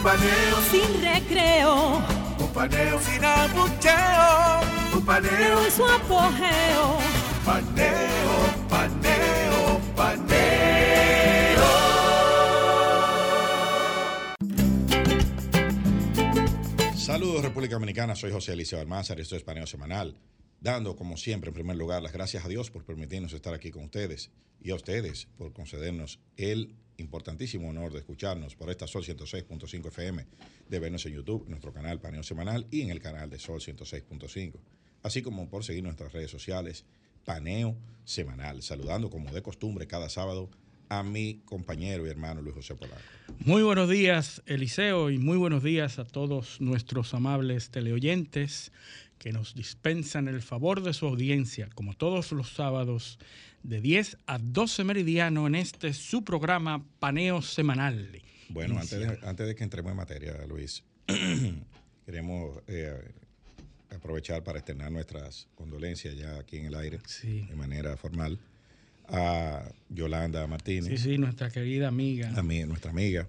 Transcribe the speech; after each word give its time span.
Un 0.00 0.04
paneo 0.04 0.56
Sin 0.70 1.02
recreo. 1.02 2.02
Un 2.38 2.52
paneo 2.54 2.98
sin 3.00 3.22
abucheo. 3.22 4.60
Un 4.94 5.04
paneo. 5.04 5.64
En 5.66 5.70
su 5.70 5.84
apogeo. 5.84 6.98
Paneo, 7.44 8.32
paneo, 8.70 9.80
paneo. 9.94 10.40
Saludos 16.96 17.42
República 17.42 17.74
Dominicana, 17.74 18.16
soy 18.16 18.32
José 18.32 18.54
Eliseo 18.54 18.80
Almanzar 18.80 19.18
y 19.18 19.22
esto 19.22 19.36
es 19.36 19.42
Paneo 19.42 19.66
Semanal, 19.66 20.16
dando 20.62 20.96
como 20.96 21.18
siempre 21.18 21.48
en 21.48 21.54
primer 21.54 21.76
lugar 21.76 22.02
las 22.02 22.14
gracias 22.14 22.46
a 22.46 22.48
Dios 22.48 22.70
por 22.70 22.86
permitirnos 22.86 23.34
estar 23.34 23.52
aquí 23.52 23.70
con 23.70 23.84
ustedes 23.84 24.30
y 24.62 24.70
a 24.70 24.76
ustedes 24.76 25.28
por 25.36 25.52
concedernos 25.52 26.20
el 26.38 26.74
importantísimo 27.00 27.68
honor 27.68 27.92
de 27.92 27.98
escucharnos 27.98 28.54
por 28.54 28.70
esta 28.70 28.86
Sol 28.86 29.04
106.5 29.04 29.88
FM, 29.88 30.26
de 30.68 30.78
vernos 30.78 31.04
en 31.06 31.14
YouTube, 31.14 31.48
nuestro 31.48 31.72
canal 31.72 32.00
Paneo 32.00 32.22
Semanal 32.22 32.66
y 32.70 32.82
en 32.82 32.90
el 32.90 33.00
canal 33.00 33.30
de 33.30 33.38
Sol 33.38 33.60
106.5, 33.60 34.54
así 35.02 35.22
como 35.22 35.48
por 35.48 35.64
seguir 35.64 35.82
nuestras 35.82 36.12
redes 36.12 36.30
sociales 36.30 36.84
Paneo 37.24 37.76
Semanal, 38.04 38.62
saludando 38.62 39.10
como 39.10 39.32
de 39.32 39.42
costumbre 39.42 39.86
cada 39.86 40.08
sábado 40.08 40.50
a 40.88 41.02
mi 41.02 41.40
compañero 41.44 42.06
y 42.06 42.10
hermano 42.10 42.42
Luis 42.42 42.56
José 42.56 42.74
Polanco. 42.74 43.00
Muy 43.44 43.62
buenos 43.62 43.88
días, 43.88 44.42
Eliseo, 44.46 45.10
y 45.10 45.18
muy 45.18 45.38
buenos 45.38 45.62
días 45.62 45.98
a 45.98 46.04
todos 46.04 46.60
nuestros 46.60 47.14
amables 47.14 47.70
teleoyentes 47.70 48.72
que 49.20 49.32
nos 49.32 49.54
dispensan 49.54 50.28
el 50.28 50.40
favor 50.40 50.82
de 50.82 50.94
su 50.94 51.06
audiencia, 51.06 51.68
como 51.74 51.92
todos 51.94 52.32
los 52.32 52.54
sábados, 52.54 53.18
de 53.62 53.82
10 53.82 54.16
a 54.26 54.38
12 54.38 54.82
meridiano 54.82 55.46
en 55.46 55.54
este 55.56 55.92
su 55.92 56.24
programa 56.24 56.82
Paneo 56.98 57.42
Semanal. 57.42 58.22
Bueno, 58.48 58.80
antes 58.80 58.98
de, 58.98 59.18
antes 59.22 59.46
de 59.46 59.54
que 59.54 59.62
entremos 59.62 59.90
en 59.90 59.96
materia, 59.98 60.34
Luis, 60.48 60.82
queremos 62.06 62.60
eh, 62.66 63.12
aprovechar 63.94 64.42
para 64.42 64.58
externar 64.58 64.90
nuestras 64.90 65.46
condolencias 65.54 66.16
ya 66.16 66.38
aquí 66.38 66.56
en 66.56 66.64
el 66.64 66.74
aire, 66.74 66.98
Sí. 67.06 67.42
de 67.48 67.54
manera 67.56 67.98
formal, 67.98 68.38
a 69.06 69.64
Yolanda 69.90 70.46
Martínez, 70.46 70.98
Sí, 70.98 71.10
sí, 71.10 71.18
nuestra 71.18 71.50
querida 71.50 71.88
amiga. 71.88 72.32
a 72.34 72.42
mí, 72.42 72.64
nuestra 72.64 72.90
amiga, 72.90 73.28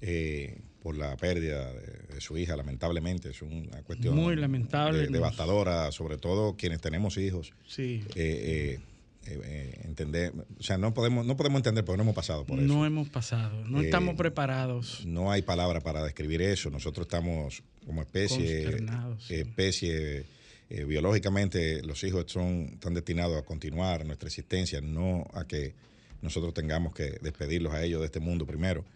eh, 0.00 0.56
por 0.88 0.96
la 0.96 1.14
pérdida 1.18 1.70
de, 1.70 2.14
de 2.14 2.20
su 2.22 2.38
hija, 2.38 2.56
lamentablemente. 2.56 3.28
Es 3.28 3.42
una 3.42 3.82
cuestión 3.82 4.14
Muy 4.16 4.34
lamentable, 4.36 5.00
de- 5.00 5.08
devastadora, 5.08 5.92
sobre 5.92 6.16
todo 6.16 6.56
quienes 6.56 6.80
tenemos 6.80 7.18
hijos. 7.18 7.52
Sí. 7.66 8.02
Eh, 8.14 8.78
eh, 8.78 8.80
eh, 9.26 9.38
eh, 9.44 9.80
entender, 9.84 10.32
o 10.58 10.62
sea, 10.62 10.78
no 10.78 10.94
podemos, 10.94 11.26
no 11.26 11.36
podemos 11.36 11.58
entender 11.58 11.84
porque 11.84 11.98
no 11.98 12.04
hemos 12.04 12.14
pasado 12.14 12.46
por 12.46 12.58
eso. 12.58 12.66
No 12.66 12.86
hemos 12.86 13.10
pasado, 13.10 13.62
no 13.66 13.82
Eh, 13.82 13.84
estamos 13.84 14.14
preparados. 14.14 15.04
No 15.04 15.30
hay 15.30 15.42
palabra 15.42 15.80
para 15.82 16.02
describir 16.02 16.40
eso. 16.40 16.70
Nosotros 16.70 17.04
estamos 17.06 17.62
como 17.84 18.00
especie, 18.00 18.78
sí. 19.18 19.34
especie 19.34 20.24
eh, 20.70 20.84
biológicamente 20.84 21.82
los 21.82 22.02
hijos 22.02 22.24
son 22.28 22.70
están 22.72 22.94
destinados 22.94 23.36
a 23.36 23.42
continuar 23.42 24.06
nuestra 24.06 24.28
existencia, 24.28 24.80
no 24.80 25.26
a 25.34 25.44
que 25.46 25.74
nosotros 26.22 26.54
tengamos 26.54 26.94
que 26.94 27.18
despedirlos 27.20 27.74
a 27.74 27.84
ellos 27.84 28.00
de 28.00 28.06
este 28.06 28.20
mundo 28.20 28.46
primero. 28.46 28.86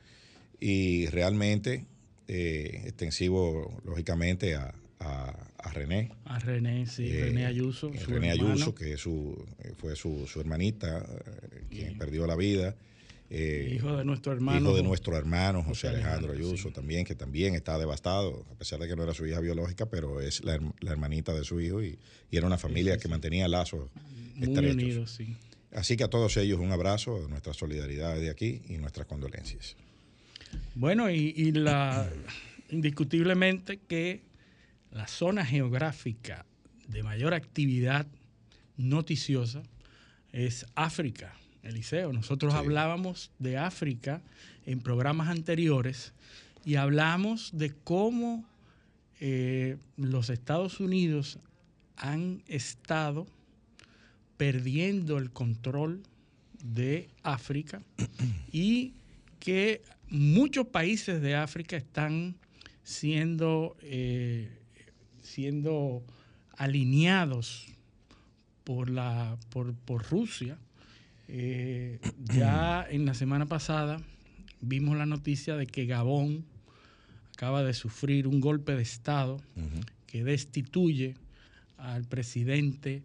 Y 0.65 1.07
realmente 1.07 1.87
eh, 2.29 2.83
extensivo, 2.85 3.81
lógicamente, 3.85 4.55
a, 4.55 4.73
a- 5.01 5.49
a 5.59 5.73
René. 5.73 6.11
A 6.25 6.39
René, 6.39 6.87
sí, 6.87 7.09
eh, 7.11 7.21
René 7.27 7.47
Ayuso. 7.47 7.91
eh, 7.93 7.99
su 7.99 8.11
René 8.13 8.31
hermano. 8.31 8.53
Ayuso, 8.53 8.75
que 8.75 8.97
su, 8.97 9.45
fue 9.79 9.97
su, 9.97 10.27
su 10.29 10.41
hermanita, 10.41 11.05
quien 11.69 11.99
perdió 11.99 12.27
la 12.29 12.37
vida. 12.37 12.77
Eh, 13.29 13.73
Hijo 13.75 13.97
de 13.97 14.05
nuestro 14.05 14.33
hermano. 14.33 14.61
Hijo 14.61 14.77
de 14.77 14.83
nuestro 14.85 15.17
hermano 15.17 15.63
José 15.63 15.69
José 15.71 15.89
Alejandro 15.89 16.31
Alejandro, 16.31 16.47
Ayuso 16.53 16.69
sí. 16.69 16.75
también, 16.75 17.05
que 17.05 17.15
también 17.17 17.55
está 17.55 17.77
devastado, 17.79 18.45
a 18.53 18.55
pesar 18.55 18.79
de 18.79 18.87
que 18.89 18.95
no 18.95 19.03
era 19.03 19.15
su 19.15 19.27
hija 19.27 19.41
biológica, 19.41 19.87
pero 19.87 20.21
es 20.21 20.45
la, 20.45 20.57
herm- 20.59 20.75
la 20.81 20.93
hermanita 20.93 21.33
de 21.35 21.43
su 21.43 21.61
hijo 21.61 21.83
y, 21.83 21.99
y 22.31 22.37
era 22.37 22.47
una 22.47 22.59
familia 22.59 22.99
que 22.99 23.09
mantenía 23.09 23.49
lazos 23.49 23.89
Muy 24.37 24.47
estrechos. 24.49 24.75
unidos, 24.75 25.11
sí. 25.11 25.37
Así 25.73 25.97
que 25.97 26.05
a 26.05 26.09
todos 26.09 26.37
ellos 26.37 26.61
un 26.61 26.71
abrazo, 26.71 27.27
nuestra 27.29 27.53
solidaridad 27.55 28.17
de 28.17 28.31
aquí 28.31 28.63
y 28.69 28.77
nuestras 28.79 29.07
condolencias. 29.09 29.77
Bueno, 30.75 31.11
y, 31.11 31.33
y 31.37 31.53
la 31.53 32.09
indiscutiblemente 32.71 33.79
que 33.79 34.23
la 34.91 35.07
zona 35.07 35.45
geográfica 35.45 36.45
de 36.89 37.03
mayor 37.03 37.35
actividad 37.35 38.07
noticiosa 38.77 39.63
es 40.33 40.67
África, 40.75 41.35
Eliseo. 41.63 42.13
Nosotros 42.13 42.53
Sí. 42.53 42.59
hablábamos 42.59 43.31
de 43.39 43.59
África 43.59 44.23
en 44.67 44.81
programas 44.81 45.29
anteriores 45.29 46.13
y 46.65 46.77
hablamos 46.77 47.51
de 47.53 47.73
cómo 47.85 48.45
eh, 49.21 49.77
los 49.97 50.31
Estados 50.31 50.81
Unidos 50.81 51.39
han 51.97 52.43
estado 52.49 53.27
perdiendo 54.37 55.19
el 55.19 55.31
control 55.31 56.03
de 56.65 57.09
África 57.23 57.83
y 58.53 58.93
que 59.39 59.83
muchos 60.13 60.67
países 60.69 61.21
de 61.21 61.35
África 61.35 61.77
están 61.77 62.37
siendo, 62.85 63.77
eh, 63.83 64.49
siendo 65.23 66.05
alineados 66.57 67.67
por, 68.65 68.91
la, 68.91 69.37
por, 69.51 69.75
por 69.75 70.09
Rusia. 70.09 70.59
Eh, 71.29 71.99
ya 72.25 72.87
en 72.91 73.07
la 73.07 73.15
semana 73.15 73.47
pasada 73.47 74.01
vimos 74.61 74.97
la 74.97 75.07
noticia 75.07 75.57
de 75.57 75.67
que 75.67 75.87
Gabón 75.87 76.45
acaba 77.35 77.65
de 77.65 77.75
sufrir 77.75 78.29
un 78.29 78.41
golpe 78.41 78.77
de 78.77 78.83
Estado 78.83 79.41
que 80.07 80.23
destituye 80.23 81.15
al 81.79 82.05
presidente 82.05 83.03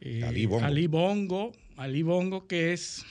eh, 0.00 0.24
Ali 0.24 0.46
Bongo. 0.46 0.64
Ali 0.64 0.86
Bongo, 0.86 1.52
Ali 1.76 2.02
Bongo, 2.02 2.46
que 2.46 2.72
es 2.72 3.04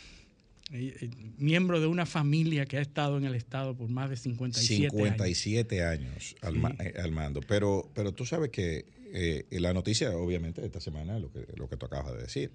miembro 1.38 1.80
de 1.80 1.88
una 1.88 2.06
familia 2.06 2.66
que 2.66 2.78
ha 2.78 2.82
estado 2.82 3.18
en 3.18 3.26
el 3.26 3.36
Estado 3.36 3.76
por 3.76 3.90
más 3.90 4.10
de 4.10 4.18
57, 4.18 4.86
años. 4.86 4.92
57 4.94 5.84
años, 5.86 6.36
al, 6.42 6.56
eh, 6.80 6.94
al 7.02 7.12
mando. 7.12 7.42
Pero, 7.42 7.90
pero 7.94 8.14
tú 8.14 8.26
sabes 8.26 8.50
que 8.50 8.86
eh, 9.14 9.46
la 9.60 9.74
noticia, 9.74 10.12
obviamente, 10.18 10.62
de 10.62 10.68
esta 10.68 10.80
semana 10.82 11.16
es 11.18 11.22
lo 11.22 11.32
que, 11.32 11.46
lo 11.56 11.70
que 11.70 11.78
tú 11.78 11.86
acabas 11.86 12.14
de 12.16 12.22
decir, 12.24 12.52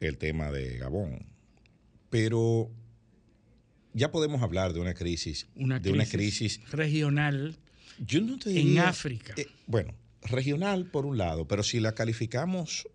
el 0.00 0.16
tema 0.18 0.50
de 0.50 0.78
Gabón. 0.78 1.26
Pero 2.10 2.70
ya 3.92 4.10
podemos 4.10 4.42
hablar 4.42 4.72
de 4.72 4.80
una 4.80 4.94
crisis, 4.94 5.46
Una 5.56 5.78
de 5.78 5.90
crisis, 5.90 5.94
una 5.94 6.06
crisis 6.10 6.70
regional 6.70 7.56
Yo 7.98 8.20
no 8.22 8.38
te 8.38 8.50
en 8.50 8.56
diría- 8.66 8.88
África. 8.88 9.34
eh, 9.36 9.46
bueno, 9.66 9.94
regional 10.22 10.86
por 10.86 11.04
un 11.06 11.18
lado, 11.18 11.46
pero 11.46 11.62
si 11.62 11.80
la 11.80 11.94
calificamos, 11.94 12.88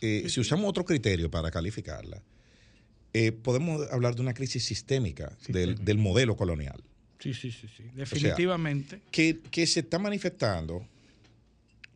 eh, 0.00 0.24
si 0.28 0.40
usamos 0.40 0.68
otro 0.68 0.84
criterio 0.84 1.30
para 1.30 1.50
calificarla, 1.50 2.22
eh, 3.26 3.32
podemos 3.32 3.90
hablar 3.90 4.14
de 4.14 4.22
una 4.22 4.34
crisis 4.34 4.64
sistémica, 4.64 5.26
Del, 5.28 5.38
Sistémica. 5.70 5.82
del 5.84 5.98
modelo 5.98 6.36
colonial, 6.36 6.82
sí, 7.18 7.32
sí, 7.34 7.50
sí, 7.50 7.66
sí. 7.76 7.82
Definitivamente. 7.94 9.00
que, 9.10 9.40
que 9.50 9.66
se 9.66 9.80
está 9.80 9.98
manifestando, 9.98 10.84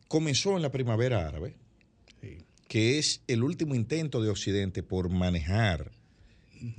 comenzó 0.07 0.55
en 0.55 0.61
la 0.61 0.71
primavera 0.71 1.27
árabe, 1.27 1.55
sí. 2.21 2.37
que 2.67 2.99
es 2.99 3.21
el 3.27 3.43
último 3.43 3.75
intento 3.75 4.21
de 4.21 4.29
Occidente 4.29 4.83
por 4.83 5.09
manejar, 5.09 5.91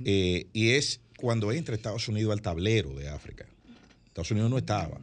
eh, 0.03 0.47
y 0.53 0.69
es 0.71 0.99
cuando 1.17 1.51
entra 1.51 1.75
Estados 1.75 2.07
Unidos 2.07 2.33
al 2.33 2.41
tablero 2.41 2.93
de 2.95 3.07
África. 3.09 3.45
Estados 4.07 4.31
Unidos 4.31 4.49
no 4.49 4.57
estaba. 4.57 4.99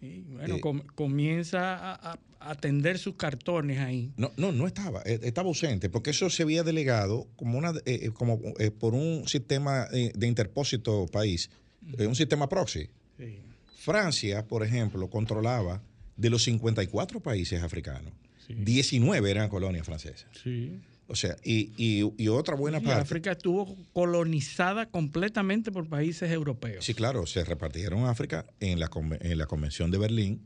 Y, 0.00 0.20
bueno, 0.22 0.56
Eh, 0.56 0.60
com- 0.60 0.82
comienza 0.94 1.76
a, 1.76 2.12
a- 2.12 2.18
a 2.50 2.54
tender 2.54 2.98
sus 2.98 3.14
cartones 3.14 3.78
ahí. 3.78 4.12
No, 4.16 4.32
no, 4.36 4.52
no 4.52 4.66
estaba, 4.66 5.02
eh, 5.04 5.20
estaba 5.22 5.48
ausente, 5.48 5.88
porque 5.88 6.10
eso 6.10 6.30
se 6.30 6.42
había 6.42 6.62
delegado 6.62 7.28
como 7.36 7.58
una, 7.58 7.70
eh, 7.84 8.00
eh, 8.02 8.10
como 8.10 8.40
eh, 8.58 8.70
por 8.70 8.94
un 8.94 9.26
sistema 9.28 9.86
eh, 9.92 10.12
de 10.14 10.26
interpósito 10.26 11.06
país, 11.06 11.50
un 11.98 12.14
sistema 12.14 12.48
proxy. 12.48 12.88
Sí. 13.18 13.38
Francia, 13.76 14.46
por 14.46 14.62
ejemplo, 14.62 15.10
controlaba 15.10 15.82
de 16.16 16.30
los 16.30 16.44
54 16.44 17.20
países 17.20 17.62
africanos, 17.62 18.12
Sí. 18.46 18.54
19 18.54 19.30
eran 19.30 19.48
colonias 19.48 19.86
francesas. 19.86 20.26
Sí. 20.42 20.80
O 21.06 21.14
sea, 21.14 21.36
y, 21.44 21.72
y, 21.76 22.28
otra 22.28 22.54
buena 22.56 22.80
parte. 22.80 23.02
África 23.02 23.32
estuvo 23.32 23.76
colonizada 23.92 24.86
completamente 24.86 25.70
por 25.70 25.86
países 25.88 26.30
europeos. 26.30 26.84
Sí, 26.84 26.94
claro, 26.94 27.26
se 27.26 27.44
repartieron 27.44 28.06
África 28.06 28.46
en 28.60 28.80
la, 28.80 28.90
en 29.20 29.38
la 29.38 29.46
Convención 29.46 29.90
de 29.90 29.98
Berlín 29.98 30.40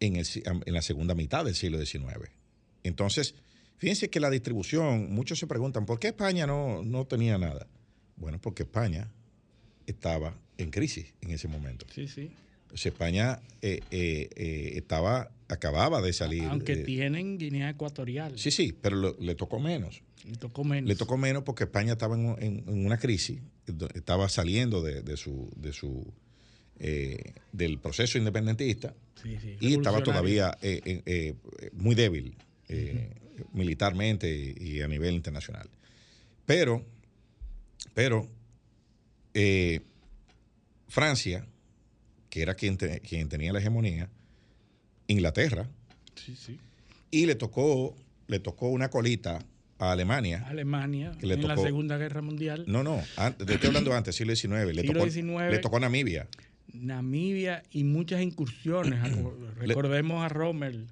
en, 0.00 0.16
el, 0.16 0.26
en 0.44 0.74
la 0.74 0.82
segunda 0.82 1.14
mitad 1.14 1.44
del 1.44 1.54
siglo 1.54 1.84
XIX. 1.84 2.30
Entonces, 2.82 3.34
fíjense 3.76 4.10
que 4.10 4.20
la 4.20 4.30
distribución, 4.30 5.12
muchos 5.12 5.38
se 5.38 5.46
preguntan, 5.46 5.86
¿por 5.86 5.98
qué 5.98 6.08
España 6.08 6.46
no, 6.46 6.82
no 6.84 7.06
tenía 7.06 7.38
nada? 7.38 7.66
Bueno, 8.16 8.40
porque 8.40 8.64
España 8.64 9.10
estaba 9.86 10.38
en 10.58 10.70
crisis 10.70 11.14
en 11.20 11.30
ese 11.30 11.48
momento. 11.48 11.86
Sí, 11.92 12.08
sí. 12.08 12.30
España 12.82 13.40
eh, 13.62 13.80
eh, 13.90 14.28
eh, 14.34 14.72
estaba, 14.74 15.30
acababa 15.48 16.02
de 16.02 16.12
salir. 16.12 16.44
Aunque 16.44 16.76
tienen 16.76 17.38
Guinea 17.38 17.70
Ecuatorial. 17.70 18.38
Sí, 18.38 18.50
sí, 18.50 18.72
pero 18.72 19.16
le 19.18 19.34
tocó 19.34 19.60
menos. 19.60 20.02
Le 20.24 20.36
tocó 20.36 20.64
menos. 20.64 20.88
Le 20.88 20.96
tocó 20.96 21.16
menos 21.16 21.44
porque 21.44 21.64
España 21.64 21.92
estaba 21.92 22.16
en, 22.16 22.64
una 22.66 22.98
crisis, 22.98 23.40
estaba 23.94 24.28
saliendo 24.28 24.82
de, 24.82 25.16
su, 25.16 25.50
de 25.56 25.72
su 25.72 26.12
del 26.78 27.78
proceso 27.78 28.18
independentista 28.18 28.94
y 29.60 29.74
estaba 29.74 30.02
todavía 30.02 30.56
muy 31.72 31.94
débil 31.94 32.36
militarmente 33.52 34.54
y, 34.58 34.80
a 34.80 34.88
nivel 34.88 35.14
internacional. 35.14 35.68
Pero, 36.46 36.84
pero 37.94 38.28
Francia 40.88 41.46
que 42.34 42.42
era 42.42 42.56
quien, 42.56 42.76
quien 42.76 43.28
tenía 43.28 43.52
la 43.52 43.60
hegemonía, 43.60 44.10
Inglaterra. 45.06 45.68
Y 47.12 47.26
le 47.26 47.36
tocó, 47.36 47.94
le 48.26 48.40
tocó 48.40 48.70
una 48.70 48.90
colita 48.90 49.38
a 49.78 49.92
Alemania. 49.92 50.44
Alemania, 50.48 51.12
en 51.20 51.46
la 51.46 51.56
Segunda 51.56 51.96
Guerra 51.96 52.22
Mundial. 52.22 52.64
No, 52.66 52.82
no, 52.82 53.00
estoy 53.38 53.68
hablando 53.68 53.94
antes, 53.94 54.16
siglo 54.16 54.34
XIX. 54.34 54.74
Le, 54.74 54.82
tocó, 54.82 55.06
le 55.06 55.58
tocó 55.58 55.78
Namibia. 55.78 56.26
Namibia 56.72 57.62
y 57.70 57.84
muchas 57.84 58.22
incursiones. 58.22 59.00
Recordemos 59.56 60.24
a 60.24 60.28
Rommel 60.28 60.86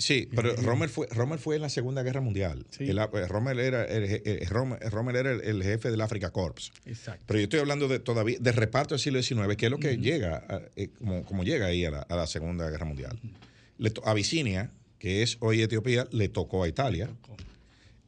Sí, 0.00 0.28
pero 0.34 0.56
Rommel 0.56 0.88
fue, 0.88 1.06
Rommel 1.10 1.38
fue 1.38 1.56
en 1.56 1.62
la 1.62 1.68
Segunda 1.68 2.02
Guerra 2.02 2.22
Mundial. 2.22 2.66
El, 2.78 2.98
eh, 2.98 3.28
Rommel 3.28 3.60
era, 3.60 3.84
el, 3.84 4.10
era 5.14 5.32
el, 5.42 5.62
jefe 5.62 5.90
del 5.90 6.00
Africa 6.00 6.30
Corps. 6.30 6.72
Exacto. 6.86 7.22
Pero 7.26 7.38
yo 7.38 7.44
estoy 7.44 7.60
hablando 7.60 7.86
de 7.86 7.98
todavía 7.98 8.38
de 8.40 8.52
reparto 8.52 8.94
del 8.94 9.00
siglo 9.00 9.22
XIX, 9.22 9.56
que 9.56 9.66
es 9.66 9.70
lo 9.70 9.78
que 9.78 9.98
llega, 9.98 10.42
eh, 10.74 10.88
como, 11.26 11.44
llega 11.44 11.66
ahí 11.66 11.84
a 11.84 11.90
la, 12.08 12.26
Segunda 12.26 12.70
Guerra 12.70 12.86
Mundial. 12.86 13.20
Le 13.76 13.92
Abisinia, 14.04 14.72
que 14.98 15.22
es 15.22 15.36
hoy 15.40 15.60
Etiopía, 15.60 16.08
le 16.12 16.30
tocó 16.30 16.64
a 16.64 16.68
Italia 16.68 17.10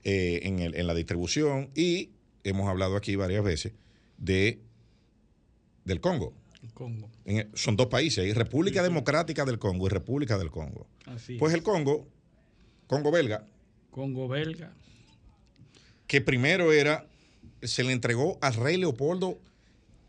eh, 0.02 0.40
en, 0.44 0.60
en 0.60 0.86
la 0.86 0.94
distribución 0.94 1.70
y 1.74 2.10
hemos 2.42 2.70
hablado 2.70 2.96
aquí 2.96 3.16
varias 3.16 3.44
veces 3.44 3.74
de 4.16 4.60
del 5.84 6.00
Congo. 6.00 6.32
Congo. 6.74 7.10
son 7.54 7.76
dos 7.76 7.86
países, 7.86 8.34
República 8.34 8.82
Democrática 8.82 9.44
del 9.44 9.58
Congo 9.58 9.86
y 9.86 9.90
República 9.90 10.38
del 10.38 10.50
Congo. 10.50 10.86
pues 11.38 11.54
el 11.54 11.62
Congo, 11.62 12.08
Congo 12.86 13.10
belga. 13.10 13.46
Congo 13.90 14.28
belga. 14.28 14.72
Que 16.06 16.20
primero 16.20 16.72
era, 16.72 17.06
se 17.62 17.84
le 17.84 17.92
entregó 17.92 18.38
al 18.40 18.54
rey 18.54 18.76
Leopoldo 18.76 19.38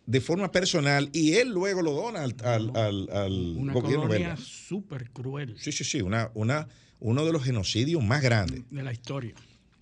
de 0.05 0.19
forma 0.21 0.51
personal 0.51 1.09
y 1.13 1.33
él 1.35 1.49
luego 1.49 1.81
lo 1.81 1.91
dona 1.93 2.23
al, 2.23 2.35
al, 2.43 3.09
al, 3.11 3.55
una 3.57 3.73
gobierno 3.73 4.37
súper 4.37 5.09
cruel. 5.11 5.55
Sí, 5.59 5.71
sí, 5.71 5.83
sí, 5.83 6.01
una, 6.01 6.29
una, 6.33 6.67
uno 6.99 7.25
de 7.25 7.31
los 7.31 7.43
genocidios 7.43 8.03
más 8.03 8.21
grandes. 8.21 8.63
De 8.69 8.83
la 8.83 8.91
historia. 8.91 9.33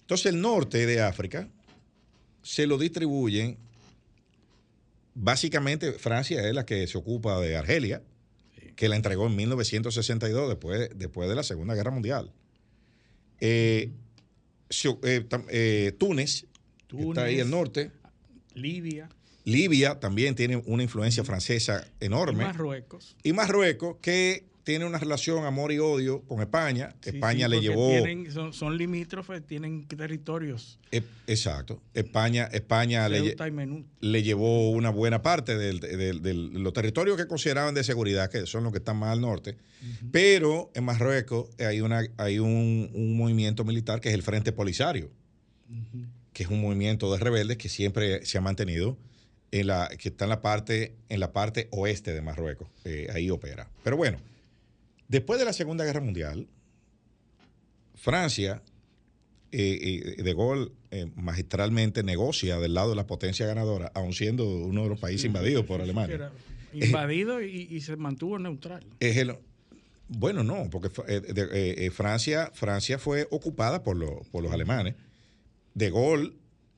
Entonces 0.01 0.27
el 0.27 0.41
norte 0.41 0.85
de 0.85 1.01
África 1.01 1.49
se 2.43 2.67
lo 2.67 2.77
distribuyen 2.77 3.57
básicamente 5.13 5.93
Francia 5.93 6.47
es 6.47 6.53
la 6.53 6.65
que 6.65 6.87
se 6.87 6.97
ocupa 6.97 7.39
de 7.39 7.57
Argelia, 7.57 8.01
que 8.75 8.89
la 8.89 8.95
entregó 8.95 9.27
en 9.27 9.35
1962, 9.35 10.49
después, 10.49 10.89
después 10.95 11.29
de 11.29 11.35
la 11.35 11.43
Segunda 11.43 11.75
Guerra 11.75 11.91
Mundial. 11.91 12.31
Eh, 13.39 13.91
eh, 15.03 15.27
eh, 15.49 15.91
Túnez, 15.97 16.45
que 16.87 17.01
está 17.01 17.23
ahí 17.23 17.39
al 17.39 17.49
norte. 17.49 17.91
Libia. 18.53 19.09
Libia 19.43 19.99
también 19.99 20.35
tiene 20.35 20.57
una 20.65 20.83
influencia 20.83 21.23
francesa 21.23 21.87
enorme. 21.99 22.43
Y 22.43 22.47
Marruecos. 22.47 23.15
Y 23.23 23.33
Marruecos, 23.33 23.97
que 24.01 24.45
tiene 24.63 24.85
una 24.85 24.99
relación 24.99 25.45
amor 25.45 25.71
y 25.71 25.79
odio 25.79 26.21
con 26.23 26.41
España. 26.41 26.95
España 27.03 27.47
le 27.47 27.61
llevó. 27.61 27.91
son, 28.51 28.77
limítrofes, 28.77 29.45
tienen 29.45 29.87
territorios. 29.87 30.79
E, 30.91 31.03
exacto. 31.27 31.81
España, 31.93 32.49
España 32.51 33.09
le, 33.09 33.35
le, 33.99 34.23
llevó 34.23 34.69
una 34.71 34.89
buena 34.89 35.21
parte 35.21 35.57
de 35.57 36.13
los 36.13 36.73
territorios 36.73 37.17
que 37.17 37.27
consideraban 37.27 37.73
de 37.73 37.83
seguridad, 37.83 38.29
que 38.29 38.45
son 38.45 38.63
los 38.63 38.71
que 38.71 38.79
están 38.79 38.97
más 38.97 39.11
al 39.13 39.21
norte. 39.21 39.57
Pero 40.11 40.71
en 40.75 40.83
Marruecos 40.83 41.49
hay, 41.59 41.81
una, 41.81 42.03
hay 42.17 42.39
un, 42.39 43.15
movimiento 43.17 43.63
militar 43.63 43.99
que 43.99 44.09
es 44.09 44.15
el 44.15 44.21
Frente 44.21 44.51
Polisario, 44.51 45.09
que 46.33 46.43
es 46.43 46.49
un 46.49 46.61
movimiento 46.61 47.11
de 47.11 47.19
rebeldes 47.19 47.57
que 47.57 47.69
siempre 47.69 48.25
se 48.25 48.37
ha 48.37 48.41
mantenido. 48.41 48.97
En 49.53 49.67
la, 49.67 49.89
que 49.99 50.07
está 50.07 50.23
en 50.23 50.29
la 50.29 50.41
parte, 50.41 50.95
en 51.09 51.19
la 51.19 51.33
parte 51.33 51.67
oeste 51.71 52.13
de 52.13 52.21
Marruecos. 52.21 52.69
Eh, 52.85 53.09
ahí 53.13 53.29
opera. 53.29 53.67
Pero 53.83 53.97
bueno, 53.97 54.17
Después 55.11 55.39
de 55.39 55.45
la 55.45 55.51
Segunda 55.51 55.83
Guerra 55.83 55.99
Mundial, 55.99 56.47
Francia, 57.95 58.63
eh, 59.51 60.13
eh, 60.17 60.23
de 60.23 60.33
Gaulle 60.33 60.71
eh, 60.89 61.11
magistralmente 61.17 62.01
negocia 62.01 62.59
del 62.59 62.73
lado 62.73 62.91
de 62.91 62.95
la 62.95 63.07
potencia 63.07 63.45
ganadora, 63.45 63.91
aun 63.93 64.13
siendo 64.13 64.47
uno 64.47 64.83
de 64.83 64.87
los 64.89 64.99
países 65.01 65.25
invadidos 65.25 65.65
por 65.65 65.81
Alemania. 65.81 66.31
invadido 66.73 67.41
y, 67.41 67.81
se 67.81 67.97
mantuvo 67.97 68.39
neutral. 68.39 68.85
bueno, 70.07 70.45
no, 70.45 70.69
porque 70.69 70.89
Francia, 71.91 72.49
Francia 72.53 72.97
fue 72.97 73.27
ocupada 73.31 73.83
por, 73.83 74.25
por 74.29 74.41
los 74.41 74.53
alemanes. 74.53 74.95
De 75.73 75.91
Gaulle 75.91 76.31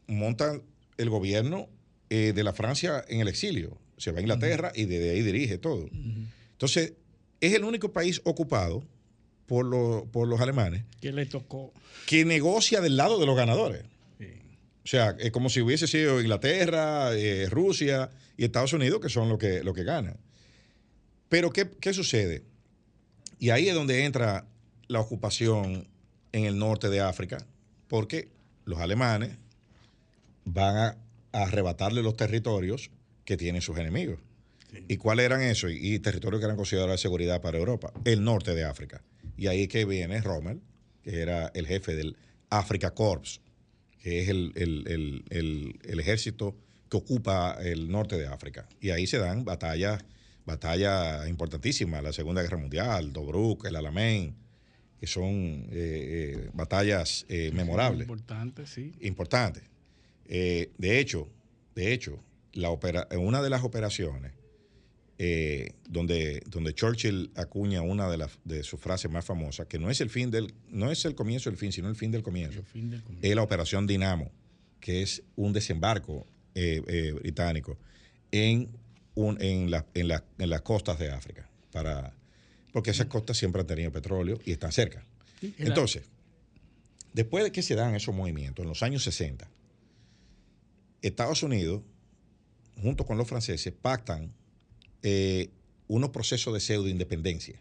monta 0.07 0.59
el 0.97 1.09
gobierno 1.11 1.69
de 2.09 2.43
la 2.43 2.53
Francia 2.53 3.05
en 3.07 3.21
el 3.21 3.27
exilio. 3.27 3.77
Se 3.97 4.11
va 4.11 4.17
a 4.17 4.21
Inglaterra 4.21 4.71
y 4.73 4.85
desde 4.85 5.11
ahí 5.11 5.21
dirige 5.21 5.59
todo. 5.59 5.87
Entonces, 6.53 6.93
es 7.43 7.53
el 7.53 7.65
único 7.65 7.91
país 7.91 8.21
ocupado 8.23 8.83
por, 9.45 9.65
los 9.65 10.41
alemanes. 10.41 10.83
Que 11.01 11.11
le 11.11 11.25
tocó. 11.25 11.73
Que 12.07 12.23
negocia 12.23 12.79
del 12.79 12.95
lado 12.95 13.19
de 13.19 13.25
los 13.25 13.35
ganadores. 13.35 13.83
O 14.85 14.87
sea, 14.87 15.15
es 15.19 15.31
como 15.31 15.49
si 15.49 15.61
hubiese 15.61 15.87
sido 15.87 16.21
Inglaterra, 16.21 17.13
eh, 17.13 17.47
Rusia 17.49 18.09
y 18.37 18.45
Estados 18.45 18.73
Unidos, 18.73 18.99
que 19.01 19.09
son 19.09 19.29
los 19.29 19.37
que, 19.37 19.63
lo 19.63 19.73
que 19.73 19.83
ganan. 19.83 20.17
Pero, 21.29 21.51
¿qué, 21.51 21.93
sucede? 21.93 22.43
Y 23.39 23.49
ahí 23.49 23.67
es 23.67 23.75
donde 23.75 24.05
entra 24.05 24.45
la 24.87 24.99
ocupación 24.99 25.87
en 26.31 26.45
el 26.45 26.57
norte 26.57 26.89
de 26.89 27.01
África, 27.01 27.45
porque 27.87 28.29
los 28.65 28.79
alemanes 28.79 29.37
van 30.45 30.75
a 30.77 30.97
arrebatarle 31.31 32.03
los 32.03 32.15
territorios 32.15 32.89
que 33.25 33.37
tienen 33.37 33.61
sus 33.61 33.77
enemigos. 33.77 34.19
¿Y 34.87 34.97
cuáles 34.97 35.25
eran 35.25 35.41
esos? 35.41 35.71
Y, 35.71 35.99
territorios 35.99 36.39
que 36.39 36.45
eran 36.45 36.57
considerados 36.57 36.91
de 36.93 36.97
seguridad 36.97 37.41
para 37.41 37.57
Europa. 37.57 37.93
El 38.05 38.23
norte 38.23 38.55
de 38.55 38.63
África. 38.63 39.03
Y 39.37 39.47
ahí 39.47 39.67
que 39.67 39.85
viene 39.85 40.21
Rommel, 40.21 40.61
que 41.01 41.21
era 41.21 41.51
el 41.53 41.67
jefe 41.67 41.95
del 41.95 42.17
Africa 42.49 42.91
Corps, 42.91 43.41
que 43.99 44.21
es 44.21 44.29
el, 44.29 45.73
ejército 45.83 46.55
que 46.89 46.97
ocupa 46.97 47.57
el 47.61 47.89
norte 47.89 48.17
de 48.17 48.27
África. 48.27 48.67
Y 48.79 48.89
ahí 48.89 49.07
se 49.07 49.17
dan 49.17 49.45
batallas 49.45 50.03
batallas 50.45 51.27
importantísimas, 51.29 52.03
la 52.03 52.11
Segunda 52.11 52.41
Guerra 52.41 52.57
Mundial, 52.57 53.13
Tobruk, 53.13 53.65
el 53.65 53.77
Alamein, 53.77 54.35
que 54.99 55.07
son 55.07 55.67
eh, 55.69 55.71
eh, 55.71 56.49
batallas 56.53 57.25
eh, 57.29 57.51
memorables. 57.53 58.01
Importantes, 58.01 58.69
sí. 58.69 58.93
Importantes. 59.01 59.63
de 60.25 60.99
hecho, 60.99 61.29
de 61.75 61.93
hecho, 61.93 62.23
la 62.53 62.69
opera, 62.69 63.07
una 63.17 63.41
de 63.41 63.49
las 63.49 63.63
operaciones 63.63 64.33
eh, 65.19 65.75
donde, 65.87 66.41
donde 66.47 66.73
Churchill 66.73 67.31
acuña 67.35 67.81
una 67.81 68.09
de, 68.09 68.27
de 68.45 68.63
sus 68.63 68.79
frases 68.79 69.11
más 69.11 69.23
famosas, 69.23 69.67
que 69.67 69.77
no 69.77 69.89
es 69.89 70.01
el 70.01 70.09
fin 70.09 70.31
del, 70.31 70.53
no 70.69 70.91
es 70.91 71.05
el 71.05 71.13
comienzo 71.13 71.49
del 71.49 71.57
fin, 71.57 71.71
sino 71.71 71.87
el 71.87 71.95
fin 71.95 72.11
del 72.11 72.23
comienzo. 72.23 72.63
Es 73.21 73.35
la 73.35 73.43
operación 73.43 73.85
Dinamo, 73.85 74.31
que 74.79 75.03
es 75.03 75.21
un 75.35 75.53
desembarco 75.53 76.25
eh, 76.55 76.81
eh, 76.87 77.11
británico 77.13 77.77
en, 78.31 78.69
un, 79.15 79.39
en, 79.41 79.69
la, 79.69 79.85
en, 79.93 80.11
en, 80.39 80.49
las 80.49 80.61
costas 80.61 80.97
de 80.97 81.11
África, 81.11 81.47
para, 81.71 82.13
porque 82.71 82.91
esas 82.91 83.05
costas 83.05 83.37
siempre 83.37 83.61
han 83.61 83.67
tenido 83.67 83.91
petróleo 83.91 84.39
y 84.45 84.51
están 84.51 84.71
cerca. 84.71 85.05
Entonces, 85.57 86.03
después 87.13 87.43
de 87.43 87.51
que 87.51 87.61
se 87.61 87.75
dan 87.75 87.95
esos 87.95 88.15
movimientos, 88.15 88.63
en 88.63 88.69
los 88.69 88.81
años 88.81 89.03
60, 89.03 89.47
Estados 91.03 91.43
Unidos, 91.43 91.83
junto 92.81 93.05
con 93.05 93.17
los 93.17 93.27
franceses, 93.27 93.73
pactan 93.79 94.33
eh, 95.03 95.49
unos 95.87 96.09
procesos 96.09 96.53
de 96.53 96.59
pseudo 96.59 96.89
independencia. 96.89 97.59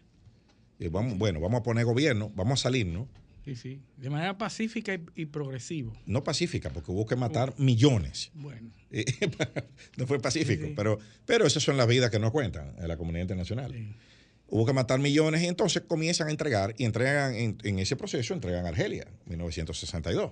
vamos, 0.89 1.17
bueno, 1.17 1.39
vamos 1.39 1.59
a 1.59 1.63
poner 1.63 1.85
gobierno, 1.85 2.31
vamos 2.35 2.59
a 2.59 2.63
salirnos 2.63 3.07
Sí, 3.45 3.55
sí. 3.55 3.81
De 3.97 4.09
manera 4.09 4.37
pacífica 4.37 4.97
y, 5.15 5.25
progresivo. 5.25 5.93
No 6.05 6.23
pacífica, 6.23 6.69
porque 6.69 6.91
hubo 6.91 7.05
que 7.05 7.17
matar 7.17 7.53
millones. 7.57 8.31
Bueno. 8.33 8.71
no 9.97 10.07
fue 10.07 10.19
pacífico, 10.19 10.67
Pero, 10.75 10.97
pero 11.25 11.45
esas 11.45 11.61
son 11.61 11.75
las 11.75 11.87
vidas 11.87 12.09
que 12.09 12.19
nos 12.19 12.31
cuentan 12.31 12.73
en 12.77 12.87
la 12.87 12.95
comunidad 12.95 13.23
internacional. 13.23 13.73
Hubo 14.47 14.65
que 14.65 14.73
matar 14.73 14.99
millones 14.99 15.41
y 15.43 15.47
entonces 15.47 15.83
comienzan 15.87 16.29
a 16.29 16.31
entregar 16.31 16.73
y 16.77 16.85
entregan 16.85 17.35
en, 17.35 17.79
ese 17.79 17.95
proceso, 17.97 18.33
entregan 18.33 18.65
Argelia, 18.65 19.07
1962. 19.25 20.31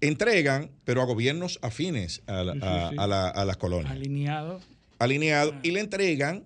Entregan, 0.00 0.70
pero 0.84 1.02
a 1.02 1.06
gobiernos 1.06 1.58
afines 1.62 2.22
a, 2.26 2.44
las 2.44 3.56
colonias. 3.56 3.92
Alineados. 3.92 4.62
Alineados. 5.00 5.54
Ah. 5.56 5.60
Y 5.64 5.72
le 5.72 5.80
entregan, 5.80 6.44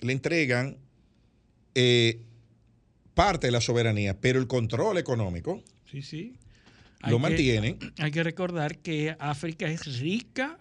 le 0.00 0.12
entregan 0.12 0.76
eh, 1.74 2.20
parte 3.14 3.46
de 3.46 3.52
la 3.52 3.60
soberanía, 3.60 4.20
pero 4.20 4.38
el 4.38 4.46
control 4.46 4.98
económico 4.98 5.62
sí, 5.90 6.02
sí. 6.02 6.34
lo 7.08 7.18
mantienen. 7.18 7.78
hay 7.98 8.10
que 8.10 8.22
recordar 8.22 8.78
que 8.78 9.16
África 9.18 9.68
es 9.68 10.00
rica 10.00 10.58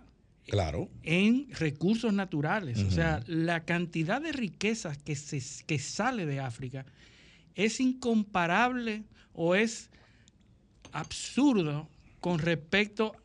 claro. 0.48 0.90
en 1.02 1.48
recursos 1.52 2.14
naturales. 2.14 2.80
O 2.84 2.92
sea, 2.92 3.22
la 3.28 3.66
cantidad 3.66 4.22
de 4.22 4.32
riquezas 4.32 4.98
que, 5.00 5.16
se, 5.16 5.42
que 5.66 5.80
sale 5.80 6.26
de 6.26 6.40
África 6.40 6.86
es 7.56 7.80
incomparable 7.80 9.04
o 9.34 9.56
es 9.56 9.90
absurdo 10.92 11.90
con 12.20 12.40
respecto 12.40 13.16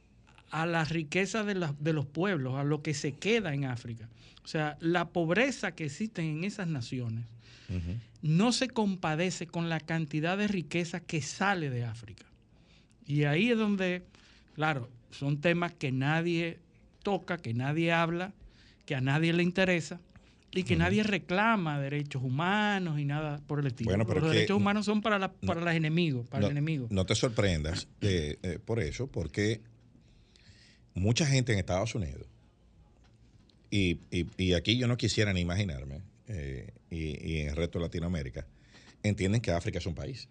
a 0.50 0.66
la 0.66 0.84
riqueza 0.84 1.44
de, 1.44 1.68
de 1.78 1.92
los 1.92 2.06
pueblos, 2.06 2.56
a 2.56 2.64
lo 2.64 2.82
que 2.82 2.94
se 2.94 3.12
queda 3.12 3.54
en 3.54 3.64
África. 3.64 4.08
O 4.44 4.48
sea, 4.48 4.78
la 4.80 5.10
pobreza 5.10 5.72
que 5.72 5.84
existe 5.84 6.22
en 6.22 6.42
esas 6.44 6.68
naciones 6.68 7.26
no 8.22 8.52
se 8.52 8.68
compadece 8.68 9.46
con 9.46 9.68
la 9.68 9.78
cantidad 9.78 10.38
de 10.38 10.48
riqueza 10.48 11.00
que 11.00 11.20
sale 11.20 11.68
de 11.68 11.84
África. 11.84 12.24
Y 13.06 13.24
ahí 13.24 13.50
es 13.50 13.58
donde, 13.58 14.04
claro, 14.54 14.88
son 15.10 15.42
temas 15.42 15.74
que 15.74 15.92
nadie 15.92 16.58
toca, 17.02 17.36
que 17.36 17.52
nadie 17.52 17.92
habla, 17.92 18.32
que 18.86 18.94
a 18.94 19.02
nadie 19.02 19.34
le 19.34 19.42
interesa 19.42 20.00
y 20.50 20.62
que 20.62 20.76
nadie 20.76 21.02
reclama 21.02 21.78
derechos 21.78 22.22
humanos 22.22 22.98
y 22.98 23.04
nada 23.04 23.40
por 23.46 23.60
el 23.60 23.66
estilo. 23.66 23.90
Bueno, 23.90 24.06
pero 24.06 24.20
los 24.20 24.30
derechos 24.30 24.56
humanos 24.56 24.86
son 24.86 25.02
para, 25.02 25.18
la, 25.18 25.30
para 25.30 25.60
los 25.60 25.74
enemigos, 25.74 26.26
para 26.26 26.46
el 26.46 26.52
enemigo. 26.52 26.86
No 26.90 27.04
te 27.04 27.14
sorprendas 27.14 27.86
eh, 28.00 28.58
por 28.64 28.80
eso, 28.80 29.08
porque 29.08 29.60
mucha 30.98 31.26
gente 31.26 31.52
en 31.52 31.58
Estados 31.58 31.94
Unidos, 31.94 32.26
y, 33.70 33.98
y 34.10 34.54
aquí 34.54 34.78
yo 34.78 34.86
no 34.88 34.96
quisiera 34.96 35.32
ni 35.32 35.40
imaginarme, 35.40 36.00
eh, 36.28 36.74
y, 36.90 37.38
en 37.38 37.48
el 37.48 37.56
resto 37.56 37.78
de 37.78 37.84
Latinoamérica, 37.86 38.46
entienden 39.02 39.40
que 39.40 39.50
África 39.50 39.78
es 39.78 39.86
un 39.86 39.94
país. 39.94 40.28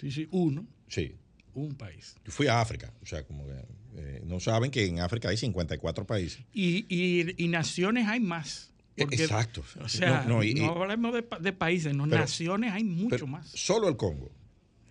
Sí, 0.00 0.10
sí, 0.10 0.28
uno. 0.30 0.66
Sí. 0.88 1.16
Un 1.54 1.74
país. 1.74 2.14
Yo 2.24 2.30
fui 2.30 2.46
a 2.46 2.60
África, 2.60 2.92
o 3.02 3.06
sea, 3.06 3.24
como 3.24 3.44
que 3.44 3.64
eh, 3.96 4.22
no 4.24 4.38
saben 4.38 4.70
que 4.70 4.86
en 4.86 5.00
África 5.00 5.28
hay 5.28 5.36
54 5.36 6.06
países. 6.06 6.44
Y, 6.52 6.86
y, 6.88 7.48
naciones 7.48 8.06
hay 8.06 8.20
más. 8.20 8.70
Exacto. 8.96 9.64
O 9.80 9.88
sea, 9.88 10.24
no, 10.24 10.40
hablemos 10.70 11.12
de, 11.12 11.52
países, 11.52 11.94
no, 11.94 12.06
naciones 12.06 12.72
hay 12.72 12.84
mucho 12.84 13.26
más. 13.26 13.48
Solo 13.48 13.88
el 13.88 13.96
Congo, 13.96 14.30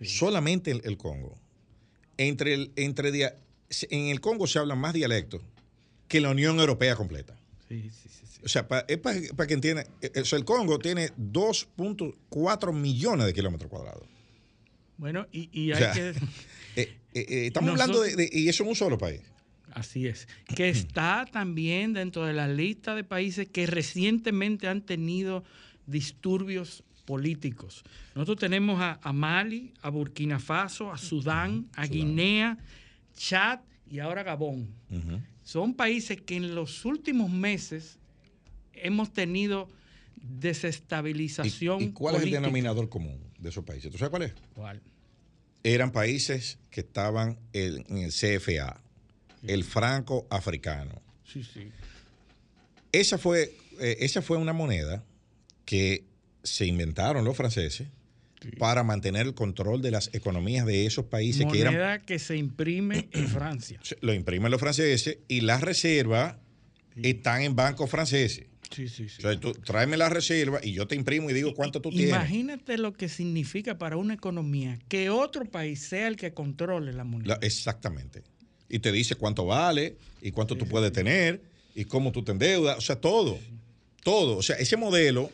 solamente 0.02 0.70
el, 0.70 0.96
Congo. 0.98 1.38
Entre 2.18 2.52
el, 2.52 2.72
entre 2.76 3.12
en 3.90 4.06
el 4.06 4.20
Congo 4.20 4.46
se 4.46 4.58
hablan 4.58 4.78
más 4.78 4.92
dialectos 4.92 5.42
que 6.08 6.20
la 6.20 6.30
Unión 6.30 6.58
Europea 6.58 6.96
completa. 6.96 7.36
Sí, 7.68 7.90
sí, 7.90 8.08
sí. 8.08 8.20
O 8.44 8.48
sea, 8.48 8.66
es 8.88 8.98
para 8.98 9.46
que 9.46 9.54
entiendan. 9.54 9.86
Eh, 10.00 10.10
eh, 10.14 10.22
el 10.32 10.44
Congo 10.44 10.78
tiene 10.78 11.10
2.4 11.16 12.72
millones 12.72 13.26
de 13.26 13.34
kilómetros 13.34 13.70
cuadrados. 13.70 14.04
Bueno, 14.96 15.26
y, 15.32 15.72
hay 15.72 15.92
que. 15.92 16.14
Eh, 17.12 17.48
estamos 17.48 17.70
hablando 17.70 18.02
de, 18.02 18.30
Y 18.32 18.48
eso 18.48 18.62
en 18.62 18.68
un 18.68 18.76
solo 18.76 18.96
país. 18.96 19.20
Así 19.72 20.06
es. 20.06 20.28
Que 20.54 20.68
está 20.68 21.26
también 21.32 21.92
dentro 21.92 22.24
de 22.24 22.32
la 22.32 22.46
lista 22.46 22.94
de 22.94 23.02
países 23.02 23.48
que 23.48 23.66
recientemente 23.66 24.68
han 24.68 24.82
tenido 24.82 25.42
disturbios 25.86 26.84
políticos. 27.04 27.82
Nosotros 28.14 28.38
tenemos 28.38 28.80
a, 28.80 29.12
Mali, 29.12 29.72
a 29.82 29.90
Burkina 29.90 30.38
Faso, 30.38 30.92
a 30.92 30.98
Sudán, 30.98 31.68
a 31.74 31.86
Guinea, 31.86 32.56
Chad 33.20 33.60
y 33.86 33.98
ahora 33.98 34.22
Gabón. 34.22 34.74
Son 35.42 35.74
países 35.74 36.22
que 36.22 36.36
en 36.36 36.54
los 36.54 36.86
últimos 36.86 37.30
meses 37.30 37.98
hemos 38.72 39.12
tenido 39.12 39.68
desestabilización. 40.16 41.82
¿Y, 41.82 41.90
cuál 41.90 42.16
es 42.16 42.22
el 42.22 42.30
denominador 42.30 42.88
común 42.88 43.20
de 43.38 43.50
esos 43.50 43.62
países? 43.62 43.92
¿Tú 43.92 43.98
sabes 43.98 44.10
cuál 44.10 44.22
es? 44.22 44.32
¿Cuál? 44.54 44.80
Eran 45.62 45.92
países 45.92 46.58
que 46.70 46.80
estaban 46.80 47.38
en, 47.52 47.84
el 47.98 48.10
CFA, 48.10 48.80
el 49.46 49.64
franco 49.64 50.26
africano. 50.30 51.02
Sí, 51.24 51.44
sí. 51.44 51.70
Esa 52.90 53.18
fue, 53.18 53.54
eh, 53.80 53.98
esa 54.00 54.22
fue 54.22 54.38
una 54.38 54.54
moneda 54.54 55.04
que 55.66 56.06
se 56.42 56.64
inventaron 56.64 57.26
los 57.26 57.36
franceses 57.36 57.88
para 58.58 58.82
mantener 58.82 59.26
el 59.26 59.34
control 59.34 59.82
de 59.82 59.90
las 59.90 60.10
economías 60.14 60.66
de 60.66 60.86
esos 60.86 61.04
países 61.06 61.46
moneda 61.46 61.70
que 61.70 61.76
eran. 61.76 62.00
que 62.02 62.18
se 62.18 62.36
imprime 62.36 63.08
en 63.12 63.28
Francia. 63.28 63.80
Lo 64.00 64.14
imprimen 64.14 64.50
los 64.50 64.60
franceses 64.60 65.18
y 65.28 65.42
las 65.42 65.60
reservas 65.60 66.36
están 67.02 67.42
en 67.42 67.54
bancos 67.56 67.90
franceses. 67.90 68.46
Sí, 68.70 68.88
sí, 68.88 69.08
sí. 69.08 69.16
O 69.18 69.22
sea, 69.22 69.40
tú 69.40 69.52
tráeme 69.52 69.96
la 69.96 70.08
reserva 70.08 70.60
y 70.62 70.72
yo 70.72 70.86
te 70.86 70.94
imprimo 70.94 71.28
y 71.28 71.32
digo 71.32 71.54
cuánto 71.54 71.80
tú 71.80 71.90
tienes. 71.90 72.10
Imagínate 72.10 72.78
lo 72.78 72.92
que 72.92 73.08
significa 73.08 73.78
para 73.78 73.96
una 73.96 74.14
economía 74.14 74.78
que 74.88 75.10
otro 75.10 75.44
país 75.44 75.80
sea 75.80 76.06
el 76.06 76.16
que 76.16 76.32
controle 76.32 76.92
la 76.92 77.02
moneda. 77.04 77.38
exactamente. 77.42 78.22
Y 78.68 78.78
te 78.78 78.92
dice 78.92 79.16
cuánto 79.16 79.44
vale 79.46 79.96
y 80.22 80.30
cuánto 80.30 80.56
tú 80.56 80.66
puedes 80.66 80.92
tener 80.92 81.42
y 81.74 81.84
cómo 81.84 82.12
tú 82.12 82.22
te 82.22 82.30
endeudas. 82.30 82.78
O 82.78 82.80
sea, 82.80 82.94
todo. 82.96 83.38
Todo. 84.04 84.36
O 84.36 84.42
sea, 84.42 84.54
ese 84.56 84.76
modelo, 84.76 85.30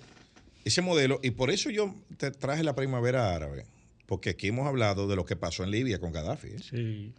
ese 0.66 0.82
modelo, 0.82 1.20
y 1.22 1.30
por 1.30 1.52
eso 1.52 1.70
yo 1.70 1.94
te 2.16 2.32
traje 2.32 2.64
la 2.64 2.74
primavera 2.74 3.32
árabe, 3.32 3.66
porque 4.04 4.30
aquí 4.30 4.48
hemos 4.48 4.66
hablado 4.66 5.06
de 5.06 5.14
lo 5.14 5.24
que 5.24 5.36
pasó 5.36 5.62
en 5.62 5.70
Libia 5.70 6.00
con 6.00 6.10
Gaddafi. 6.10 6.48
¿eh? 6.48 6.58
Sí. 6.58 7.12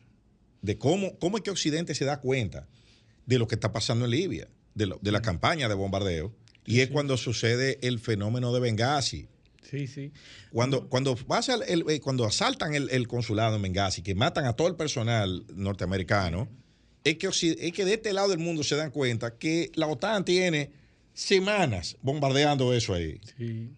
De 0.61 0.77
cómo, 0.77 1.17
cómo 1.17 1.37
es 1.37 1.43
que 1.43 1.51
Occidente 1.51 1.95
se 1.95 2.03
da 2.03 2.19
cuenta 2.19 2.67
de 3.25 3.39
lo 3.39 3.47
que 3.47 3.55
está 3.55 3.71
pasando 3.71 4.03
en 4.03 4.11
Libia 4.11 4.49
de, 4.75 5.11
la 5.11 5.21
campaña 5.21 5.69
de 5.69 5.75
bombardeo, 5.75 6.35
y 6.65 6.81
es 6.81 6.89
cuando 6.89 7.15
sucede 7.15 7.79
el 7.81 7.99
fenómeno 7.99 8.53
de 8.53 8.59
Benghazi. 8.59 9.29
Sí, 9.63 9.87
sí. 9.87 10.11
Cuando, 10.51 10.89
cuando, 10.89 11.15
pasa 11.15 11.55
el, 11.55 11.89
eh, 11.89 12.01
cuando 12.01 12.25
asaltan 12.25 12.75
el, 12.75 13.07
consulado 13.07 13.55
en 13.55 13.61
Benghazi, 13.61 14.01
que 14.01 14.13
matan 14.13 14.43
a 14.43 14.53
todo 14.53 14.67
el 14.67 14.75
personal 14.75 15.45
norteamericano, 15.55 16.49
es 17.05 17.17
que, 17.17 17.27
es 17.27 17.71
que 17.71 17.85
de 17.85 17.93
este 17.93 18.11
lado 18.11 18.27
del 18.27 18.39
mundo 18.39 18.63
se 18.65 18.75
dan 18.75 18.91
cuenta 18.91 19.37
que 19.37 19.71
la 19.75 19.87
OTAN 19.87 20.25
tiene 20.25 20.71
semanas 21.17 21.97
bombardeando 22.03 22.73
eso 22.73 22.93
ahí. 22.93 23.19
Sí. 23.37 23.71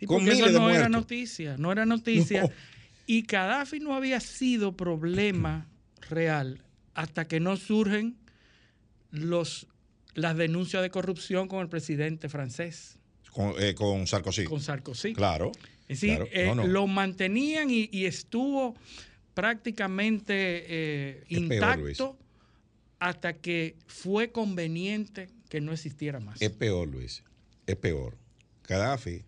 Y 0.00 0.06
con 0.06 0.26
eso 0.26 0.48
no 0.48 0.70
era 0.70 0.88
noticia, 0.88 1.56
no 1.58 1.70
era 1.70 1.86
noticia. 1.86 2.50
Y 3.06 3.22
Gaddafi 3.22 3.80
no 3.80 3.96
había 3.96 4.20
sido 4.20 4.76
problema 4.76 5.66
real 6.08 6.62
hasta 6.94 7.26
que 7.26 7.40
no 7.40 7.56
surgen 7.56 8.16
los 9.10 9.66
las 10.14 10.36
denuncias 10.36 10.80
de 10.80 10.90
corrupción 10.90 11.48
con 11.48 11.60
el 11.60 11.68
presidente 11.68 12.28
francés. 12.28 12.98
Con, 13.32 13.54
eh, 13.58 13.74
Sarkozy. 14.06 14.44
Con 14.44 14.60
Sarkozy. 14.60 15.12
Claro. 15.12 15.50
Es 15.88 16.02
decir, 16.02 16.28
eh, 16.30 16.54
lo 16.54 16.86
mantenían 16.86 17.68
y, 17.68 17.88
estuvo 18.04 18.76
prácticamente 19.34 20.64
eh, 20.68 21.24
intacto 21.30 22.16
hasta 23.00 23.32
que 23.32 23.74
fue 23.88 24.30
conveniente 24.30 25.30
que 25.50 25.60
no 25.60 25.72
existiera 25.72 26.20
más. 26.20 26.40
Es 26.40 26.50
peor, 26.50 26.88
Luis. 26.88 27.22
Es 27.66 27.76
peor. 27.76 28.16
Gaddafi, 28.66 29.24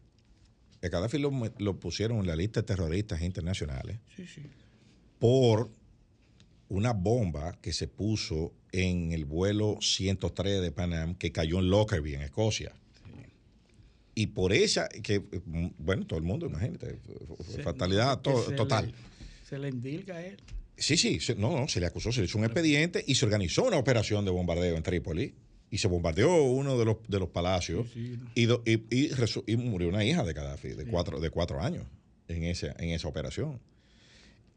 el 0.80 0.90
Gaddafi 0.90 1.18
lo, 1.18 1.30
lo 1.58 1.80
pusieron 1.80 2.20
en 2.20 2.28
la 2.28 2.36
lista 2.36 2.60
de 2.60 2.66
terroristas 2.66 3.20
internacionales 3.22 3.98
sí, 4.16 4.26
sí. 4.26 4.42
por 5.18 5.68
una 6.68 6.92
bomba 6.92 7.58
que 7.60 7.72
se 7.72 7.88
puso 7.88 8.54
en 8.70 9.12
el 9.12 9.24
vuelo 9.24 9.78
103 9.80 10.62
de 10.62 10.70
Panam 10.70 11.16
que 11.16 11.32
cayó 11.32 11.58
en 11.58 11.68
Lockerbie, 11.68 12.14
en 12.14 12.22
Escocia. 12.22 12.72
Y 14.14 14.28
por 14.28 14.52
esa, 14.52 14.88
que, 14.88 15.22
bueno, 15.78 16.06
todo 16.06 16.18
el 16.18 16.24
mundo, 16.24 16.46
imagínate, 16.46 16.98
fatalidad 17.64 18.20
total. 18.20 18.94
se 19.48 19.58
le 19.58 19.70
indilga 19.70 20.16
a 20.16 20.24
él. 20.24 20.36
Sí, 20.76 20.96
sí, 20.96 21.18
no, 21.36 21.58
no, 21.58 21.66
se 21.66 21.80
le 21.80 21.86
acusó, 21.86 22.12
se 22.12 22.20
le 22.20 22.26
hizo 22.26 22.38
un 22.38 22.44
expediente 22.44 23.02
y 23.06 23.14
se 23.14 23.24
organizó 23.24 23.64
una 23.64 23.78
operación 23.78 24.24
de 24.24 24.30
bombardeo 24.30 24.76
en 24.76 24.82
Trípoli 24.82 25.34
y 25.72 25.78
se 25.78 25.88
bombardeó 25.88 26.42
uno 26.44 26.78
de 26.78 26.84
los, 26.84 26.98
de 27.08 27.18
los 27.18 27.30
palacios 27.30 27.86
y, 28.34 28.46
y, 29.46 29.56
murió 29.56 29.88
una 29.88 30.04
hija 30.04 30.22
de 30.22 30.34
Gaddafi 30.34 30.68
de, 30.68 30.84
cuatro, 30.86 31.18
de 31.18 31.30
cuatro 31.30 31.60
años 31.62 31.86
en 32.28 32.44
esa, 32.44 32.76
en 32.78 32.90
esa 32.90 33.08
operación. 33.08 33.58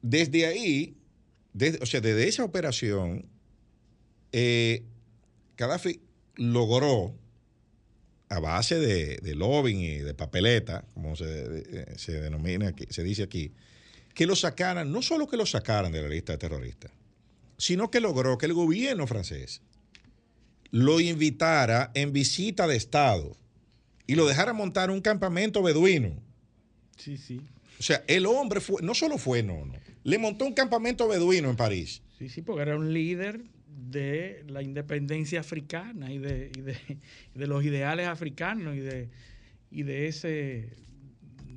Desde 0.01 0.45
ahí, 0.45 0.97
o 1.81 1.85
sea, 1.85 2.01
desde 2.01 2.27
esa 2.27 2.43
operación, 2.43 3.25
eh, 4.33 4.83
Gaddafi 5.57 6.01
logró 6.35 7.15
a 8.27 8.39
base 8.39 8.77
de, 8.77 9.17
de 9.17 9.35
lobbying 9.35 9.79
y 9.79 9.97
de 9.99 10.13
papeleta, 10.13 10.83
como 10.93 11.15
se, 11.15 11.25
de- 11.25 11.97
se 11.97 12.19
denomina, 12.19 12.67
aquí- 12.69 12.87
se 12.89 13.03
dice 13.03 13.23
aquí, 13.23 13.53
que 14.13 14.25
lo 14.25 14.35
sacaran, 14.35 14.91
no 14.91 15.01
solo 15.01 15.27
que 15.27 15.37
lo 15.37 15.45
sacaran 15.45 15.91
de 15.93 16.01
la 16.01 16.09
lista 16.09 16.33
de 16.33 16.39
terroristas, 16.39 16.91
sino 17.57 17.89
que 17.89 18.01
logró 18.01 18.37
que 18.37 18.47
el 18.47 18.53
gobierno 18.53 19.07
francés 19.07 19.61
lo 20.75 20.99
invitara 20.99 21.89
en 21.93 22.11
visita 22.11 22.67
de 22.67 22.75
Estado 22.75 23.37
y 24.07 24.15
lo 24.15 24.25
dejara 24.25 24.51
montar 24.51 24.91
un 24.91 24.99
campamento 24.99 25.63
beduino. 25.63 26.21
Sí, 26.97 27.15
sí. 27.15 27.39
O 27.79 27.81
sea, 27.81 28.03
el 28.07 28.25
hombre 28.25 28.59
fue, 28.59 28.81
no 28.81 28.93
solo 28.93 29.17
fue, 29.17 29.41
no, 29.41 29.65
no, 29.65 29.73
le 30.03 30.17
montó 30.17 30.43
un 30.43 30.53
campamento 30.53 31.07
beduino 31.07 31.49
en 31.49 31.55
París. 31.55 32.01
Sí, 32.19 32.27
sí, 32.27 32.41
porque 32.41 32.63
era 32.63 32.75
un 32.75 32.93
líder 32.93 33.45
de 33.69 34.43
la 34.49 34.61
independencia 34.61 35.39
africana 35.39 36.11
y 36.11 36.17
de, 36.17 36.51
y 36.53 36.59
de, 36.59 36.77
de 37.35 37.47
los 37.47 37.63
ideales 37.63 38.09
africanos 38.09 38.75
y 38.75 38.79
de, 38.79 39.09
y 39.71 39.83
de 39.83 40.07
ese 40.07 40.73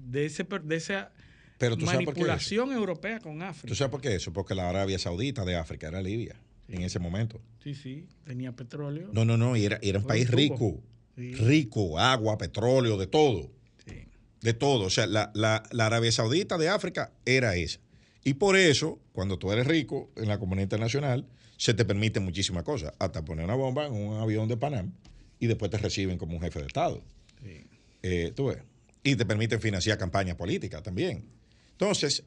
de 0.07 0.27
ese 0.27 0.45
de 0.45 0.77
esa 0.77 1.11
Pero 1.59 1.77
tú 1.77 1.87
sabes 1.87 2.05
por 2.05 2.15
qué 2.15 2.21
eso. 2.21 2.29
manipulación 2.29 2.71
europea 2.71 3.19
con 3.19 3.43
África. 3.43 3.67
¿Tú 3.67 3.75
sabes 3.75 3.91
por 3.91 4.01
qué 4.01 4.15
eso? 4.15 4.33
Porque 4.33 4.55
la 4.55 4.69
Arabia 4.69 4.97
Saudita 5.01 5.45
de 5.45 5.57
África 5.57 5.89
era 5.89 6.01
Libia 6.01 6.37
en 6.69 6.83
ese 6.83 6.99
momento. 6.99 7.41
Sí, 7.63 7.75
sí, 7.75 8.07
tenía 8.25 8.53
petróleo. 8.53 9.11
No, 9.13 9.25
no, 9.25 9.37
no, 9.37 9.57
y 9.57 9.65
era, 9.65 9.79
era 9.83 9.99
un 9.99 10.07
país 10.07 10.31
rico, 10.31 10.81
Sí. 11.17 11.33
rico, 11.35 11.99
agua, 11.99 12.39
petróleo, 12.39 12.97
de 12.97 13.07
todo, 13.07 13.51
Sí. 13.87 14.05
de 14.41 14.55
todo. 14.55 14.85
O 14.87 14.91
sea, 14.91 15.07
la, 15.07 15.31
la- 15.35 15.63
la 15.73 15.87
Arabia 15.87 16.13
Saudita 16.13 16.57
de 16.59 16.69
África 16.69 17.13
era 17.25 17.57
esa. 17.57 17.81
Y 18.25 18.35
por 18.35 18.57
eso, 18.57 19.01
cuando 19.13 19.39
tú 19.39 19.51
eres 19.53 19.67
rico 19.67 20.11
en 20.17 20.29
la 20.29 20.39
comunidad 20.39 20.65
internacional, 20.65 21.27
se 21.57 21.75
te 21.75 21.85
permiten 21.85 22.23
muchísimas 22.25 22.63
cosas, 22.63 22.93
hasta 22.99 23.25
poner 23.25 23.45
una 23.45 23.55
bomba 23.55 23.87
en 23.87 23.93
un 23.95 24.21
avión 24.21 24.47
de 24.49 24.57
Panam 24.57 24.93
y 25.41 25.47
después 25.47 25.71
te 25.71 25.79
reciben 25.79 26.19
como 26.19 26.35
un 26.37 26.41
jefe 26.43 26.61
de 26.61 26.67
Estado. 26.67 27.03
Sí. 27.43 27.65
Eh, 28.03 28.33
tú 28.37 28.47
ves. 28.47 28.59
Y 29.03 29.17
te 29.17 29.25
permiten 29.27 29.61
financiar 29.61 29.97
campañas 29.99 30.37
políticas 30.37 30.83
también. 30.83 31.25
Entonces, 31.73 32.23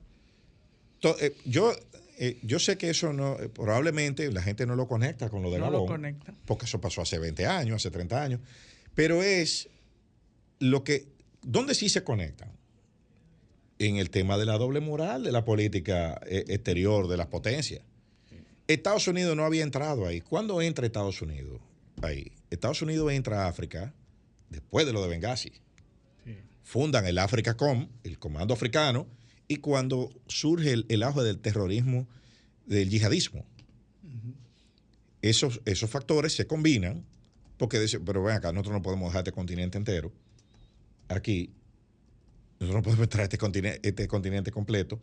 to- 1.00 1.16
eh, 1.20 1.34
yo, 1.46 1.74
eh, 2.18 2.40
yo 2.44 2.60
sé 2.60 2.78
que 2.78 2.90
eso 2.90 3.14
no, 3.14 3.40
eh, 3.40 3.50
probablemente 3.50 4.32
la 4.32 4.42
gente 4.42 4.66
no 4.66 4.76
lo 4.76 4.88
conecta 4.88 5.30
con 5.30 5.42
lo 5.42 5.52
de 5.52 5.60
No 5.60 5.66
lo 5.66 5.72
Gabón, 5.72 5.88
conecta. 5.88 6.34
porque 6.46 6.66
eso 6.66 6.80
pasó 6.82 7.02
hace 7.02 7.18
20 7.20 7.46
años, 7.46 7.76
hace 7.78 7.92
30 7.92 8.22
años, 8.24 8.40
pero 8.96 9.24
es 9.24 9.70
lo 10.60 10.84
que, 10.84 11.08
¿dónde 11.42 11.74
sí 11.76 11.90
se 11.90 12.04
conectan? 12.04 12.52
En 13.80 13.98
el 13.98 14.10
tema 14.12 14.38
de 14.38 14.46
la 14.46 14.58
doble 14.60 14.80
moral 14.80 15.24
de 15.24 15.32
la 15.32 15.44
política 15.44 16.22
eh, 16.28 16.46
exterior 16.50 17.08
de 17.08 17.18
las 17.18 17.28
potencias. 17.28 17.82
Estados 18.68 19.08
Unidos 19.08 19.36
no 19.36 19.44
había 19.44 19.64
entrado 19.64 20.06
ahí. 20.06 20.22
¿Cuándo 20.22 20.62
entra 20.62 20.86
Estados 20.86 21.22
Unidos 21.22 21.60
ahí? 22.04 22.32
Estados 22.52 22.82
Unidos 22.84 23.12
entra 23.12 23.46
a 23.46 23.48
África 23.48 23.94
después 24.50 24.86
de 24.86 24.94
lo 24.94 25.02
de 25.02 25.08
Benghazi 25.10 25.52
Sí. 26.24 26.38
fundan 26.64 27.06
el 27.08 27.18
AfricaCom, 27.18 27.88
el 28.04 28.20
Comando 28.20 28.54
Africano, 28.54 29.08
y 29.52 29.58
cuando 29.58 30.10
surge 30.28 30.72
el, 30.72 30.86
el 30.88 31.04
auge 31.04 31.24
del 31.24 31.38
terrorismo, 31.38 32.08
del 32.66 32.90
yihadismo. 32.90 33.44
esos, 35.22 35.60
esos 35.66 35.90
factores 35.90 36.34
se 36.34 36.48
combinan, 36.48 37.04
porque 37.58 37.78
dicen, 37.78 38.06
pero 38.06 38.24
ven 38.24 38.38
acá, 38.38 38.54
nosotros 38.54 38.76
no 38.76 38.82
podemos 38.82 39.10
dejar 39.10 39.24
este 39.24 39.34
continente 39.34 39.78
entero 39.78 40.14
aquí, 41.10 41.52
nosotros 42.62 42.80
no 42.80 42.82
podemos 42.82 43.04
entrar 43.04 43.22
a 43.22 43.24
este 43.26 43.38
continente, 43.38 43.86
este 43.86 44.08
continente 44.08 44.52
completo 44.52 45.02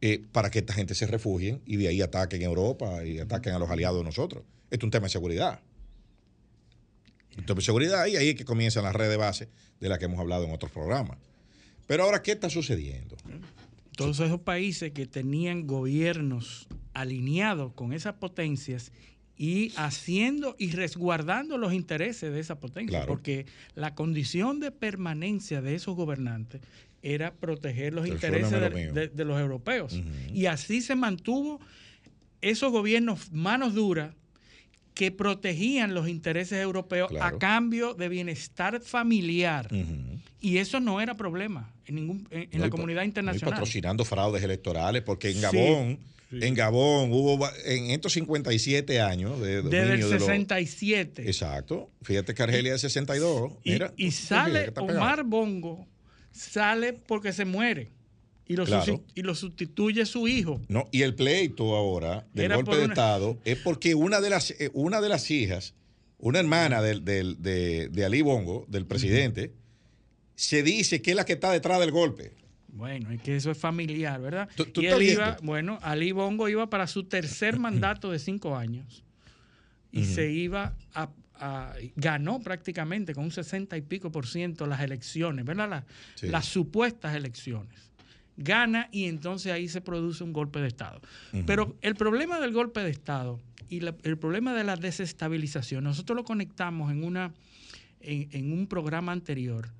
eh, 0.00 0.24
para 0.32 0.50
que 0.50 0.60
esta 0.60 0.72
gente 0.72 0.94
se 0.94 1.06
refugien 1.06 1.60
y 1.66 1.76
de 1.76 1.88
ahí 1.88 2.00
ataquen 2.00 2.40
Europa 2.40 3.04
y 3.04 3.18
ataquen 3.18 3.52
a 3.52 3.58
los 3.58 3.68
aliados 3.68 3.98
de 3.98 4.04
nosotros. 4.04 4.44
Esto 4.70 4.84
es 4.84 4.84
un 4.84 4.90
tema 4.90 5.08
de 5.08 5.10
seguridad. 5.10 5.60
Un 7.36 7.44
tema 7.44 7.58
de 7.58 7.64
seguridad 7.66 8.06
y 8.06 8.16
ahí 8.16 8.30
es 8.30 8.34
que 8.34 8.46
comienza 8.46 8.80
la 8.80 8.94
red 8.94 9.10
de 9.10 9.18
base 9.18 9.50
de 9.78 9.88
la 9.90 9.98
que 9.98 10.06
hemos 10.06 10.20
hablado 10.20 10.46
en 10.46 10.52
otros 10.52 10.72
programas. 10.72 11.18
Pero 11.88 12.04
ahora, 12.04 12.22
¿qué 12.22 12.30
está 12.32 12.48
sucediendo? 12.48 13.16
Todos 13.96 14.20
esos 14.20 14.40
países 14.40 14.92
que 14.92 15.06
tenían 15.06 15.66
gobiernos 15.66 16.68
alineados 16.94 17.72
con 17.72 17.92
esas 17.92 18.14
potencias 18.14 18.92
y 19.36 19.72
haciendo 19.76 20.54
y 20.58 20.70
resguardando 20.72 21.58
los 21.58 21.72
intereses 21.72 22.32
de 22.32 22.38
esa 22.40 22.60
potencia, 22.60 22.98
Claro. 22.98 23.06
porque 23.08 23.46
la 23.74 23.94
condición 23.94 24.60
de 24.60 24.70
permanencia 24.70 25.62
de 25.62 25.74
esos 25.74 25.96
gobernantes 25.96 26.60
era 27.02 27.32
proteger 27.32 27.94
los 27.94 28.06
intereses 28.06 28.50
de, 28.52 29.24
los 29.24 29.40
europeos. 29.40 29.98
Y 30.32 30.46
así 30.46 30.80
se 30.82 30.94
mantuvo 30.96 31.58
esos 32.42 32.70
gobiernos 32.70 33.32
manos 33.32 33.74
duras 33.74 34.14
que 34.94 35.12
protegían 35.12 35.94
los 35.94 36.08
intereses 36.08 36.58
europeos 36.60 37.08
Claro. 37.08 37.36
a 37.36 37.38
cambio 37.38 37.94
de 37.94 38.08
bienestar 38.08 38.80
familiar. 38.80 39.68
Y 40.40 40.58
eso 40.58 40.78
no 40.80 41.00
era 41.00 41.16
problema 41.16 41.72
en, 41.86 41.94
ningún, 41.96 42.28
en, 42.30 42.42
en 42.42 42.58
No, 42.58 42.64
la 42.66 42.70
comunidad 42.70 43.00
no, 43.00 43.06
internacional. 43.06 43.50
patrocinando 43.54 44.04
fraudes 44.04 44.42
electorales, 44.42 45.02
porque 45.02 45.30
en 45.30 45.40
Gabón, 45.40 45.98
sí. 46.30 46.38
en 46.42 46.54
Gabón 46.54 47.10
hubo 47.12 47.48
en 47.64 47.90
estos 47.90 48.12
57 48.12 49.00
años 49.00 49.40
de 49.40 49.62
Desde 49.62 49.78
el 49.80 49.86
dominio 49.88 50.08
de 50.08 50.14
los- 50.14 50.22
67. 50.24 51.22
Exacto. 51.26 51.90
Fíjate 52.02 52.34
que 52.34 52.42
Argelia 52.42 52.74
es 52.74 52.80
62. 52.82 53.52
Y, 53.64 53.72
Mira, 53.72 53.92
y 53.96 54.10
sale. 54.12 54.72
Omar 54.76 55.24
Bongo, 55.24 55.86
sale 56.30 56.92
porque 56.92 57.32
se 57.32 57.44
muere. 57.44 57.88
Y 58.46 58.56
lo, 58.56 58.64
Claro. 58.64 59.04
y 59.14 59.22
lo 59.22 59.34
sustituye 59.34 60.06
su 60.06 60.26
hijo. 60.26 60.60
No, 60.68 60.88
y 60.90 61.02
el 61.02 61.14
pleito 61.14 61.76
ahora 61.76 62.26
del 62.32 62.46
Era 62.46 62.56
golpe 62.56 62.76
de 62.76 62.84
una- 62.84 62.94
Estado 62.94 63.38
es 63.44 63.58
porque 63.58 63.94
una 63.94 64.20
de 64.22 64.30
las, 64.30 64.52
eh, 64.52 64.70
una 64.72 65.00
de 65.02 65.08
las 65.10 65.30
hijas, 65.30 65.74
una 66.18 66.38
hermana 66.38 66.80
del, 66.80 67.04
del- 67.04 67.42
de, 67.42 67.88
de 67.88 68.04
Ali 68.06 68.22
Bongo, 68.22 68.64
del 68.68 68.86
presidente, 68.86 69.52
se 70.38 70.62
dice 70.62 71.02
que 71.02 71.10
es 71.10 71.16
la 71.16 71.24
que 71.24 71.32
está 71.32 71.50
detrás 71.50 71.80
del 71.80 71.90
golpe. 71.90 72.32
Bueno, 72.68 73.10
es 73.10 73.20
que 73.22 73.34
eso 73.34 73.50
es 73.50 73.58
familiar, 73.58 74.20
¿verdad? 74.20 74.48
Tú- 74.54 74.66
tú 74.66 74.82
y 74.82 74.86
él 74.86 75.02
iba, 75.02 75.36
bueno, 75.42 75.80
Ali 75.82 76.12
Bongo 76.12 76.48
iba 76.48 76.70
para 76.70 76.86
su 76.86 77.02
tercer 77.04 77.58
mandato 77.58 78.12
de 78.12 78.20
cinco 78.20 78.56
años. 78.56 79.02
Y 79.90 80.04
se 80.04 80.30
iba 80.30 80.76
a, 80.94 81.08
a- 81.34 81.74
ganó 81.96 82.38
prácticamente 82.38 83.14
con 83.14 83.24
un 83.24 83.30
60 83.32 83.76
y 83.76 83.80
pico 83.82 84.12
por 84.12 84.28
ciento 84.28 84.66
las 84.66 84.80
elecciones, 84.80 85.44
¿verdad? 85.44 85.68
La- 85.68 85.84
Sí. 86.14 86.28
Las 86.28 86.44
supuestas 86.44 87.16
elecciones. 87.16 87.90
Gana 88.36 88.88
y 88.92 89.06
entonces 89.06 89.50
ahí 89.50 89.66
se 89.68 89.80
produce 89.80 90.22
un 90.22 90.32
golpe 90.32 90.60
de 90.60 90.68
Estado. 90.68 91.00
Pero 91.46 91.74
el 91.80 91.96
problema 91.96 92.38
del 92.38 92.52
golpe 92.52 92.78
de 92.80 92.90
Estado 92.90 93.40
y 93.68 93.80
la- 93.80 93.96
el 94.04 94.16
problema 94.18 94.54
de 94.54 94.62
la 94.62 94.76
desestabilización, 94.76 95.82
nosotros 95.82 96.14
lo 96.14 96.22
conectamos 96.22 96.92
en, 96.92 97.02
una, 97.02 97.32
en, 98.00 98.28
en 98.30 98.52
un 98.52 98.68
programa 98.68 99.10
anterior 99.10 99.70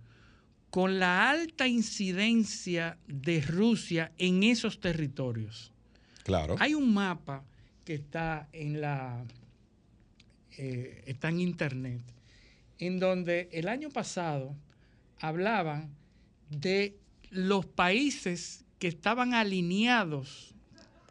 con 0.71 0.99
la 0.99 1.31
alta 1.31 1.67
incidencia 1.67 2.99
de 3.07 3.41
Rusia 3.41 4.13
en 4.19 4.43
esos 4.43 4.81
territorios. 4.81 5.73
Claro. 6.25 6.57
Hay 6.59 6.75
un 6.75 6.93
mapa 6.93 7.43
que 7.85 7.95
está 7.95 8.49
en 8.53 8.81
la 8.81 9.25
eh, 10.59 11.05
está 11.07 11.29
en 11.29 11.41
internet, 11.41 12.01
en 12.81 12.99
donde 12.99 13.49
el 13.53 13.69
año 13.69 13.91
pasado 13.91 14.57
hablaban 15.21 15.91
de 16.51 16.97
los 17.31 17.65
países 17.65 18.65
que 18.81 18.89
estaban 18.89 19.35
alineados 19.35 20.55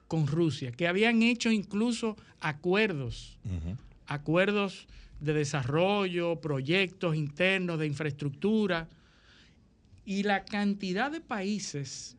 con 0.08 0.28
Rusia, 0.28 0.72
que 0.72 0.88
habían 0.88 1.24
hecho 1.24 1.50
incluso 1.50 2.18
acuerdos, 2.42 3.38
acuerdos 4.06 4.88
de 5.20 5.34
desarrollo, 5.34 6.42
proyectos 6.42 7.16
internos 7.16 7.80
de 7.80 7.88
infraestructura, 7.88 8.90
y 10.08 10.24
la 10.24 10.46
cantidad 10.46 11.12
de 11.12 11.20
países 11.20 12.16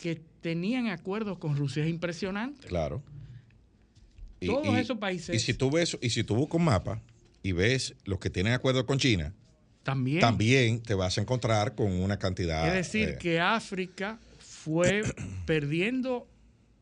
que 0.00 0.22
tenían 0.40 0.86
acuerdos 0.88 1.36
con 1.38 1.54
Rusia 1.54 1.84
es 1.84 1.90
impresionante. 1.90 2.66
Claro. 2.66 3.02
Todos 4.44 4.74
y- 4.74 4.78
esos 4.80 4.96
países- 4.98 5.34
Y 5.36 5.38
si 5.38 5.52
tú 5.52 5.70
ves, 5.70 5.98
y 6.00 6.08
si 6.10 6.24
tú 6.24 6.34
buscas 6.34 6.56
un 6.58 6.64
mapa 6.64 7.02
y 7.42 7.52
ves 7.52 7.94
los 8.06 8.18
que 8.18 8.30
tienen 8.30 8.54
acuerdo 8.54 8.86
con 8.86 8.98
China, 8.98 9.34
También. 9.82 10.20
también 10.20 10.80
te 10.80 10.94
vas 10.94 11.18
a 11.18 11.20
encontrar 11.20 11.74
con 11.74 11.92
una 11.92 12.18
cantidad. 12.18 12.66
Es 12.68 12.72
decir, 12.74 13.10
eh, 13.10 13.18
que 13.20 13.38
África 13.38 14.18
fue 14.38 15.02
perdiendo 15.46 16.26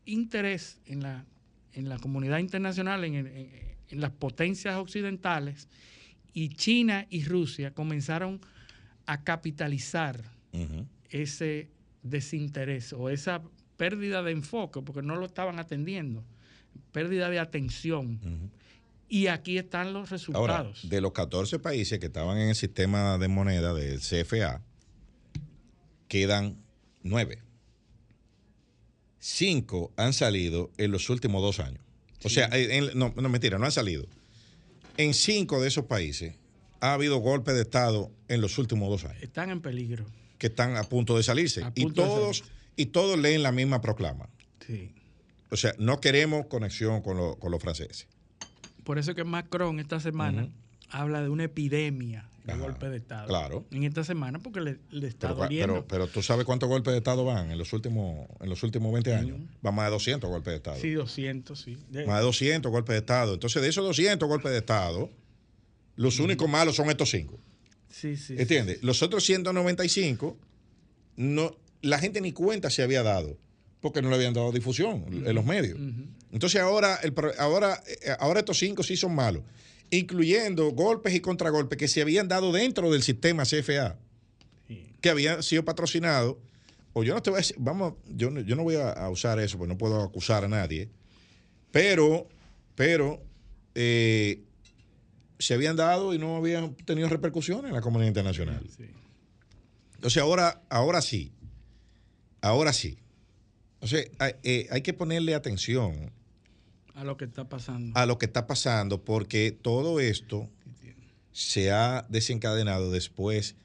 interés 0.05 0.79
en 0.85 1.03
la, 1.03 1.25
en 1.73 1.89
la 1.89 1.99
comunidad 1.99 2.37
internacional, 2.37 3.03
en, 3.03 3.15
en- 3.15 3.67
en 3.89 4.01
las 4.01 4.11
potencias 4.11 4.75
occidentales, 4.77 5.67
y 6.33 6.49
China 6.49 7.07
y 7.09 7.23
Rusia 7.25 7.73
comenzaron 7.73 8.39
a 8.39 8.56
capitalizar 9.23 10.21
ujú. 10.53 10.85
ese 11.09 11.69
desinterés 12.03 12.93
o 12.93 13.09
esa 13.09 13.41
pérdida 13.77 14.23
de 14.23 14.31
enfoque, 14.31 14.81
porque 14.81 15.01
no 15.01 15.15
lo 15.15 15.25
estaban 15.25 15.59
atendiendo, 15.59 16.23
pérdida 16.91 17.29
de 17.29 17.39
atención. 17.39 18.19
Y 19.09 19.27
aquí 19.27 19.57
están 19.57 19.93
los 19.93 20.11
Ahora, 20.33 20.63
resultados. 20.63 20.89
de 20.89 20.99
los 21.01 21.11
14 21.13 21.59
países 21.59 21.99
que 21.99 22.07
estaban 22.07 22.37
en 22.37 22.49
el 22.49 22.55
sistema 22.55 23.17
de 23.17 23.27
moneda 23.29 23.73
del 23.73 23.99
CFA, 24.01 24.61
quedan 26.09 26.57
9. 27.03 27.39
Cinco 29.19 29.91
han 29.97 30.13
salido 30.13 30.71
en 30.77 30.91
los 30.91 31.09
últimos 31.09 31.41
dos 31.41 31.59
años. 31.59 31.81
O 32.23 32.29
sea, 32.29 32.49
en- 32.51 32.97
no, 32.97 33.13
no, 33.15 33.29
mentira, 33.29 33.57
no 33.57 33.65
han 33.65 33.71
salido. 33.71 34.05
En 34.97 35.13
cinco 35.13 35.61
de 35.61 35.67
esos 35.67 35.85
países 35.85 36.35
ha 36.79 36.93
habido 36.93 37.17
golpes 37.17 37.55
de 37.55 37.61
Estado 37.61 38.11
en 38.27 38.41
los 38.41 38.57
últimos 38.57 38.89
dos 38.89 39.05
años. 39.05 39.21
Están 39.23 39.49
en 39.49 39.61
peligro. 39.61 40.05
Que 40.37 40.47
están 40.47 40.75
a 40.75 40.83
punto 40.83 41.17
de 41.17 41.23
salirse. 41.23 41.63
y, 41.75 41.91
todos, 41.91 42.43
y 42.75 42.87
todos 42.87 43.17
leen 43.17 43.43
la 43.43 43.51
misma 43.51 43.81
proclama. 43.81 44.29
Sí. 44.65 44.93
O 45.49 45.55
sea, 45.55 45.73
no 45.77 45.99
queremos 46.01 46.47
conexión 46.47 47.01
con, 47.01 47.17
los 47.17 47.61
franceses. 47.61 48.07
Por 48.83 48.97
eso 48.97 49.15
que 49.15 49.23
Macron 49.23 49.79
esta 49.79 49.99
semana 49.99 50.49
habla 50.89 51.21
de 51.21 51.29
una 51.29 51.45
epidemia 51.45 52.29
de 52.45 52.55
golpes 52.55 52.89
de 52.89 52.97
Estado. 52.97 53.27
Claro. 53.27 53.65
En 53.71 53.83
esta 53.83 54.03
semana 54.03 54.39
porque 54.39 54.61
le, 54.61 55.07
está 55.07 55.29
pero, 55.29 55.35
doliendo. 55.35 55.85
Pero, 55.87 56.07
tú 56.07 56.21
sabes 56.21 56.45
cuántos 56.45 56.69
golpes 56.69 56.91
de 56.93 56.99
Estado 56.99 57.25
van 57.25 57.51
en 57.51 57.57
los 57.57 57.73
últimos, 57.73 58.27
en 58.39 58.49
los 58.49 58.63
últimos 58.63 58.91
20 58.93 59.13
años. 59.13 59.39
Van 59.61 59.75
más 59.75 59.85
de 59.85 59.91
200 59.91 60.29
golpes 60.29 60.51
de 60.51 60.57
Estado. 60.57 60.77
Sí, 60.79 60.91
200, 60.91 61.59
sí. 61.59 61.77
Más 62.05 62.19
de 62.19 62.23
200 62.23 62.71
golpes 62.71 62.93
de 62.93 62.99
Estado. 62.99 63.33
Entonces, 63.33 63.61
de 63.61 63.69
esos 63.69 63.85
200 63.85 64.27
golpes 64.27 64.51
de 64.51 64.57
Estado, 64.59 65.09
los 65.97 66.19
únicos 66.19 66.49
malos 66.49 66.77
son 66.77 66.89
estos 66.89 67.11
cinco. 67.11 67.37
Sí, 67.89 68.15
sí. 68.15 68.35
¿Entiendes? 68.37 68.81
Los 68.83 69.03
otros 69.03 69.25
195, 69.25 70.37
no, 71.17 71.57
la 71.81 71.99
gente 71.99 72.21
ni 72.21 72.31
cuenta 72.31 72.69
se 72.69 72.83
había 72.83 73.03
dado 73.03 73.37
porque 73.81 74.01
no 74.01 74.09
le 74.09 74.15
habían 74.15 74.33
dado 74.33 74.51
difusión 74.51 75.05
en 75.09 75.35
los 75.35 75.45
medios. 75.45 75.77
Entonces 76.31 76.61
ahora, 76.61 76.99
el, 77.03 77.13
ahora, 77.37 77.83
eh, 77.87 78.11
ahora 78.19 78.39
estos 78.39 78.57
cinco 78.57 78.83
sí 78.83 78.95
son 78.95 79.13
malos 79.13 79.43
incluyendo 79.89 80.71
golpes 80.71 81.13
y 81.13 81.19
contragolpes 81.19 81.77
que 81.77 81.87
se 81.87 82.01
habían 82.01 82.27
dado 82.27 82.51
dentro 82.51 82.91
del 82.91 83.03
sistema 83.03 83.43
CFA, 83.43 83.97
que 85.01 85.09
habían 85.09 85.43
sido 85.43 85.63
patrocinados. 85.63 86.37
O 86.93 87.03
yo 87.03 87.13
no 87.13 87.21
te 87.21 87.29
voy 87.29 87.37
a 87.37 87.41
decir, 87.41 87.55
vamos, 87.59 87.93
yo, 88.07 88.31
yo 88.41 88.55
no 88.55 88.63
voy 88.63 88.75
a, 88.75 89.07
usar 89.09 89.39
eso, 89.39 89.57
porque 89.57 89.73
no 89.73 89.77
puedo 89.77 90.01
acusar 90.01 90.43
a 90.43 90.47
nadie, 90.47 90.89
pero, 91.71 92.27
pero 92.75 93.21
eh, 93.75 94.41
se 95.39 95.53
habían 95.53 95.75
dado 95.75 96.13
y 96.13 96.19
no 96.19 96.35
habían 96.35 96.73
tenido 96.75 97.09
repercusiones 97.09 97.69
en 97.69 97.75
la 97.75 97.81
comunidad 97.81 98.07
internacional. 98.07 98.65
Entonces 99.95 100.21
ahora, 100.21 100.61
ahora 100.69 101.01
sí, 101.01 101.31
ahora 102.41 102.73
sí. 102.73 102.97
Entonces 103.75 104.11
hay, 104.19 104.33
eh, 104.43 104.67
hay 104.71 104.81
que 104.81 104.93
ponerle 104.93 105.35
atención 105.35 106.11
a 106.97 107.03
lo 107.03 107.15
que 107.15 107.25
está 107.25 107.47
pasando. 107.47 107.97
A 107.97 108.07
lo 108.07 108.17
que 108.17 108.25
está 108.25 108.47
pasando, 108.47 109.05
porque 109.05 109.51
todo 109.51 109.99
esto 109.99 110.49
se 111.31 111.71
ha 111.71 112.07
desencadenado 112.09 112.91
después, 112.91 113.55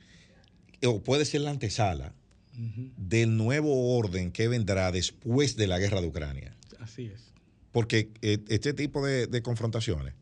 o 0.85 1.03
puede 1.03 1.25
ser 1.25 1.41
la 1.41 1.51
antesala 1.51 2.13
del 2.53 3.39
nuevo 3.39 3.97
orden 3.97 4.31
que 4.31 4.49
vendrá 4.49 4.93
después 4.93 5.57
de 5.57 5.67
la 5.67 5.79
guerra 5.79 6.03
de 6.03 6.09
Ucrania. 6.09 6.55
Así 6.79 7.07
es. 7.07 7.33
Porque 7.73 8.11
eh, 8.21 8.39
este 8.49 8.75
tipo 8.75 9.07
de, 9.07 9.43
confrontaciones 9.43 10.13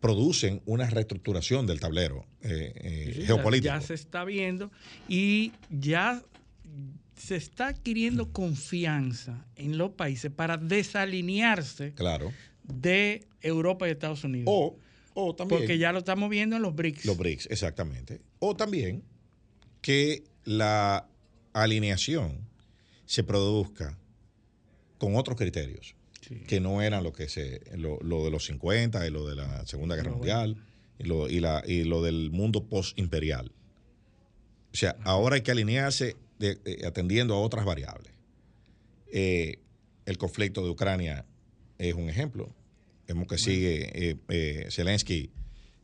producen 0.00 0.62
una 0.64 0.88
reestructuración 0.88 1.66
del 1.66 1.80
tablero 1.80 2.24
eh, 2.42 2.72
eh, 2.76 3.24
geopolítico. 3.26 3.74
ya 3.74 3.80
se 3.80 3.94
está 3.94 4.24
viendo 4.24 4.70
y 5.08 5.52
ya 5.70 6.22
se 7.16 7.36
está 7.36 7.68
adquiriendo 7.68 8.32
confianza 8.32 9.44
en 9.56 9.76
los 9.76 9.90
países 9.90 10.30
para 10.30 10.56
desalinearse 10.56 11.92
claro. 11.94 12.32
de 12.62 13.26
Europa 13.40 13.88
y 13.88 13.90
Estados 13.90 14.22
Unidos. 14.22 14.46
O, 15.14 15.34
también. 15.34 15.60
Porque 15.60 15.78
ya 15.78 15.90
lo 15.90 15.98
estamos 15.98 16.30
viendo 16.30 16.54
en 16.54 16.62
los 16.62 16.76
BRICS. 16.76 17.04
Los 17.04 17.16
BRICS, 17.16 17.48
exactamente. 17.50 18.20
O 18.38 18.54
también 18.54 19.02
que 19.80 20.22
la 20.44 21.08
alineación 21.52 22.46
se 23.04 23.24
produzca 23.24 23.98
con 24.98 25.16
otros 25.16 25.36
criterios 25.36 25.96
que 26.46 26.60
no 26.60 26.82
eran 26.82 27.04
lo 27.04 27.12
que 27.12 27.28
se 27.28 27.60
lo, 27.76 27.98
de 27.98 28.30
los 28.30 28.44
50 28.46 29.06
y 29.06 29.10
lo 29.10 29.26
de 29.26 29.36
la 29.36 29.66
Segunda 29.66 29.96
Guerra 29.96 30.12
Mundial 30.12 30.56
y, 30.98 31.04
lo, 31.04 31.28
y, 31.28 31.40
la, 31.40 31.62
y 31.66 31.84
lo 31.84 32.02
del 32.02 32.30
mundo 32.30 32.64
post-imperial. 32.64 33.52
O 34.72 34.76
sea, 34.76 34.96
ahora 35.04 35.36
hay 35.36 35.42
que 35.42 35.50
alinearse 35.50 36.16
atendiendo 36.84 37.34
a 37.34 37.40
otras 37.40 37.64
variables. 37.64 38.12
Eh, 39.12 39.58
el 40.06 40.18
conflicto 40.18 40.62
de 40.64 40.70
Ucrania 40.70 41.24
es 41.78 41.94
un 41.94 42.08
ejemplo. 42.08 42.54
Vemos 43.06 43.26
que 43.26 43.38
sigue, 43.38 44.10
eh, 44.10 44.16
eh, 44.28 44.66
Zelensky 44.70 45.30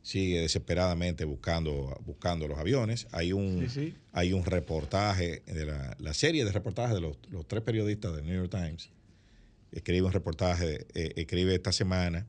sigue 0.01 0.41
desesperadamente 0.41 1.25
buscando, 1.25 1.99
buscando 2.05 2.47
los 2.47 2.59
aviones. 2.59 3.07
Hay 3.11 3.33
un, 3.33 3.67
Hay 4.11 4.33
un 4.33 4.45
reportaje 4.45 5.41
de 5.47 5.65
la, 5.65 6.13
serie 6.13 6.45
de 6.45 6.51
reportajes 6.51 6.93
de 6.93 7.01
los, 7.01 7.17
tres 7.47 7.63
periodistas 7.63 8.15
del 8.15 8.25
New 8.25 8.35
York 8.35 8.51
Times. 8.51 8.91
Escribe 9.75 10.07
un 10.07 10.13
reportaje, 10.13 10.87
escribe 10.93 11.53
esta 11.53 11.71
semana 11.71 12.25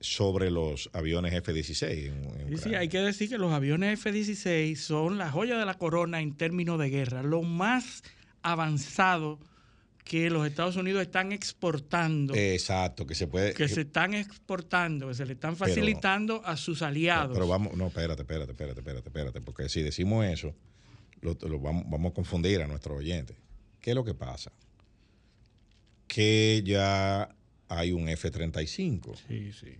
sobre 0.00 0.50
los 0.50 0.88
aviones 0.92 1.34
F-16. 1.34 2.58
sí, 2.62 2.74
hay 2.74 2.88
que 2.88 3.00
decir 3.00 3.28
que 3.28 3.38
los 3.38 3.52
aviones 3.52 3.98
F-16 3.98 4.76
son 4.76 5.18
la 5.18 5.30
joya 5.30 5.58
de 5.58 5.66
la 5.66 5.74
corona 5.74 6.20
en 6.20 6.36
términos 6.36 6.78
de 6.78 6.88
guerra, 6.88 7.22
lo 7.22 7.42
más 7.42 8.02
avanzado 8.42 9.40
que 10.04 10.30
los 10.30 10.46
Estados 10.46 10.76
Unidos 10.76 11.02
están 11.02 11.32
exportando. 11.32 12.32
Exacto, 12.34 13.04
que 13.06 13.16
se 13.16 13.26
puede. 13.26 13.54
Que, 13.54 13.66
se 13.66 13.80
están 13.80 14.14
exportando, 14.14 15.08
que 15.08 15.14
se 15.14 15.26
le 15.26 15.32
están 15.32 15.56
facilitando 15.56 16.42
a 16.44 16.56
sus 16.56 16.82
aliados. 16.82 17.34
Pero, 17.34 17.48
vamos, 17.48 17.76
no, 17.76 17.88
espérate, 17.88 18.22
espérate, 18.22 18.52
espérate, 18.52 18.80
espérate, 18.80 19.08
espérate, 19.08 19.40
porque 19.40 19.68
si 19.68 19.82
decimos 19.82 20.24
eso, 20.24 20.54
lo, 21.22 21.34
vamos, 21.58 21.84
vamos 21.88 22.12
a 22.12 22.14
confundir 22.14 22.62
a 22.62 22.68
nuestros 22.68 22.96
oyentes. 22.96 23.36
¿Qué 23.80 23.90
es 23.90 23.96
lo 23.96 24.04
que 24.04 24.14
pasa? 24.14 24.52
Que 26.16 26.62
ya 26.64 27.28
hay 27.68 27.92
un 27.92 28.08
F-35, 28.08 29.18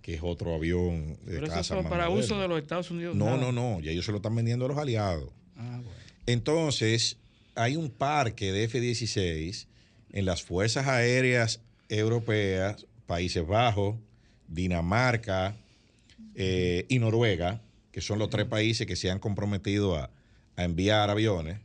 que 0.03 0.13
es 0.13 0.21
otro 0.21 0.53
avión 0.53 1.17
de 1.25 1.39
Pero 1.39 1.51
eso 1.51 1.81
para 1.81 2.09
uso 2.09 2.39
de 2.39 2.47
los 2.47 2.59
Estados 2.59 2.91
Unidos. 2.91 3.15
No, 3.15 3.37
no, 3.37 3.51
no, 3.51 3.79
ya 3.79 3.89
ellos 3.89 4.05
se 4.05 4.11
lo 4.11 4.17
están 4.17 4.35
vendiendo 4.35 4.65
a 4.65 4.67
los 4.67 4.77
aliados. 4.77 5.31
Ah, 5.55 5.81
Entonces, 6.27 7.17
hay 7.55 7.75
un 7.75 7.89
parque 7.89 8.51
de 8.51 8.65
F-16 8.65 9.65
en 10.11 10.25
las 10.25 10.43
fuerzas 10.43 10.85
aéreas 10.85 11.59
europeas, 11.89 12.85
Países 13.07 13.47
Bajos, 13.47 13.95
Dinamarca 14.47 15.55
eh, 16.35 16.85
y 16.87 16.99
Noruega, 16.99 17.61
que 17.91 18.01
son 18.01 18.19
los 18.19 18.29
tres 18.29 18.45
países 18.45 18.85
que 18.85 18.95
se 18.95 19.09
han 19.09 19.17
comprometido 19.17 19.95
a, 19.95 20.11
enviar 20.55 21.09
aviones. 21.09 21.57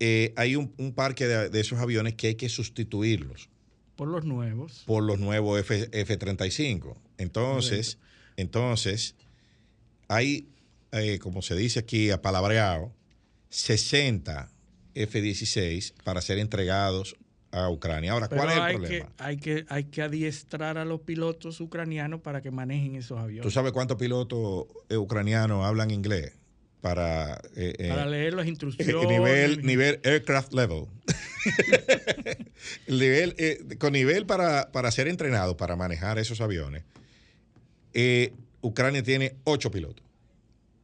Eh, 0.00 0.32
hay 0.36 0.56
un, 0.56 0.92
parque 0.94 1.26
de 1.26 1.60
esos 1.60 1.78
aviones 1.78 2.14
que 2.14 2.28
hay 2.28 2.34
que 2.34 2.48
sustituirlos 2.48 3.50
por 4.00 4.08
los 4.08 4.24
nuevos. 4.24 4.82
Por 4.86 5.02
los 5.02 5.18
nuevos 5.18 5.60
F, 5.60 6.16
35 6.16 6.96
Entonces, 7.18 7.98
entonces, 8.38 9.14
hay, 10.08 10.48
eh, 10.92 11.18
como 11.18 11.42
se 11.42 11.54
dice 11.54 11.80
aquí, 11.80 12.10
apalabreado, 12.10 12.94
60 13.50 14.50
F-16 14.94 15.92
para 16.02 16.22
ser 16.22 16.38
entregados 16.38 17.14
a 17.50 17.68
Ucrania. 17.68 18.12
Ahora, 18.12 18.28
¿cuál 18.28 18.48
es 18.48 18.56
el 18.56 18.62
problema? 18.76 18.88
Que, 18.88 19.22
hay, 19.22 19.36
que, 19.36 19.66
hay 19.68 19.84
que 19.84 20.00
adiestrar 20.00 20.78
a 20.78 20.86
los 20.86 21.02
pilotos 21.02 21.60
ucranianos 21.60 22.22
para 22.22 22.40
que 22.40 22.50
manejen 22.50 22.94
esos 22.94 23.18
aviones. 23.18 23.42
¿Tú 23.42 23.50
sabes 23.50 23.72
cuántos 23.72 23.98
pilotos 23.98 24.64
eh, 24.88 24.96
ucranianos 24.96 25.66
hablan 25.66 25.90
inglés? 25.90 26.39
Para, 26.80 27.40
eh, 27.56 27.88
para 27.88 28.06
leer 28.06 28.32
las 28.32 28.46
instrucciones. 28.46 29.06
Nivel, 29.06 29.62
nivel 29.62 30.00
aircraft 30.02 30.54
level. 30.54 30.86
nivel, 32.88 33.34
eh, 33.36 33.76
con 33.78 33.92
nivel 33.92 34.24
para, 34.24 34.90
ser 34.90 35.08
entrenado 35.08 35.56
para 35.56 35.76
manejar 35.76 36.18
esos 36.18 36.40
aviones, 36.40 36.84
eh, 37.92 38.32
Ucrania 38.62 39.02
tiene 39.02 39.36
ocho 39.44 39.70
pilotos. 39.70 40.04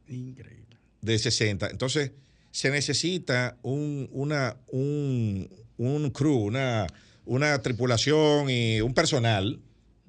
Increíble. 0.07 0.77
De 1.01 1.17
60. 1.17 1.69
Entonces, 1.69 2.11
se 2.51 2.69
necesita 2.69 3.57
un, 3.61 4.09
una, 4.11 4.57
un, 4.67 5.49
crew, 6.13 6.37
una, 6.37 6.87
una 7.25 7.61
tripulación 7.61 8.49
y 8.49 8.81
un 8.81 8.93
personal, 8.93 9.59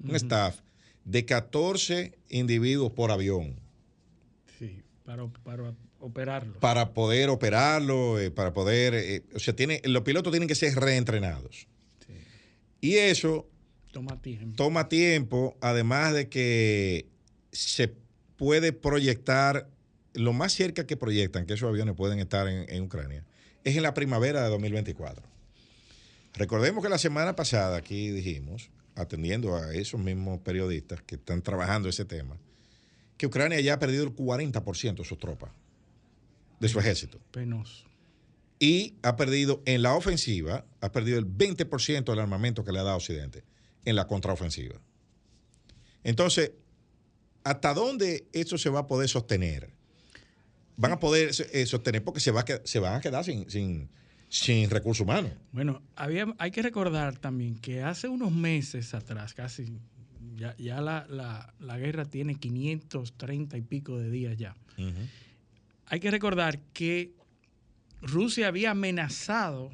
un 0.03 0.15
staff 0.15 0.59
de 1.05 1.25
14 1.25 2.17
individuos 2.29 2.91
por 2.91 3.11
avión. 3.11 3.55
Para 5.09 5.23
operarlo. 5.97 6.59
Para 6.59 6.93
poder 6.93 7.29
operarlo, 7.29 8.19
eh, 8.19 8.29
para 8.29 8.53
poder, 8.53 8.93
eh, 8.93 9.23
o 9.33 9.39
sea, 9.39 9.55
tiene, 9.55 9.81
los 9.85 10.03
pilotos 10.03 10.31
tienen 10.31 10.47
que 10.47 10.53
ser 10.53 10.75
reentrenados. 10.75 11.67
Y 12.79 12.97
eso 12.97 13.49
toma 13.91 14.21
tiempo. 14.21 14.55
Toma 14.55 14.87
tiempo, 14.87 15.57
además 15.61 16.13
de 16.13 16.29
que 16.29 17.07
se 17.51 17.91
puede 18.37 18.71
proyectar, 18.71 19.67
lo 20.13 20.31
más 20.31 20.53
cerca 20.53 20.85
que 20.85 20.95
proyectan 20.95 21.47
que 21.47 21.55
esos 21.55 21.67
aviones 21.67 21.95
pueden 21.95 22.19
estar 22.19 22.47
en, 22.47 22.69
en 22.69 22.83
Ucrania, 22.83 23.25
es 23.63 23.75
en 23.75 23.81
la 23.81 23.95
primavera 23.95 24.43
de 24.43 24.49
2024. 24.49 25.27
Recordemos 26.35 26.83
que 26.83 26.89
la 26.89 26.99
semana 26.99 27.35
pasada 27.35 27.77
aquí 27.77 28.11
dijimos, 28.11 28.69
atendiendo 28.93 29.55
a 29.55 29.73
esos 29.73 29.99
mismos 29.99 30.39
periodistas 30.41 31.01
que 31.01 31.15
están 31.15 31.41
trabajando 31.41 31.89
ese 31.89 32.05
tema, 32.05 32.37
que 33.19 33.27
Ucrania 33.27 33.59
ya 33.59 33.73
ha 33.73 33.79
perdido 33.79 34.05
el 34.05 34.15
40% 34.15 34.95
de 34.95 35.03
sus 35.03 35.19
tropas 35.19 35.51
de 36.59 36.69
su 36.69 36.79
ejército. 36.79 37.19
Penoso. 37.31 37.85
Y 38.59 38.95
ha 39.03 39.17
perdido 39.17 39.61
en 39.65 39.81
la 39.81 39.93
ofensiva, 39.93 40.65
ha 40.79 40.91
perdido 40.91 41.19
el 41.19 41.27
20% 41.27 42.05
del 42.05 42.19
armamento 42.19 42.63
que 42.63 42.71
le 42.71 42.79
ha 42.79 42.83
dado 42.83 42.95
Occidente 42.95 43.43
en 43.83 43.97
la 43.97 44.07
contraofensiva. 44.07 44.79
Entonces, 46.03 46.53
¿hasta 47.43 47.73
dónde 47.73 48.27
eso 48.31 48.57
se 48.57 48.69
va 48.69 48.79
a 48.79 48.87
poder 48.87 49.09
sostener? 49.09 49.69
Van 50.77 50.93
a 50.93 50.99
poder 50.99 51.31
eh, 51.51 51.65
sostener 51.65 52.03
porque 52.03 52.21
se, 52.21 52.31
va 52.31 52.45
se 52.63 52.79
van 52.79 52.95
a 52.95 53.01
quedar 53.01 53.25
sin, 53.25 53.49
sin, 53.49 53.89
sin 54.29 54.69
recursos 54.69 55.03
humanos. 55.03 55.33
Bueno, 55.51 55.81
había, 55.97 56.25
hay 56.37 56.51
que 56.51 56.61
recordar 56.61 57.17
también 57.17 57.55
que 57.55 57.83
hace 57.83 58.07
unos 58.07 58.31
meses 58.31 58.93
atrás, 58.93 59.33
casi, 59.33 59.77
ya, 60.57 60.81
la, 60.81 61.77
guerra 61.77 62.05
tiene 62.05 62.35
530 62.35 63.57
y 63.57 63.61
pico 63.61 63.97
de 63.97 64.09
días 64.09 64.37
ya. 64.37 64.55
Hay 65.85 65.99
que 65.99 66.11
recordar 66.11 66.59
que 66.73 67.13
Rusia 68.01 68.47
había 68.47 68.71
amenazado 68.71 69.71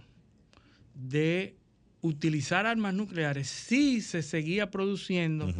de 0.93 1.55
utilizar 2.01 2.65
armas 2.65 2.93
nucleares 2.93 3.47
si 3.47 4.01
se 4.01 4.21
seguía 4.21 4.71
produciendo 4.71 5.53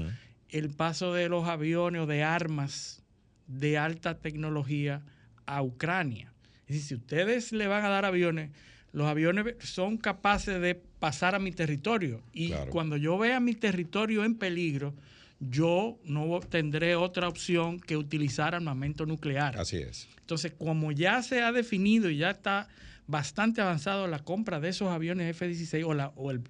el 0.50 0.70
paso 0.70 1.14
de 1.14 1.30
los 1.30 1.48
aviones 1.48 2.02
o 2.02 2.06
de 2.06 2.24
armas 2.24 3.04
de 3.48 3.78
alta 3.78 4.20
tecnología 4.20 5.04
a 5.46 5.62
Ucrania. 5.62 6.34
Es 6.68 6.76
decir, 6.76 6.84
si 6.84 6.96
ustedes 6.96 7.52
le 7.52 7.68
van 7.68 7.86
a 7.86 7.90
dar 7.90 8.06
aviones, 8.06 8.52
los 8.96 9.08
aviones 9.08 9.56
son 9.60 9.98
capaces 9.98 10.62
de 10.62 10.74
pasar 10.74 11.36
a 11.36 11.40
mi 11.40 11.52
territorio. 11.52 12.24
Y 12.32 12.52
cuando 12.70 12.96
yo 12.96 13.18
vea 13.18 13.42
mi 13.42 13.54
territorio 13.54 14.24
en 14.24 14.36
peligro, 14.36 14.94
yo 15.42 16.00
no 16.06 16.40
tendré 16.40 16.96
otra 16.96 17.28
opción 17.28 17.78
que 17.82 17.98
utilizar 17.98 18.56
armamento 18.56 19.06
nuclear. 19.06 19.60
Así 19.60 19.76
es. 19.76 20.08
Entonces, 20.22 20.54
como 20.58 20.94
ya 20.94 21.22
se 21.24 21.42
ha 21.42 21.52
definido 21.52 22.10
y 22.10 22.18
ya 22.20 22.30
está 22.30 22.70
bastante 23.06 23.60
avanzado 23.60 24.08
la 24.08 24.20
compra 24.20 24.62
de 24.62 24.70
esos 24.70 24.90
aviones 24.90 25.30
F-16 25.36 25.86
o, 25.86 25.94
la, 25.94 26.14
o 26.16 26.32
el, 26.32 26.42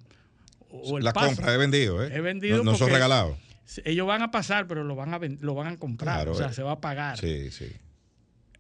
o 0.69 0.99
la 0.99 1.13
compra, 1.13 1.51
he 1.51 1.57
vendido, 1.57 2.03
¿eh? 2.03 2.11
He 2.13 2.21
vendido. 2.21 2.63
No, 2.63 2.75
son 2.75 2.91
regalados. 2.91 3.39
Ellos 3.85 4.05
van 4.05 4.21
a 4.21 4.29
pasar, 4.29 4.67
pero 4.67 4.83
lo 4.83 4.95
van 4.95 5.15
a, 5.15 5.19
lo 5.39 5.55
van 5.55 5.73
a 5.73 5.77
comprar. 5.77 6.29
o 6.29 6.35
sea, 6.35 6.49
eh. 6.49 6.53
se 6.53 6.61
va 6.61 6.73
a 6.73 6.79
pagar. 6.79 7.17
Sí, 7.17 7.49
sí. 7.49 7.71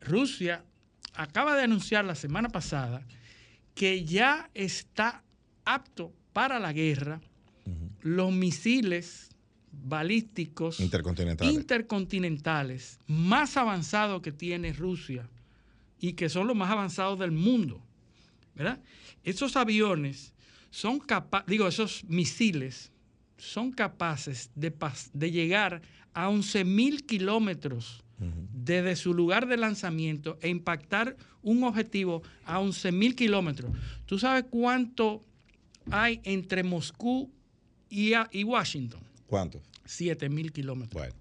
Rusia 0.01 0.63
acaba 1.13 1.55
de 1.55 1.63
anunciar 1.65 2.03
la 2.03 2.15
semana 2.15 2.49
pasada 2.49 3.03
que 3.75 4.05
ya 4.05 4.49
está 4.53 5.23
apto 5.65 6.11
para 6.33 6.59
la 6.59 6.73
guerra 6.73 7.21
los 8.01 8.31
misiles 8.31 9.29
balísticos 9.71 10.79
intercontinentales. 10.79 11.53
intercontinentales 11.53 12.99
más 13.07 13.57
avanzados 13.57 14.21
que 14.21 14.31
tiene 14.31 14.73
Rusia 14.73 15.29
y 15.99 16.13
que 16.13 16.29
son 16.29 16.47
los 16.47 16.55
más 16.55 16.71
avanzados 16.71 17.19
del 17.19 17.31
mundo. 17.31 17.81
¿verdad? 18.55 18.79
Esos 19.23 19.55
aviones 19.57 20.33
son 20.69 20.99
capaces, 20.99 21.47
digo, 21.47 21.67
esos 21.67 22.03
misiles 22.05 22.91
son 23.37 23.71
capaces 23.71 24.49
de, 24.55 24.73
de 25.13 25.31
llegar 25.31 25.81
a 26.13 26.29
11.000 26.29 27.05
kilómetros 27.05 28.04
desde 28.17 28.95
su 28.95 29.13
lugar 29.13 29.47
de 29.47 29.57
lanzamiento 29.57 30.37
e 30.41 30.49
impactar 30.49 31.17
un 31.41 31.63
objetivo 31.63 32.23
a 32.45 32.59
11.000 32.59 33.15
kilómetros. 33.15 33.71
¿Tú 34.05 34.17
sabes 34.17 34.45
cuánto 34.49 35.23
hay 35.91 36.21
entre 36.23 36.63
Moscú 36.63 37.31
y, 37.89 38.13
y 38.31 38.43
Washington? 38.43 39.01
¿Cuánto? 39.27 39.61
7.000 39.87 40.51
kilómetros. 40.51 40.93
Bueno, 40.93 41.15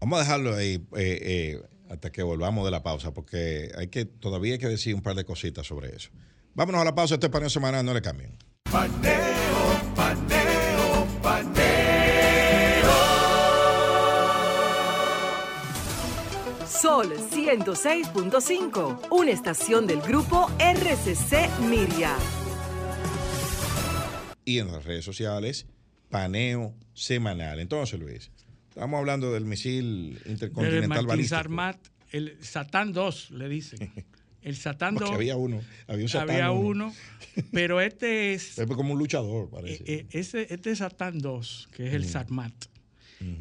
vamos 0.00 0.18
a 0.18 0.22
dejarlo 0.22 0.54
ahí 0.54 0.74
eh, 0.74 0.88
eh, 0.96 1.62
hasta 1.88 2.10
que 2.10 2.22
volvamos 2.22 2.64
de 2.64 2.70
la 2.70 2.82
pausa, 2.82 3.12
porque 3.12 3.70
hay 3.76 3.88
que 3.88 4.04
todavía 4.04 4.54
hay 4.54 4.58
que 4.58 4.68
decir 4.68 4.94
un 4.94 5.02
par 5.02 5.14
de 5.14 5.24
cositas 5.24 5.66
sobre 5.66 5.94
eso. 5.94 6.10
Vámonos 6.54 6.80
a 6.80 6.84
la 6.84 6.94
pausa, 6.94 7.14
este 7.14 7.30
paneo 7.30 7.50
semanal, 7.50 7.84
no 7.84 7.94
le 7.94 8.02
cambien. 8.02 8.36
Paneo, 8.70 9.94
paneo, 9.94 10.41
Sol 16.82 17.14
106.5, 17.16 19.06
una 19.12 19.30
estación 19.30 19.86
del 19.86 20.00
grupo 20.00 20.50
RCC 20.58 21.48
Miria. 21.70 22.16
Y 24.44 24.58
en 24.58 24.66
las 24.66 24.84
redes 24.84 25.04
sociales, 25.04 25.66
paneo 26.10 26.74
semanal. 26.92 27.60
Entonces, 27.60 28.00
Luis, 28.00 28.32
estamos 28.68 28.98
hablando 28.98 29.32
del 29.32 29.44
misil 29.44 30.20
intercontinental 30.26 31.06
balístico. 31.06 31.52
el 32.10 32.36
Satán 32.40 32.92
2, 32.92 33.30
le 33.30 33.48
dicen. 33.48 33.78
El 34.42 34.56
Satán 34.56 34.96
2. 34.96 35.08
había 35.08 35.36
uno. 35.36 35.62
Había 35.86 36.02
un 36.02 36.08
Satán 36.08 36.30
Había 36.30 36.50
uno. 36.50 36.92
pero 37.52 37.80
este 37.80 38.34
es. 38.34 38.58
Es 38.58 38.66
como 38.66 38.94
un 38.94 38.98
luchador, 38.98 39.48
parece. 39.48 39.84
Eh, 39.84 39.84
eh, 39.86 40.06
ese, 40.10 40.52
este 40.52 40.74
Satán 40.74 41.20
2, 41.20 41.68
que 41.70 41.86
es 41.86 41.94
el 41.94 42.04
Satmat, 42.06 42.52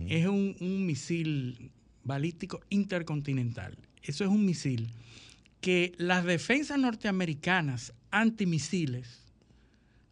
es 0.10 0.27
un, 0.27 0.56
un, 0.60 0.86
misil 0.86 1.70
balístico 2.03 2.61
intercontinental. 2.69 3.77
Eso 4.03 4.23
es 4.23 4.29
un 4.29 4.45
misil 4.45 4.89
que 5.59 5.93
las 5.97 6.25
defensas 6.25 6.79
norteamericanas 6.79 7.93
antimisiles 8.09 9.23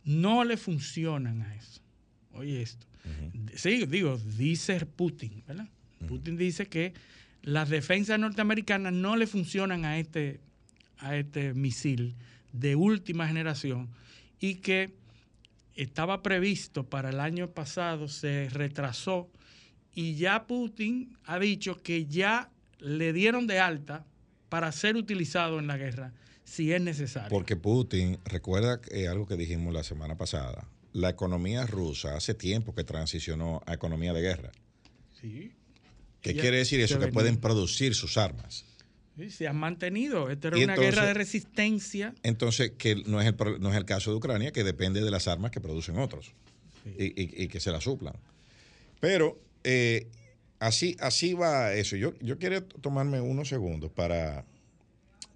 no 0.03 0.43
le 0.43 0.57
funcionan 0.57 1.41
a 1.41 1.55
eso. 1.55 1.81
Oye 2.33 2.61
esto. 2.61 2.85
Sí, 3.55 3.85
digo, 3.85 4.17
dice 4.37 4.85
Putin, 4.85 5.43
¿verdad? 5.47 5.67
Putin 6.07 6.37
dice 6.37 6.67
que 6.67 6.93
las 7.41 7.69
defensas 7.69 8.19
norteamericanas 8.19 8.93
no 8.93 9.15
le 9.15 9.25
funcionan 9.25 9.85
a 9.85 9.99
este, 9.99 10.39
a 10.99 11.15
este 11.15 11.53
misil 11.53 12.15
de 12.53 12.75
última 12.75 13.27
generación 13.27 13.89
y 14.39 14.55
que 14.55 14.93
estaba 15.75 16.21
previsto 16.21 16.83
para 16.83 17.09
el 17.09 17.19
año 17.19 17.49
pasado, 17.51 18.07
se 18.07 18.49
retrasó 18.49 19.29
y 19.99 20.15
ya 20.15 20.47
Putin 20.47 21.17
ha 21.25 21.39
dicho 21.39 21.83
que 21.83 22.05
ya 22.05 22.49
le 22.79 23.11
dieron 23.11 23.47
de 23.47 23.59
alta 23.59 24.05
para 24.47 24.71
ser 24.71 24.95
utilizado 24.95 25.59
en 25.59 25.67
la 25.67 25.75
guerra 25.75 26.13
si 26.45 26.71
es 26.71 26.81
necesario. 26.81 27.27
Porque 27.27 27.57
Putin, 27.57 28.17
recuerda 28.23 28.79
algo 29.09 29.27
que 29.27 29.35
dijimos 29.35 29.73
la 29.73 29.83
semana 29.83 30.15
pasada, 30.15 30.69
la 30.93 31.09
economía 31.09 31.65
rusa 31.65 32.15
hace 32.15 32.33
tiempo 32.33 32.73
que 32.73 32.85
transicionó 32.85 33.61
a 33.65 33.73
economía 33.73 34.13
de 34.13 34.21
guerra. 34.21 34.51
Sí. 35.19 35.51
¿Qué 36.21 36.33
quiere 36.33 36.59
decir 36.59 36.79
eso? 36.79 36.97
Que 36.97 37.09
pueden 37.09 37.35
producir 37.35 37.93
sus 37.93 38.17
armas. 38.17 38.63
Sí, 39.17 39.29
se 39.29 39.49
han 39.49 39.57
mantenido. 39.57 40.29
Esta 40.29 40.47
era 40.47 40.59
una 40.59 40.75
guerra 40.77 41.07
de 41.07 41.13
resistencia. 41.13 42.15
Entonces, 42.23 42.71
que 42.77 42.95
no 42.95 43.19
es, 43.19 43.27
el, 43.27 43.35
no 43.59 43.69
es 43.69 43.75
el 43.75 43.83
caso 43.83 44.11
de 44.11 44.15
Ucrania, 44.15 44.53
que 44.53 44.63
depende 44.63 45.01
de 45.01 45.11
las 45.11 45.27
armas 45.27 45.51
que 45.51 45.59
producen 45.59 45.97
otros 45.97 46.31
y, 46.85 47.43
y 47.43 47.49
que 47.49 47.59
se 47.59 47.73
las 47.73 47.83
suplan. 47.83 48.15
Pero 49.01 49.48
eh, 49.63 50.07
así, 50.59 50.95
así 50.99 51.33
va 51.33 51.73
eso. 51.73 51.95
Yo, 51.95 52.13
yo 52.19 52.37
quiero 52.37 52.63
tomarme 52.63 53.21
unos 53.21 53.47
segundos 53.49 53.91
para, 53.91 54.45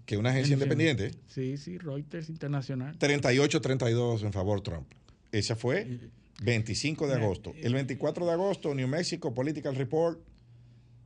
que 0.04 0.14
es 0.14 0.18
una 0.18 0.30
agencia 0.30 0.54
independiente. 0.54 1.12
Sí, 1.26 1.56
sí, 1.56 1.78
Reuters 1.78 2.28
Internacional. 2.28 2.98
38-32 2.98 4.22
en 4.22 4.32
favor 4.32 4.60
Trump. 4.60 4.86
Esa 5.32 5.56
fue 5.56 5.98
25 6.42 7.08
de 7.08 7.14
agosto. 7.14 7.54
El 7.56 7.74
24 7.74 8.26
de 8.26 8.32
agosto, 8.32 8.74
New 8.74 8.88
Mexico 8.88 9.34
Political 9.34 9.74
Report 9.74 10.20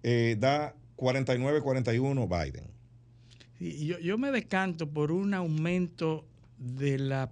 eh, 0.02 0.37
da 0.38 0.74
49-41 0.96 2.28
Biden. 2.28 2.70
yo, 3.59 3.98
yo 3.98 4.18
me 4.18 4.30
decanto 4.30 4.90
por 4.90 5.12
un 5.12 5.35
aumento 5.35 6.26
de 6.59 6.98
la, 6.98 7.30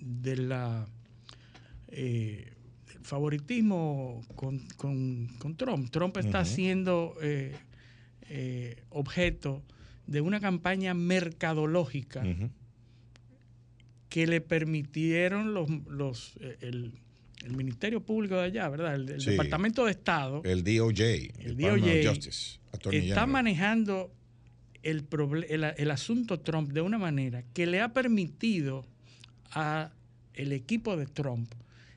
de 0.00 0.36
la 0.36 0.86
eh, 1.88 2.51
favoritismo 3.02 4.22
con, 4.36 4.66
Trump. 5.56 5.90
Trump 5.90 6.16
está 6.16 6.44
siendo 6.44 7.14
eh, 7.22 7.54
eh, 8.28 8.82
objeto 8.90 9.62
de 10.06 10.20
una 10.20 10.40
campaña 10.40 10.94
mercadológica 10.94 12.22
que 14.08 14.26
le 14.26 14.40
permitieron 14.40 15.54
los, 15.54 15.70
los 15.88 16.34
eh, 16.40 16.56
el, 16.60 16.92
el 17.44 17.56
Ministerio 17.56 18.02
Público 18.04 18.36
de 18.36 18.42
allá, 18.44 18.68
¿verdad? 18.68 18.94
El, 18.94 19.08
el 19.08 19.20
Sí. 19.20 19.30
Departamento 19.30 19.84
de 19.86 19.92
Estado 19.92 20.42
El 20.44 20.62
DOJ, 20.64 21.00
El 21.40 21.56
DOJ 21.56 22.06
Justice, 22.08 22.58
está 22.92 23.26
manejando 23.26 24.12
el, 24.82 25.06
el 25.48 25.90
asunto 25.90 26.40
Trump 26.40 26.72
de 26.72 26.80
una 26.80 26.98
manera 26.98 27.42
que 27.54 27.66
le 27.66 27.80
ha 27.80 27.92
permitido 27.92 28.84
a 29.50 29.92
el 30.34 30.52
equipo 30.52 30.96
de 30.96 31.06
Trump 31.06 31.52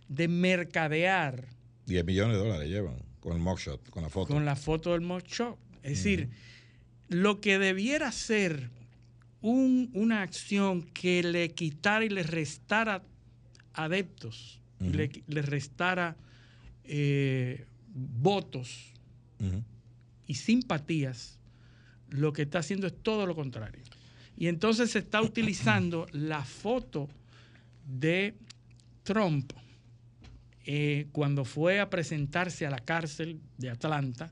de 0.08 0.28
mercadear 0.28 1.46
10 1.86 2.06
millones 2.06 2.38
de 2.38 2.44
dólares 2.44 2.70
llevan 2.70 2.98
con 3.20 3.34
el 3.34 3.40
mugshot, 3.40 3.90
con 3.90 4.04
la 4.04 4.10
foto. 4.10 4.34
con 4.34 4.46
la 4.46 4.56
foto 4.56 4.92
del 4.92 5.02
mugshot. 5.02 5.58
Es 5.84 5.98
decir, 5.98 6.30
lo 7.10 7.42
que 7.42 7.60
debiera 7.60 8.12
ser 8.12 8.70
un- 9.42 9.90
una 9.94 10.22
acción 10.24 10.82
que 10.84 11.22
le 11.24 11.52
quitara 11.52 12.04
y 12.06 12.10
le 12.10 12.24
restara 12.24 13.04
adeptos, 13.74 14.60
le, 14.80 15.10
le 15.28 15.42
restara 15.42 16.16
eh, 16.84 17.66
votos 17.94 18.92
y 20.28 20.36
simpatías, 20.36 21.38
lo 22.10 22.34
que 22.34 22.44
está 22.44 22.60
haciendo 22.60 22.88
es 22.88 22.94
todo 23.04 23.26
lo 23.28 23.36
contrario. 23.36 23.82
Y 24.38 24.48
entonces 24.48 24.92
se 24.92 25.00
está 25.00 25.22
utilizando 25.22 26.08
la 26.12 26.44
foto 26.44 27.08
de 27.88 28.36
Trump 29.04 29.52
eh, 30.66 31.08
cuando 31.12 31.46
fue 31.46 31.80
a 31.80 31.90
presentarse 31.90 32.66
a 32.66 32.70
la 32.70 32.80
cárcel 32.80 33.40
de 33.58 33.70
Atlanta, 33.70 34.32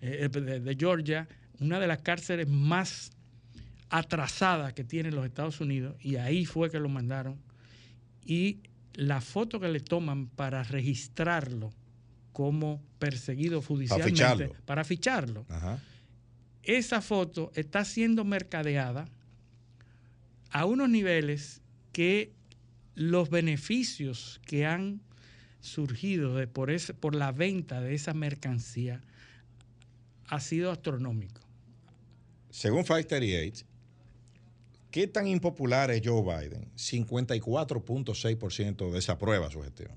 eh, 0.00 0.28
de, 0.30 0.60
de 0.60 0.76
Georgia, 0.76 1.28
una 1.60 1.78
de 1.78 1.86
las 1.86 1.98
cárceles 1.98 2.48
más 2.48 3.10
atrasadas 3.90 4.72
que 4.72 4.84
tienen 4.84 5.14
los 5.14 5.24
Estados 5.24 5.60
Unidos, 5.60 5.96
y 6.00 6.16
ahí 6.16 6.44
fue 6.44 6.70
que 6.70 6.78
lo 6.78 6.88
mandaron. 6.88 7.38
Y 8.24 8.60
la 8.94 9.20
foto 9.20 9.60
que 9.60 9.68
le 9.68 9.80
toman 9.80 10.26
para 10.26 10.62
registrarlo 10.64 11.72
como 12.32 12.82
perseguido 12.98 13.62
judicialmente, 13.62 14.10
ficharlo. 14.12 14.54
para 14.64 14.84
ficharlo 14.84 15.46
Ajá. 15.48 15.80
esa 16.62 17.00
foto 17.00 17.50
está 17.54 17.84
siendo 17.84 18.24
mercadeada 18.24 19.08
a 20.50 20.64
unos 20.64 20.88
niveles 20.88 21.62
que 21.92 22.32
los 22.94 23.30
beneficios 23.30 24.40
que 24.44 24.66
han 24.66 25.00
surgido 25.68 26.34
de 26.34 26.46
por, 26.46 26.70
por 27.00 27.14
la 27.14 27.32
venta 27.32 27.80
de 27.80 27.94
esa 27.94 28.12
mercancía 28.14 29.00
ha 30.26 30.40
sido 30.40 30.70
astronómico. 30.70 31.40
Según 32.50 32.82
538, 32.84 33.64
¿qué 34.90 35.06
tan 35.06 35.26
impopular 35.26 35.90
es 35.90 36.02
Joe 36.04 36.22
Biden? 36.22 36.68
54.6% 36.76 38.90
desaprueba 38.90 39.50
su 39.50 39.62
gestión. 39.62 39.92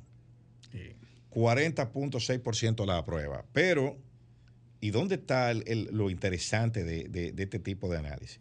40.6% 1.32 2.86
la 2.86 2.98
aprueba. 2.98 3.46
Pero, 3.54 3.98
¿y 4.82 4.90
dónde 4.92 5.16
está 5.16 5.50
el- 5.52 5.64
el- 5.68 5.88
lo 5.92 6.10
interesante 6.10 6.84
de, 6.84 7.06
de- 7.06 7.32
de 7.32 7.44
este 7.44 7.60
tipo 7.60 7.90
de 7.90 7.98
análisis? 8.00 8.40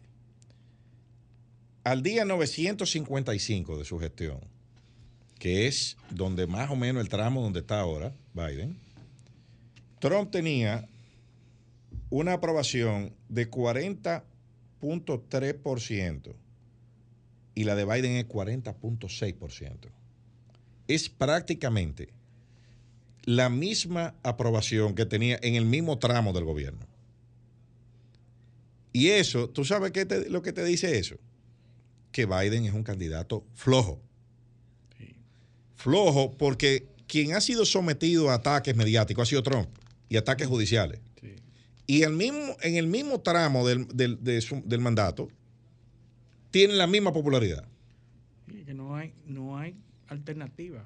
Al 1.83 2.03
día 2.03 2.25
955 2.25 3.77
de 3.77 3.85
su 3.85 3.97
gestión, 3.99 4.39
que 5.41 5.67
es 5.67 5.97
donde 6.11 6.45
más 6.45 6.69
o 6.69 6.75
menos 6.75 7.01
el 7.01 7.09
tramo 7.09 7.41
donde 7.41 7.61
está 7.61 7.79
ahora 7.79 8.13
Biden, 8.35 8.77
Trump 9.99 10.29
tenía 10.29 10.87
una 12.11 12.33
aprobación 12.33 13.11
de 13.27 13.49
40.3% 13.49 16.35
y 17.55 17.63
la 17.63 17.73
de 17.75 17.85
Biden 17.85 18.11
es 18.17 18.27
40.6%. 18.27 19.77
Es 20.87 21.09
prácticamente 21.09 22.09
la 23.23 23.49
misma 23.49 24.13
aprobación 24.23 24.93
que 24.93 25.07
tenía 25.07 25.39
en 25.41 25.55
el 25.55 25.65
mismo 25.65 25.97
tramo 25.97 26.33
del 26.33 26.43
gobierno. 26.45 26.85
Y 28.93 29.07
eso, 29.09 29.49
¿tú 29.49 29.65
sabes 29.65 29.91
qué 29.91 30.05
te- 30.05 30.29
lo 30.29 30.43
que 30.43 30.53
te 30.53 30.63
dice 30.63 30.99
eso? 30.99 31.15
Que 32.11 32.27
Biden 32.27 32.65
es 32.65 32.73
un 32.73 32.83
candidato 32.83 33.43
flojo. 33.55 33.99
Flojo 35.81 36.31
porque 36.37 36.85
quien 37.07 37.33
ha 37.33 37.41
sido 37.41 37.65
sometido 37.65 38.29
a 38.29 38.35
ataques 38.35 38.75
mediáticos 38.75 39.27
ha 39.27 39.29
sido 39.29 39.43
Trump 39.43 39.69
y 40.09 40.17
ataques 40.17 40.47
judiciales. 40.47 40.99
Y 41.87 42.03
el 42.03 42.13
mismo, 42.13 42.55
en 42.61 42.75
el 42.77 42.87
mismo 42.87 43.19
tramo 43.19 43.67
del, 43.67 43.87
del- 43.89 44.23
de 44.23 44.39
su- 44.41 44.61
del 44.65 44.79
mandato 44.79 45.27
tiene 46.51 46.73
la 46.75 46.87
misma 46.87 47.11
popularidad. 47.11 47.65
Sí, 48.49 48.63
que 48.63 48.73
no 48.73 48.95
hay, 48.95 49.13
no 49.25 49.57
hay 49.57 49.75
alternativa. 50.07 50.85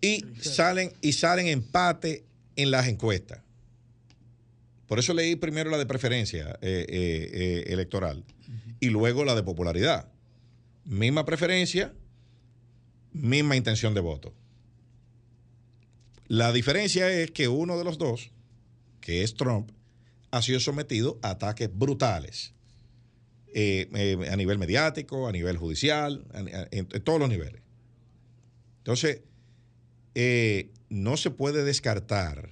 Y 0.00 0.24
salen, 0.40 0.92
y 1.02 1.12
salen 1.12 1.48
empate 1.48 2.24
en 2.56 2.70
las 2.70 2.86
encuestas. 2.86 3.40
Por 4.86 4.98
eso 4.98 5.12
leí 5.12 5.36
primero 5.36 5.70
la 5.70 5.76
de 5.76 5.84
preferencia 5.86 6.58
eh, 6.62 6.86
eh, 6.88 7.30
eh, 7.32 7.64
electoral 7.72 8.24
y 8.80 8.88
luego 8.88 9.24
la 9.24 9.34
de 9.34 9.42
popularidad. 9.42 10.08
Misma 10.84 11.24
preferencia, 11.26 11.92
misma 13.12 13.56
intención 13.56 13.94
de 13.94 14.00
voto. 14.00 14.34
La 16.26 16.52
diferencia 16.52 17.10
es 17.10 17.30
que 17.30 17.48
uno 17.48 17.78
de 17.78 17.84
los 17.84 17.98
dos, 17.98 18.30
que 19.00 19.22
es 19.22 19.34
Trump, 19.34 19.70
ha 20.30 20.42
sido 20.42 20.60
sometido 20.60 21.18
a 21.22 21.30
ataques 21.30 21.70
brutales 21.72 22.52
eh, 23.54 23.88
eh, 23.94 24.28
a 24.30 24.36
nivel 24.36 24.58
mediático, 24.58 25.26
a 25.26 25.32
nivel 25.32 25.56
judicial, 25.56 26.26
en, 26.70 26.86
todos 27.02 27.18
los 27.18 27.30
niveles. 27.30 27.62
Entonces, 28.78 29.22
eh, 30.14 30.70
no 30.90 31.16
se 31.16 31.30
puede 31.30 31.64
descartar, 31.64 32.50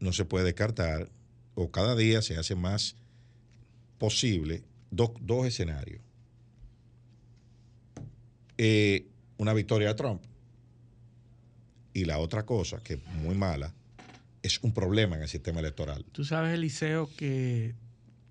no 0.00 0.12
se 0.12 0.24
puede 0.24 0.46
descartar, 0.46 1.10
o 1.54 1.70
cada 1.70 1.94
día 1.94 2.22
se 2.22 2.38
hace 2.38 2.54
más 2.54 2.96
posible 3.98 4.62
dos, 4.90 5.10
dos 5.20 5.46
escenarios. 5.46 6.00
Eh, 8.56 9.08
una 9.42 9.52
victoria 9.52 9.88
de 9.88 9.94
Trump 9.94 10.22
y 11.92 12.04
la 12.04 12.18
otra 12.18 12.46
cosa, 12.46 12.82
que 12.82 12.94
es 12.94 13.04
muy 13.22 13.34
mala, 13.34 13.74
es 14.42 14.60
un 14.62 14.72
problema 14.72 15.16
en 15.16 15.22
el 15.22 15.28
sistema 15.28 15.60
electoral. 15.60 16.04
Tú 16.12 16.24
sabes, 16.24 16.54
Eliseo, 16.54 17.10
que 17.16 17.74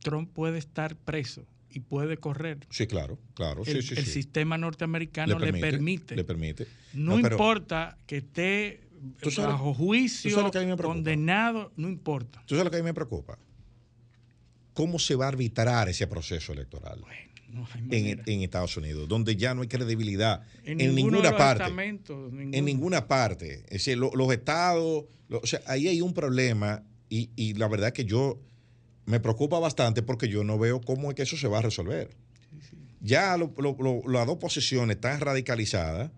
Trump 0.02 0.32
puede 0.34 0.58
estar 0.58 0.95
preso 0.95 1.45
y 1.69 1.82
puede 1.82 2.17
correr. 2.17 2.60
Sí, 2.69 2.88
claro, 2.88 3.19
claro. 3.34 3.63
el, 3.65 3.84
sí, 3.84 3.89
sí, 3.89 4.00
el 4.00 4.06
sí. 4.06 4.12
sistema 4.12 4.58
norteamericano 4.58 5.38
le 5.38 5.54
permite. 5.54 6.15
Le 6.15 6.24
permite. 6.24 6.67
No, 6.93 7.17
No, 7.17 7.21
pero- 7.21 7.36
importa 7.36 7.97
que 8.08 8.17
esté 8.17 8.82
¿Tú 9.21 9.32
sabes- 9.32 9.52
bajo 9.52 9.74
juicio, 9.74 10.52
condenado, 10.78 11.71
no 11.76 11.89
importa. 11.89 12.41
¿Tú 12.45 12.56
sabes 12.56 12.65
lo 12.65 12.71
que 12.71 12.78
a 12.78 12.80
mí 12.80 12.86
me 12.86 12.93
preocupa? 12.93 13.38
¿Cómo 14.74 14.97
se 15.00 15.15
va 15.15 15.26
a 15.26 15.28
arbitrar 15.28 15.89
ese 15.89 16.08
proceso 16.08 16.54
electoral 16.54 17.04
No 17.54 17.68
en, 17.92 18.42
Estados 18.44 18.76
Unidos, 18.78 19.08
donde 19.08 19.36
ya 19.36 19.54
no 19.54 19.62
hay 19.62 19.68
credibilidad 19.68 20.42
en, 20.64 20.80
ninguna 20.96 21.32
parte? 21.38 21.64
ninguno. 22.32 22.58
En 22.58 22.66
ninguna 22.66 23.08
parte. 23.08 23.64
Es 23.66 23.70
decir, 23.86 23.98
lo- 23.98 24.12
los 24.16 24.32
estados, 24.32 25.06
lo- 25.30 25.40
o 25.40 25.46
sea, 25.48 25.62
ahí 25.68 25.88
hay 25.88 26.02
un 26.02 26.14
problema 26.14 26.84
y, 27.10 27.30
y 27.36 27.54
la 27.56 27.68
verdad 27.68 27.92
que 27.94 28.06
yo 28.06 28.40
me 29.06 29.20
preocupa 29.20 29.60
bastante 29.60 30.02
porque 30.02 30.28
yo 30.30 30.44
no 30.44 30.58
veo 30.58 30.80
cómo 30.82 31.10
es 31.10 31.16
que 31.16 31.24
eso 31.24 31.36
se 31.38 31.48
va 31.48 31.60
a 31.60 31.62
resolver. 31.62 32.10
Ya 33.02 33.36
lo- 33.38 33.54
las 34.08 34.26
dos 34.28 34.38
posiciones 34.38 34.96
están 34.96 35.20
radicalizadas, 35.20 36.12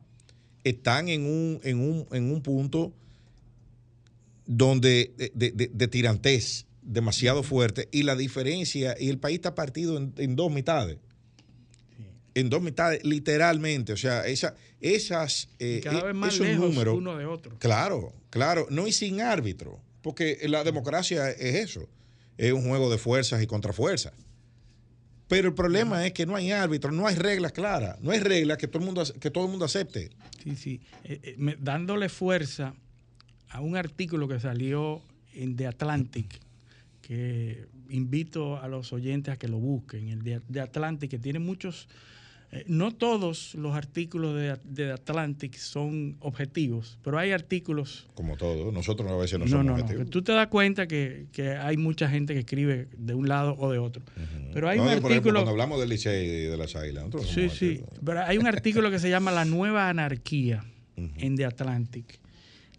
están 0.64 1.08
en 1.10 1.26
un, 1.26 1.60
en 1.64 1.80
un, 1.80 2.06
en 2.12 2.32
un 2.32 2.42
punto 2.42 2.94
donde 4.46 5.14
de, 5.18 5.32
de- 5.34 5.52
de- 5.52 5.72
de 5.74 5.88
tirantez 5.88 6.66
demasiado 6.82 7.44
fuerte 7.44 7.88
y 7.92 8.04
la 8.04 8.16
diferencia, 8.16 8.96
y 9.00 9.08
el 9.10 9.18
país 9.18 9.36
está 9.36 9.56
partido 9.56 9.98
en, 9.98 10.14
en 10.18 10.36
dos 10.36 10.52
mitades. 10.52 10.98
En 12.36 12.50
dos 12.50 12.62
mitades, 12.62 13.04
literalmente. 13.04 13.94
O 13.94 13.98
sea, 13.98 14.26
esa, 14.26 14.56
esas, 14.82 15.50
eh, 15.60 15.82
cada 15.84 16.00
eh, 16.00 16.04
vez 16.06 16.16
más 16.16 16.34
esos 16.34 16.48
lejos 16.48 16.70
números. 16.70 16.98
uno 16.98 17.16
de 17.18 17.26
otro. 17.26 17.58
Claro, 17.60 18.14
claro. 18.30 18.68
No 18.70 18.88
y 18.88 18.92
sin 18.92 19.22
árbitro. 19.22 19.80
Porque 20.02 20.40
la 20.50 20.64
democracia 20.64 21.30
es 21.30 21.56
eso. 21.56 21.88
Es 22.38 22.52
un 22.52 22.68
juego 22.68 22.90
de 22.92 22.98
fuerzas 22.98 23.42
y 23.42 23.48
contrafuerzas. 23.48 24.14
Pero 25.28 25.48
el 25.50 25.54
problema 25.54 26.06
es 26.06 26.14
que 26.14 26.26
no 26.26 26.36
hay 26.36 26.52
árbitro, 26.52 26.92
no 26.92 27.08
hay 27.08 27.16
reglas 27.16 27.54
claras, 27.54 28.00
no 28.02 28.12
hay 28.12 28.20
reglas 28.20 28.58
que 28.58 28.68
todo 28.68 28.80
el 28.80 28.86
mundo, 28.86 29.04
que 29.20 29.32
todo 29.32 29.46
el 29.46 29.50
mundo 29.52 29.66
acepte. 29.66 30.10
Sí, 30.44 30.56
sí. 30.56 30.82
Eh, 31.06 31.20
eh, 31.24 31.36
me- 31.38 31.56
dándole 31.56 32.10
fuerza 32.10 32.74
a 33.50 33.62
un 33.62 33.78
artículo 33.78 34.28
que 34.28 34.40
salió 34.40 35.02
en 35.34 35.56
The 35.56 35.68
Atlantic, 35.68 36.40
que 37.02 37.66
invito 37.90 38.58
a 38.58 38.68
los 38.68 38.92
oyentes 38.94 39.34
a 39.34 39.38
que 39.38 39.48
lo 39.48 39.58
busquen, 39.58 40.10
el 40.10 40.24
de, 40.24 40.42
The 40.52 40.60
Atlantic, 40.62 41.10
que 41.12 41.20
tiene 41.20 41.40
muchos 41.40 41.88
Eh, 42.54 42.66
no 42.68 42.92
todos 42.92 43.56
los 43.56 43.76
artículos 43.76 44.36
de, 44.36 44.56
de, 44.64 44.92
Atlantic 44.92 45.56
son 45.56 46.18
objetivos, 46.20 47.00
pero 47.04 47.18
hay 47.18 47.32
artículos... 47.32 48.06
Como 48.14 48.38
todo, 48.38 48.72
nosotros 48.72 49.12
a 49.12 49.16
veces 49.16 49.40
no, 49.40 49.48
somos 49.48 49.66
no, 49.66 49.74
objetivos. 49.74 50.08
Tú 50.12 50.22
te 50.22 50.34
das 50.34 50.48
cuenta 50.48 50.86
que, 50.86 51.26
que, 51.32 51.50
hay 51.56 51.78
mucha 51.78 52.08
gente 52.08 52.36
que 52.36 52.42
escribe 52.42 52.90
de 52.96 53.16
un 53.16 53.28
lado 53.28 53.56
o 53.58 53.72
de 53.72 53.80
otro. 53.80 54.04
Pero 54.54 54.70
hay 54.70 54.78
un 54.78 54.88
artículo... 54.88 55.34
cuando 55.34 55.50
hablamos 55.50 55.80
del 55.80 55.90
Licey 55.90 56.28
y 56.28 56.44
de 56.44 56.56
las 56.56 56.76
Águilas... 56.76 57.06
Sí, 57.26 57.50
sí, 57.50 57.82
pero 58.06 58.24
hay 58.24 58.38
un 58.38 58.46
artículo 58.46 58.92
que 58.92 59.00
se 59.00 59.10
llama 59.10 59.32
La 59.32 59.46
Nueva 59.46 59.90
Anarquía 59.90 60.64
en 60.96 61.36
The 61.36 61.46
Atlantic. 61.46 62.20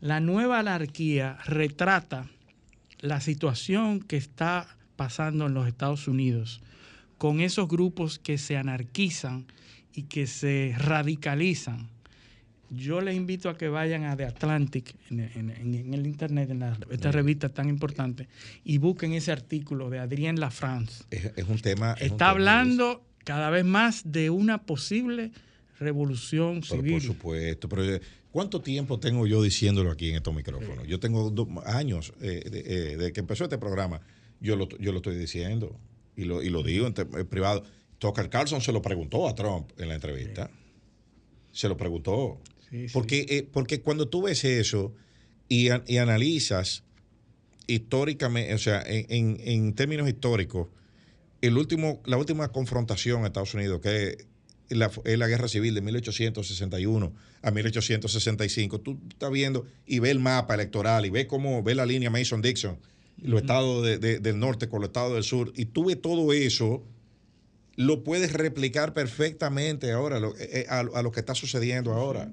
La 0.01 0.21
Nueva 0.21 0.61
Anarquía 0.61 1.39
retrata 1.47 2.31
la 3.01 3.21
situación 3.21 4.01
que 4.01 4.19
está 4.19 4.69
pasando 4.95 5.47
en 5.47 5.55
los 5.55 5.67
Estados 5.67 6.07
Unidos 6.07 6.63
con 7.19 7.41
esos 7.41 7.69
grupos 7.69 8.21
que 8.21 8.39
se 8.39 8.57
anarquizan 8.57 9.47
y 9.95 10.05
que 10.05 10.27
se 10.27 10.75
radicalizan. 10.77 11.89
Yo 12.71 13.01
les 13.01 13.15
invito 13.15 13.49
a 13.49 13.57
que 13.57 13.69
vayan 13.69 14.05
a 14.05 14.17
The 14.17 14.25
Atlantic 14.25 14.97
en, 15.11 15.21
el 15.95 16.07
internet, 16.07 16.51
en 16.51 16.63
esta 16.91 17.13
revista 17.13 17.49
tan 17.49 17.69
importante, 17.69 18.29
y 18.65 18.79
busquen 18.79 19.13
ese 19.13 19.31
artículo 19.31 19.91
de 19.91 20.01
Adrien 20.01 20.41
Lafrance. 20.41 21.05
Es, 21.11 21.31
es 21.37 21.49
un 21.49 21.59
tema. 21.59 21.95
Está 22.01 22.31
hablando 22.31 23.05
cada 23.25 23.51
vez 23.51 23.65
más 23.65 24.03
de 24.05 24.31
una 24.31 24.63
posible 24.63 25.31
revolución 25.79 26.63
civil. 26.63 26.93
por 26.93 27.03
supuesto, 27.03 27.69
pero 27.69 27.85
eh, 27.85 28.01
¿cuánto 28.31 28.61
tiempo 28.61 28.99
tengo 28.99 29.27
yo 29.27 29.43
diciéndolo 29.43 29.91
aquí 29.91 30.11
en 30.11 30.17
estos 30.17 30.35
micrófonos? 30.35 30.87
Yo 30.87 31.01
tengo 31.01 31.31
dos 31.31 31.49
años 31.67 32.13
eh, 32.21 32.43
eh, 32.45 32.97
de, 32.97 33.13
que 33.13 33.21
empezó 33.21 33.45
este 33.45 33.59
programa, 33.59 34.01
yo 34.41 34.57
lo, 34.57 34.69
yo 34.79 34.93
lo 34.93 34.99
estoy 34.99 35.17
diciendo 35.17 35.79
y 36.17 36.25
lo, 36.25 36.43
y 36.43 36.51
lo 36.51 36.63
digo 36.63 36.87
en, 36.87 36.95
privado. 37.27 37.65
Tucker 38.05 38.29
Carlson 38.29 38.61
se 38.61 38.71
lo 38.71 38.83
preguntó 38.83 39.27
a 39.27 39.35
Trump 39.35 39.71
en 39.79 39.89
la 39.89 39.95
entrevista. 39.95 40.51
Se 41.53 41.71
lo 41.71 41.77
preguntó. 41.79 42.39
porque, 42.93 43.25
eh, 43.31 43.49
porque 43.51 43.81
cuando 43.81 44.09
tú 44.09 44.23
ves 44.23 44.45
eso 44.45 44.93
y, 45.49 45.71
analizas 45.71 46.85
históricamente, 47.67 48.53
o 48.53 48.59
sea, 48.59 48.83
en, 48.87 49.73
términos 49.73 50.07
históricos, 50.07 50.69
el 51.41 51.57
último, 51.57 52.03
la 52.05 52.19
última 52.19 52.53
confrontación 52.53 53.21
en 53.21 53.27
Estados 53.27 53.55
Unidos, 53.55 53.81
que 53.81 54.19
es 54.69 54.77
la, 54.77 54.91
la, 55.05 55.27
guerra 55.27 55.49
civil 55.49 55.75
de 55.75 55.81
1861 55.81 57.15
a 57.41 57.51
1865, 57.51 58.81
tú 58.83 59.01
estás 59.09 59.31
viendo 59.31 59.65
y 59.87 60.01
ves 60.01 60.11
el 60.11 60.19
mapa 60.19 60.53
electoral 60.53 61.07
y 61.07 61.11
ves 61.11 61.25
cómo 61.25 61.63
ve 61.63 61.75
la 61.75 61.87
línea 61.87 62.11
Mason-Dixon, 62.11 62.77
los 63.23 63.41
estados 63.41 63.83
del 63.99 64.39
norte 64.39 64.69
con 64.69 64.83
los 64.83 64.89
estados 64.89 65.15
del 65.15 65.25
sur, 65.25 65.55
y 65.57 65.65
tú 65.65 65.87
ves 65.87 66.03
todo 66.03 66.35
eso 66.35 66.85
lo 67.77 68.05
puedes 68.05 68.33
replicar 68.33 68.95
perfectamente 68.95 69.93
ahora 69.93 70.21
lo, 70.21 70.37
eh, 70.37 70.61
eh, 70.61 70.67
a, 70.69 70.83
lo 70.83 71.13
que 71.13 71.21
está 71.21 71.35
sucediendo 71.35 71.93
ahora. 71.93 72.31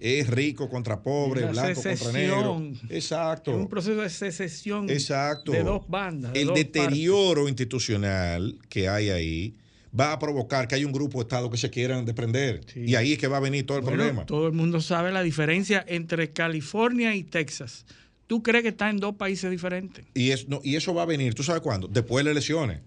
Es 0.00 0.28
rico 0.28 0.68
contra 0.68 1.00
pobre, 1.00 1.46
blanco 1.46 1.80
contra 1.80 2.12
negro. 2.12 2.60
Exacto. 2.90 3.52
Es 3.52 3.56
un 3.56 3.68
proceso 3.68 4.00
de 4.00 4.10
secesión 4.10 4.90
Exacto. 4.90 5.52
de 5.52 5.62
dos 5.62 5.88
bandas. 5.88 6.32
El 6.34 6.52
deterioro 6.54 7.48
institucional 7.48 8.58
que 8.68 8.88
hay 8.88 9.10
ahí 9.10 9.54
va 9.98 10.12
a 10.12 10.18
provocar 10.18 10.66
que 10.66 10.74
haya 10.74 10.86
un 10.86 10.92
grupo 10.92 11.18
de 11.18 11.22
estados 11.22 11.50
que 11.50 11.56
se 11.56 11.70
quieran 11.70 12.04
desprender. 12.04 12.62
Y 12.74 12.96
ahí 12.96 13.12
es 13.12 13.18
que 13.18 13.28
va 13.28 13.36
a 13.36 13.40
venir 13.40 13.64
todo 13.64 13.78
el 13.78 13.84
problema. 13.84 14.26
Todo 14.26 14.48
el 14.48 14.52
mundo 14.52 14.80
sabe 14.80 15.12
la 15.12 15.22
diferencia 15.22 15.84
entre 15.86 16.30
California 16.30 17.14
y 17.14 17.22
Texas. 17.22 17.84
¿Tú 18.26 18.42
crees 18.42 18.62
que 18.62 18.70
está 18.70 18.88
en 18.88 18.96
dos 18.96 19.14
países 19.16 19.50
diferentes? 19.50 20.04
Y, 20.14 20.30
es, 20.30 20.48
no, 20.48 20.60
y 20.64 20.76
eso 20.76 20.94
va 20.94 21.02
a 21.02 21.06
venir, 21.06 21.34
¿tú 21.34 21.42
sabes 21.42 21.60
cuándo? 21.60 21.86
Después 21.86 22.24
de 22.24 22.30
las 22.30 22.32
elecciones. 22.32 22.80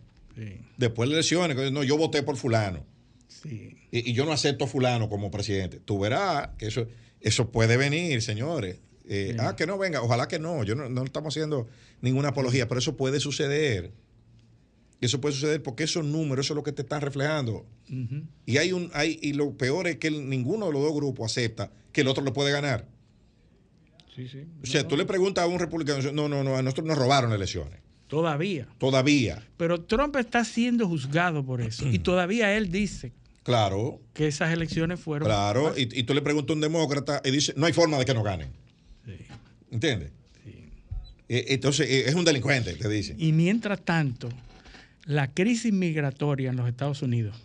Después 0.77 1.09
de 1.09 1.15
las 1.15 1.31
elecciones, 1.31 1.71
no, 1.71 1.83
yo 1.83 1.97
voté 1.97 2.23
por 2.23 2.37
fulano. 2.37 2.85
Y, 3.91 4.13
yo 4.13 4.25
no 4.25 4.31
acepto 4.31 4.65
a 4.65 4.67
fulano 4.67 5.09
como 5.09 5.31
presidente. 5.31 5.79
Tú 5.79 5.99
verás 5.99 6.49
que 6.57 6.67
eso, 6.67 6.87
eso 7.21 7.51
puede 7.51 7.77
venir, 7.77 8.21
señores. 8.21 8.79
Eh, 9.07 9.37
ah, 9.39 9.55
que 9.55 9.67
no 9.67 9.77
venga, 9.77 10.01
ojalá 10.01 10.27
que 10.27 10.39
no. 10.39 10.63
Yo 10.63 10.75
no, 10.75 11.03
estamos 11.03 11.33
haciendo 11.33 11.67
ninguna 12.01 12.29
apología, 12.29 12.67
pero 12.67 12.79
eso 12.79 12.97
puede 12.97 13.19
suceder. 13.19 13.91
Eso 15.01 15.21
puede 15.21 15.35
suceder 15.35 15.61
porque 15.61 15.83
esos 15.83 16.03
números, 16.03 16.45
eso 16.45 16.53
es 16.53 16.55
lo 16.55 16.63
que 16.63 16.71
te 16.71 16.81
están 16.81 17.01
reflejando. 17.01 17.65
Y 18.45 18.57
hay 18.57 18.71
un, 18.71 18.89
hay, 18.93 19.19
y 19.21 19.33
lo 19.33 19.55
peor 19.55 19.87
es 19.87 19.97
que 19.97 20.09
ninguno 20.09 20.67
de 20.67 20.73
los 20.73 20.81
dos 20.81 20.95
grupos 20.95 21.31
acepta 21.31 21.71
que 21.91 22.01
el 22.01 22.07
otro 22.07 22.23
lo 22.23 22.33
puede 22.33 22.51
ganar. 22.51 22.87
O 24.63 24.65
sea, 24.65 24.87
tú 24.87 24.95
le 24.95 25.05
preguntas 25.05 25.43
a 25.43 25.47
un 25.47 25.59
republicano, 25.59 26.11
no, 26.13 26.29
no, 26.29 26.43
no, 26.43 26.55
a 26.55 26.61
nosotros 26.61 26.87
nos 26.87 26.97
robaron 26.97 27.33
elecciones. 27.33 27.79
Todavía. 28.07 28.67
Todavía. 28.77 29.43
Pero 29.57 29.81
Trump 29.81 30.15
está 30.17 30.43
siendo 30.43 30.87
juzgado 30.87 31.43
por 31.43 31.61
eso. 31.61 31.87
y 31.87 31.99
todavía 31.99 32.55
él 32.55 32.71
dice 32.71 33.13
claro. 33.43 34.01
que 34.13 34.27
esas 34.27 34.51
elecciones 34.51 34.99
fueron. 34.99 35.27
Claro, 35.27 35.73
y, 35.75 36.03
tú 36.03 36.13
le 36.13 36.21
preguntas 36.21 36.51
a 36.51 36.53
un 36.53 36.61
demócrata 36.61 37.21
y 37.23 37.31
dice, 37.31 37.53
no 37.55 37.65
hay 37.65 37.73
forma 37.73 37.97
de 37.97 38.05
que 38.05 38.13
no 38.13 38.23
ganen. 38.23 38.49
Sí. 39.05 39.17
¿Entiendes? 39.71 40.11
Sí. 40.43 40.69
Eh, 41.29 41.45
entonces, 41.49 41.89
eh, 41.89 42.03
es 42.07 42.15
un 42.15 42.25
delincuente, 42.25 42.73
te 42.73 42.89
dice. 42.89 43.15
Y 43.17 43.31
mientras 43.31 43.81
tanto, 43.83 44.29
la 45.05 45.31
crisis 45.31 45.71
migratoria 45.71 46.49
en 46.49 46.57
los 46.57 46.67
Estados 46.67 47.01
Unidos 47.01 47.35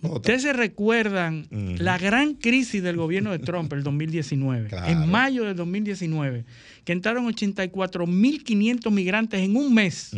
Ustedes 0.00 0.42
se 0.42 0.52
recuerdan 0.52 1.46
la 1.50 1.98
gran 1.98 2.34
crisis 2.34 2.82
del 2.82 2.96
gobierno 2.96 3.30
de 3.30 3.38
Trump 3.38 3.72
el 3.72 3.82
2019, 3.82 4.70
en 4.88 5.08
mayo 5.08 5.44
del 5.44 5.54
2019, 5.54 6.44
que 6.84 6.92
entraron 6.92 7.26
84.500 7.26 8.90
migrantes 8.90 9.40
en 9.40 9.56
un 9.56 9.72
mes, 9.74 10.12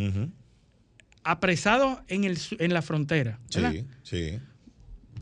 apresados 1.23 1.99
en, 2.07 2.23
el, 2.23 2.37
en 2.59 2.73
la 2.73 2.81
frontera. 2.81 3.39
Sí, 3.49 3.61
sí. 4.03 4.39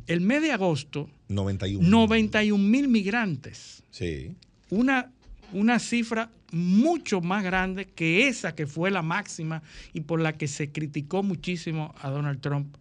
El 0.05 0.21
mes 0.21 0.41
de 0.41 0.51
agosto, 0.51 1.09
91 1.29 2.57
mil 2.57 2.87
migrantes. 2.87 3.83
Sí. 3.89 4.35
Una, 4.69 5.11
una 5.51 5.79
cifra 5.79 6.29
mucho 6.51 7.19
más 7.21 7.43
grande 7.43 7.85
que 7.85 8.27
esa 8.27 8.53
que 8.53 8.67
fue 8.67 8.91
la 8.91 9.01
máxima 9.01 9.63
y 9.91 10.01
por 10.01 10.21
la 10.21 10.33
que 10.33 10.47
se 10.47 10.71
criticó 10.71 11.23
muchísimo 11.23 11.95
a 11.99 12.09
Donald 12.09 12.41
Trump 12.41 12.77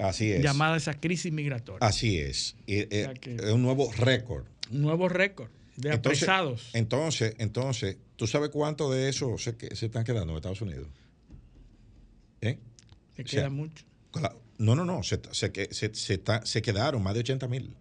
Así 0.00 0.32
es. 0.32 0.42
Llamada 0.42 0.76
esa 0.76 0.94
crisis 0.94 1.32
migratoria. 1.32 1.86
Así 1.86 2.18
es. 2.18 2.56
Eh, 2.66 3.08
es 3.24 3.52
un 3.52 3.62
nuevo 3.62 3.92
récord. 3.92 4.46
Un 4.70 4.82
nuevo 4.82 5.08
récord 5.08 5.50
de 5.76 5.92
apresados. 5.92 6.70
Entonces, 6.72 7.34
entonces, 7.38 7.96
¿tú 8.16 8.26
sabes 8.26 8.50
cuánto 8.50 8.90
de 8.90 9.08
eso 9.08 9.38
se, 9.38 9.54
se 9.74 9.86
están 9.86 10.04
quedando 10.04 10.32
en 10.32 10.36
Estados 10.36 10.60
Unidos? 10.62 10.88
¿Eh? 12.40 12.58
Se 13.16 13.24
queda 13.24 13.50
mucho. 13.50 13.84
No, 14.58 14.74
no, 14.74 14.84
no. 14.84 15.02
Se, 15.02 15.20
se, 15.32 16.62
quedaron 16.62 17.02
más 17.02 17.14
de 17.14 17.20
80 17.20 17.48
mil 17.48 17.74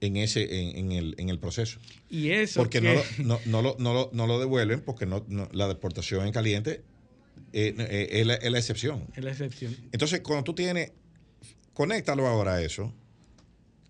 en 0.00 0.16
ese 0.16 0.78
en, 0.78 0.92
el, 0.92 1.14
en 1.18 1.30
el 1.30 1.38
proceso. 1.38 1.78
Y 2.10 2.30
eso 2.30 2.60
porque 2.60 2.80
no, 2.80 2.92
no, 3.24 3.40
no, 3.46 3.62
lo, 3.62 3.76
no, 3.78 3.94
lo, 3.94 4.10
no 4.12 4.26
lo 4.26 4.38
devuelven 4.38 4.82
porque 4.82 5.06
no, 5.06 5.24
la 5.52 5.68
deportación 5.68 6.26
en 6.26 6.32
caliente 6.32 6.82
eh, 7.52 7.74
eh, 7.78 8.08
es, 8.10 8.26
la, 8.26 8.58
excepción. 8.58 9.06
Es 9.14 9.24
la 9.24 9.30
excepción. 9.30 9.76
Entonces, 9.92 10.20
cuando 10.20 10.44
tú 10.44 10.54
tienes, 10.54 10.92
conéctalo 11.72 12.26
ahora 12.26 12.54
a 12.54 12.62
eso 12.62 12.92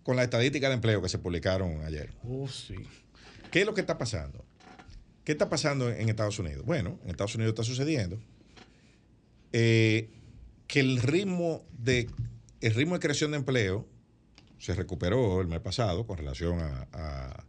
con 0.02 0.16
la 0.16 0.22
estadística 0.22 0.68
de 0.68 0.74
empleo 0.74 1.02
que 1.02 1.08
se 1.08 1.18
publicaron 1.18 1.82
ayer. 1.84 2.12
Oh, 2.22 2.46
sí. 2.48 2.76
¿Qué 3.50 3.60
es 3.60 3.66
lo 3.66 3.74
que 3.74 3.80
está 3.80 3.98
pasando? 3.98 4.44
¿Qué 5.24 5.32
está 5.32 5.48
pasando 5.48 5.90
en 5.90 6.08
Estados 6.08 6.38
Unidos? 6.38 6.64
Bueno, 6.64 7.00
en 7.02 7.10
Estados 7.10 7.34
Unidos 7.34 7.52
está 7.52 7.64
sucediendo 7.64 8.20
eh, 9.52 10.10
que 10.68 10.80
el 10.80 11.00
ritmo 11.02 11.64
de 11.72 12.08
el 12.60 12.74
ritmo 12.74 12.94
de 12.94 13.00
creación 13.00 13.32
de 13.32 13.38
empleo 13.38 13.88
se 14.58 14.74
recuperó 14.74 15.40
el 15.40 15.48
mes 15.48 15.60
pasado 15.60 16.06
con 16.06 16.18
relación 16.18 16.60
a, 16.60 17.44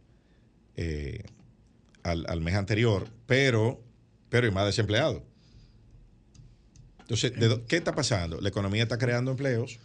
al, 2.02 2.26
al, 2.26 2.40
mes 2.40 2.54
anterior, 2.54 3.08
pero, 3.26 3.80
pero 4.28 4.46
hay 4.46 4.52
más 4.52 4.66
desempleados. 4.66 5.22
Entonces, 7.08 7.32
¿qué 7.68 7.76
está 7.78 7.94
pasando? 7.94 8.38
La 8.38 8.50
economía 8.50 8.82
está 8.82 8.98
creando 8.98 9.30
empleos, 9.30 9.78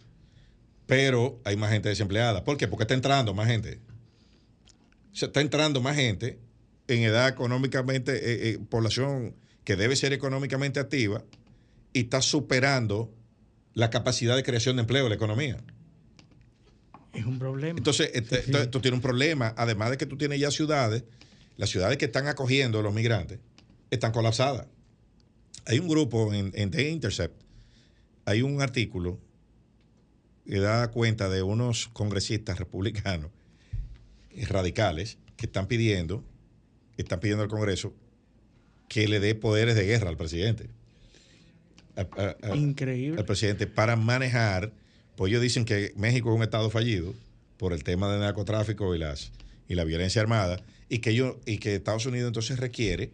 pero 0.86 1.40
hay 1.44 1.56
más 1.56 1.72
gente 1.72 1.88
desempleada. 1.88 2.44
¿Por 2.44 2.58
qué? 2.58 2.68
Porque 2.68 2.82
está 2.82 2.92
entrando 2.92 3.32
más 3.32 3.46
gente. 3.46 3.80
Se 5.12 5.24
está 5.24 5.40
entrando 5.40 5.80
más 5.80 5.96
gente 5.96 6.38
en 6.86 7.02
edad 7.02 7.26
económicamente, 7.28 8.12
eh, 8.14 8.50
eh, 8.50 8.58
población 8.68 9.34
que 9.64 9.74
debe 9.74 9.96
ser 9.96 10.12
económicamente 10.12 10.80
activa 10.80 11.24
y 11.94 12.00
está 12.00 12.20
superando 12.20 13.10
la 13.72 13.88
capacidad 13.88 14.36
de 14.36 14.42
creación 14.42 14.76
de 14.76 14.80
empleo 14.80 15.04
de 15.04 15.08
la 15.08 15.14
economía. 15.14 15.64
Es 17.14 17.24
un 17.24 17.38
problema. 17.38 17.78
Entonces, 17.78 18.10
este, 18.12 18.66
tú 18.66 18.80
tienes 18.80 18.98
un 18.98 19.02
problema, 19.02 19.54
además 19.56 19.92
de 19.92 19.96
que 19.96 20.04
tú 20.04 20.18
tienes 20.18 20.40
ya 20.40 20.50
ciudades, 20.50 21.04
las 21.56 21.70
ciudades 21.70 21.96
que 21.96 22.04
están 22.04 22.26
acogiendo 22.26 22.80
a 22.80 22.82
los 22.82 22.92
migrantes 22.92 23.38
están 23.90 24.12
colapsadas. 24.12 24.66
Hay 25.66 25.78
un 25.78 25.88
grupo 25.88 26.32
en, 26.32 26.70
The 26.70 26.90
Intercept, 26.90 27.40
hay 28.24 28.42
un 28.42 28.60
artículo 28.60 29.18
que 30.46 30.58
da 30.58 30.90
cuenta 30.90 31.28
de 31.28 31.42
unos 31.42 31.88
congresistas 31.88 32.58
republicanos 32.58 33.30
radicales 34.48 35.18
que 35.36 35.46
están 35.46 35.68
pidiendo, 35.68 36.22
están 36.96 37.20
pidiendo 37.20 37.42
al 37.42 37.48
Congreso 37.48 37.94
que 38.88 39.08
le 39.08 39.20
dé 39.20 39.34
poderes 39.34 39.74
de 39.74 39.86
guerra 39.86 40.10
al 40.10 40.16
presidente. 40.16 40.68
Increíble. 42.54 43.18
Al 43.18 43.24
presidente 43.24 43.66
para 43.66 43.96
manejar 43.96 44.72
pues 45.16 45.30
ellos 45.30 45.42
dicen 45.42 45.64
que 45.64 45.92
México 45.96 46.30
es 46.30 46.36
un 46.36 46.42
estado 46.42 46.70
fallido 46.70 47.14
por 47.56 47.72
el 47.72 47.84
tema 47.84 48.10
del 48.10 48.20
narcotráfico 48.20 48.94
y 48.94 48.98
las 48.98 49.32
y 49.68 49.74
la 49.74 49.84
violencia 49.84 50.20
armada 50.20 50.60
y 50.88 50.98
que 50.98 51.10
ellos 51.10 51.36
y 51.46 51.58
que 51.58 51.76
Estados 51.76 52.06
Unidos 52.06 52.28
entonces 52.28 52.58
requiere 52.58 53.10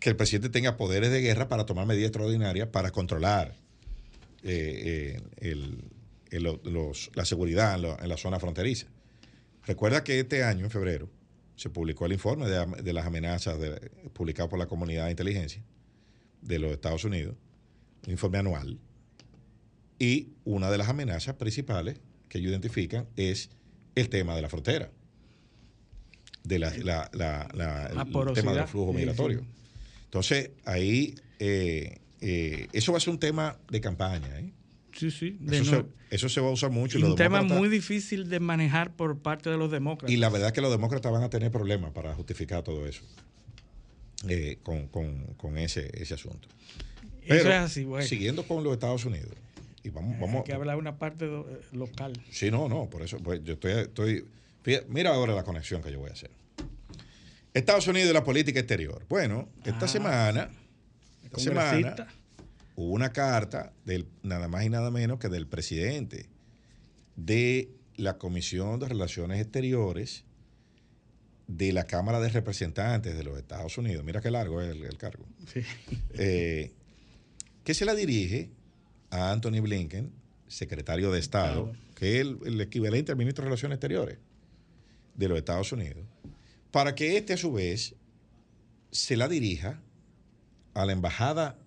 que 0.00 0.10
el 0.10 0.16
presidente 0.16 0.50
tenga 0.50 0.76
poderes 0.76 1.10
de 1.10 1.20
guerra 1.20 1.48
para 1.48 1.66
tomar 1.66 1.86
medidas 1.86 2.08
extraordinarias 2.08 2.68
para 2.68 2.90
controlar 2.90 3.54
eh, 4.42 5.18
eh, 5.38 6.40
la 7.14 7.24
seguridad 7.24 7.74
en, 7.74 8.08
la 8.08 8.16
zona 8.16 8.38
fronteriza. 8.38 8.86
Recuerda 9.64 10.04
que 10.04 10.20
este 10.20 10.44
año, 10.44 10.66
en 10.66 10.70
febrero, 10.70 11.08
se 11.56 11.70
publicó 11.70 12.06
el 12.06 12.12
informe 12.12 12.46
de, 12.48 12.92
las 12.92 13.06
amenazas 13.06 13.58
publicado 14.12 14.48
por 14.48 14.58
la 14.58 14.66
comunidad 14.66 15.06
de 15.06 15.12
inteligencia 15.12 15.62
de 16.42 16.58
los 16.58 16.72
Estados 16.72 17.04
Unidos, 17.04 17.34
un 18.06 18.12
informe 18.12 18.38
anual, 18.38 18.78
y 19.98 20.28
una 20.44 20.70
de 20.70 20.78
las 20.78 20.88
amenazas 20.88 21.36
principales 21.36 21.98
que 22.28 22.38
ellos 22.38 22.50
identifican 22.50 23.08
es 23.16 23.50
el 23.94 24.10
tema 24.10 24.36
de 24.36 24.42
la 24.42 24.48
frontera, 24.48 24.90
de 26.44 26.58
la, 26.58 26.68
el 26.68 28.34
tema 28.34 28.52
del 28.52 28.66
flujo 28.68 28.92
migratorio. 28.92 29.44
Entonces, 30.16 30.50
ahí 30.64 31.14
eh, 31.38 31.98
eh, 32.22 32.68
eso 32.72 32.90
va 32.90 32.96
a 32.96 33.00
ser 33.02 33.10
un 33.10 33.18
tema 33.18 33.58
de 33.68 33.82
campaña. 33.82 34.40
¿eh? 34.40 34.50
Sí, 34.92 35.10
sí. 35.10 35.38
Eso, 36.08 36.28
se, 36.30 36.40
va 36.40 36.48
a 36.48 36.52
usar 36.52 36.70
mucho. 36.70 36.98
Y 36.98 37.02
un 37.02 37.16
tema 37.16 37.42
muy 37.42 37.68
difícil 37.68 38.30
de 38.30 38.40
manejar 38.40 38.96
por 38.96 39.18
parte 39.18 39.50
de 39.50 39.58
los 39.58 39.70
demócratas. 39.70 40.10
Y 40.10 40.16
la 40.16 40.30
verdad 40.30 40.48
es 40.48 40.52
que 40.54 40.62
los 40.62 40.70
demócratas 40.70 41.12
van 41.12 41.22
a 41.22 41.28
tener 41.28 41.50
problemas 41.50 41.90
para 41.90 42.14
justificar 42.14 42.62
todo 42.62 42.86
eso 42.86 43.02
eh, 44.26 44.58
con, 44.62 45.58
ese, 45.58 45.90
ese 46.00 46.14
asunto. 46.14 46.48
eso 47.22 47.48
es 47.48 47.54
así, 47.54 47.84
bueno. 47.84 48.06
Siguiendo 48.06 48.44
con 48.44 48.64
los 48.64 48.72
Estados 48.72 49.04
Unidos. 49.04 49.32
Y 49.84 49.90
vamos, 49.90 50.18
vamos, 50.18 50.36
Hay 50.36 50.44
que 50.44 50.54
hablar 50.54 50.78
una 50.78 50.98
parte 50.98 51.28
local. 51.72 52.14
Sí, 52.30 52.50
no, 52.50 52.70
no, 52.70 52.88
por 52.88 53.02
eso 53.02 53.18
pues, 53.18 53.44
yo 53.44 53.52
estoy, 53.52 53.72
estoy. 53.72 54.24
Mira 54.88 55.12
ahora 55.12 55.34
la 55.34 55.44
conexión 55.44 55.82
que 55.82 55.92
yo 55.92 55.98
voy 55.98 56.08
a 56.08 56.14
hacer. 56.14 56.30
Estados 57.56 57.88
Unidos 57.88 58.10
y 58.10 58.12
la 58.12 58.22
política 58.22 58.60
exterior. 58.60 59.06
Bueno, 59.08 59.48
esta 59.64 59.86
ah, 59.86 59.88
semana, 59.88 60.50
esta 61.24 61.38
semana 61.38 62.08
hubo 62.74 62.92
una 62.92 63.12
carta 63.14 63.72
del 63.86 64.06
nada 64.22 64.46
más 64.46 64.64
y 64.64 64.68
nada 64.68 64.90
menos 64.90 65.18
que 65.18 65.30
del 65.30 65.46
presidente 65.46 66.28
de 67.16 67.70
la 67.96 68.18
Comisión 68.18 68.78
de 68.78 68.88
Relaciones 68.88 69.40
Exteriores 69.40 70.24
de 71.46 71.72
la 71.72 71.84
Cámara 71.84 72.20
de 72.20 72.28
Representantes 72.28 73.16
de 73.16 73.24
los 73.24 73.38
Estados 73.38 73.78
Unidos. 73.78 74.04
Mira 74.04 74.20
qué 74.20 74.30
largo 74.30 74.60
es 74.60 74.70
el, 74.70 74.98
cargo. 74.98 75.24
Eh, 76.12 76.74
que 77.64 77.72
se 77.72 77.86
la 77.86 77.94
dirige 77.94 78.50
a 79.08 79.32
Anthony 79.32 79.62
Blinken, 79.62 80.12
secretario 80.46 81.10
de 81.10 81.20
Estado, 81.20 81.72
que 81.94 82.20
es 82.20 82.26
el, 82.44 82.60
equivalente 82.60 83.12
al 83.12 83.18
ministro 83.18 83.44
de 83.44 83.48
Relaciones 83.48 83.76
Exteriores 83.76 84.18
de 85.14 85.28
los 85.28 85.38
Estados 85.38 85.72
Unidos, 85.72 86.04
para 86.76 86.94
que 86.94 87.16
éste 87.16 87.32
a 87.32 87.36
su 87.38 87.54
vez 87.54 87.94
se 88.90 89.16
la 89.16 89.28
dirija 89.28 89.80
a 90.74 90.84
la 90.84 90.92
embajada 90.92 91.58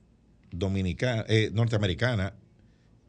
dominicana, 0.52 1.26
eh, 1.28 1.50
norteamericana 1.52 2.36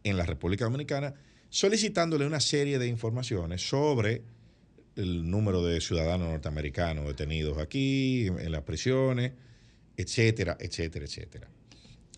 en 0.02 0.16
la 0.16 0.24
República 0.24 0.64
Dominicana, 0.64 1.12
solicitándole 1.50 2.26
una 2.26 2.40
serie 2.40 2.78
de 2.78 2.86
informaciones 2.86 3.68
sobre 3.68 4.22
el 4.96 5.30
número 5.30 5.62
de 5.62 5.78
ciudadanos 5.82 6.30
norteamericanos 6.30 7.06
detenidos 7.06 7.58
aquí, 7.58 8.28
en 8.28 8.50
las 8.50 8.62
prisiones, 8.62 9.32
etcétera, 9.94 10.56
etcétera, 10.58 11.04
etcétera. 11.04 11.50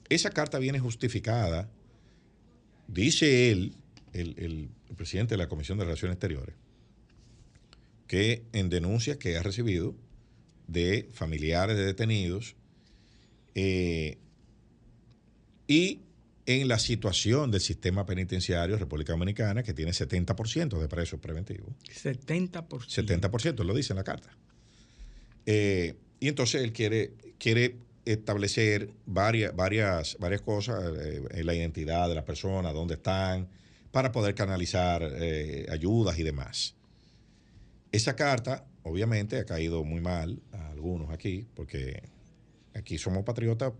Esa 0.08 0.30
carta 0.30 0.60
viene 0.60 0.78
justificada, 0.78 1.68
dice 2.86 3.50
él, 3.50 3.74
el, 4.12 4.36
el 4.38 4.94
presidente 4.94 5.34
de 5.34 5.38
la 5.38 5.48
Comisión 5.48 5.76
de 5.76 5.86
Relaciones 5.86 6.14
Exteriores, 6.14 6.54
que 8.12 8.42
en 8.52 8.68
denuncias 8.68 9.16
que 9.16 9.38
ha 9.38 9.42
recibido 9.42 9.94
de 10.66 11.08
familiares 11.14 11.78
de 11.78 11.86
detenidos, 11.86 12.56
eh, 13.54 14.18
y 15.66 16.00
en 16.44 16.68
la 16.68 16.78
situación 16.78 17.50
del 17.50 17.62
sistema 17.62 18.04
penitenciario 18.04 18.76
República 18.76 19.14
Dominicana, 19.14 19.62
que 19.62 19.72
tiene 19.72 19.92
70% 19.92 20.78
de 20.78 20.88
presos 20.88 21.20
preventivos. 21.20 21.70
70%. 21.88 22.86
70%, 22.86 23.64
lo 23.64 23.72
dice 23.72 23.94
en 23.94 23.96
la 23.96 24.04
carta. 24.04 24.36
Eh, 25.46 25.94
y 26.20 26.28
entonces 26.28 26.60
él 26.64 26.74
quiere, 26.74 27.12
quiere 27.38 27.76
establecer 28.04 28.90
varias, 29.06 29.56
varias, 29.56 30.18
varias 30.20 30.42
cosas, 30.42 30.84
eh, 30.98 31.22
en 31.30 31.46
la 31.46 31.54
identidad 31.54 32.10
de 32.10 32.16
las 32.16 32.24
personas, 32.24 32.74
dónde 32.74 32.96
están, 32.96 33.48
para 33.90 34.12
poder 34.12 34.34
canalizar 34.34 35.02
eh, 35.02 35.66
ayudas 35.70 36.18
y 36.18 36.24
demás. 36.24 36.74
Esa 37.92 38.16
carta, 38.16 38.64
obviamente, 38.82 39.38
ha 39.38 39.44
caído 39.44 39.84
muy 39.84 40.00
mal 40.00 40.40
a 40.52 40.70
algunos 40.70 41.10
aquí, 41.10 41.46
porque 41.54 42.02
aquí 42.74 42.98
somos 42.98 43.24
patriotas 43.24 43.72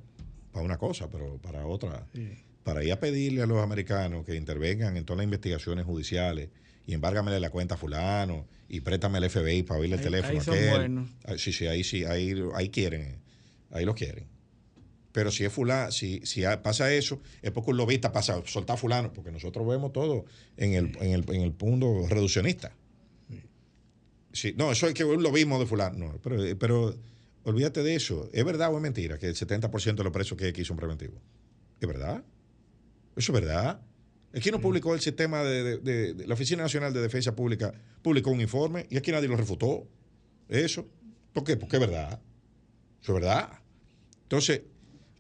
para 0.52 0.64
una 0.64 0.78
cosa, 0.78 1.08
pero 1.08 1.38
para 1.38 1.66
otra. 1.66 2.06
Para 2.62 2.84
ir 2.84 2.92
a 2.92 3.00
pedirle 3.00 3.42
a 3.42 3.46
los 3.46 3.62
americanos 3.62 4.24
que 4.24 4.36
intervengan 4.36 4.96
en 4.96 5.04
todas 5.04 5.18
las 5.18 5.24
investigaciones 5.24 5.84
judiciales 5.84 6.50
y 6.86 6.94
embárgamele 6.94 7.40
la 7.40 7.50
cuenta 7.50 7.74
a 7.74 7.78
fulano 7.78 8.46
y 8.68 8.80
préstame 8.80 9.18
el 9.18 9.30
FBI 9.30 9.62
para 9.64 9.80
oírle 9.80 9.96
el 9.96 10.02
teléfono 10.02 10.38
a 10.38 10.42
aquel. 10.42 11.38
Sí, 11.38 11.52
sí, 11.52 11.66
ahí 11.66 11.82
sí, 11.82 12.04
ahí, 12.04 12.34
ahí 12.54 12.68
quieren, 12.68 13.16
ahí 13.70 13.84
lo 13.84 13.94
quieren. 13.94 14.26
Pero 15.12 15.30
si 15.30 15.44
es 15.44 15.52
fulano, 15.52 15.90
si, 15.90 16.20
si 16.24 16.42
pasa 16.62 16.92
eso, 16.92 17.20
es 17.42 17.50
porque 17.50 17.70
un 17.70 17.78
lobista 17.78 18.12
pasa 18.12 18.36
a 18.36 18.46
soltar 18.46 18.78
fulano, 18.78 19.12
porque 19.12 19.32
nosotros 19.32 19.66
vemos 19.66 19.92
todo 19.92 20.24
en 20.56 20.74
el, 20.74 20.96
en 21.00 21.12
el, 21.12 21.24
en 21.28 21.42
el 21.42 21.52
punto 21.52 22.06
reduccionista. 22.08 22.72
Sí, 24.32 24.54
no, 24.56 24.72
eso 24.72 24.86
es 24.86 24.94
que 24.94 25.04
un 25.04 25.22
lobismo 25.22 25.58
de 25.58 25.66
fulano. 25.66 25.98
No, 25.98 26.18
pero, 26.22 26.58
pero 26.58 26.94
Olvídate 27.44 27.82
de 27.82 27.94
eso. 27.94 28.28
¿Es 28.32 28.44
verdad 28.44 28.72
o 28.72 28.76
es 28.76 28.82
mentira 28.82 29.18
que 29.18 29.26
el 29.26 29.34
70% 29.34 29.96
de 29.96 30.04
los 30.04 30.12
presos 30.12 30.38
que 30.38 30.44
hay 30.44 30.50
aquí 30.50 30.64
son 30.64 30.76
preventivos? 30.76 31.20
¿Es 31.80 31.88
verdad? 31.88 32.24
¿Eso 33.16 33.32
es 33.32 33.40
verdad? 33.40 33.80
Aquí 34.34 34.50
no 34.50 34.60
publicó 34.60 34.94
el 34.94 35.00
sistema 35.00 35.42
de, 35.42 36.14
la 36.26 36.34
Oficina 36.34 36.62
Nacional 36.62 36.92
de 36.92 37.02
Defensa 37.02 37.34
Pública, 37.34 37.74
publicó 38.00 38.30
un 38.30 38.40
informe 38.40 38.86
y 38.88 38.96
aquí 38.96 39.10
nadie 39.10 39.28
lo 39.28 39.36
refutó. 39.36 39.86
Eso. 40.48 40.86
¿Por 41.32 41.44
qué? 41.44 41.56
Porque 41.56 41.76
es 41.76 41.80
verdad. 41.80 42.20
Eso 43.02 43.16
es 43.16 43.20
verdad. 43.20 43.58
Entonces, 44.22 44.62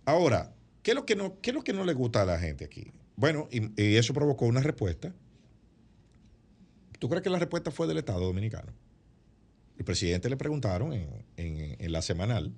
ahora, 0.04 0.54
¿qué 0.82 0.92
es 0.92 0.94
lo 0.94 1.04
que 1.04 1.16
no, 1.16 1.40
qué 1.40 1.50
es 1.50 1.54
lo 1.54 1.64
que 1.64 1.72
no 1.72 1.84
le 1.84 1.92
gusta 1.92 2.22
a 2.22 2.24
la 2.24 2.38
gente 2.38 2.64
aquí? 2.64 2.92
Bueno, 3.16 3.48
y, 3.50 3.82
y 3.82 3.96
eso 3.96 4.14
provocó 4.14 4.46
una 4.46 4.60
respuesta. 4.60 5.12
¿Tú 6.98 7.08
crees 7.08 7.22
que 7.22 7.30
la 7.30 7.38
respuesta 7.40 7.72
fue 7.72 7.88
del 7.88 7.98
Estado 7.98 8.20
Dominicano? 8.20 8.72
El 9.78 9.84
presidente 9.84 10.28
le 10.28 10.36
preguntaron 10.36 10.92
en, 11.36 11.92
la 11.92 12.02
semanal 12.02 12.52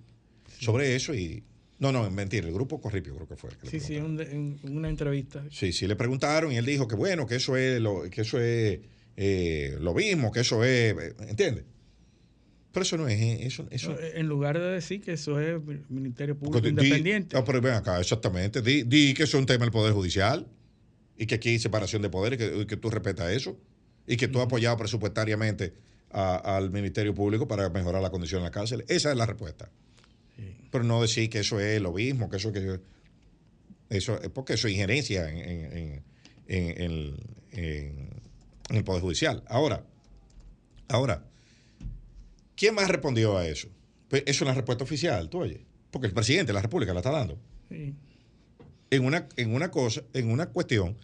sobre 0.58 0.94
eso 0.96 1.14
y... 1.14 1.42
No, 1.78 1.90
no, 1.90 2.08
mentira, 2.10 2.46
el 2.46 2.54
grupo 2.54 2.80
Corripio 2.80 3.14
creo 3.16 3.28
que 3.28 3.36
fue. 3.36 3.50
sí, 3.68 3.80
sí, 3.80 3.96
en 3.96 4.58
una 4.62 4.88
entrevista. 4.88 5.44
Sí, 5.50 5.72
sí, 5.72 5.86
le 5.88 5.96
preguntaron 5.96 6.52
y 6.52 6.56
él 6.56 6.64
dijo 6.64 6.86
que 6.86 6.94
bueno, 6.94 7.26
que 7.26 7.36
eso 7.36 7.56
es 7.56 7.80
lo, 7.80 8.08
que 8.10 8.20
eso 8.20 8.40
es 8.40 8.80
eh, 9.16 9.76
lo 9.80 9.92
mismo, 9.94 10.30
que 10.32 10.40
eso 10.40 10.64
es, 10.64 10.94
¿entiendes? 11.28 11.64
Pero 12.74 12.82
eso 12.82 12.96
no 12.96 13.06
es 13.06 13.20
eso, 13.42 13.68
eso. 13.70 13.96
En 14.00 14.26
lugar 14.26 14.58
de 14.58 14.66
decir 14.66 15.00
que 15.00 15.12
eso 15.12 15.38
es 15.38 15.60
Ministerio 15.88 16.36
Público 16.36 16.66
Independiente. 16.66 17.36
No, 17.36 17.44
pero 17.44 17.60
ven 17.60 17.74
acá, 17.74 18.00
exactamente. 18.00 18.62
Di, 18.62 19.14
que 19.14 19.22
eso 19.22 19.36
es 19.36 19.40
un 19.40 19.46
tema 19.46 19.64
del 19.64 19.70
Poder 19.70 19.92
Judicial 19.92 20.48
y 21.16 21.26
que 21.26 21.36
aquí 21.36 21.50
hay 21.50 21.60
separación 21.60 22.02
de 22.02 22.10
poderes 22.10 22.40
y 22.62 22.66
que, 22.66 22.76
tú 22.76 22.90
respetas 22.90 23.30
eso 23.30 23.56
y 24.08 24.16
que 24.16 24.26
tú 24.26 24.40
has 24.40 24.46
apoyado 24.46 24.76
presupuestariamente 24.76 25.72
al 26.14 26.70
Ministerio 26.70 27.14
Público 27.14 27.48
para 27.48 27.68
mejorar 27.70 28.00
la 28.00 28.10
condición 28.10 28.40
en 28.40 28.44
la 28.44 28.50
cárcel. 28.50 28.84
Esa 28.88 29.10
es 29.10 29.16
la 29.16 29.26
respuesta. 29.26 29.68
Pero 30.70 30.84
no 30.84 31.02
decir 31.02 31.28
que 31.28 31.40
eso 31.40 31.60
es 31.60 31.80
lo 31.80 31.92
mismo, 31.92 32.28
que 32.28 32.36
eso 32.36 32.52
que 32.52 32.80
eso 33.90 34.18
porque 34.32 34.54
eso 34.54 34.68
es 34.68 34.74
injerencia 34.74 35.28
en, 35.28 36.02
el 36.46 38.84
Poder 38.84 39.02
Judicial. 39.02 39.42
Ahora, 39.46 39.84
ahora, 40.88 41.24
¿quién 42.56 42.74
más 42.74 42.88
respondió 42.88 43.36
a 43.36 43.46
eso? 43.46 43.68
Pues 44.08 44.22
es 44.26 44.40
una 44.40 44.54
respuesta 44.54 44.84
oficial, 44.84 45.28
tú 45.28 45.40
oye, 45.40 45.64
porque 45.90 46.06
el 46.06 46.12
presidente 46.12 46.48
de 46.48 46.54
la 46.54 46.62
República 46.62 46.92
la 46.92 47.00
está 47.00 47.10
dando. 47.10 47.38
En 47.70 49.04
una, 49.04 49.28
en 49.36 49.54
una 49.54 49.70
cosa, 49.70 50.02
en 50.12 50.30
una 50.30 50.46
cuestión 50.46 50.96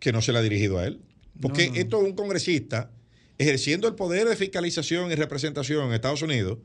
que 0.00 0.12
no 0.12 0.22
se 0.22 0.32
le 0.32 0.38
ha 0.38 0.42
dirigido 0.42 0.78
a 0.78 0.86
él. 0.86 1.00
Porque 1.40 1.70
esto 1.74 2.00
es 2.00 2.08
un 2.08 2.14
congresista 2.14 2.90
ejerciendo 3.38 3.88
el 3.88 3.94
poder 3.94 4.28
de 4.28 4.36
fiscalización 4.36 5.10
y 5.10 5.14
representación 5.14 5.86
en 5.88 5.94
Estados 5.94 6.22
Unidos, 6.22 6.58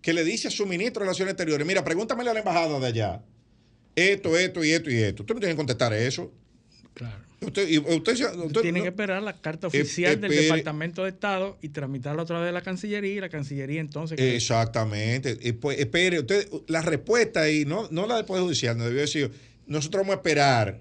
que 0.00 0.12
le 0.12 0.24
dice 0.24 0.48
a 0.48 0.50
su 0.50 0.66
ministro 0.66 1.00
de 1.00 1.06
Relaciones 1.06 1.32
Exteriores, 1.32 1.66
mira, 1.66 1.84
pregúntamele 1.84 2.30
a 2.30 2.34
la 2.34 2.40
embajada 2.40 2.78
de 2.78 2.86
allá, 2.86 3.22
esto, 3.94 4.36
esto 4.36 4.64
y 4.64 4.70
esto 4.70 4.90
y 4.90 4.96
esto. 4.96 5.22
Usted 5.22 5.34
no 5.34 5.40
tiene 5.40 5.54
que 5.54 5.58
contestar 5.58 5.92
eso. 5.92 6.32
Claro. 6.94 7.32
Usted, 7.40 7.66
tiene 8.62 8.82
que 8.82 8.88
esperar 8.88 9.22
la 9.22 9.32
carta 9.32 9.66
oficial 9.66 10.20
del 10.20 10.30
Departamento 10.30 11.02
de 11.02 11.10
Estado 11.10 11.58
y 11.60 11.70
tramitarla 11.70 12.22
otra 12.22 12.38
vez 12.38 12.46
de 12.46 12.52
la 12.52 12.62
Cancillería 12.62 13.14
y 13.14 13.20
la 13.20 13.28
Cancillería 13.28 13.80
entonces. 13.80 14.18
Exactamente. 14.18 15.36
pues, 15.54 15.78
espere, 15.78 16.20
usted, 16.20 16.48
la 16.68 16.82
respuesta 16.82 17.42
ahí, 17.42 17.64
no, 17.64 17.88
no 17.90 18.06
la 18.06 18.16
del 18.16 18.24
Poder 18.26 18.44
Judicial, 18.44 18.78
no 18.78 18.84
debió 18.84 19.00
decir, 19.00 19.32
nosotros 19.66 20.02
vamos 20.02 20.14
a 20.14 20.16
esperar 20.18 20.80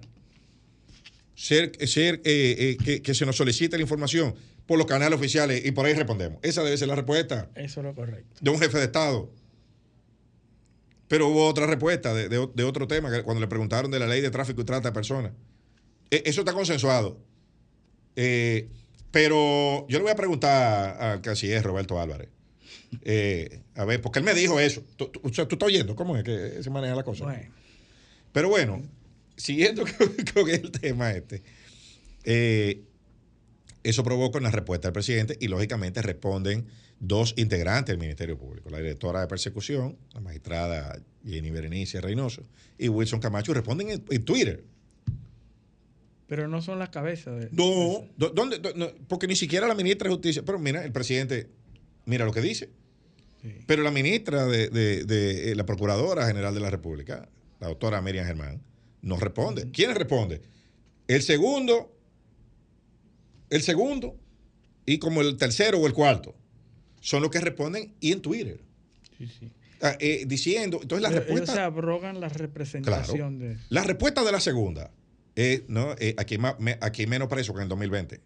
ser, 1.33 1.71
ser 1.87 2.21
eh, 2.23 2.77
eh, 2.87 3.01
que, 3.01 3.13
se 3.15 3.25
nos 3.25 3.35
solicite 3.35 3.77
la 3.77 3.81
información 3.81 4.35
por 4.71 4.77
los 4.77 4.87
canales 4.87 5.19
oficiales 5.19 5.65
y 5.65 5.71
por 5.71 5.85
ahí 5.85 5.93
respondemos. 5.93 6.39
Esa 6.43 6.63
debe 6.63 6.77
ser 6.77 6.87
la 6.87 6.95
respuesta. 6.95 7.49
Eso 7.55 7.81
es 7.81 7.85
lo 7.85 7.93
correcto. 7.93 8.37
De 8.39 8.51
un 8.51 8.57
jefe 8.57 8.77
de 8.77 8.85
Estado. 8.85 9.29
Pero 11.09 11.27
hubo 11.27 11.45
otra 11.45 11.67
respuesta 11.67 12.13
de, 12.13 12.37
otro 12.37 12.87
tema, 12.87 13.21
cuando 13.23 13.41
le 13.41 13.47
preguntaron 13.47 13.91
de 13.91 13.99
la 13.99 14.07
ley 14.07 14.21
de 14.21 14.31
tráfico 14.31 14.61
y 14.61 14.63
trata 14.63 14.87
de 14.87 14.93
personas. 14.93 15.33
E, 16.09 16.23
eso 16.25 16.39
está 16.39 16.53
consensuado. 16.53 17.19
Eh, 18.15 18.69
pero 19.11 19.85
yo 19.89 19.97
le 19.97 20.03
voy 20.03 20.11
a 20.13 20.15
preguntar 20.15 21.01
al 21.01 21.19
canciller 21.19 21.61
Roberto 21.63 21.99
Álvarez. 21.99 22.29
a 23.75 23.83
ver, 23.83 23.99
porque 23.99 24.19
él 24.19 24.23
me 24.23 24.33
dijo 24.33 24.57
eso. 24.57 24.85
¿Tú, 24.95 25.09
tú, 25.09 25.21
estás 25.25 25.61
oyendo 25.61 25.97
cómo 25.97 26.15
es 26.15 26.23
que 26.23 26.63
se 26.63 26.69
maneja 26.69 26.95
la 26.95 27.03
cosa? 27.03 27.25
Pero 28.31 28.47
bueno, 28.47 28.81
siguiendo 29.35 29.83
con, 30.33 30.49
el 30.49 30.71
tema 30.71 31.11
este, 31.11 31.43
eh, 32.23 32.83
eso 33.83 34.03
provoca 34.03 34.37
una 34.37 34.51
respuesta 34.51 34.87
del 34.87 34.93
presidente 34.93 35.37
y 35.39 35.47
lógicamente 35.47 36.01
responden 36.01 36.67
dos 36.99 37.33
integrantes 37.37 37.93
del 37.93 37.99
Ministerio 37.99 38.37
Público, 38.37 38.69
la 38.69 38.77
directora 38.77 39.21
de 39.21 39.27
persecución, 39.27 39.97
la 40.13 40.21
magistrada 40.21 40.99
Jenny 41.25 41.49
Berenice 41.49 41.99
Reynoso, 41.99 42.43
y 42.77 42.89
Wilson 42.89 43.19
Camacho, 43.19 43.53
responden 43.53 43.89
en, 43.89 44.23
Twitter. 44.23 44.63
Pero 46.27 46.47
no 46.47 46.61
son 46.61 46.79
las 46.79 46.89
cabezas 46.89 47.39
de... 47.39 47.49
No, 47.51 48.05
¿dónde, 48.17 48.59
porque 49.07 49.27
ni 49.27 49.35
siquiera 49.35 49.67
la 49.67 49.75
ministra 49.75 50.07
de 50.07 50.15
Justicia, 50.15 50.43
pero 50.45 50.59
mira, 50.59 50.85
el 50.85 50.91
presidente, 50.91 51.49
mira 52.05 52.25
lo 52.25 52.31
que 52.31 52.41
dice. 52.41 52.69
Pero 53.65 53.81
la 53.81 53.91
ministra 53.91 54.45
de, 54.45 54.69
de, 54.69 55.55
la 55.55 55.65
Procuradora 55.65 56.27
General 56.27 56.53
de 56.53 56.59
la 56.59 56.69
República, 56.69 57.27
la 57.59 57.67
doctora 57.67 58.01
Miriam 58.01 58.25
Germán, 58.27 58.61
no 59.01 59.17
responde. 59.17 59.71
¿Quién 59.71 59.95
responde? 59.95 60.41
El 61.07 61.23
segundo, 61.23 61.91
el 63.51 63.61
segundo 63.61 64.17
y 64.85 64.97
como 64.97 65.21
el 65.21 65.37
tercero 65.37 65.77
o 65.77 65.85
el 65.85 65.93
cuarto 65.93 66.33
son 67.01 67.21
los 67.21 67.29
que 67.29 67.39
responden 67.39 67.93
y 67.99 68.11
en 68.11 68.21
Twitter. 68.21 68.59
Sí, 69.17 69.27
sí. 69.27 69.51
Ah, 69.83 69.95
eh, 69.99 70.25
diciendo, 70.27 70.79
entonces 70.81 71.01
la 71.01 71.09
respuesta... 71.09 71.43
Ellos 71.43 71.55
se 71.55 71.61
abrogan 71.61 72.19
la 72.19 72.29
representación 72.29 73.39
de... 73.39 73.57
La 73.69 73.83
respuesta 73.83 74.23
de 74.23 74.31
la 74.31 74.39
segunda 74.39 74.91
es, 75.35 75.63
no, 75.67 75.95
eh, 75.99 76.15
aquí, 76.17 76.37
aquí 76.81 77.01
hay 77.01 77.07
menos 77.07 77.27
preso 77.27 77.53
que 77.53 77.59
en 77.59 77.63
el 77.63 77.69
2020. 77.69 78.15
O 78.15 78.19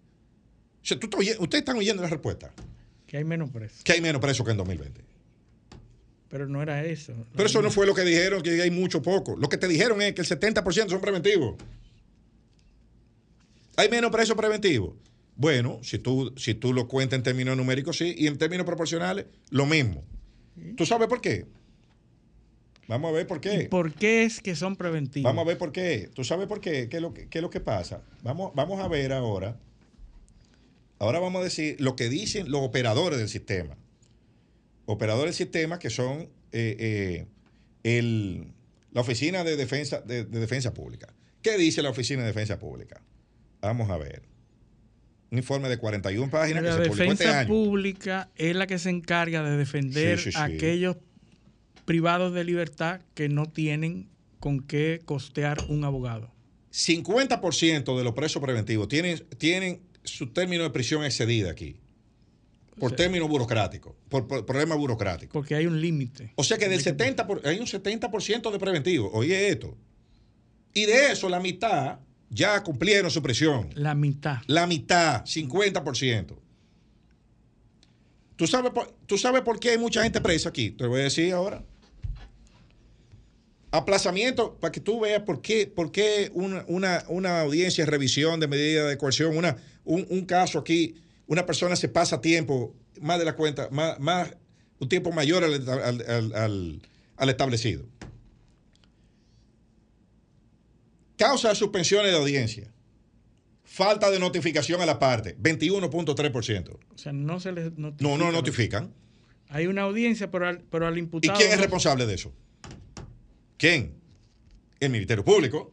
sea, 0.81 0.97
ustedes 1.39 1.61
están 1.61 1.77
oyendo 1.77 2.03
la 2.03 2.09
respuesta. 2.09 2.53
Que 3.07 3.17
hay 3.17 3.23
menos 3.23 3.49
presos. 3.49 3.83
Que 3.83 3.93
hay 3.93 4.01
menos 4.01 4.21
presos 4.21 4.45
que 4.45 4.51
en 4.51 4.57
2020. 4.57 5.01
Pero 6.29 6.47
no 6.47 6.61
era 6.61 6.83
eso. 6.83 7.13
Pero 7.33 7.47
eso 7.47 7.61
no 7.61 7.71
fue 7.71 7.85
lo 7.85 7.95
que 7.95 8.01
dijeron, 8.01 8.41
que 8.41 8.61
hay 8.61 8.71
mucho 8.71 9.01
poco. 9.01 9.37
Lo 9.37 9.47
que 9.47 9.57
te 9.57 9.67
dijeron 9.67 10.01
es 10.01 10.13
que 10.13 10.21
el 10.21 10.27
70% 10.27 10.89
son 10.89 10.99
preventivos. 10.99 11.55
¿Hay 13.77 13.89
menos 13.89 14.11
presos 14.11 14.35
preventivos? 14.35 14.95
Bueno, 15.35 15.79
si 15.83 15.99
tú, 15.99 16.33
si 16.37 16.53
tú 16.53 16.73
lo 16.73 16.87
cuentas 16.87 17.17
en 17.17 17.23
términos 17.23 17.57
numéricos, 17.57 17.97
sí, 17.97 18.15
y 18.17 18.27
en 18.27 18.37
términos 18.37 18.65
proporcionales, 18.65 19.25
lo 19.49 19.65
mismo. 19.65 20.03
¿Tú 20.77 20.85
sabes 20.85 21.07
por 21.07 21.21
qué? 21.21 21.45
Vamos 22.87 23.09
a 23.09 23.13
ver 23.13 23.27
por 23.27 23.41
qué. 23.41 23.67
¿Por 23.69 23.93
qué 23.93 24.23
es 24.23 24.39
que 24.39 24.55
son 24.55 24.75
preventivos? 24.75 25.25
Vamos 25.25 25.43
a 25.43 25.47
ver 25.47 25.57
por 25.57 25.71
qué. 25.71 26.09
¿Tú 26.13 26.23
sabes 26.23 26.47
por 26.47 26.61
qué? 26.61 26.87
¿Qué 26.87 26.97
es 26.97 27.01
lo 27.01 27.13
que, 27.13 27.27
qué 27.27 27.39
es 27.39 27.41
lo 27.41 27.49
que 27.49 27.59
pasa? 27.59 28.03
Vamos, 28.23 28.53
vamos 28.55 28.79
a 28.79 28.87
ver 28.87 29.11
ahora. 29.11 29.57
Ahora 30.99 31.19
vamos 31.19 31.41
a 31.41 31.43
decir 31.43 31.75
lo 31.79 31.95
que 31.95 32.07
dicen 32.09 32.49
los 32.49 32.61
operadores 32.61 33.19
del 33.19 33.27
sistema 33.27 33.75
operadores 34.85 35.37
del 35.37 35.47
sistema 35.47 35.79
que 35.79 35.89
son 35.89 36.29
eh, 36.51 37.25
eh, 37.83 38.45
la 38.91 39.01
Oficina 39.01 39.43
de 39.43 39.55
Defensa, 39.55 40.01
de, 40.01 40.23
Defensa 40.23 40.73
Pública. 40.73 41.13
¿Qué 41.41 41.57
dice 41.57 41.81
la 41.81 41.89
Oficina 41.89 42.21
de 42.21 42.27
Defensa 42.27 42.59
Pública? 42.59 43.01
Vamos 43.61 43.89
a 43.89 43.97
ver. 43.97 44.23
Un 45.31 45.37
informe 45.39 45.69
de 45.69 45.77
41 45.77 46.29
páginas 46.29 46.63
la 46.63 46.77
que 46.77 46.83
se 46.83 46.89
publicó 46.89 47.11
este 47.11 47.27
año. 47.27 47.47
Pública 47.47 48.29
es 48.35 48.55
la 48.55 48.67
que 48.67 48.79
se 48.79 48.89
encarga 48.89 49.43
de 49.43 49.57
defender 49.57 50.19
a 50.35 50.43
aquellos 50.43 50.97
privados 51.85 52.33
de 52.33 52.43
libertad 52.43 53.01
que 53.13 53.29
no 53.29 53.45
tienen 53.45 54.09
con 54.39 54.59
qué 54.59 55.01
costear 55.05 55.57
un 55.69 55.83
abogado. 55.83 56.31
50% 56.71 57.97
de 57.97 58.03
los 58.03 58.13
presos 58.13 58.41
preventivos 58.41 58.87
tienen, 58.87 59.25
tienen 59.37 59.81
su 60.03 60.27
término 60.27 60.63
de 60.63 60.69
prisión 60.71 61.03
excedida 61.05 61.51
aquí. 61.51 61.77
Por 62.77 62.91
términos 62.91 63.29
burocráticos, 63.29 63.95
por, 64.09 64.27
problemas 64.27 64.77
burocráticos. 64.77 65.31
Porque 65.31 65.55
hay 65.55 65.65
un 65.65 65.79
límite. 65.79 66.33
O 66.35 66.43
sea 66.43 66.57
que 66.57 66.67
del 66.67 66.81
70 66.81 67.25
hay 67.45 67.57
un 67.59 67.67
70% 67.67 68.51
de 68.51 68.59
preventivo. 68.59 69.09
Oye 69.13 69.47
esto. 69.47 69.77
Y 70.73 70.85
de 70.85 71.13
eso 71.13 71.29
la 71.29 71.39
mitad 71.39 71.99
ya 72.35 72.61
cumplieron 72.61 73.09
su 73.09 73.21
prisión. 73.21 73.69
La 73.73 73.95
mitad. 73.95 74.37
La 74.47 74.67
mitad, 74.67 75.23
50%. 75.23 76.35
¿Tú 78.35 78.47
sabes, 78.47 78.71
por, 78.71 78.91
¿Tú 79.05 79.17
sabes 79.17 79.41
por 79.41 79.59
qué 79.59 79.71
hay 79.71 79.77
mucha 79.77 80.03
gente 80.03 80.21
presa 80.21 80.49
aquí? 80.49 80.71
Te 80.71 80.83
lo 80.83 80.89
voy 80.91 81.01
a 81.01 81.05
decir 81.05 81.33
ahora. 81.33 81.63
Aplazamiento, 83.71 84.55
para 84.59 84.71
que 84.71 84.79
tú 84.79 84.99
veas 84.99 85.23
por 85.23 85.41
qué, 85.41 85.67
por 85.67 85.91
qué 85.91 86.31
una, 86.33 87.39
audiencia 87.39 87.85
de 87.85 87.91
revisión 87.91 88.39
de 88.39 88.47
medida 88.47 88.87
de 88.87 88.97
coerción, 88.97 89.35
una, 89.35 89.57
un 89.85 90.25
caso 90.25 90.59
aquí 90.59 90.95
una 91.27 91.45
persona 91.45 91.75
se 91.75 91.89
pasa 91.89 92.21
tiempo, 92.21 92.75
más 93.01 93.19
de 93.19 93.25
la 93.25 93.35
cuenta, 93.35 93.69
más, 93.71 94.35
un 94.79 94.89
tiempo 94.89 95.11
mayor 95.11 95.43
al, 95.43 96.81
establecido. 97.29 97.85
Causa 101.17 101.49
de 101.49 101.55
suspensiones 101.55 102.11
de 102.11 102.17
audiencia. 102.17 102.71
Falta 103.63 104.11
de 104.11 104.19
notificación 104.19 104.81
a 104.81 104.85
la 104.85 104.99
parte, 104.99 105.37
21.3%. 105.37 106.69
O 106.69 106.97
sea, 106.97 107.11
no 107.11 107.39
se 107.39 107.51
les 107.51 107.77
notifica. 107.77 108.09
No, 108.09 108.17
no 108.17 108.31
notifican. 108.31 108.93
Hay 109.49 109.67
una 109.67 109.83
audiencia, 109.83 110.31
pero 110.31 110.47
al, 110.47 110.61
pero 110.61 110.87
al 110.87 110.97
imputado. 110.97 111.33
¿Y 111.33 111.37
quién 111.37 111.51
es 111.51 111.59
responsable 111.59 112.05
de 112.05 112.13
eso? 112.13 112.33
¿Quién? 113.57 113.95
El 114.79 114.89
Ministerio 114.91 115.23
Público. 115.23 115.71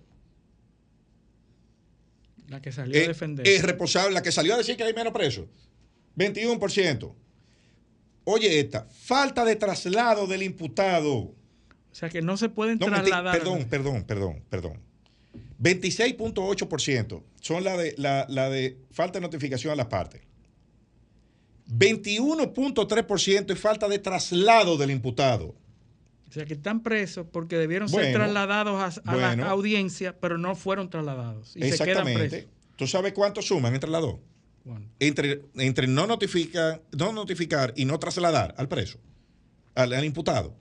La 2.49 2.61
que 2.61 2.70
salió 2.70 2.99
a 3.01 3.05
eh, 3.05 3.09
defender. 3.09 3.47
Es 3.47 3.62
responsable, 3.62 4.14
la 4.14 4.22
que 4.22 4.32
salió 4.32 4.55
a 4.55 4.59
decir 4.59 4.76
que 4.76 4.84
hay 4.84 4.95
menos 4.95 5.12
presos. 5.12 5.47
21%. 6.16 7.14
Oye, 8.24 8.61
esta, 8.61 8.86
falta 8.90 9.45
de 9.45 9.57
traslado 9.57 10.26
del 10.26 10.43
imputado. 10.43 11.14
O 11.14 11.34
sea 11.95 12.09
que 12.09 12.22
no 12.22 12.36
se 12.36 12.49
pueden 12.49 12.78
trasladar. 12.78 13.36
Perdón, 13.36 13.66
perdón, 13.68 14.05
perdón, 14.05 14.45
perdón. 14.49 14.91
26.8% 15.62 17.22
son 17.40 17.64
la 17.64 17.76
de, 17.76 17.94
la, 17.96 18.50
de 18.50 18.78
falta 18.90 19.18
de 19.18 19.22
notificación 19.22 19.72
a 19.72 19.76
las 19.76 19.86
partes. 19.86 20.22
21.3% 21.68 23.52
es 23.52 23.58
falta 23.58 23.88
de 23.88 23.98
traslado 23.98 24.76
del 24.76 24.90
imputado. 24.90 25.54
O 26.28 26.32
sea, 26.32 26.44
que 26.44 26.54
están 26.54 26.82
presos 26.82 27.26
porque 27.30 27.56
debieron 27.56 27.88
ser 27.88 28.12
trasladados 28.12 29.00
a, 29.04 29.16
la 29.16 29.50
audiencia, 29.50 30.18
pero 30.18 30.38
no 30.38 30.56
fueron 30.56 30.90
trasladados. 30.90 31.54
Y 31.56 31.64
exactamente. 31.64 32.48
¿Tú 32.76 32.86
sabes 32.86 33.12
cuánto 33.12 33.42
suman 33.42 33.74
entre 33.74 33.90
las 33.90 34.02
dos? 34.02 34.16
Entre, 34.98 35.42
entre 35.56 35.86
no, 35.86 36.06
notificar, 36.06 36.82
no 36.96 37.12
notificar 37.12 37.72
y 37.76 37.84
no 37.84 37.98
trasladar 37.98 38.54
al 38.56 38.68
preso, 38.68 38.98
al, 39.74 40.04
imputado. 40.04 40.56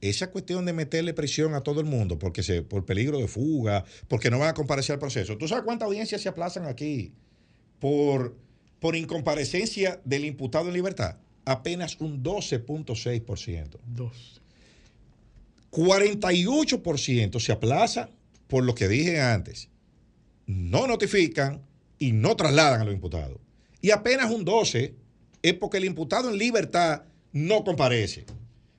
esa 0.00 0.30
cuestión 0.30 0.64
de 0.66 0.72
meterle 0.72 1.14
presión 1.14 1.54
a 1.54 1.62
todo 1.62 1.80
el 1.80 1.86
mundo 1.86 2.18
porque 2.18 2.42
se, 2.42 2.62
por 2.62 2.84
peligro 2.84 3.18
de 3.18 3.28
fuga, 3.28 3.84
porque 4.08 4.30
no 4.30 4.38
van 4.38 4.50
a 4.50 4.54
comparecer 4.54 4.94
al 4.94 5.00
proceso. 5.00 5.36
¿Tú 5.36 5.48
sabes 5.48 5.64
cuántas 5.64 5.86
audiencias 5.86 6.20
se 6.20 6.28
aplazan 6.28 6.66
aquí 6.66 7.12
por, 7.78 8.36
por 8.80 8.96
incomparecencia 8.96 10.00
del 10.04 10.24
imputado 10.24 10.68
en 10.68 10.74
libertad? 10.74 11.16
Apenas 11.44 12.00
un 12.00 12.22
12.6%. 12.22 13.78
Dos. 13.86 14.40
48% 15.70 17.40
se 17.40 17.52
aplaza 17.52 18.10
por 18.48 18.64
lo 18.64 18.74
que 18.74 18.88
dije 18.88 19.20
antes. 19.20 19.68
No 20.46 20.86
notifican 20.86 21.62
y 21.98 22.12
no 22.12 22.36
trasladan 22.36 22.80
a 22.80 22.84
los 22.84 22.94
imputados. 22.94 23.38
Y 23.80 23.90
apenas 23.90 24.30
un 24.30 24.44
12 24.44 24.94
es 25.42 25.54
porque 25.54 25.78
el 25.78 25.84
imputado 25.84 26.30
en 26.30 26.38
libertad 26.38 27.02
no 27.32 27.64
comparece. 27.64 28.24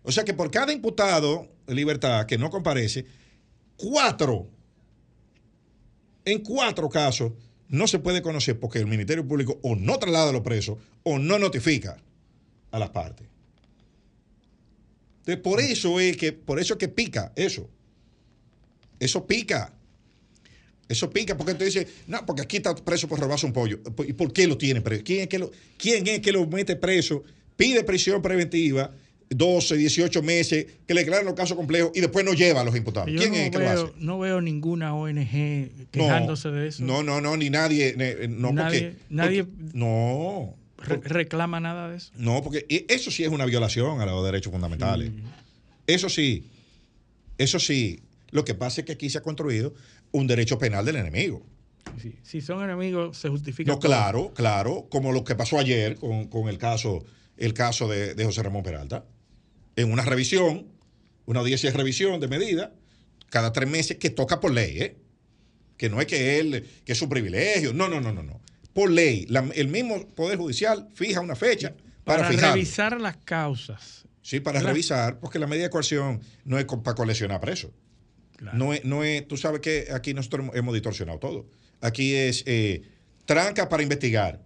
O 0.07 0.11
sea 0.13 0.23
que 0.23 0.33
por 0.33 0.49
cada 0.49 0.71
imputado 0.71 1.49
libertad 1.67 2.25
que 2.27 2.37
no 2.37 2.49
comparece, 2.49 3.05
cuatro, 3.75 4.47
en 6.23 6.39
cuatro 6.39 6.87
casos, 6.87 7.33
no 7.67 7.87
se 7.87 7.99
puede 7.99 8.21
conocer 8.21 8.57
porque 8.57 8.79
el 8.79 8.87
Ministerio 8.87 9.27
Público 9.27 9.59
o 9.63 9.75
no 9.75 9.99
traslada 9.99 10.29
a 10.29 10.31
los 10.31 10.43
presos 10.43 10.77
o 11.03 11.19
no 11.19 11.37
notifica 11.37 11.97
a 12.71 12.79
las 12.79 12.91
partes. 12.91 13.27
Entonces, 15.19 15.43
por 15.43 15.59
eso 15.59 15.99
es 15.99 16.15
que, 16.15 16.31
por 16.31 16.57
eso 16.57 16.75
es 16.75 16.79
que 16.79 16.87
pica 16.87 17.33
eso. 17.35 17.69
Eso 19.01 19.27
pica. 19.27 19.73
Eso 20.87 21.09
pica 21.09 21.35
porque 21.35 21.53
te 21.53 21.65
dice, 21.65 21.85
no, 22.07 22.25
porque 22.25 22.43
aquí 22.43 22.55
está 22.55 22.73
preso 22.73 23.09
por 23.09 23.19
robarse 23.19 23.45
un 23.45 23.51
pollo. 23.51 23.81
¿Y 24.07 24.13
por 24.13 24.31
qué 24.31 24.47
lo 24.47 24.57
tiene 24.57 24.79
preso? 24.79 25.03
¿Quién 25.03 25.23
es 25.23 25.27
que 25.27 25.37
lo, 25.37 25.51
quién 25.77 26.07
es 26.07 26.21
que 26.21 26.31
lo 26.31 26.47
mete 26.47 26.77
preso? 26.77 27.25
Pide 27.57 27.83
prisión 27.83 28.21
preventiva 28.21 28.93
12, 29.29 29.75
18 29.75 30.21
meses, 30.21 30.65
que 30.85 30.93
le 30.93 31.01
declaran 31.01 31.25
los 31.25 31.33
casos 31.33 31.57
complejos 31.57 31.91
y 31.93 31.99
después 31.99 32.23
no 32.23 32.33
lleva 32.33 32.61
a 32.61 32.63
los 32.63 32.75
imputados. 32.75 33.09
¿Quién 33.09 33.31
no 33.31 33.35
es 33.35 33.49
que 33.51 33.57
veo, 33.57 33.73
lo 33.73 33.81
hace? 33.81 33.93
No 33.97 34.19
veo 34.19 34.41
ninguna 34.41 34.95
ONG 34.95 35.89
quejándose 35.91 36.47
no, 36.47 36.53
de 36.53 36.67
eso. 36.67 36.83
No, 36.83 37.03
no, 37.03 37.19
no, 37.19 37.35
ni 37.35 37.49
nadie. 37.49 37.93
No, 38.29 38.53
nadie, 38.53 38.81
porque, 38.81 38.97
nadie 39.09 39.43
porque, 39.43 39.77
no. 39.77 40.55
Re 40.77 40.97
reclama 41.03 41.59
nada 41.59 41.89
de 41.89 41.97
eso. 41.97 42.11
No, 42.15 42.41
porque 42.41 42.65
eso 42.87 43.11
sí 43.11 43.23
es 43.23 43.29
una 43.29 43.45
violación 43.45 43.99
a 43.99 44.05
los 44.05 44.23
derechos 44.23 44.51
fundamentales. 44.51 45.09
Sí. 45.09 45.23
Eso 45.87 46.09
sí. 46.09 46.45
Eso 47.37 47.59
sí. 47.59 48.01
Lo 48.31 48.45
que 48.45 48.55
pasa 48.55 48.81
es 48.81 48.85
que 48.85 48.93
aquí 48.93 49.09
se 49.09 49.17
ha 49.17 49.21
construido 49.21 49.73
un 50.11 50.27
derecho 50.27 50.57
penal 50.57 50.85
del 50.85 50.97
enemigo. 50.97 51.45
Sí, 52.01 52.15
si 52.21 52.41
son 52.41 52.63
enemigos, 52.63 53.17
se 53.17 53.29
justifica. 53.29 53.71
No, 53.71 53.79
claro, 53.79 54.33
claro. 54.33 54.87
Como 54.89 55.11
lo 55.11 55.23
que 55.23 55.35
pasó 55.35 55.57
ayer 55.57 55.95
con, 55.95 56.27
con 56.27 56.47
el 56.47 56.57
caso, 56.57 57.03
el 57.37 57.53
caso 57.53 57.87
de, 57.87 58.13
de 58.13 58.25
José 58.25 58.43
Ramón 58.43 58.63
Peralta 58.63 59.05
en 59.77 59.91
una 59.91 60.03
revisión, 60.03 60.67
una 61.25 61.39
audiencia 61.39 61.71
de 61.71 61.77
revisión 61.77 62.19
de 62.19 62.27
medida, 62.27 62.73
cada 63.29 63.53
tres 63.53 63.69
meses, 63.69 63.97
que 63.97 64.09
toca 64.09 64.39
por 64.41 64.51
ley, 64.51 64.81
¿eh? 64.81 64.97
que 65.77 65.89
no 65.89 66.01
es 66.01 66.07
que 66.07 66.39
él, 66.39 66.67
que 66.83 66.91
es 66.91 66.97
su 66.97 67.07
privilegio, 67.07 67.73
no, 67.73 67.87
no, 67.87 68.01
no, 68.01 68.11
no, 68.11 68.23
no. 68.23 68.41
Por 68.73 68.89
ley, 68.91 69.25
la, 69.29 69.47
el 69.55 69.67
mismo 69.67 70.07
Poder 70.09 70.37
Judicial 70.37 70.89
fija 70.93 71.21
una 71.21 71.35
fecha 71.35 71.75
para, 72.03 72.23
para 72.23 72.29
fijar. 72.29 72.53
revisar 72.53 72.99
las 72.99 73.17
causas. 73.17 74.05
Sí, 74.21 74.39
para 74.39 74.59
revisar, 74.59 75.19
porque 75.19 75.39
la 75.39 75.47
medida 75.47 75.65
de 75.65 75.69
coerción 75.69 76.21
no 76.43 76.57
es 76.57 76.65
para 76.65 76.95
coleccionar 76.95 77.39
presos. 77.39 77.71
Claro. 78.35 78.57
No, 78.57 78.73
es, 78.73 78.83
no 78.83 79.03
es, 79.03 79.27
tú 79.27 79.37
sabes 79.37 79.61
que 79.61 79.87
aquí 79.93 80.13
nosotros 80.13 80.49
hemos 80.53 80.73
distorsionado 80.73 81.19
todo. 81.19 81.47
Aquí 81.81 82.13
es 82.13 82.43
eh, 82.45 82.81
tranca 83.25 83.69
para 83.69 83.83
investigar, 83.83 84.43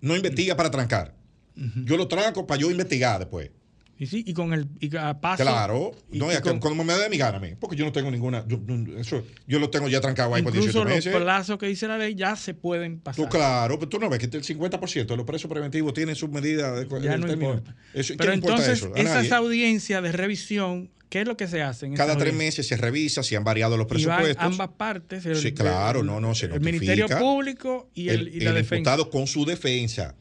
no 0.00 0.14
investiga 0.14 0.56
para 0.56 0.70
trancar. 0.70 1.16
Uh 1.56 1.60
-huh. 1.62 1.84
Yo 1.84 1.96
lo 1.96 2.06
tranco 2.06 2.46
para 2.46 2.60
yo 2.60 2.70
investigar 2.70 3.18
después. 3.18 3.50
Y 3.96 4.06
sí, 4.06 4.24
y 4.26 4.34
con 4.34 4.52
el 4.52 4.66
y 4.80 4.88
paso. 4.88 5.42
Claro, 5.42 5.92
no, 6.10 6.32
y 6.32 6.36
con, 6.40 6.58
como 6.58 6.82
me 6.82 6.94
de 6.94 7.08
mi 7.08 7.16
gana 7.16 7.36
a 7.36 7.40
mí, 7.40 7.54
porque 7.60 7.76
yo 7.76 7.84
no 7.84 7.92
tengo 7.92 8.10
ninguna. 8.10 8.44
Yo, 8.48 8.58
eso, 8.98 9.22
yo 9.46 9.60
lo 9.60 9.70
tengo 9.70 9.88
ya 9.88 10.00
trancado 10.00 10.34
ahí 10.34 10.42
por 10.42 10.52
18 10.52 10.78
los 10.78 10.86
meses. 10.88 11.12
Los 11.12 11.22
plazos 11.22 11.58
que 11.58 11.66
dice 11.66 11.86
la 11.86 11.96
ley 11.96 12.14
ya 12.16 12.34
se 12.34 12.54
pueden 12.54 12.98
pasar. 12.98 13.24
Tú, 13.24 13.30
claro, 13.30 13.78
pero 13.78 13.88
tú 13.88 14.00
no 14.00 14.10
ves 14.10 14.18
que 14.18 14.36
el 14.36 14.42
50% 14.42 15.06
de 15.06 15.16
los 15.16 15.24
presos 15.24 15.48
preventivos 15.48 15.94
tienen 15.94 16.16
sus 16.16 16.28
medidas 16.28 16.76
de 16.76 16.88
Ya 17.00 17.16
no 17.16 17.26
término. 17.26 17.50
importa. 17.54 17.76
Eso, 17.92 18.14
pero 18.18 18.32
entonces, 18.32 18.78
eso? 18.82 18.94
esas 18.96 19.30
audiencias 19.30 20.02
de 20.02 20.10
revisión, 20.10 20.90
¿qué 21.08 21.20
es 21.20 21.26
lo 21.28 21.36
que 21.36 21.46
se 21.46 21.62
hacen? 21.62 21.94
Cada 21.94 22.16
tres 22.16 22.34
meses 22.34 22.66
se 22.66 22.76
revisa 22.76 23.22
si 23.22 23.36
han 23.36 23.44
variado 23.44 23.76
los 23.76 23.86
presupuestos. 23.86 24.42
Y 24.42 24.44
ambas 24.44 24.70
partes. 24.76 25.24
El, 25.24 25.36
sí, 25.36 25.52
claro, 25.52 26.02
no, 26.02 26.18
no, 26.18 26.34
se 26.34 26.46
El 26.46 26.52
notifica. 26.52 26.72
Ministerio 26.72 27.18
Público 27.20 27.90
y, 27.94 28.08
el, 28.08 28.26
y 28.28 28.40
la 28.40 28.50
el 28.50 28.56
defensa. 28.56 28.96
con 29.10 29.28
su 29.28 29.44
defensa 29.44 30.16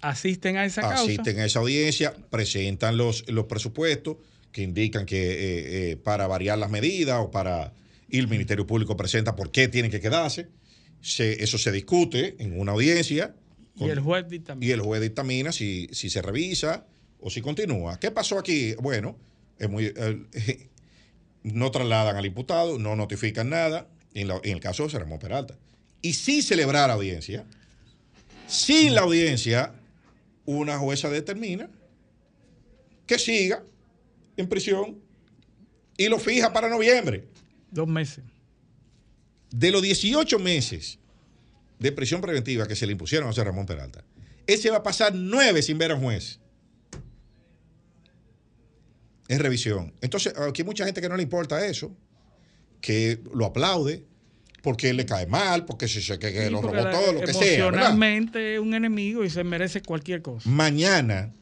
asisten 0.00 0.56
a 0.56 0.64
esa 0.64 0.82
causa. 0.82 1.02
Asisten 1.02 1.40
a 1.40 1.44
esa 1.44 1.60
audiencia, 1.60 2.14
presentan 2.30 2.96
los, 2.96 3.28
los 3.28 3.46
presupuestos 3.46 4.16
que 4.52 4.62
indican 4.62 5.06
que 5.06 5.30
eh, 5.30 5.90
eh, 5.90 5.96
para 5.96 6.26
variar 6.26 6.58
las 6.58 6.70
medidas 6.70 7.20
o 7.20 7.30
para. 7.30 7.72
Y 8.08 8.18
el 8.18 8.28
Ministerio 8.28 8.66
Público 8.66 8.96
presenta 8.96 9.36
por 9.36 9.50
qué 9.50 9.68
tienen 9.68 9.90
que 9.90 10.00
quedarse. 10.00 10.48
Se, 11.00 11.42
eso 11.44 11.58
se 11.58 11.70
discute 11.70 12.36
en 12.38 12.58
una 12.58 12.72
audiencia. 12.72 13.34
Con, 13.76 13.88
y 13.88 13.90
el 13.90 14.00
juez 14.00 14.28
dictamina. 14.28 14.66
Y 14.66 14.72
el 14.72 14.80
juez 14.80 15.00
dictamina 15.02 15.52
si, 15.52 15.88
si 15.92 16.08
se 16.08 16.22
revisa 16.22 16.86
o 17.20 17.30
si 17.30 17.42
continúa. 17.42 18.00
¿Qué 18.00 18.10
pasó 18.10 18.38
aquí? 18.38 18.74
Bueno, 18.80 19.18
es 19.58 19.68
muy, 19.68 19.92
eh, 19.94 20.68
no 21.42 21.70
trasladan 21.70 22.16
al 22.16 22.26
imputado, 22.26 22.78
no 22.78 22.96
notifican 22.96 23.50
nada, 23.50 23.88
en, 24.14 24.28
la, 24.28 24.40
en 24.42 24.52
el 24.52 24.60
caso 24.60 24.88
de 24.88 24.98
Ramón 24.98 25.18
Peralta. 25.18 25.56
Y 26.00 26.14
si 26.14 26.42
celebrar 26.42 26.90
audiencia, 26.90 27.44
sin 28.48 28.94
la 28.94 29.02
audiencia, 29.02 29.74
una 30.44 30.78
jueza 30.78 31.10
determina 31.10 31.70
que 33.06 33.18
siga 33.18 33.62
en 34.36 34.48
prisión 34.48 34.98
y 35.96 36.08
lo 36.08 36.18
fija 36.18 36.52
para 36.52 36.68
noviembre. 36.68 37.28
Dos 37.70 37.86
meses. 37.86 38.24
De 39.50 39.70
los 39.70 39.82
18 39.82 40.38
meses 40.38 40.98
de 41.78 41.92
prisión 41.92 42.20
preventiva 42.20 42.66
que 42.66 42.74
se 42.74 42.86
le 42.86 42.92
impusieron 42.92 43.28
a 43.28 43.30
José 43.30 43.44
Ramón 43.44 43.66
Peralta, 43.66 44.04
ese 44.46 44.70
va 44.70 44.78
a 44.78 44.82
pasar 44.82 45.14
nueve 45.14 45.62
sin 45.62 45.76
ver 45.76 45.90
a 45.90 45.94
un 45.94 46.02
juez. 46.02 46.40
En 49.28 49.40
revisión. 49.40 49.92
Entonces, 50.00 50.32
aquí 50.38 50.62
hay 50.62 50.66
mucha 50.66 50.86
gente 50.86 51.02
que 51.02 51.08
no 51.08 51.16
le 51.16 51.22
importa 51.22 51.66
eso, 51.66 51.94
que 52.80 53.20
lo 53.34 53.44
aplaude, 53.44 54.06
porque 54.62 54.92
le 54.92 55.06
cae 55.06 55.26
mal, 55.26 55.64
porque 55.64 55.88
se 55.88 56.00
que, 56.18 56.32
que 56.32 56.46
sí, 56.46 56.50
lo 56.50 56.60
robó 56.60 56.90
todo, 56.90 57.12
lo 57.12 57.20
que 57.20 57.32
sea. 57.32 57.66
Emocionalmente 57.66 58.54
es 58.54 58.60
un 58.60 58.74
enemigo 58.74 59.24
y 59.24 59.30
se 59.30 59.44
merece 59.44 59.82
cualquier 59.82 60.22
cosa. 60.22 60.48
Mañana, 60.48 61.32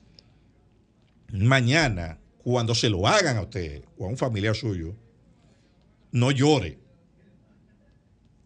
mañana, 1.33 2.19
cuando 2.39 2.75
se 2.75 2.89
lo 2.89 3.07
hagan 3.07 3.37
a 3.37 3.43
usted 3.43 3.85
o 3.97 4.07
a 4.07 4.09
un 4.09 4.17
familiar 4.17 4.55
suyo, 4.55 4.95
no 6.13 6.31
llore. 6.31 6.79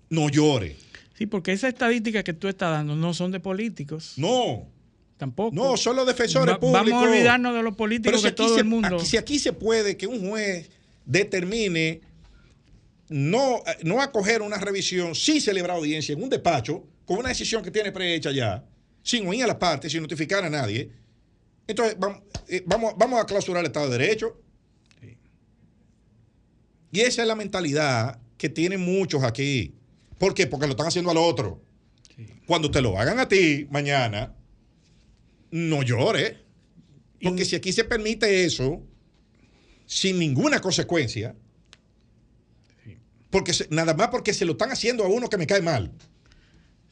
No 0.09 0.29
llore. 0.29 0.77
Sí, 1.15 1.27
porque 1.27 1.53
esas 1.53 1.73
estadísticas 1.73 2.25
que 2.25 2.33
tú 2.33 2.49
estás 2.49 2.71
dando 2.71 2.97
no 2.97 3.13
son 3.15 3.31
de 3.31 3.41
políticos. 3.41 4.15
No. 4.17 4.67
Tampoco. 5.19 5.55
No, 5.55 5.77
son 5.77 5.97
los 5.97 6.07
defensores 6.07 6.55
Va, 6.55 6.59
públicos. 6.59 6.91
Vamos 6.91 7.07
a 7.07 7.11
olvidarnos 7.11 7.55
de 7.55 7.63
los 7.63 7.77
políticos 7.77 8.23
Pero 8.23 8.31
si 8.31 8.35
todo 8.35 8.55
se, 8.55 8.61
el 8.61 8.67
mundo. 8.67 8.97
Aquí, 8.97 9.07
si 9.07 9.17
aquí 9.19 9.39
se 9.39 9.53
puede 9.53 9.99
que 9.99 10.07
un 10.07 10.27
juez 10.27 10.71
determine 11.05 12.01
no, 13.11 13.63
no 13.83 14.01
acoger 14.01 14.41
una 14.41 14.57
revisión 14.57 15.17
sin 15.17 15.41
celebrar 15.41 15.77
audiencia 15.77 16.13
en 16.13 16.23
un 16.23 16.31
despacho 16.31 16.87
con 17.05 17.19
una 17.19 17.31
decisión 17.31 17.61
que 17.61 17.73
tiene 17.73 17.91
prehecha 17.91 18.31
ya, 18.31 18.65
sin 19.03 19.27
oír 19.27 19.43
a 19.43 19.49
las 19.49 19.57
partes, 19.57 19.91
sin 19.91 20.01
notificar 20.01 20.45
a 20.45 20.49
nadie. 20.49 20.93
Entonces, 21.67 21.97
vamos, 21.99 22.23
eh, 22.47 22.63
vamos, 22.65 22.95
vamos 22.97 23.21
a 23.21 23.27
clausurar 23.27 23.63
el 23.63 23.67
Estado 23.67 23.91
de 23.91 23.99
Derecho. 23.99 24.41
Sí. 25.01 25.19
Y 26.93 27.01
esa 27.01 27.23
es 27.23 27.29
la 27.29 27.35
mentalidad 27.35 28.21
que 28.39 28.49
tienen 28.49 28.81
muchos 28.81 29.25
aquí. 29.25 29.75
¿Por 30.17 30.33
qué? 30.33 30.47
Porque 30.47 30.67
lo 30.67 30.73
están 30.73 30.87
haciendo 30.87 31.11
al 31.11 31.17
otro. 31.17 31.61
Sí. 32.17 32.27
Cuando 32.47 32.71
te 32.71 32.81
lo 32.81 32.97
hagan 32.97 33.19
a 33.19 33.27
ti 33.27 33.67
mañana, 33.71 34.37
no 35.51 35.83
llores. 35.83 36.37
Porque 37.21 37.43
y... 37.43 37.45
si 37.45 37.57
aquí 37.57 37.73
se 37.73 37.83
permite 37.83 38.45
eso, 38.45 38.81
sin 39.85 40.17
ninguna 40.21 40.61
consecuencia, 40.61 41.35
porque 43.31 43.53
nada 43.71 43.95
más 43.95 44.09
porque 44.09 44.35
se 44.35 44.45
lo 44.45 44.53
están 44.53 44.71
haciendo 44.71 45.05
a 45.05 45.09
uno 45.09 45.29
que 45.29 45.39
me 45.39 45.47
cae 45.47 45.63
mal. 45.63 45.91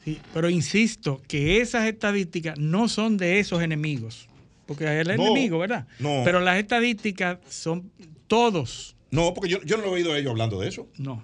Sí, 0.03 0.19
pero 0.33 0.49
insisto 0.49 1.21
que 1.27 1.61
esas 1.61 1.87
estadísticas 1.87 2.57
no 2.57 2.87
son 2.87 3.17
de 3.17 3.39
esos 3.39 3.61
enemigos. 3.61 4.27
Porque 4.65 4.85
es 4.85 5.07
el 5.07 5.17
no, 5.17 5.25
enemigo, 5.25 5.59
¿verdad? 5.59 5.87
No. 5.97 6.21
Pero 6.23 6.39
las 6.39 6.57
estadísticas 6.57 7.39
son 7.49 7.91
todos. 8.27 8.95
No, 9.11 9.33
porque 9.33 9.49
yo, 9.49 9.61
yo 9.63 9.77
no 9.77 9.85
he 9.85 9.89
oído 9.89 10.13
a 10.13 10.19
ellos 10.19 10.29
hablando 10.29 10.59
de 10.59 10.69
eso. 10.69 10.87
No. 10.97 11.23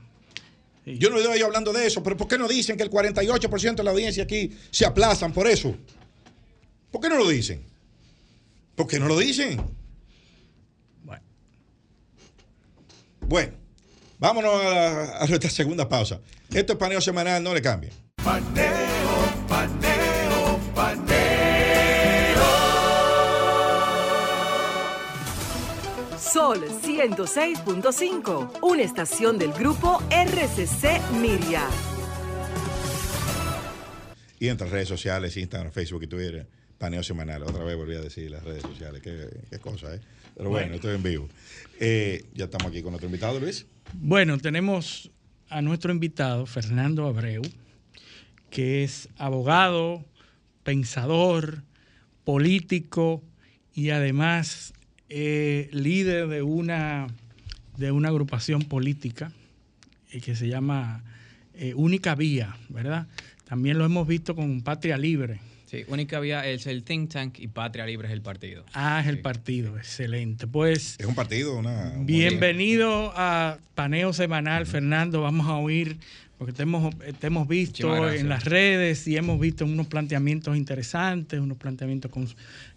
Sí. 0.84 0.98
Yo 0.98 1.10
no 1.10 1.16
he 1.16 1.20
oído 1.20 1.32
a 1.32 1.36
ellos 1.36 1.46
hablando 1.46 1.72
de 1.72 1.86
eso. 1.86 2.04
Pero 2.04 2.18
¿por 2.18 2.28
qué 2.28 2.38
no 2.38 2.48
dicen 2.48 2.76
que 2.76 2.84
el 2.84 2.90
48% 2.90 3.76
de 3.76 3.84
la 3.84 3.92
audiencia 3.92 4.24
aquí 4.24 4.52
se 4.72 4.86
aplazan 4.86 5.32
por 5.32 5.48
eso? 5.48 5.76
¿Por 6.92 7.02
qué 7.02 7.10
no 7.10 7.18
lo 7.18 7.30
dicen? 7.30 7.64
¿Por 8.76 8.88
qué 8.88 9.00
no 9.00 9.08
lo 9.08 9.18
dicen? 9.18 9.62
Bueno. 11.04 11.24
Bueno. 13.22 13.65
Vámonos 14.20 14.54
a, 14.54 15.24
a, 15.24 15.28
nuestra 15.28 15.50
segunda 15.50 15.88
pausa. 15.88 16.22
Esto 16.54 16.74
es 16.74 16.80
paneo 16.80 17.02
semanal, 17.02 17.44
no 17.44 17.54
le 17.54 17.62
cambien. 17.62 17.94
Paneo, 18.24 18.66
paneo, 19.48 20.60
paneo. 20.74 21.16
Sol 26.18 26.66
106.5, 26.66 28.60
una 28.62 28.82
estación 28.82 29.38
del 29.38 29.52
grupo 29.54 30.02
RCC 30.10 31.00
Miria. 31.22 31.68
Y 34.40 34.50
entre 34.50 34.68
redes 34.68 34.88
sociales, 34.88 35.38
Instagram, 35.38 35.72
Facebook 35.72 36.04
y 36.04 36.08
Twitter, 36.08 36.48
paneo 36.78 37.04
semanal. 37.04 37.44
Otra 37.44 37.64
vez 37.64 37.76
volví 37.76 37.96
a 37.96 38.02
decir 38.02 38.30
las 38.32 38.44
redes 38.44 38.64
sociales. 38.64 39.02
Qué, 39.02 39.30
qué 39.50 39.60
cosa, 39.60 39.96
¿eh? 39.96 40.02
Pero 40.36 40.50
bueno, 40.50 40.76
estoy 40.76 40.96
en 40.96 41.04
vivo. 41.04 41.30
Eh, 41.80 42.26
ya 42.34 42.46
estamos 42.46 42.68
aquí 42.68 42.82
con 42.82 42.92
nuestro 42.92 43.08
invitado, 43.08 43.40
Luis. 43.40 43.66
Bueno, 43.94 44.38
tenemos 44.38 45.12
a 45.50 45.62
nuestro 45.62 45.92
invitado, 45.92 46.46
Fernando 46.46 47.08
Abreu, 47.08 47.44
que 48.50 48.84
es 48.84 49.10
abogado, 49.18 50.04
pensador, 50.64 51.64
político 52.26 53.24
y 53.74 53.92
además 53.92 54.74
eh, 55.10 55.70
líder 55.72 56.28
de 56.28 56.42
una, 56.42 57.08
de 57.78 57.92
una 57.92 58.10
agrupación 58.10 58.64
política 58.64 59.32
eh, 60.12 60.20
que 60.20 60.36
se 60.36 60.48
llama 60.48 61.04
eh, 61.54 61.74
Única 61.76 62.16
Vía, 62.16 62.58
¿verdad? 62.70 63.08
También 63.46 63.78
lo 63.78 63.86
hemos 63.86 64.08
visto 64.08 64.36
con 64.36 64.62
Patria 64.62 64.98
Libre. 64.98 65.40
Sí, 65.76 65.86
Única 65.88 66.20
Vía 66.20 66.48
es 66.48 66.68
el 66.68 66.84
think 66.84 67.12
tank 67.12 67.40
y 67.40 67.48
Patria 67.48 67.86
Libre 67.86 68.08
es 68.08 68.14
el 68.14 68.22
partido. 68.22 68.66
Ah, 68.74 69.00
es 69.02 69.08
el 69.08 69.20
partido, 69.20 69.78
excelente. 69.78 70.48
Pues 70.48 70.96
Es 71.00 71.06
un 71.06 71.16
partido, 71.16 71.58
una. 71.58 71.94
un 71.96 72.06
bienvenido 72.06 73.12
a 73.16 73.58
Paneo 73.76 74.14
Semanal, 74.14 74.66
Fernando. 74.66 75.22
Vamos 75.22 75.48
a 75.48 75.56
oír, 75.56 75.98
porque 76.38 76.54
te 76.54 76.64
hemos, 76.64 76.96
te 77.20 77.28
hemos 77.28 77.48
visto 77.48 78.10
en 78.12 78.30
las 78.30 78.46
redes 78.46 79.08
y 79.08 79.18
hemos 79.18 79.40
visto 79.40 79.66
unos 79.66 79.88
planteamientos 79.88 80.56
interesantes, 80.56 81.40
unos 81.40 81.58
planteamientos 81.58 82.10
con- 82.12 82.30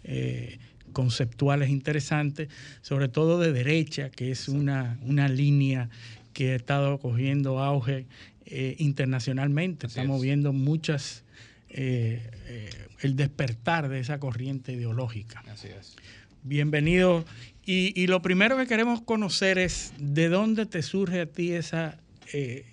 eh, 0.05 0.59
conceptuales 0.93 1.69
interesantes, 1.71 2.49
sobre 2.83 3.09
todo 3.09 3.39
de 3.39 3.53
derecha, 3.53 4.11
que 4.11 4.31
es 4.33 4.49
una, 4.49 4.99
una 5.03 5.29
línea 5.29 5.89
que 6.33 6.53
ha 6.53 6.57
estado 6.57 6.99
cogiendo 6.99 7.61
auge 7.61 8.07
eh, 8.47 8.75
internacionalmente. 8.79 9.87
Así 9.87 9.99
Estamos 10.01 10.17
es. 10.17 10.23
viendo 10.23 10.53
muchas, 10.53 11.23
eh, 11.69 12.23
eh, 12.47 12.71
el 13.01 13.17
despertar 13.17 13.89
de 13.89 14.01
esa 14.01 14.19
corriente 14.19 14.73
ideológica. 14.73 15.43
Así 15.51 15.69
es. 15.69 15.97
Bienvenido. 16.43 17.25
Y, 17.65 17.93
y 18.01 18.07
lo 18.07 18.23
primero 18.23 18.57
que 18.57 18.67
queremos 18.67 19.01
conocer 19.03 19.59
es 19.59 19.93
de 19.99 20.29
dónde 20.29 20.67
te 20.67 20.83
surge 20.83 21.21
a 21.21 21.27
ti 21.27 21.53
esa, 21.53 21.99
eh, 22.33 22.65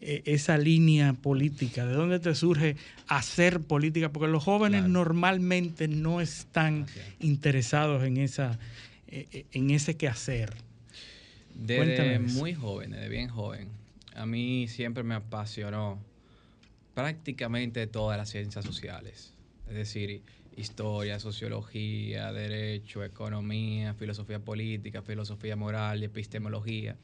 eh, 0.00 0.22
esa 0.24 0.56
línea 0.56 1.12
política, 1.12 1.84
de 1.84 1.92
dónde 1.92 2.18
te 2.20 2.34
surge 2.34 2.76
hacer 3.06 3.60
política, 3.60 4.10
porque 4.10 4.28
los 4.28 4.42
jóvenes 4.42 4.80
Claro. 4.80 4.92
normalmente 4.92 5.88
no 5.88 6.20
están 6.20 6.86
interesados 7.18 8.02
en, 8.04 8.16
esa, 8.16 8.58
eh, 9.08 9.44
en 9.52 9.70
ese 9.70 9.96
quehacer. 9.96 10.54
Desde 11.54 12.08
de 12.12 12.18
muy 12.18 12.54
joven, 12.54 12.92
desde 12.92 13.08
bien 13.10 13.28
joven, 13.28 13.68
a 14.14 14.24
mí 14.24 14.66
siempre 14.68 15.02
me 15.02 15.14
apasionó 15.14 15.98
prácticamente 16.94 17.86
todas 17.86 18.16
las 18.16 18.30
ciencias 18.30 18.64
sociales. 18.64 19.34
Es 19.70 19.76
decir, 19.76 20.22
historia, 20.56 21.20
sociología, 21.20 22.32
derecho, 22.32 23.04
economía, 23.04 23.94
filosofía 23.94 24.40
política, 24.40 25.00
filosofía 25.00 25.54
moral 25.54 26.02
y 26.02 26.06
epistemología. 26.06 26.96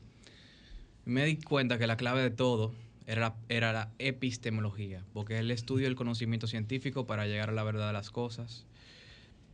Me 1.04 1.24
di 1.24 1.36
cuenta 1.36 1.78
que 1.78 1.86
la 1.86 1.96
clave 1.96 2.22
de 2.22 2.30
todo 2.30 2.74
era 3.06 3.20
la, 3.20 3.36
era 3.48 3.72
la 3.72 3.92
epistemología, 4.00 5.04
porque 5.12 5.34
es 5.34 5.40
el 5.40 5.52
estudio 5.52 5.86
del 5.86 5.94
conocimiento 5.94 6.48
científico 6.48 7.06
para 7.06 7.28
llegar 7.28 7.50
a 7.50 7.52
la 7.52 7.62
verdad 7.62 7.86
de 7.86 7.92
las 7.92 8.10
cosas 8.10 8.66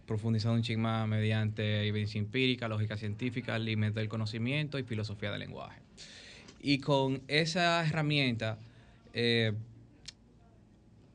profundizando 0.06 0.56
un 0.56 0.62
ching 0.62 0.80
más 0.80 1.06
mediante 1.06 1.86
evidencia 1.86 2.18
empírica, 2.18 2.68
lógica 2.68 2.96
científica, 2.96 3.58
límites 3.58 3.94
del 3.94 4.08
conocimiento 4.08 4.78
y 4.78 4.82
filosofía 4.82 5.30
del 5.30 5.40
lenguaje. 5.40 5.80
Y 6.60 6.78
con 6.78 7.22
esa 7.28 7.86
herramienta 7.86 8.58
eh, 9.14 9.52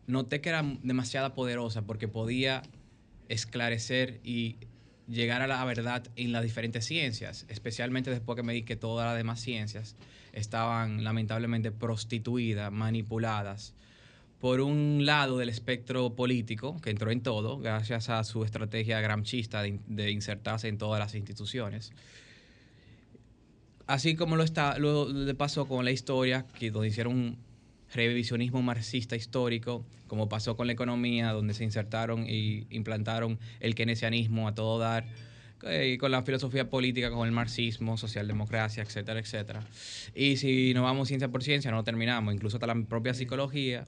noté 0.07 0.41
que 0.41 0.49
era 0.49 0.63
demasiado 0.83 1.33
poderosa 1.33 1.83
porque 1.83 2.07
podía 2.07 2.63
esclarecer 3.29 4.19
y 4.23 4.55
llegar 5.07 5.41
a 5.41 5.47
la 5.47 5.63
verdad 5.65 6.03
en 6.15 6.31
las 6.31 6.43
diferentes 6.43 6.85
ciencias, 6.85 7.45
especialmente 7.49 8.09
después 8.09 8.35
que 8.35 8.43
me 8.43 8.53
di 8.53 8.63
que 8.63 8.75
todas 8.75 9.05
las 9.05 9.15
demás 9.17 9.39
ciencias 9.39 9.95
estaban 10.33 11.03
lamentablemente 11.03 11.71
prostituidas, 11.71 12.71
manipuladas 12.71 13.73
por 14.39 14.61
un 14.61 15.05
lado 15.05 15.39
del 15.39 15.49
espectro 15.49 16.15
político, 16.15 16.79
que 16.79 16.91
entró 16.91 17.09
en 17.09 17.21
todo, 17.21 17.57
gracias 17.57 18.09
a 18.09 18.23
su 18.23 18.43
estrategia 18.43 19.01
gramchista 19.01 19.61
de, 19.63 19.69
in- 19.69 19.81
de 19.87 20.11
insertarse 20.11 20.67
en 20.67 20.77
todas 20.77 20.99
las 20.99 21.15
instituciones. 21.15 21.91
Así 23.87 24.15
como 24.15 24.35
lo, 24.35 24.43
está, 24.43 24.77
lo 24.77 25.09
le 25.11 25.33
pasó 25.33 25.67
con 25.67 25.85
la 25.85 25.91
historia, 25.91 26.45
que 26.59 26.69
donde 26.69 26.89
hicieron 26.89 27.37
revisionismo 27.93 28.61
marxista 28.61 29.15
histórico, 29.15 29.85
como 30.07 30.29
pasó 30.29 30.55
con 30.55 30.67
la 30.67 30.73
economía, 30.73 31.31
donde 31.31 31.53
se 31.53 31.63
insertaron 31.63 32.25
y 32.29 32.65
implantaron 32.69 33.39
el 33.59 33.75
keynesianismo 33.75 34.47
a 34.47 34.55
todo 34.55 34.79
dar, 34.79 35.05
eh, 35.63 35.93
y 35.93 35.97
con 35.97 36.11
la 36.11 36.21
filosofía 36.21 36.69
política, 36.69 37.09
con 37.09 37.25
el 37.27 37.33
marxismo, 37.33 37.97
socialdemocracia, 37.97 38.83
etcétera, 38.83 39.19
etcétera. 39.19 39.63
Y 40.13 40.37
si 40.37 40.73
no 40.73 40.83
vamos 40.83 41.07
ciencia 41.07 41.29
por 41.29 41.43
ciencia, 41.43 41.71
no 41.71 41.83
terminamos, 41.83 42.33
incluso 42.33 42.57
hasta 42.57 42.67
la 42.67 42.75
propia 42.75 43.13
psicología, 43.13 43.85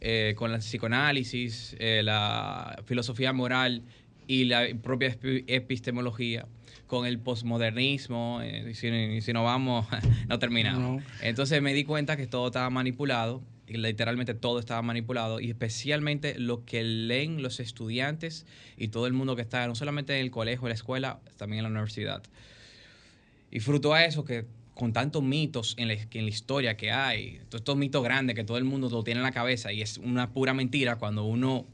eh, 0.00 0.34
con 0.36 0.52
el 0.52 0.58
psicoanálisis, 0.58 1.76
eh, 1.78 2.02
la 2.02 2.82
filosofía 2.84 3.32
moral 3.32 3.82
y 4.26 4.44
la 4.44 4.66
propia 4.82 5.16
epi- 5.16 5.44
epistemología, 5.46 6.46
con 6.86 7.06
el 7.06 7.18
posmodernismo, 7.18 8.40
eh, 8.42 8.70
y 8.70 9.20
si, 9.20 9.32
no 9.32 9.44
vamos, 9.44 9.86
no 10.28 10.38
terminamos. 10.38 11.02
No. 11.02 11.08
Entonces 11.22 11.60
me 11.62 11.74
di 11.74 11.84
cuenta 11.84 12.16
que 12.16 12.26
todo 12.26 12.46
estaba 12.46 12.70
manipulado, 12.70 13.42
y 13.66 13.78
literalmente 13.78 14.34
todo 14.34 14.60
estaba 14.60 14.82
manipulado, 14.82 15.40
y 15.40 15.50
especialmente 15.50 16.38
lo 16.38 16.64
que 16.64 16.84
leen 16.84 17.42
los 17.42 17.58
estudiantes 17.58 18.46
y 18.76 18.88
todo 18.88 19.06
el 19.06 19.12
mundo 19.12 19.34
que 19.34 19.42
está, 19.42 19.66
no 19.66 19.74
solamente 19.74 20.14
en 20.14 20.20
el 20.20 20.30
colegio, 20.30 20.66
en 20.66 20.70
la 20.70 20.74
escuela, 20.74 21.20
también 21.36 21.58
en 21.58 21.64
la 21.64 21.70
universidad. 21.70 22.22
Y 23.50 23.60
fruto 23.60 23.94
a 23.94 24.04
eso 24.04 24.24
que 24.24 24.46
con 24.74 24.92
tantos 24.92 25.22
mitos 25.22 25.74
en 25.78 25.88
la, 25.88 25.94
en 25.94 26.24
la 26.24 26.28
historia 26.28 26.76
que 26.76 26.92
hay, 26.92 27.40
todos 27.48 27.62
estos 27.62 27.76
mitos 27.76 28.04
grandes 28.04 28.36
que 28.36 28.44
todo 28.44 28.58
el 28.58 28.64
mundo 28.64 28.90
lo 28.90 29.02
tiene 29.02 29.20
en 29.20 29.24
la 29.24 29.32
cabeza 29.32 29.72
y 29.72 29.80
es 29.80 29.96
una 29.96 30.30
pura 30.32 30.52
mentira 30.52 30.96
cuando 30.96 31.24
uno 31.24 31.66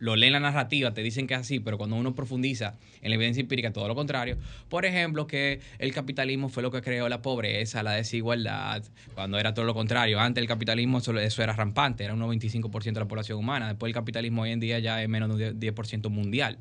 lo 0.00 0.16
lee 0.16 0.26
en 0.26 0.32
la 0.32 0.40
narrativa, 0.40 0.92
te 0.92 1.02
dicen 1.02 1.26
que 1.26 1.34
es 1.34 1.40
así, 1.40 1.60
pero 1.60 1.78
cuando 1.78 1.94
uno 1.94 2.14
profundiza 2.14 2.74
en 3.02 3.10
la 3.10 3.16
evidencia 3.16 3.40
empírica, 3.40 3.72
todo 3.72 3.86
lo 3.86 3.94
contrario. 3.94 4.38
Por 4.68 4.84
ejemplo, 4.86 5.26
que 5.26 5.60
el 5.78 5.92
capitalismo 5.92 6.48
fue 6.48 6.62
lo 6.62 6.70
que 6.70 6.82
creó 6.82 7.08
la 7.08 7.22
pobreza, 7.22 7.82
la 7.82 7.92
desigualdad, 7.92 8.82
cuando 9.14 9.38
era 9.38 9.54
todo 9.54 9.66
lo 9.66 9.74
contrario. 9.74 10.18
Antes 10.18 10.40
el 10.42 10.48
capitalismo 10.48 10.98
eso, 10.98 11.16
eso 11.18 11.42
era 11.42 11.52
rampante, 11.52 12.02
era 12.02 12.14
un 12.14 12.20
95% 12.20 12.82
de 12.82 13.00
la 13.00 13.08
población 13.08 13.38
humana. 13.38 13.68
Después 13.68 13.90
el 13.90 13.94
capitalismo 13.94 14.42
hoy 14.42 14.50
en 14.50 14.60
día 14.60 14.78
ya 14.78 15.02
es 15.02 15.08
menos 15.08 15.36
de 15.36 15.50
un 15.50 15.60
10% 15.60 16.08
mundial. 16.08 16.58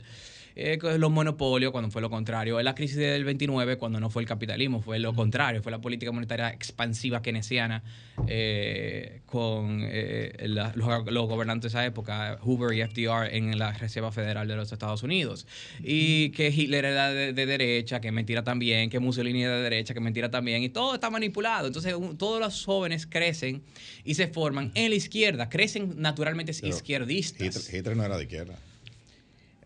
Eh, 0.55 0.77
los 0.97 1.11
monopolios, 1.11 1.71
cuando 1.71 1.89
fue 1.91 2.01
lo 2.01 2.09
contrario. 2.09 2.61
La 2.61 2.75
crisis 2.75 2.97
del 2.97 3.23
29, 3.23 3.77
cuando 3.77 3.99
no 3.99 4.09
fue 4.09 4.21
el 4.23 4.27
capitalismo, 4.27 4.81
fue 4.81 4.99
lo 4.99 5.13
contrario, 5.13 5.61
fue 5.63 5.71
la 5.71 5.79
política 5.79 6.11
monetaria 6.11 6.49
expansiva 6.49 7.21
keynesiana 7.21 7.83
eh, 8.27 9.21
con 9.25 9.81
eh, 9.83 10.33
la- 10.47 10.73
los, 10.75 11.05
los 11.11 11.27
gobernantes 11.27 11.71
de 11.71 11.77
esa 11.79 11.85
época, 11.85 12.37
Hoover 12.41 12.73
y 12.77 12.81
FDR, 12.81 13.35
en 13.35 13.57
la 13.57 13.71
Reserva 13.73 14.11
Federal 14.11 14.47
de 14.47 14.55
los 14.55 14.71
Estados 14.71 15.03
Unidos. 15.03 15.47
Y 15.83 16.29
que 16.31 16.49
Hitler 16.49 16.85
era 16.85 17.11
de, 17.11 17.33
de 17.33 17.45
derecha, 17.45 18.01
que 18.01 18.11
mentira 18.11 18.43
también, 18.43 18.89
que 18.89 18.99
Mussolini 18.99 19.43
era 19.43 19.57
de 19.57 19.63
derecha, 19.63 19.93
que 19.93 19.99
mentira 19.99 20.29
también, 20.29 20.63
y 20.63 20.69
todo 20.69 20.95
está 20.95 21.09
manipulado. 21.09 21.67
Entonces, 21.67 21.93
un- 21.93 22.17
todos 22.17 22.39
los 22.39 22.65
jóvenes 22.65 23.05
crecen 23.07 23.61
y 24.03 24.15
se 24.15 24.27
forman 24.27 24.71
en 24.75 24.89
la 24.89 24.95
izquierda, 24.95 25.49
crecen 25.49 25.93
naturalmente 25.97 26.51
Pero 26.59 26.67
izquierdistas. 26.75 27.55
Hitler, 27.69 27.79
Hitler 27.79 27.97
no 27.97 28.03
era 28.03 28.17
de 28.17 28.23
izquierda. 28.23 28.55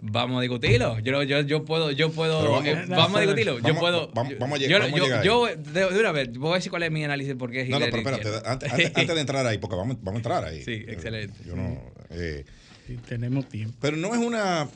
Vamos 0.06 0.40
a 0.40 0.42
discutirlo. 0.42 1.00
Yo, 1.00 1.24
yo, 1.24 1.42
yo 1.42 1.64
puedo, 1.64 1.90
yo 1.92 2.12
puedo, 2.12 2.44
vamos- 2.52 2.66
eh, 2.66 2.86
vamos, 2.90 3.16
a 3.16 3.22
discutirlo. 3.22 3.60
yo 3.60 3.76
puedo. 3.80 4.12
vamos- 4.14 4.34
vamos 4.38 4.60
a 4.60 4.62
yo, 4.62 4.66
a 4.78 4.88
yo- 4.90 4.96
llegar 4.98 5.20
ahí. 5.22 5.26
yo, 5.26 5.46
de, 5.48 5.94
de 5.94 6.00
una 6.00 6.12
vez, 6.12 6.34
voy 6.38 6.52
a 6.52 6.56
decir 6.56 6.70
cuál 6.70 6.84
es 6.84 6.92
mi 6.92 7.06
análisis 7.06 7.36
por 7.36 7.50
qué 7.52 7.64
No, 7.70 7.80
no, 7.80 7.86
pero 7.86 7.98
es 8.10 8.18
espérate, 8.18 8.50
antes, 8.50 8.74
antes- 8.74 9.08
de 9.16 9.22
entrar 9.22 9.46
ahí, 9.48 9.60
porque 9.60 9.78
vamos, 9.78 9.96
vamos 10.02 10.16
a 10.16 10.18
entrar 10.20 10.44
ahí. 10.44 10.62
Sí, 10.62 10.84
excelente. 10.88 11.40
Yo 11.46 11.56
no, 11.56 11.82
eh, 12.10 12.44
tenemos 13.08 13.48
tiempo. 13.48 13.78
pero 13.80 13.96
no 13.96 14.14
es 14.14 14.20
una 14.20 14.68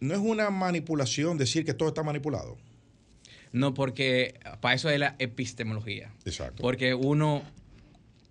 no 0.00 0.14
es 0.14 0.20
una 0.20 0.48
manipulación 0.50 1.36
decir 1.36 1.64
que 1.66 1.74
todo 1.74 1.88
está 1.90 2.02
manipulado. 2.02 2.56
No, 3.52 3.74
porque 3.74 4.38
para 4.60 4.74
eso 4.74 4.88
es 4.88 4.98
la 4.98 5.16
epistemología. 5.18 6.12
Exacto. 6.24 6.62
Porque 6.62 6.94
uno, 6.94 7.42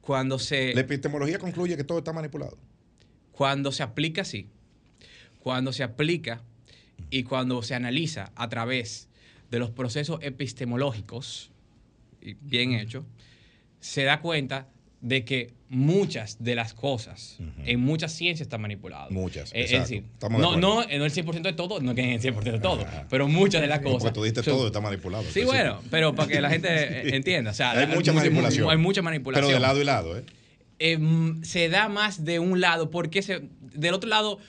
cuando 0.01 0.39
se, 0.39 0.73
La 0.73 0.81
epistemología 0.81 1.37
concluye 1.39 1.77
que 1.77 1.83
todo 1.83 1.99
está 1.99 2.13
manipulado. 2.13 2.57
cuando 3.31 3.71
se 3.71 3.83
aplica 3.83 4.21
así, 4.23 4.49
cuando 5.45 5.71
se 5.71 5.83
aplica 5.83 6.41
y 7.11 7.21
cuando 7.21 7.61
se 7.61 7.75
analiza 7.75 8.31
a 8.35 8.49
través 8.49 9.09
de 9.51 9.59
los 9.59 9.69
procesos 9.69 10.17
epistemológicos, 10.23 11.51
bien 12.41 12.73
hecho, 12.73 13.05
se 13.79 14.01
da 14.05 14.21
cuenta 14.21 14.67
de 15.01 15.23
que 15.23 15.53
muchas 15.69 16.43
de 16.43 16.55
las 16.55 16.73
cosas 16.73 17.37
en 17.63 17.79
muchas 17.79 18.11
ciencias 18.11 18.47
están 18.47 18.61
manipuladas. 18.61 19.11
Muchas, 19.11 19.53
Eh, 19.53 19.65
Es 19.65 19.71
decir, 19.71 20.03
Estamos 20.13 20.41
no, 20.41 20.57
no, 20.57 20.77
no 20.77 20.81
el 20.81 21.11
100% 21.11 21.43
de 21.43 21.53
todo, 21.53 21.79
no 21.79 21.93
que 21.93 22.01
en 22.01 22.09
el 22.09 22.21
100% 22.21 22.41
de 22.53 22.59
todo, 22.59 22.83
pero 23.07 23.27
muchas 23.27 23.61
de 23.61 23.67
las 23.67 23.81
Porque 23.81 23.97
cosas. 23.99 24.13
tú 24.13 24.23
diste 24.23 24.41
todo 24.41 24.65
está 24.65 24.81
manipulado. 24.81 25.25
Sí, 25.25 25.41
Entonces, 25.41 25.45
bueno, 25.45 25.79
pero 25.91 26.15
para 26.15 26.27
que 26.27 26.41
la 26.41 26.49
gente 26.49 26.69
eh, 26.71 27.03
entienda. 27.15 27.51
O 27.51 27.53
sea, 27.53 27.69
hay 27.73 27.85
mucha 27.85 28.11
mu- 28.13 28.17
mu- 28.17 28.23
manipulación. 28.25 28.67
Hay 28.71 28.77
mucha 28.77 29.03
manipulación. 29.03 29.45
Pero 29.47 29.55
de 29.55 29.61
lado 29.61 29.79
y 29.79 29.83
lado, 29.85 30.17
¿eh? 30.17 30.23
Em, 30.79 31.43
se 31.43 31.69
da 31.69 31.87
más 31.87 32.25
de 32.25 32.39
un 32.39 32.59
lado, 32.61 32.89
porque 32.89 33.21
se, 33.21 33.43
del 33.61 33.93
otro 33.93 34.09
lado 34.09 34.39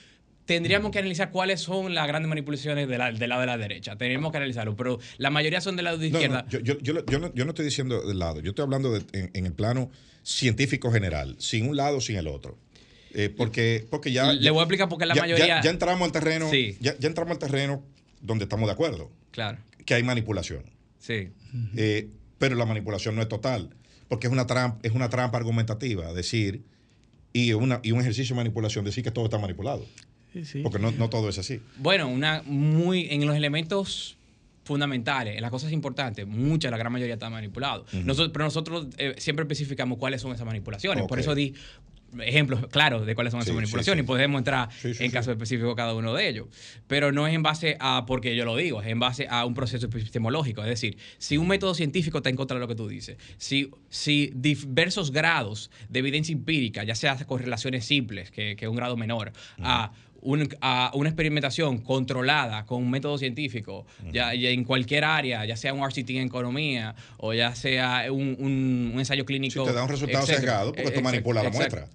tendríamos 0.47 0.89
que 0.91 0.97
analizar 0.97 1.29
cuáles 1.29 1.59
son 1.61 1.93
las 1.93 2.07
grandes 2.07 2.27
manipulaciones 2.29 2.87
de 2.87 2.97
la- 2.97 3.11
del 3.11 3.29
lado 3.29 3.41
de 3.41 3.47
la 3.47 3.57
derecha. 3.57 3.95
Tendríamos 3.97 4.31
que 4.31 4.37
analizarlo, 4.37 4.75
pero 4.75 4.97
la 5.19 5.29
mayoría 5.29 5.61
son 5.61 5.75
del 5.75 5.85
lado 5.85 5.99
de 5.99 6.07
izquierda. 6.07 6.41
no, 6.43 6.49
yo, 6.49 6.59
yo- 6.61 6.79
yo- 6.79 7.05
yo 7.05 7.19
no, 7.19 7.31
yo 7.35 7.45
no 7.45 7.51
estoy 7.51 7.65
diciendo 7.65 8.01
del 8.07 8.17
lado, 8.17 8.39
yo 8.39 8.49
estoy 8.49 8.63
hablando 8.63 8.91
de- 8.93 9.05
en, 9.19 9.29
en 9.35 9.45
el 9.45 9.53
plano 9.53 9.91
científico 10.23 10.91
general, 10.91 11.35
sin 11.37 11.69
un 11.69 11.77
lado, 11.77 12.01
sin 12.01 12.15
el 12.15 12.27
otro. 12.27 12.57
Eh, 13.13 13.29
porque, 13.29 13.85
porque 13.89 14.11
ya. 14.11 14.31
Le 14.33 14.49
voy 14.51 14.59
a 14.59 14.63
explicar 14.63 14.89
por 14.89 14.97
qué 14.99 15.05
la 15.05 15.15
ya- 15.15 15.21
mayoría- 15.21 15.47
Ya, 15.47 15.61
ya 15.61 15.69
entramos 15.69 16.05
al 16.05 16.11
terreno. 16.11 16.49
Sí. 16.49 16.77
Ya, 16.81 16.97
ya 16.97 17.07
entramos 17.07 17.31
al 17.33 17.39
terreno 17.39 17.83
donde 18.21 18.43
estamos 18.45 18.67
de 18.67 18.73
acuerdo, 18.73 19.11
Claro, 19.31 19.57
que 19.85 19.93
hay 19.93 20.03
manipulación. 20.03 20.63
sí. 20.99 21.29
Eh, 21.75 22.09
pero 22.37 22.55
la 22.55 22.65
manipulación 22.65 23.15
no 23.15 23.21
es 23.21 23.27
total, 23.29 23.71
porque 24.09 24.27
es 24.27 24.33
una 24.33 24.45
trampa, 24.45 24.77
es 24.83 24.91
una 24.91 25.09
trampa 25.09 25.37
argumentativa 25.37 26.13
decir, 26.13 26.63
y, 27.33 27.53
una, 27.53 27.79
y 27.83 27.91
un 27.91 27.99
ejercicio 28.01 28.35
de 28.35 28.37
manipulación, 28.37 28.85
decir 28.85 29.03
que 29.03 29.11
todo 29.11 29.25
está 29.25 29.37
manipulado. 29.39 29.85
Sí, 30.33 30.45
sí. 30.45 30.59
Porque 30.61 30.79
no, 30.79 30.91
no 30.91 31.09
todo 31.09 31.29
es 31.29 31.37
así. 31.37 31.61
Bueno, 31.77 32.07
una 32.07 32.43
muy 32.45 33.07
en 33.09 33.25
los 33.25 33.35
elementos 33.35 34.17
fundamentales, 34.63 35.35
en 35.37 35.41
las 35.41 35.49
cosas 35.51 35.71
importantes, 35.71 36.27
mucha, 36.27 36.69
la 36.69 36.77
gran 36.77 36.91
mayoría 36.91 37.13
está 37.13 37.29
manipulado. 37.29 37.85
Nosotros, 38.03 38.31
pero 38.33 38.45
nosotros 38.45 38.87
eh, 38.97 39.15
siempre 39.17 39.43
especificamos 39.43 39.97
cuáles 39.97 40.21
son 40.21 40.33
esas 40.33 40.45
manipulaciones. 40.45 41.05
Por 41.07 41.19
eso 41.19 41.33
di 41.33 41.53
ejemplos 42.19 42.67
claros 42.67 43.05
de 43.05 43.15
cuáles 43.15 43.31
son 43.31 43.39
esas 43.41 43.49
Sí, 43.51 43.55
manipulaciones 43.55 43.97
sí, 43.97 44.01
sí. 44.01 44.05
y 44.05 44.07
podemos 44.07 44.39
entrar 44.39 44.69
Sí, 44.71 44.93
sí, 44.93 45.03
en 45.03 45.09
sí. 45.09 45.13
caso 45.13 45.31
específico 45.31 45.75
cada 45.75 45.93
uno 45.93 46.13
de 46.13 46.27
ellos. 46.27 46.47
Pero 46.87 47.11
no 47.13 47.27
es 47.27 47.33
en 47.33 47.43
base 47.43 47.77
a 47.79 48.05
porque 48.05 48.35
yo 48.35 48.43
lo 48.45 48.55
digo, 48.57 48.81
es 48.81 48.87
en 48.87 48.99
base 48.99 49.27
a 49.29 49.45
un 49.45 49.53
proceso 49.53 49.85
epistemológico. 49.87 50.61
Es 50.63 50.69
decir, 50.69 50.97
si 51.17 51.37
un 51.37 51.47
método 51.47 51.73
científico 51.73 52.17
está 52.17 52.29
en 52.29 52.35
contra 52.35 52.55
de 52.55 52.61
lo 52.61 52.67
que 52.67 52.75
tú 52.75 52.87
dices, 52.87 53.17
si, 53.37 53.71
si 53.89 54.31
diversos 54.35 55.11
grados 55.11 55.69
de 55.89 55.99
evidencia 55.99 56.33
empírica, 56.33 56.83
ya 56.83 56.95
sea 56.95 57.15
con 57.25 57.39
relaciones 57.39 57.85
simples, 57.85 58.31
que, 58.31 58.55
que 58.57 58.67
un 58.67 58.75
grado 58.75 58.95
menor, 58.97 59.31
a 59.61 59.91
un- 60.27 60.49
a 60.61 60.91
una 60.93 61.09
experimentación 61.09 61.77
controlada 61.77 62.65
con 62.65 62.83
un 62.83 62.89
método 62.91 63.17
científico, 63.17 63.85
ya, 64.11 64.33
ya 64.33 64.49
en 64.49 64.63
cualquier 64.65 65.05
área, 65.05 65.45
ya 65.45 65.55
sea 65.55 65.73
un 65.73 65.79
RCT 65.81 66.09
en 66.17 66.27
economía 66.27 66.95
o 67.17 67.33
ya 67.33 67.55
sea 67.55 68.11
un, 68.11 68.35
un- 68.39 68.91
un 68.93 68.99
ensayo 68.99 69.23
clínico. 69.25 69.63
Te 69.63 69.71
da 69.73 69.83
un 69.83 69.89
resultado 69.89 70.23
etcétera. 70.25 70.39
sesgado 70.41 70.67
porque 70.71 70.81
tú 70.83 70.87
Exacto, 70.89 71.03
manipulas 71.09 71.43
la 71.45 71.49
muestra. 71.49 71.87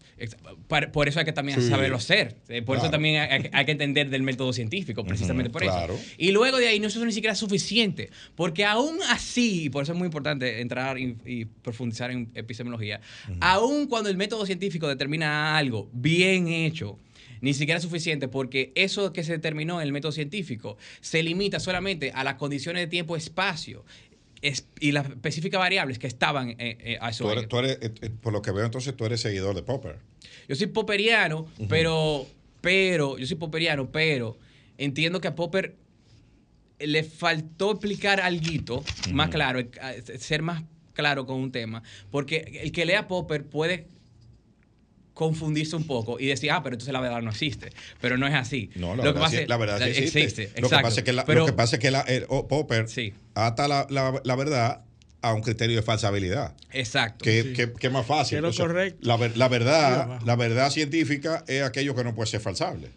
Por 0.92 1.08
eso 1.08 1.18
hay 1.18 1.24
que 1.24 1.32
también 1.32 1.60
Sí. 1.60 1.68
saberlo 1.68 1.96
hacer. 1.96 2.36
Eh, 2.48 2.62
Por 2.62 2.78
eso 2.78 2.88
también 2.90 3.20
hay, 3.20 3.50
hay 3.52 3.64
que 3.64 3.72
entender 3.72 4.08
del 4.08 4.22
método 4.22 4.52
científico, 4.52 5.04
precisamente 5.04 5.50
por 5.50 5.62
claro. 5.62 5.94
eso. 5.94 6.04
Y 6.16 6.30
luego 6.30 6.58
de 6.58 6.68
ahí 6.68 6.80
no 6.80 6.86
eso 6.88 7.04
ni 7.04 7.12
siquiera 7.12 7.32
es 7.34 7.38
suficiente, 7.38 8.08
porque 8.34 8.64
aún 8.64 8.98
así, 9.10 9.64
y 9.64 9.68
por 9.70 9.82
eso 9.82 9.92
es 9.92 9.98
muy 9.98 10.06
importante 10.06 10.60
entrar 10.60 10.98
y, 10.98 11.16
y 11.26 11.44
profundizar 11.44 12.10
en 12.10 12.30
epistemología, 12.34 13.00
aún 13.40 13.86
cuando 13.88 14.08
el 14.08 14.16
método 14.16 14.46
científico 14.46 14.88
determina 14.88 15.56
algo 15.56 15.90
bien 15.92 16.48
hecho, 16.48 16.98
ni 17.42 17.52
siquiera 17.52 17.76
es 17.76 17.82
suficiente 17.82 18.28
porque 18.28 18.72
eso 18.74 19.12
que 19.12 19.22
se 19.24 19.32
determinó 19.32 19.80
en 19.80 19.86
el 19.86 19.92
método 19.92 20.12
científico 20.12 20.78
se 21.02 21.22
limita 21.22 21.60
solamente 21.60 22.10
a 22.14 22.24
las 22.24 22.36
condiciones 22.36 22.82
de 22.84 22.86
tiempo-espacio 22.86 23.84
es- 24.40 24.66
y 24.80 24.92
las 24.92 25.08
específicas 25.08 25.58
variables 25.58 25.98
que 25.98 26.06
estaban 26.06 26.50
eh, 26.50 26.56
eh, 26.58 26.98
a 27.00 27.10
eso. 27.10 27.24
Tú 27.24 27.30
eres, 27.30 27.48
tú 27.48 27.58
eres, 27.58 27.78
eh, 27.82 28.10
por 28.20 28.32
lo 28.32 28.40
que 28.42 28.50
veo, 28.52 28.64
entonces 28.64 28.96
tú 28.96 29.04
eres 29.04 29.20
seguidor 29.20 29.54
de 29.54 29.62
Popper. 29.62 29.98
Yo 30.48 30.56
soy 30.56 30.68
popperiano, 30.68 31.46
pero, 31.68 32.26
pero, 32.60 33.18
yo 33.18 33.26
soy 33.26 33.36
popperiano, 33.36 33.90
pero 33.92 34.38
entiendo 34.78 35.20
que 35.20 35.28
a 35.28 35.34
Popper 35.34 35.76
le 36.78 37.04
faltó 37.04 37.72
explicar 37.72 38.20
algo 38.20 38.82
más 39.12 39.28
claro, 39.30 39.60
ser 40.18 40.42
más 40.42 40.64
claro 40.94 41.26
con 41.26 41.36
un 41.40 41.52
tema, 41.52 41.82
porque 42.10 42.60
el 42.62 42.72
que 42.72 42.84
lea 42.84 43.06
Popper 43.06 43.44
puede 43.46 43.86
confundirse 45.14 45.76
un 45.76 45.86
poco 45.86 46.18
y 46.18 46.26
decir, 46.26 46.50
ah, 46.50 46.62
pero 46.62 46.74
entonces 46.74 46.92
la 46.92 47.00
verdad 47.00 47.20
no 47.22 47.30
existe. 47.30 47.70
Pero 48.00 48.16
no 48.16 48.26
es 48.26 48.34
así. 48.34 48.70
No, 48.74 48.96
la 48.96 48.96
Lo 48.96 49.02
que 49.02 49.06
verdad, 49.08 49.20
pasa 49.20 49.36
sí, 49.36 49.42
es- 49.42 49.48
la 49.48 49.56
verdad 49.56 49.78
sí 49.78 49.84
existe. 50.02 50.50
lo, 50.60 50.68
que 50.70 50.76
pasa 50.78 51.00
es 51.00 51.04
que 51.04 51.12
la, 51.12 51.24
Pero- 51.24 51.40
lo 51.40 51.46
que 51.46 51.52
pasa 51.52 51.76
es 51.76 51.80
que 51.80 51.90
la- 51.90 52.00
el- 52.02 52.24
oh, 52.28 52.48
Popper 52.48 52.88
Sí. 52.88 53.12
ata 53.34 53.68
la, 53.68 53.86
la- 53.90 54.20
la 54.24 54.36
verdad 54.36 54.84
a 55.20 55.34
un 55.34 55.42
criterio 55.42 55.76
de 55.76 55.82
falsabilidad. 55.82 56.54
Exacto. 56.72 57.24
Que, 57.24 57.52
que- 57.52 57.72
que 57.72 57.86
es 57.86 57.92
más 57.92 58.06
fácil. 58.06 58.30
Que 58.30 58.36
es 58.38 58.42
lo 58.42 58.48
O 58.48 58.52
sea, 58.52 58.66
correcto. 58.66 58.98
La, 59.02 59.16
ver- 59.16 59.36
la 59.36 59.46
Sí, 59.46 59.50
verdad, 59.52 60.20
la 60.24 60.36
verdad 60.36 60.70
científica 60.70 61.44
es 61.46 61.62
aquello 61.62 61.94
que 61.94 62.02
no 62.04 62.14
puede 62.14 62.28
ser 62.28 62.40
falsable. 62.40 62.88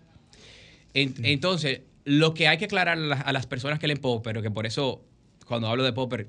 En- 0.93 1.13
Entonces, 1.24 1.82
lo 2.05 2.34
que 2.34 2.47
hay 2.47 2.57
que 2.57 2.66
aclarar 2.66 2.97
a 2.97 3.01
las, 3.01 3.22
a 3.26 3.34
las 3.34 3.45
personas 3.45 3.80
que 3.80 3.88
leen 3.88 3.99
Popper, 3.99 4.41
que 4.41 4.51
por 4.51 4.66
eso, 4.66 5.03
cuando 5.45 5.68
hablo 5.68 5.84
de 5.84 5.93
Popper, 5.93 6.28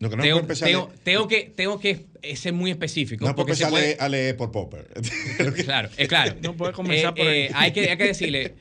Lo 0.00 0.10
que 0.10 0.16
no 0.16 0.22
tengo, 0.22 0.38
empezar 0.40 0.66
a 0.68 0.72
tengo- 0.72 0.88
leer- 0.88 0.98
tengo 1.04 1.28
que, 1.28 1.52
tengo 1.54 1.78
que 1.78 2.06
eh, 2.22 2.34
ser 2.36 2.52
muy 2.52 2.70
específico. 2.72 3.24
no 3.26 3.36
porque 3.36 3.54
se 3.54 3.62
empezar 3.64 3.68
a 3.68 3.70
puede- 3.70 3.86
leer, 3.86 4.02
a 4.02 4.08
leer 4.08 4.36
por 4.36 4.50
Popper. 4.50 4.88
Claro, 5.64 5.88
es 5.96 6.08
claro. 6.08 6.34
No 6.42 6.56
puede 6.56 6.72
comenzar 6.72 7.14
por 7.14 7.26
ahí. 7.28 7.48
hay, 7.54 7.70
que, 7.72 7.88
hay 7.88 7.96
que 7.96 8.04
decirle 8.04 8.54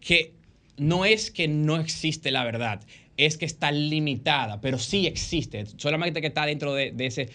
que 0.00 0.32
no 0.76 1.04
es 1.04 1.30
que 1.30 1.48
no 1.48 1.78
existe 1.80 2.30
la 2.30 2.44
verdad, 2.44 2.80
es 3.16 3.36
que 3.36 3.44
está 3.46 3.70
limitada, 3.72 4.60
pero 4.60 4.78
sí 4.78 5.06
existe. 5.06 5.64
Solamente 5.76 6.20
que 6.20 6.28
está 6.28 6.46
dentro 6.46 6.74
de, 6.74 6.90
de 6.92 7.06
ese 7.06 7.28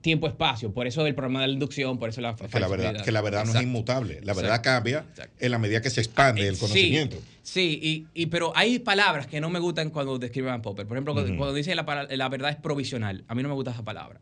tiempo-espacio. 0.00 0.72
Por 0.72 0.86
eso 0.86 1.06
el 1.06 1.14
problema 1.14 1.40
de 1.42 1.48
la 1.48 1.52
inducción, 1.54 1.98
por 1.98 2.08
eso 2.08 2.20
la 2.20 2.34
que 2.36 2.60
la 2.60 2.68
verdad, 2.68 3.04
que 3.04 3.12
la 3.12 3.20
verdad 3.20 3.44
no 3.44 3.54
es 3.54 3.62
inmutable. 3.62 4.20
La 4.22 4.34
verdad 4.34 4.56
Exacto. 4.56 4.70
cambia 4.70 4.98
Exacto. 5.10 5.32
en 5.38 5.50
la 5.50 5.58
medida 5.58 5.80
que 5.80 5.90
se 5.90 6.00
expande 6.00 6.42
Eh, 6.42 6.48
el 6.48 6.58
conocimiento. 6.58 7.16
Sí, 7.42 7.78
y, 8.14 8.22
y- 8.22 8.26
pero 8.26 8.52
hay 8.54 8.78
palabras 8.78 9.26
que 9.26 9.40
no 9.40 9.48
me 9.50 9.58
gustan 9.58 9.90
cuando 9.90 10.18
describen 10.18 10.52
a 10.52 10.60
Popper. 10.62 10.86
Por 10.86 10.96
ejemplo, 10.96 11.14
cuando- 11.14 11.34
cuando 11.36 11.54
dicen 11.54 11.76
la, 11.76 12.06
la 12.10 12.28
verdad 12.28 12.50
es 12.50 12.56
provisional. 12.56 13.24
A 13.28 13.34
mí 13.34 13.42
no 13.42 13.48
me 13.48 13.54
gusta 13.54 13.70
esa 13.70 13.84
palabra. 13.84 14.20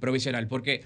Provisional, 0.00 0.48
porque 0.48 0.82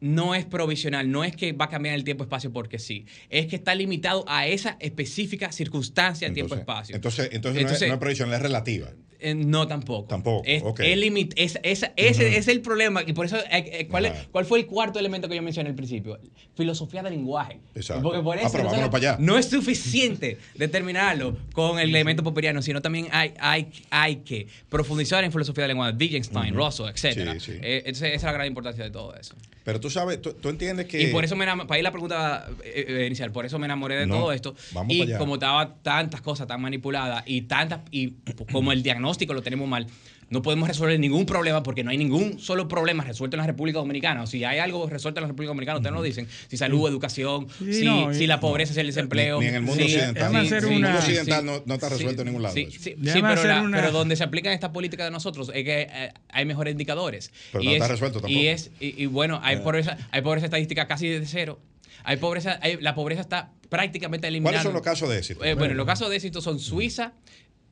no 0.00 0.34
es 0.34 0.44
provisional, 0.44 1.10
no 1.10 1.22
es 1.24 1.34
que 1.36 1.52
va 1.52 1.66
a 1.66 1.68
cambiar 1.68 1.94
el 1.94 2.04
tiempo-espacio 2.04 2.52
porque 2.52 2.78
sí. 2.78 3.06
Es 3.30 3.46
que 3.46 3.56
está 3.56 3.74
limitado 3.74 4.24
a 4.28 4.46
esa 4.46 4.76
específica 4.80 5.52
circunstancia 5.52 6.28
de 6.28 6.34
tiempo-espacio. 6.34 6.94
entonces, 6.96 7.28
entonces, 7.32 7.62
no 7.62 7.68
es- 7.68 7.72
Entonces- 7.72 7.88
no 7.88 7.94
es 7.94 8.00
provisional, 8.00 8.34
es 8.36 8.42
relativa. 8.42 8.88
Eh, 9.22 9.34
no, 9.34 9.66
tampoco. 9.68 10.08
Tampoco, 10.08 10.42
Es, 10.46 10.62
ok. 10.62 10.80
es 10.80 10.98
limit- 10.98 11.32
es- 11.36 11.58
es- 11.62 11.86
ese 11.96 12.36
es 12.36 12.48
el 12.48 12.60
problema. 12.60 13.02
Y 13.06 13.12
por 13.12 13.26
eso, 13.26 13.36
eh, 13.38 13.44
eh, 13.50 13.88
¿cuál. 13.88 14.12
¿cuál 14.30 14.44
fue 14.44 14.58
el 14.60 14.66
cuarto 14.66 14.98
elemento 14.98 15.28
que 15.28 15.36
yo 15.36 15.42
mencioné 15.42 15.68
al 15.70 15.74
principio? 15.76 16.18
Filosofía 16.56 17.02
del 17.02 17.12
lenguaje. 17.14 17.60
Exacto. 17.74 18.02
Porque 18.02 18.20
por 18.20 18.36
Ah, 18.38 18.48
pero 18.50 18.64
vámonos 18.64 18.88
para 18.90 19.12
allá. 19.12 19.16
no 19.20 19.38
es 19.38 19.46
suficiente 19.48 20.38
determinarlo 20.54 21.36
con 21.52 21.78
el 21.78 21.88
elemento 21.90 22.22
popperiano, 22.22 22.62
sino 22.62 22.80
también 22.82 23.08
hay, 23.12 23.32
hay, 23.38 23.68
hay 23.90 24.16
que 24.16 24.46
profundizar 24.68 25.22
en 25.24 25.32
filosofía 25.32 25.62
del 25.62 25.68
lenguaje. 25.68 25.94
Wittgenstein, 25.98 26.54
Russell, 26.54 26.86
etc. 26.88 27.38
Sí, 27.40 27.52
sí. 27.52 27.58
esa 27.62 28.08
es 28.08 28.22
la 28.22 28.32
gran 28.32 28.46
importancia 28.46 28.82
de 28.84 28.90
todo 28.90 29.14
eso. 29.14 29.34
Pero 29.64 29.78
tú 29.80 29.90
sabes, 29.90 30.20
tú, 30.20 30.32
tú 30.34 30.48
entiendes 30.48 30.86
que. 30.86 31.00
Y 31.02 31.06
por 31.12 31.24
eso 31.24 31.36
me 31.36 31.44
enamoré, 31.44 31.68
para 31.68 31.78
ir 31.78 31.84
la 31.84 31.92
pregunta 31.92 32.48
eh, 32.64 32.84
eh, 32.88 33.06
inicial, 33.06 33.30
por 33.30 33.46
eso 33.46 33.58
me 33.58 33.66
enamoré 33.66 33.96
de 33.96 34.06
No, 34.06 34.16
todo 34.16 34.32
esto. 34.32 34.54
vamos 34.72 34.92
y 34.94 34.98
para 34.98 35.10
allá. 35.10 35.18
como 35.18 35.34
estaba 35.34 35.74
tantas 35.82 36.20
cosas 36.20 36.46
tan 36.46 36.60
manipuladas 36.60 37.22
y 37.26 37.42
tantas, 37.42 37.80
y 37.90 38.14
como 38.50 38.72
el 38.72 38.82
diagnóstico 38.82 39.34
lo 39.34 39.42
tenemos 39.42 39.68
mal, 39.68 39.86
no 40.32 40.42
podemos 40.42 40.66
resolver 40.66 40.98
ningún 40.98 41.26
problema 41.26 41.62
porque 41.62 41.84
no 41.84 41.90
hay 41.90 41.98
ningún 41.98 42.38
solo 42.40 42.66
problema 42.66 43.04
resuelto 43.04 43.36
en 43.36 43.40
la 43.42 43.46
República 43.46 43.78
Dominicana. 43.78 44.22
O 44.22 44.26
si 44.26 44.42
hay 44.44 44.58
algo 44.58 44.88
resuelto 44.88 45.20
en 45.20 45.22
la 45.22 45.28
República 45.28 45.50
Dominicana, 45.50 45.76
ustedes 45.78 45.92
nos 45.92 46.00
lo 46.00 46.04
dicen. 46.04 46.26
Si 46.48 46.56
salud, 46.56 46.88
educación, 46.88 47.46
Sí, 47.58 47.72
si, 47.74 47.84
no, 47.84 48.10
y- 48.10 48.14
si 48.16 48.26
la 48.26 48.40
pobreza, 48.40 48.74
si 48.74 48.80
el 48.80 48.86
desempleo. 48.86 49.38
Ni, 49.38 49.44
ni 49.44 49.48
en 49.50 49.54
el 49.56 49.62
mundo 49.62 49.84
occidental. 49.84 50.34
En 50.34 50.54
el 50.54 50.66
mundo 50.70 50.88
occidental 50.98 51.40
Sí, 51.40 51.46
no, 51.46 51.62
no 51.64 51.74
está 51.74 51.88
sí, 51.88 51.94
resuelto 51.94 52.22
en 52.22 52.26
ningún 52.26 52.42
lado. 52.42 52.54
Sí, 52.54 52.62
eso. 52.62 52.70
sí, 52.72 52.78
sí, 52.78 52.94
Déjame 52.98 53.22
pero, 53.28 53.32
hacer 53.40 53.50
la- 53.50 53.62
una- 53.62 53.76
pero 53.76 53.92
donde 53.92 54.16
se 54.16 54.24
aplican 54.24 54.52
esta 54.52 54.72
política 54.72 55.04
de 55.04 55.10
nosotros 55.10 55.50
es 55.54 55.64
que 55.64 55.82
eh, 55.90 56.12
hay 56.30 56.44
mejores 56.46 56.72
indicadores. 56.72 57.30
Pero 57.52 57.62
y 57.62 57.66
no 57.66 57.72
está 57.74 57.84
es- 57.84 57.90
resuelto 57.92 58.20
tampoco. 58.20 58.40
Y, 58.40 58.48
es, 58.48 58.70
y, 58.80 59.02
y 59.02 59.06
bueno, 59.06 59.38
hay 59.42 59.58
pobreza, 59.58 59.98
hay 60.10 60.22
pobreza 60.22 60.46
estadística 60.46 60.88
casi 60.88 61.08
de 61.08 61.26
cero. 61.26 61.60
Hay 62.04 62.16
pobreza, 62.16 62.58
hay- 62.62 62.78
la 62.80 62.94
pobreza 62.94 63.20
está 63.20 63.50
prácticamente 63.68 64.26
eliminada. 64.26 64.54
¿Cuáles 64.54 64.62
son 64.64 64.72
los 64.72 64.82
casos 64.82 65.08
de 65.10 65.18
éxito? 65.18 65.44
Eh, 65.44 65.54
bueno, 65.54 65.74
los 65.74 65.86
casos 65.86 66.10
de 66.10 66.16
éxito 66.16 66.40
son 66.40 66.58
Suiza, 66.58 67.12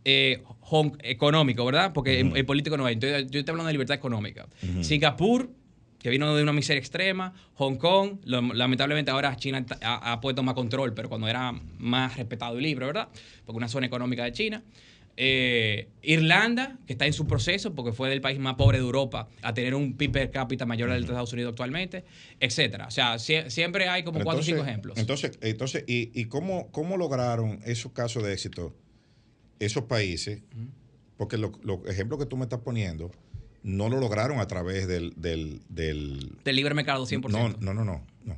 eh, 0.05 0.43
Hong- 0.61 0.97
económico, 1.03 1.65
¿verdad? 1.65 1.93
Porque 1.93 2.21
en 2.21 2.47
político 2.47 2.77
no 2.77 2.87
hay. 2.87 2.95
Entonces, 2.95 3.27
yo 3.31 3.41
estoy 3.41 3.53
hablando 3.53 3.67
de 3.67 3.73
libertad 3.73 3.97
económica. 3.97 4.47
Singapur, 4.83 5.51
que 5.99 6.11
vino 6.11 6.35
de 6.35 6.43
una 6.43 6.53
miseria 6.53 6.79
extrema. 6.79 7.35
Hong 7.55 7.77
Kong, 7.77 8.19
lo- 8.25 8.41
lamentablemente 8.55 9.11
ahora 9.11 9.35
China 9.37 9.65
ha, 9.83 10.13
ha 10.13 10.21
puesto 10.21 10.43
más 10.43 10.55
control, 10.55 10.95
pero 10.95 11.09
cuando 11.09 11.29
era 11.29 11.53
más 11.79 12.17
respetado 12.17 12.59
y 12.59 12.63
libre, 12.63 12.87
¿verdad? 12.87 13.09
Porque 13.45 13.57
una 13.59 13.69
zona 13.69 13.87
económica 13.87 14.25
de 14.25 14.33
China. 14.33 14.63
Eh, 15.17 15.89
Irlanda, 16.03 16.79
que 16.87 16.95
está 16.95 17.05
en 17.05 17.13
su 17.13 17.27
proceso, 17.27 17.75
porque 17.75 17.93
fue 17.93 18.09
del 18.09 18.23
país 18.23 18.39
más 18.39 18.55
pobre 18.55 18.79
de 18.79 18.85
Europa 18.85 19.29
a 19.43 19.53
tener 19.53 19.75
un 19.75 19.95
PIB 19.95 20.13
per 20.13 20.31
cápita 20.31 20.65
mayor 20.65 20.89
al 20.91 21.01
de 21.03 21.07
Estados 21.07 21.33
Unidos 21.35 21.51
actualmente, 21.51 22.05
etcétera. 22.39 22.87
O 22.87 22.91
sea, 22.91 23.17
sie- 23.19 23.51
siempre 23.51 23.89
hay 23.89 24.03
como 24.03 24.15
Pero 24.15 24.25
cuatro 24.25 24.41
o 24.41 24.45
cinco 24.45 24.63
ejemplos. 24.63 24.99
Entonces, 24.99 25.39
entonces 25.43 25.85
¿y, 25.87 26.11
y 26.19 26.27
cómo, 26.27 26.71
cómo 26.71 26.97
lograron 26.97 27.61
esos 27.67 27.93
casos 27.93 28.23
de 28.23 28.33
éxito 28.33 28.75
esos 29.61 29.85
países? 29.85 30.43
Porque 31.17 31.37
los 31.37 31.53
ejemplos 31.87 32.19
que 32.19 32.27
tú 32.27 32.37
me 32.37 32.45
estás 32.45 32.61
poniendo 32.61 33.13
no 33.63 33.89
lo 33.91 34.01
lograron 34.01 34.41
a 34.41 34.47
través 34.49 34.89
del... 34.89 35.13
del, 35.17 35.61
del 35.69 36.33
del 36.43 36.57
libre 36.57 36.75
mercado 36.75 37.07
100%. 37.07 37.29
no, 37.31 37.51
no, 37.61 37.75
no, 37.75 37.85
no, 37.85 38.05
no. 38.25 38.37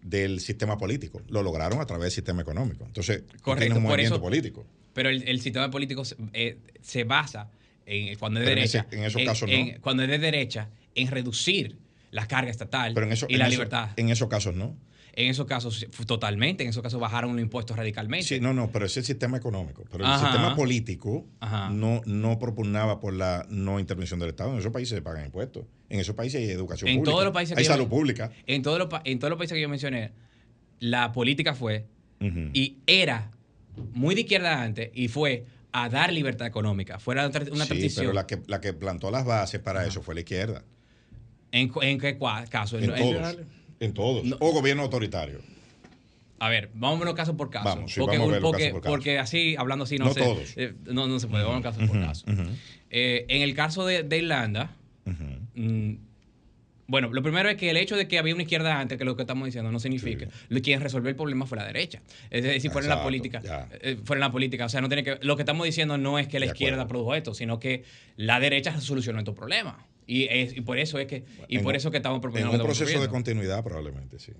Del 0.00 0.40
sistema 0.40 0.78
político. 0.78 1.20
Lo 1.28 1.42
lograron 1.42 1.80
a 1.80 1.86
través 1.86 2.04
del 2.04 2.12
sistema 2.12 2.40
económico. 2.40 2.84
Entonces, 2.86 3.24
Correcto, 3.42 3.76
un 3.76 3.82
movimiento 3.82 4.14
eso- 4.14 4.22
político. 4.22 4.64
Pero 4.94 5.08
el, 5.08 5.22
el 5.28 5.40
sistema 5.40 5.70
político 5.70 6.04
se, 6.04 6.16
eh, 6.32 6.58
se 6.80 7.04
basa 7.04 7.50
en 7.86 8.16
cuando 8.18 8.40
es 8.40 8.46
de 8.46 8.52
en 8.52 8.56
derecha. 8.58 8.86
ese- 8.88 8.96
en 8.96 9.04
esos 9.04 9.22
casos 9.24 9.48
no. 9.50 9.80
Cuando 9.82 10.02
es 10.04 10.08
de 10.08 10.18
derecha, 10.18 10.68
en 10.94 11.08
reducir 11.08 11.76
la 12.12 12.26
carga 12.26 12.50
estatal 12.50 12.94
Pero 12.94 13.06
en, 13.06 13.12
eso, 13.12 13.26
y 13.28 13.34
en 13.34 13.38
la 13.40 13.46
eso- 13.46 13.52
libertad. 13.52 13.90
en 13.96 14.08
esos 14.08 14.28
casos 14.28 14.54
no. 14.54 14.76
En 15.14 15.28
esos 15.30 15.46
casos, 15.46 15.86
totalmente. 16.06 16.62
En 16.64 16.70
esos 16.70 16.82
casos 16.82 17.00
bajaron 17.00 17.32
los 17.32 17.42
impuestos 17.42 17.76
radicalmente. 17.76 18.26
Sí, 18.26 18.40
no, 18.40 18.52
no, 18.54 18.70
pero 18.70 18.86
ese 18.86 19.00
es 19.00 19.08
el 19.08 19.14
sistema 19.14 19.36
económico. 19.36 19.84
Pero 19.90 20.04
el 20.04 20.12
sistema 20.18 20.54
político 20.54 21.26
Ajá. 21.40 21.70
no, 21.70 22.00
no 22.06 22.38
propugnaba 22.38 23.00
por 23.00 23.12
la 23.14 23.46
no 23.50 23.80
intervención 23.80 24.20
del 24.20 24.30
Estado. 24.30 24.52
En 24.52 24.58
esos 24.60 24.72
países 24.72 24.94
se 24.96 25.02
pagan 25.02 25.24
impuestos. 25.26 25.64
En 25.88 25.98
esos 26.00 26.14
países 26.14 26.40
hay 26.40 26.50
educación 26.50 26.88
En 26.88 26.96
pública. 26.98 27.10
todos 27.12 27.24
los 27.24 27.32
países 27.34 27.56
hay 27.58 27.64
yo- 27.64 27.70
salud 27.72 27.88
pública. 27.88 28.30
En 28.46 28.62
todos, 28.62 28.78
los, 28.78 28.88
en 29.04 29.18
todos 29.18 29.30
los 29.30 29.38
países 29.38 29.54
que 29.56 29.60
yo 29.62 29.68
mencioné, 29.68 30.12
la 30.78 31.12
política 31.12 31.54
fue 31.54 31.86
y 32.52 32.76
era 32.86 33.30
muy 33.92 34.14
de 34.14 34.20
izquierda 34.22 34.62
antes 34.62 34.90
y 34.94 35.08
fue 35.08 35.44
a 35.72 35.88
dar 35.88 36.12
libertad 36.12 36.46
económica. 36.46 36.98
Fuera 36.98 37.26
una, 37.28 37.38
una 37.52 37.64
sí, 37.64 37.68
transición. 37.70 38.02
pero 38.06 38.12
la 38.12 38.26
que, 38.26 38.40
la 38.46 38.60
que 38.60 38.72
plantó 38.72 39.10
las 39.10 39.24
bases 39.24 39.60
para 39.60 39.86
eso 39.86 40.02
fue 40.02 40.14
la 40.14 40.20
izquierda. 40.20 40.64
¿En, 41.52 41.70
en 41.82 41.98
qué 41.98 42.18
caso? 42.50 42.78
En 42.78 42.84
En- 42.84 42.90
en- 42.90 42.98
todos. 43.22 43.36
En 43.80 43.92
todos. 43.94 44.24
No. 44.24 44.36
O 44.40 44.52
gobierno 44.52 44.82
autoritario. 44.82 45.40
A 46.38 46.48
ver, 46.48 46.70
vamos 46.74 46.96
a 46.96 46.98
verlo 47.00 47.14
caso 47.14 47.36
por 47.36 47.50
caso. 47.50 47.64
Vamos, 47.68 47.92
sí, 47.92 48.00
porque, 48.00 48.16
vamos 48.18 48.34
a 48.36 48.40
porque, 48.40 48.62
caso 48.64 48.72
por 48.72 48.80
caso. 48.82 48.92
porque 48.92 49.18
así, 49.18 49.56
hablando 49.58 49.84
así, 49.84 49.98
no, 49.98 50.06
No 50.06 50.14
sé. 50.14 50.20
todos. 50.20 50.52
eh, 50.56 50.74
no, 50.86 51.06
no 51.06 51.18
se 51.20 51.26
puede, 51.26 51.44
vamos 51.44 51.60
a 51.60 51.62
caso 51.72 51.86
por 51.86 52.00
caso. 52.00 52.24
Eh, 52.90 53.26
en 53.28 53.42
el 53.42 53.54
caso 53.54 53.84
de, 53.84 54.02
de 54.02 54.18
Irlanda, 54.18 54.74
mm, 55.54 55.92
bueno, 56.86 57.10
lo 57.12 57.22
primero 57.22 57.48
es 57.50 57.56
que 57.56 57.70
el 57.70 57.76
hecho 57.76 57.94
de 57.94 58.08
que 58.08 58.18
había 58.18 58.34
una 58.34 58.42
izquierda 58.42 58.80
antes, 58.80 58.98
que 58.98 59.04
lo 59.04 59.14
que 59.16 59.22
estamos 59.22 59.44
diciendo, 59.46 59.70
no 59.70 59.78
significa. 59.78 60.26
Lo 60.48 60.60
quien 60.60 60.80
resolvió 60.80 61.08
el 61.10 61.14
problema 61.16 61.46
fue 61.46 61.56
la 61.58 61.64
derecha. 61.66 62.00
Es 62.30 62.42
decir, 62.42 62.70
fuera 62.70 62.86
en 62.86 62.96
la 62.96 63.02
política. 63.02 63.68
eh, 63.82 63.96
fuera 64.02 64.18
en 64.18 64.26
la 64.28 64.32
política. 64.32 64.64
O 64.64 64.68
sea, 64.68 64.80
no 64.80 64.88
tiene 64.88 65.04
que. 65.04 65.18
Lo 65.22 65.36
que 65.36 65.42
estamos 65.42 65.64
diciendo 65.66 65.98
no 65.98 66.18
es 66.18 66.26
que 66.26 66.40
la 66.40 66.46
De 66.46 66.52
izquierda 66.52 66.76
acuerdo. 66.82 66.88
produjo 66.88 67.14
esto, 67.14 67.34
sino 67.34 67.60
que 67.60 67.84
la 68.16 68.40
derecha 68.40 68.80
solucionó 68.80 69.18
estos 69.20 69.36
problemas. 69.36 69.74
Y, 70.12 70.24
es, 70.28 70.56
y 70.56 70.60
por 70.62 70.76
eso 70.78 70.98
es 70.98 71.06
que. 71.06 71.24
Y 71.48 71.58
En 71.58 71.62
por 71.62 71.70
un- 71.72 71.76
eso 71.76 71.90
que 71.92 71.98
estamos 71.98 72.16
En 72.16 72.20
proponiendo. 72.22 72.50
un 72.50 72.56
que 72.58 72.62
estamos 72.62 72.78
proceso 72.78 73.00
de 73.00 73.08
continuidad, 73.08 73.62
probablemente, 73.62 74.18
sí. 74.18 74.32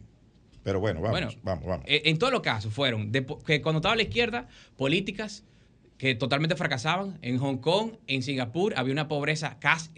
Pero 0.64 0.80
bueno, 0.80 1.00
vamos, 1.00 1.12
Bueno, 1.20 1.30
vamos, 1.42 1.64
vamos. 1.66 1.86
eh, 1.88 2.02
En 2.06 2.18
todos 2.18 2.32
los 2.32 2.42
casos 2.42 2.74
fueron 2.74 3.12
de 3.12 3.24
que 3.46 3.62
cuando 3.62 3.78
estaba 3.78 3.94
la 3.96 4.02
izquierda, 4.02 4.48
políticas 4.76 5.44
que 5.96 6.14
totalmente 6.14 6.56
fracasaban. 6.56 7.18
En 7.22 7.38
Hong 7.38 7.58
Kong, 7.58 7.92
en 8.06 8.22
Singapur, 8.22 8.72
había 8.76 8.92
una 8.92 9.06
pobreza 9.06 9.58
casi 9.60 9.90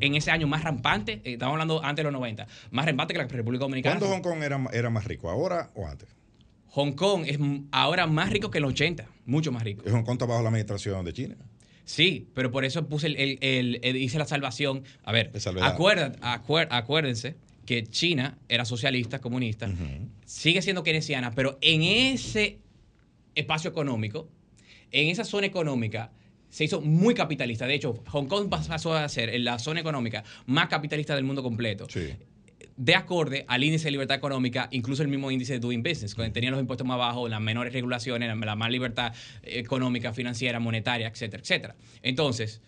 en 0.00 0.14
ese 0.14 0.30
año 0.30 0.46
más 0.46 0.62
rampante. 0.64 1.20
eh, 1.24 1.32
Estamos 1.34 1.52
hablando 1.54 1.84
antes 1.84 1.96
de 2.04 2.04
los 2.04 2.12
90, 2.12 2.46
más 2.70 2.86
rampante 2.86 3.12
que 3.12 3.18
la 3.18 3.26
República 3.26 3.64
Dominicana. 3.64 3.98
¿Cuándo 3.98 4.14
Hong 4.16 4.22
Kong 4.22 4.42
era, 4.42 4.64
era 4.72 4.88
más 4.88 5.04
rico? 5.04 5.28
¿Ahora 5.28 5.70
o 5.74 5.86
antes? 5.86 6.08
Hong 6.68 6.92
Kong 6.92 7.24
es 7.26 7.38
ahora 7.72 8.06
más 8.06 8.30
rico 8.30 8.50
que 8.50 8.58
en 8.58 8.62
los 8.62 8.72
80, 8.72 9.06
mucho 9.26 9.50
más 9.52 9.62
rico. 9.64 9.82
Hong 9.90 10.04
Kong 10.04 10.12
está 10.14 10.26
bajo 10.26 10.42
la 10.42 10.48
administración 10.48 11.04
de 11.04 11.12
China. 11.12 11.36
Sí, 11.88 12.26
pero 12.34 12.50
por 12.50 12.66
eso 12.66 12.86
puse 12.86 13.06
el, 13.06 13.16
el- 13.16 13.38
el- 13.40 13.80
el- 13.82 13.96
hice 13.96 14.18
la 14.18 14.26
salvación. 14.26 14.84
A 15.04 15.12
ver, 15.12 15.30
acuérdense 16.70 17.36
que 17.64 17.84
China 17.86 18.36
era 18.50 18.66
socialista, 18.66 19.20
comunista, 19.20 19.70
sigue 20.26 20.60
siendo 20.60 20.82
keynesiana, 20.82 21.30
pero 21.30 21.56
en 21.62 21.82
ese 21.82 22.58
espacio 23.34 23.70
económico, 23.70 24.28
en 24.90 25.08
esa 25.08 25.24
zona 25.24 25.46
económica, 25.46 26.12
se 26.50 26.64
hizo 26.64 26.82
muy 26.82 27.14
capitalista. 27.14 27.66
De 27.66 27.74
hecho, 27.74 28.02
Hong 28.08 28.26
Kong 28.26 28.50
pasó 28.50 28.94
a 28.94 29.08
ser 29.08 29.38
la 29.40 29.58
zona 29.58 29.80
económica 29.80 30.24
más 30.44 30.68
capitalista 30.68 31.14
del 31.14 31.24
mundo 31.24 31.42
completo. 31.42 31.86
Sí. 31.88 32.12
De 32.76 32.94
acorde 32.94 33.44
al 33.48 33.64
índice 33.64 33.84
de 33.86 33.90
libertad 33.92 34.16
económica, 34.16 34.68
incluso 34.70 35.02
el 35.02 35.08
mismo 35.08 35.30
índice 35.30 35.54
de 35.54 35.58
doing 35.58 35.82
business, 35.82 36.14
cuando 36.14 36.32
tenían 36.32 36.52
los 36.52 36.60
impuestos 36.60 36.86
más 36.86 36.98
bajos, 36.98 37.28
las 37.28 37.40
menores 37.40 37.72
regulaciones, 37.72 38.28
la, 38.36 38.56
más 38.56 38.70
libertad 38.70 39.12
eh, 39.42 39.58
económica, 39.58 40.12
financiera, 40.12 40.60
monetaria, 40.60 41.08
etcétera, 41.08 41.42
etcétera. 41.42 41.76
Entonces, 42.02 42.60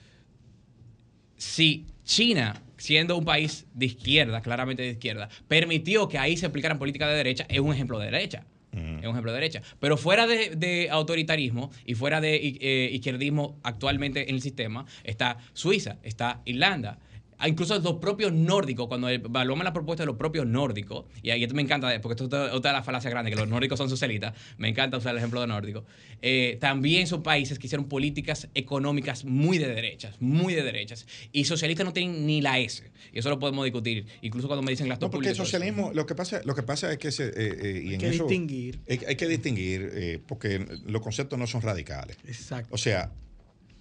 si 1.36 1.86
China, 2.04 2.60
siendo 2.76 3.16
un 3.16 3.24
país 3.24 3.66
de 3.72 3.86
izquierda, 3.86 4.42
claramente 4.42 4.82
de 4.82 4.90
izquierda, 4.90 5.28
permitió 5.48 6.08
que 6.08 6.18
ahí 6.18 6.36
se 6.36 6.46
aplicaran 6.46 6.78
políticas 6.78 7.08
de 7.08 7.16
derecha, 7.16 7.46
es 7.48 7.60
un 7.60 7.72
ejemplo 7.72 7.98
de 7.98 8.06
derecha. 8.06 8.44
Es 8.72 9.06
un 9.06 9.10
ejemplo 9.10 9.32
de 9.32 9.40
derecha. 9.40 9.62
Pero 9.80 9.96
fuera 9.96 10.28
de, 10.28 10.54
de 10.54 10.90
autoritarismo 10.90 11.72
y 11.84 11.94
fuera 11.94 12.20
de 12.20 12.36
eh, 12.36 12.90
izquierdismo 12.92 13.58
actualmente 13.64 14.28
en 14.28 14.36
el 14.36 14.42
sistema, 14.42 14.86
está 15.02 15.38
Suiza, 15.54 15.96
está 16.04 16.40
Irlanda. 16.44 16.98
Ah, 17.40 17.48
Incluso 17.48 17.78
los 17.78 17.94
propios 17.94 18.32
nórdicos, 18.32 18.86
cuando 18.86 19.08
evaluamos 19.08 19.64
la 19.64 19.72
propuesta 19.72 20.02
de 20.02 20.06
los 20.06 20.16
propios 20.16 20.46
nórdicos, 20.46 21.06
y 21.22 21.30
ahí 21.30 21.42
esto 21.42 21.54
me 21.54 21.62
encanta, 21.62 21.98
porque 22.02 22.22
esto 22.22 22.46
es 22.46 22.52
otra 22.52 22.72
de 22.72 22.76
las 22.76 22.84
falacias 22.84 23.10
grandes, 23.10 23.34
que 23.34 23.40
los 23.40 23.48
nórdicos 23.48 23.78
son 23.78 23.88
socialistas, 23.88 24.34
me 24.58 24.68
encanta 24.68 24.98
usar 24.98 25.12
el 25.12 25.18
ejemplo 25.18 25.40
de 25.40 25.46
nórdico, 25.46 25.84
eh, 26.20 26.58
también 26.60 27.06
son 27.06 27.22
países 27.22 27.58
que 27.58 27.66
hicieron 27.66 27.88
políticas 27.88 28.48
económicas 28.54 29.24
muy 29.24 29.56
de 29.56 29.68
derechas, 29.68 30.20
muy 30.20 30.54
de 30.54 30.62
derechas, 30.62 31.06
y 31.32 31.44
socialistas 31.44 31.86
no 31.86 31.94
tienen 31.94 32.26
ni 32.26 32.42
la 32.42 32.58
S, 32.58 32.90
y 33.10 33.18
eso 33.18 33.30
lo 33.30 33.38
podemos 33.38 33.64
discutir, 33.64 34.04
incluso 34.20 34.46
cuando 34.46 34.62
me 34.62 34.72
dicen 34.72 34.88
las 34.88 35.00
No, 35.00 35.10
porque 35.10 35.30
el 35.30 35.36
socialismo, 35.36 35.92
lo 35.94 36.04
que 36.04 36.14
pasa, 36.14 36.42
lo 36.44 36.54
que 36.54 36.62
pasa 36.62 36.92
es 36.92 36.98
que 36.98 37.10
se, 37.10 37.28
eh, 37.28 37.32
eh, 37.36 37.82
y 37.84 37.88
Hay 37.88 37.94
en 37.94 38.00
que 38.00 38.08
eso 38.08 38.24
distinguir. 38.24 38.80
Hay, 38.88 39.00
hay 39.08 39.16
que 39.16 39.26
distinguir 39.26 39.90
eh, 39.94 40.20
porque 40.26 40.66
los 40.84 41.00
conceptos 41.00 41.38
no 41.38 41.46
son 41.46 41.62
radicales. 41.62 42.18
Exacto. 42.26 42.74
O 42.74 42.78
sea, 42.78 43.10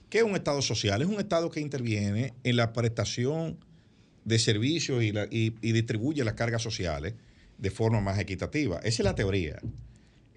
¿qué 0.10 0.20
es 0.20 0.24
un 0.24 0.36
Estado 0.36 0.62
social? 0.62 1.02
Es 1.02 1.08
un 1.08 1.20
Estado 1.20 1.50
que 1.50 1.60
interviene 1.60 2.34
en 2.44 2.56
la 2.56 2.74
prestación 2.74 3.58
de 4.26 4.40
servicios 4.40 5.04
y, 5.04 5.12
la- 5.12 5.26
y- 5.30 5.54
y 5.62 5.72
distribuye 5.72 6.24
las 6.24 6.34
cargas 6.34 6.62
sociales 6.62 7.14
de 7.58 7.72
forma 7.72 8.00
más 8.02 8.20
equitativa. 8.20 8.78
Esa 8.80 8.88
es 8.88 9.06
la 9.06 9.16
teoría. 9.16 9.60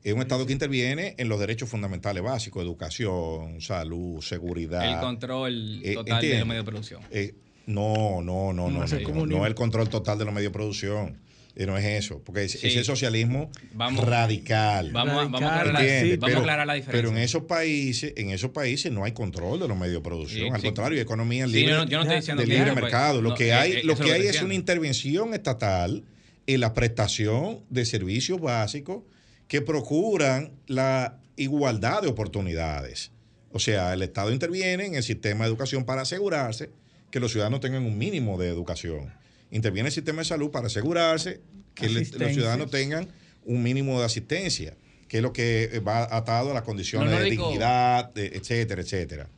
Es 0.05 0.13
un 0.15 0.21
Estado 0.21 0.47
que 0.47 0.53
interviene 0.53 1.15
en 1.19 1.29
los 1.29 1.39
derechos 1.39 1.69
fundamentales 1.69 2.23
básicos, 2.23 2.63
educación, 2.65 3.61
salud, 3.61 4.21
seguridad. 4.21 4.85
El 4.95 4.99
control 5.01 5.81
Eh, 5.85 5.95
total 5.95 6.21
de 6.23 6.39
los 6.39 6.49
medios 6.49 6.65
de 6.65 6.71
producción. 6.71 7.03
Eh, 7.11 7.35
no, 7.67 8.21
no, 8.23 8.53
no, 8.53 8.69
No, 8.69 8.85
no, 8.87 9.15
no, 9.15 9.27
no 9.27 9.47
el 9.47 9.55
control 9.55 9.89
total 9.89 10.19
de 10.19 10.25
los 10.25 10.35
medios 10.35 10.51
de 10.53 10.59
producción. 10.59 11.17
Eh, 11.55 11.67
no 11.67 11.77
es 11.77 11.85
eso, 11.85 12.23
porque 12.25 12.45
es, 12.45 12.53
Sí. 12.53 12.67
es 12.67 12.77
el 12.77 12.85
socialismo 12.85 13.51
Vamos- 13.75 14.05
radical. 14.07 14.91
Vamos, 14.91 15.13
a- 15.15 15.17
vamos 15.25 15.43
a 15.43 15.47
aclarar, 15.61 15.67
la, 15.75 15.81
¿Entiendes? 15.83 16.19
vamos 16.21 16.37
a 16.37 16.41
aclarar 16.41 16.67
la 16.67 16.75
diferencia. 16.75 16.99
Pero 17.03 17.17
en 17.17 17.23
esos 17.23 17.43
países, 17.45 18.15
en 18.17 18.31
esos 18.31 18.51
países 18.53 18.91
no 18.91 19.05
hay 19.05 19.13
control 19.13 19.61
de 19.61 19.69
los 19.69 19.77
medios 19.77 19.97
de 19.97 20.01
producción. 20.01 20.47
Sí, 20.47 20.51
Al 20.51 20.61
sí. 20.61 20.67
contrario, 20.69 20.97
hay 20.97 21.03
economía 21.03 21.47
libre 21.47 21.73
no, 21.75 21.85
yo 21.85 21.99
no 21.99 22.03
estoy 22.05 22.17
diciendo 22.17 22.43
de 22.43 22.49
libre 22.49 22.73
pues, 22.73 22.83
mercado. 22.85 23.21
Lo 23.21 23.35
que 23.35 23.53
hay, 23.53 23.83
lo 23.83 23.97
que 23.97 24.05
lo 24.05 24.13
hay 24.15 24.27
es 24.29 24.41
una 24.41 24.55
intervención 24.55 25.35
estatal 25.35 26.05
en 26.47 26.61
la 26.61 26.73
prestación 26.73 27.61
de 27.69 27.85
servicios 27.85 28.41
básicos 28.41 29.03
que 29.47 29.61
procuran 29.61 30.53
la 30.67 31.19
igualdad 31.37 32.01
de 32.03 32.09
oportunidades. 32.09 33.11
O 33.53 33.59
sea, 33.59 33.93
el 33.93 34.01
Estado 34.01 34.33
interviene 34.33 34.87
en 34.87 34.95
el 34.95 35.03
sistema 35.03 35.45
de 35.45 35.51
educación 35.51 35.85
para 35.85 36.01
asegurarse 36.03 36.71
que 37.11 37.21
los 37.21 37.31
ciudadanos 37.33 37.61
tengan 37.61 37.83
un 37.85 37.99
mínimo 37.99 38.39
de 38.39 38.49
educación. 38.49 39.13
Interviene 39.53 39.83
en 39.83 39.87
el 39.87 39.93
sistema 39.93 40.23
de 40.23 40.25
salud 40.25 40.51
para 40.51 40.67
asegurarse 40.67 41.41
que 41.75 41.89
le- 41.89 42.01
los 42.01 42.33
ciudadanos 42.33 42.71
tengan 42.71 43.09
un 43.45 43.63
mínimo 43.63 43.99
de 44.01 44.07
asistencia, 44.07 44.77
que 45.09 45.19
es 45.19 45.23
lo 45.23 45.33
que 45.33 45.81
va 45.87 46.05
atado 46.15 46.51
a 46.51 46.55
las 46.55 46.63
condiciones 46.65 47.11
de 47.11 47.17
dignidad, 47.51 48.13
de- 48.15 48.27
etcétera, 48.29 48.83
etcétera. 48.83 49.29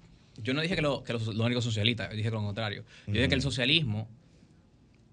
Yo 0.42 0.54
no 0.54 0.60
dije 0.62 0.74
que, 0.76 0.82
lo- 0.82 1.02
que 1.04 1.12
los, 1.12 1.26
los 1.26 1.44
únicos 1.46 1.64
socialistas, 1.64 2.10
yo 2.10 2.16
dije 2.16 2.30
lo 2.30 2.40
contrario. 2.42 2.84
Yo 3.06 3.12
dije 3.14 3.28
que 3.28 3.34
el 3.34 3.42
socialismo, 3.42 4.08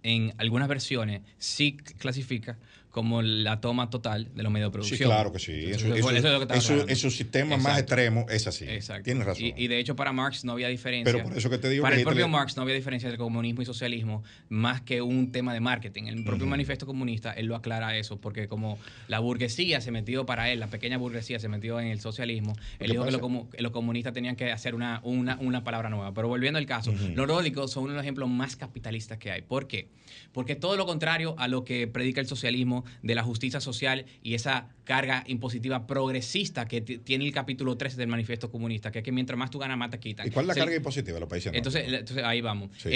en 0.03 0.33
algunas 0.37 0.67
versiones, 0.67 1.21
sí 1.37 1.77
clasifica 1.97 2.57
como 2.91 3.21
la 3.21 3.61
toma 3.61 3.89
total 3.89 4.29
de 4.35 4.43
los 4.43 4.51
medios 4.51 4.67
de 4.69 4.73
producción. 4.73 4.97
Sí, 4.97 5.03
claro 5.03 5.31
que 5.31 5.39
sí. 5.39 5.51
En, 5.71 5.79
su- 5.79 5.93
Eso- 5.93 6.09
eso 6.11 6.17
es 6.17 6.23
lo 6.23 6.45
que 6.47 6.57
estaba 6.57 6.83
en 6.91 6.95
sus 6.95 7.15
sistemas 7.15 7.57
más 7.61 7.73
Exacto. 7.79 7.93
extremos 7.95 8.25
es 8.31 8.47
así. 8.47 8.65
Exacto. 8.67 9.03
Tienes 9.05 9.25
razón. 9.25 9.43
Y, 9.45 9.53
y 9.55 9.67
de 9.67 9.79
hecho 9.79 9.95
para 9.95 10.11
Marx 10.13 10.43
no 10.45 10.51
había 10.51 10.67
diferencia. 10.67 11.11
Pero 11.13 11.27
por 11.27 11.37
eso 11.37 11.49
que 11.49 11.57
te 11.57 11.69
digo 11.69 11.83
Para 11.83 11.95
que 11.95 12.01
el 12.01 12.05
propio 12.05 12.27
Marx 12.27 12.55
no 12.57 12.63
había 12.63 12.75
diferencia 12.75 13.07
entre 13.07 13.17
comunismo 13.17 13.61
y 13.61 13.65
socialismo 13.65 14.23
más 14.49 14.81
que 14.81 15.01
un 15.01 15.31
tema 15.31 15.53
de 15.53 15.59
marketing. 15.61 16.03
El 16.03 16.23
propio 16.23 16.45
manifiesto 16.47 16.85
comunista, 16.85 17.31
él 17.33 17.45
lo 17.47 17.55
aclara 17.55 17.95
eso, 17.97 18.19
porque 18.19 18.47
como 18.47 18.77
la 19.07 19.19
burguesía 19.19 19.81
se 19.81 19.91
metió 19.91 20.25
para 20.25 20.49
él, 20.51 20.59
la 20.59 20.67
pequeña 20.67 20.97
burguesía 20.97 21.39
se 21.39 21.47
metió 21.47 21.79
en 21.79 21.87
el 21.87 21.99
socialismo, 22.01 22.53
¿Qué 22.77 22.85
él 22.85 22.91
dijo 22.91 23.03
que 23.05 23.11
pasa? 23.11 23.27
los, 23.27 23.47
que 23.49 23.61
los 23.61 23.71
comunistas 23.71 24.13
tenían 24.13 24.35
que 24.35 24.51
hacer 24.51 24.75
una, 24.75 24.99
una, 25.03 25.37
una 25.39 25.63
palabra 25.63 25.89
nueva. 25.89 26.13
Pero 26.13 26.27
volviendo 26.27 26.59
al 26.59 26.65
caso, 26.65 26.91
los 27.15 27.27
nórdicos 27.27 27.71
son 27.71 27.83
uno 27.83 27.93
de 27.93 27.95
los 27.97 28.03
ejemplos 28.03 28.29
más 28.29 28.55
capitalistas 28.57 29.17
que 29.17 29.31
hay. 29.31 29.41
¿Por 29.41 29.67
qué? 29.67 29.87
Porque 30.33 30.55
todo 30.55 30.75
lo 30.75 30.85
contrario 30.85 31.35
a 31.37 31.47
lo 31.47 31.63
que 31.63 31.87
predica 31.87 32.19
el 32.21 32.27
socialismo 32.27 32.80
de 33.01 33.15
la 33.15 33.23
justicia 33.23 33.59
social 33.61 34.05
y 34.23 34.33
esa 34.33 34.69
carga 34.83 35.23
impositiva 35.27 35.87
progresista 35.87 36.67
que 36.67 36.81
tiene 36.81 37.25
el 37.25 37.31
capítulo 37.33 37.77
13 37.77 37.97
del 37.97 38.07
manifiesto 38.07 38.49
comunista, 38.51 38.91
que 38.91 38.99
es 38.99 39.05
que 39.05 39.11
mientras 39.11 39.37
más 39.37 39.49
tú 39.51 39.59
ganas, 39.59 39.77
más 39.77 39.89
te 39.89 39.99
quitan. 39.99 40.27
¿Y 40.27 40.31
cuál 40.31 40.43
es 40.45 40.47
la 40.47 40.53
Se- 40.55 40.59
carga 40.61 40.75
impositiva 40.75 41.13
de 41.15 41.19
los 41.19 41.29
países 41.29 41.53
entonces, 41.53 41.83
nórdicos? 41.83 41.99
entonces 42.01 42.23
ahí 42.25 42.41
vamos. 42.41 42.69
Sí. 42.77 42.89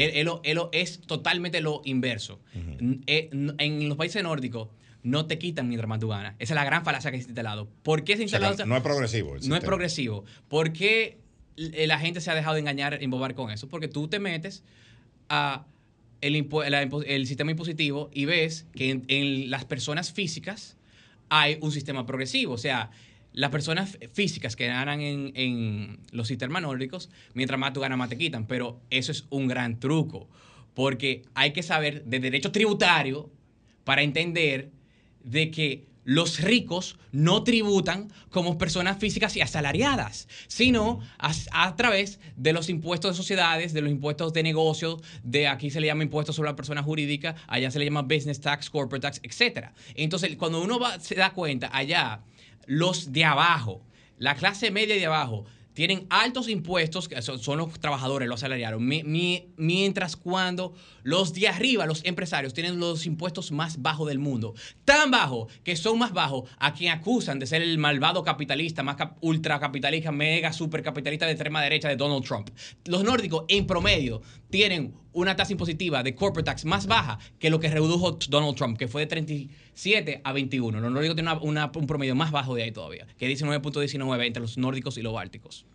Es 0.71 0.99
totalmente 1.01 1.61
lo 1.61 1.81
inverso. 1.85 2.39
Eh, 3.07 3.29
en 3.31 3.87
los 3.89 3.97
países 3.97 4.21
nórdicos 4.23 4.69
no 5.03 5.25
te 5.27 5.37
quitan 5.37 5.67
mientras 5.67 5.87
más 5.87 5.99
tú 5.99 6.07
ganas. 6.07 6.33
Esa 6.39 6.53
es 6.53 6.55
la 6.55 6.65
gran 6.65 6.83
falacia 6.83 7.11
que 7.11 7.17
existe 7.17 7.31
instalado. 7.31 7.69
¿Por 7.83 8.03
qué 8.03 8.17
se 8.17 8.25
O 8.25 8.27
sea, 8.27 8.39
instalado? 8.39 8.65
no 8.65 8.75
es 8.75 8.81
progresivo. 8.83 9.35
no 9.47 9.55
es 9.55 9.63
progresivo. 9.63 10.25
¿Por 10.47 10.73
qué 10.73 11.19
l- 11.57 11.85
la 11.87 11.99
gente 11.99 12.21
se 12.21 12.31
ha 12.31 12.35
dejado 12.35 12.55
de 12.55 12.61
engañar, 12.61 13.01
embobar 13.01 13.35
con 13.35 13.51
eso? 13.51 13.67
Porque 13.69 13.87
tú 13.87 14.07
te 14.07 14.19
metes 14.19 14.63
a 15.29 15.65
el, 16.21 17.27
sistema 17.27 17.51
impositivo 17.51 18.09
y 18.13 18.25
ves 18.25 18.65
que 18.75 19.01
en, 19.07 19.49
las 19.49 19.65
personas 19.65 20.11
físicas 20.11 20.77
hay 21.29 21.57
un 21.61 21.71
sistema 21.71 22.05
progresivo. 22.05 22.53
O 22.53 22.57
sea, 22.57 22.91
las 23.33 23.51
personas 23.51 23.97
físicas 24.13 24.55
que 24.55 24.67
ganan 24.67 25.01
en, 25.01 25.31
en 25.35 25.99
los 26.11 26.27
sistemas 26.27 26.61
nórdicos, 26.61 27.09
mientras 27.33 27.59
más 27.59 27.73
tú 27.73 27.81
ganas, 27.81 27.97
más 27.97 28.09
te 28.09 28.17
quitan. 28.17 28.47
Pero 28.47 28.79
eso 28.89 29.11
es 29.11 29.25
un 29.29 29.47
gran 29.47 29.79
truco. 29.79 30.27
Porque 30.73 31.23
hay 31.33 31.51
que 31.51 31.63
saber 31.63 32.03
de 32.05 32.19
derecho 32.19 32.51
tributario 32.51 33.29
para 33.83 34.01
entender 34.01 34.71
de 35.23 35.51
que 35.51 35.85
los 36.05 36.39
ricos 36.39 36.97
no 37.11 37.43
tributan 37.43 38.13
como 38.29 38.57
personas 38.57 38.99
físicas 38.99 39.35
y 39.35 39.41
asalariadas, 39.41 40.29
sino 40.47 41.01
a, 41.17 41.75
través 41.75 42.19
de 42.37 42.53
los 42.53 42.69
impuestos 42.69 43.11
de 43.11 43.17
sociedades, 43.17 43.73
de 43.73 43.81
los 43.81 43.91
impuestos 43.91 44.31
de 44.31 44.43
negocios, 44.43 45.01
de 45.23 45.47
aquí 45.47 45.71
se 45.71 45.81
le 45.81 45.87
llama 45.87 46.03
impuestos 46.03 46.35
sobre 46.35 46.51
la 46.51 46.55
persona 46.55 46.83
jurídica, 46.83 47.35
allá 47.47 47.71
se 47.71 47.79
le 47.79 47.85
llama 47.85 48.03
business 48.03 48.39
tax, 48.39 48.69
corporate 48.69 49.01
tax, 49.01 49.19
etc. 49.23 49.71
Entonces, 49.95 50.35
cuando 50.37 50.61
uno 50.61 50.79
va, 50.79 50.99
se 50.99 51.15
da 51.15 51.33
cuenta, 51.33 51.69
allá 51.73 52.21
los 52.67 53.11
de 53.11 53.25
abajo, 53.25 53.81
la 54.19 54.35
clase 54.35 54.69
media 54.69 54.95
de 54.95 55.07
abajo, 55.07 55.45
tienen 55.75 56.07
altos 56.09 56.49
impuestos, 56.49 57.07
que 57.07 57.21
son, 57.21 57.57
los 57.57 57.79
trabajadores, 57.79 58.27
los 58.27 58.39
asalariados, 58.39 58.81
mi, 58.81 59.03
mi, 59.03 59.49
mientras 59.57 60.15
cuando 60.15 60.73
los 61.03 61.33
de 61.33 61.49
arriba, 61.49 61.85
los 61.85 62.03
empresarios, 62.05 62.53
tienen 62.53 62.79
los 62.79 63.05
impuestos 63.05 63.51
más 63.51 63.81
bajos 63.81 64.07
del 64.07 64.17
mundo. 64.17 64.55
Tan 64.85 65.11
bajos 65.11 65.51
que 65.63 65.75
son 65.75 65.99
más 65.99 66.13
bajos 66.13 66.49
a 66.57 66.73
quien 66.73 66.91
acusan 66.91 67.37
de 67.37 67.45
ser 67.45 67.61
el 67.61 67.77
malvado 67.77 68.23
capitalista, 68.23 68.81
más 68.81 68.95
cap 68.95 69.17
ultracapitalista, 69.21 70.11
mega 70.11 70.53
supercapitalista 70.53 71.25
de 71.25 71.33
extrema 71.33 71.61
derecha 71.61 71.89
de 71.89 71.97
Donald 71.97 72.23
Trump. 72.23 72.49
Los 72.85 73.03
nórdicos, 73.03 73.43
en 73.49 73.67
promedio, 73.67 74.21
tienen 74.49 74.95
una 75.15 75.35
tasa 75.35 75.51
impositiva 75.51 76.03
de 76.03 76.13
corporate 76.13 76.45
tax 76.45 76.65
más 76.65 76.85
baja 76.87 77.17
que 77.39 77.49
lo 77.49 77.59
que 77.59 77.69
redujo 77.69 78.19
Donald 78.29 78.55
Trump, 78.55 78.77
que 78.77 78.87
fue 78.87 79.01
de 79.01 79.07
37 79.07 80.21
a 80.23 80.31
21. 80.33 80.79
Los 80.79 80.91
nórdicos 80.91 81.15
tienen 81.15 81.33
una, 81.33 81.41
una, 81.41 81.71
un 81.75 81.87
promedio 81.87 82.15
más 82.15 82.31
bajo 82.31 82.53
de 82.55 82.63
ahí 82.63 82.71
todavía, 82.71 83.07
que 83.17 83.31
es 83.31 83.41
19.19 83.41 84.25
entre 84.25 84.41
los 84.41 84.57
nórdicos 84.57 84.97
y 84.97 85.01
los 85.01 85.13
bálticos. 85.13 85.65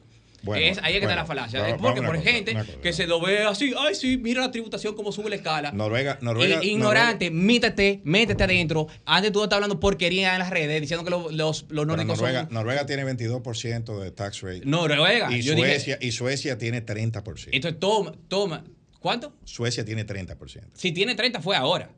Bueno, 0.43 0.65
es, 0.65 0.79
ahí 0.79 0.95
es 0.95 1.01
que 1.01 1.07
bueno, 1.07 1.11
está 1.11 1.17
la 1.17 1.27
falacia. 1.27 1.77
porque 1.77 2.01
por 2.01 2.17
cosa, 2.17 2.31
gente 2.31 2.55
cosa. 2.55 2.67
que 2.83 2.95
se 2.95 3.07
lo 3.07 3.21
ve 3.21 3.41
así, 3.45 3.75
ay, 3.79 3.95
sí, 3.95 4.17
mira 4.17 4.41
la 4.41 4.51
tributación, 4.51 4.95
cómo 4.95 5.13
sube 5.13 5.29
la 5.29 5.37
escala. 5.37 5.71
Noruega, 5.73 6.17
Noruega. 6.23 6.65
I- 6.65 6.71
ignorante, 6.71 7.31
métete, 7.31 8.01
métete 8.05 8.45
adentro. 8.45 8.87
Antes 9.05 9.33
tú 9.33 9.43
estás 9.43 9.57
hablando 9.59 9.79
porquería 9.79 10.33
en 10.33 10.39
las 10.39 10.49
redes 10.49 10.81
diciendo 10.81 11.05
que 11.05 11.11
los, 11.11 11.25
los, 11.35 11.35
los 11.35 11.69
Pero 11.69 11.85
nórdicos 11.85 12.17
Noruega, 12.17 12.45
son. 12.45 12.55
Noruega 12.55 12.87
tiene 12.87 13.05
22% 13.05 14.01
de 14.01 14.11
tax 14.13 14.41
rate. 14.41 14.63
Noruega. 14.65 15.31
Y 15.31 15.43
Yo 15.43 15.55
dije- 15.55 15.75
Suecia, 15.75 15.99
y 16.01 16.13
Suecia 16.13 16.57
tiene 16.57 16.87
30%. 16.87 17.49
Entonces, 17.53 17.79
toma, 17.79 18.15
toma. 18.29 18.65
¿Cuánto? 19.01 19.33
Suecia 19.45 19.85
tiene 19.85 20.07
30%. 20.07 20.69
Si 20.75 20.93
tiene 20.93 21.15
30 21.15 21.41
fue 21.41 21.57
ahora. 21.57 21.91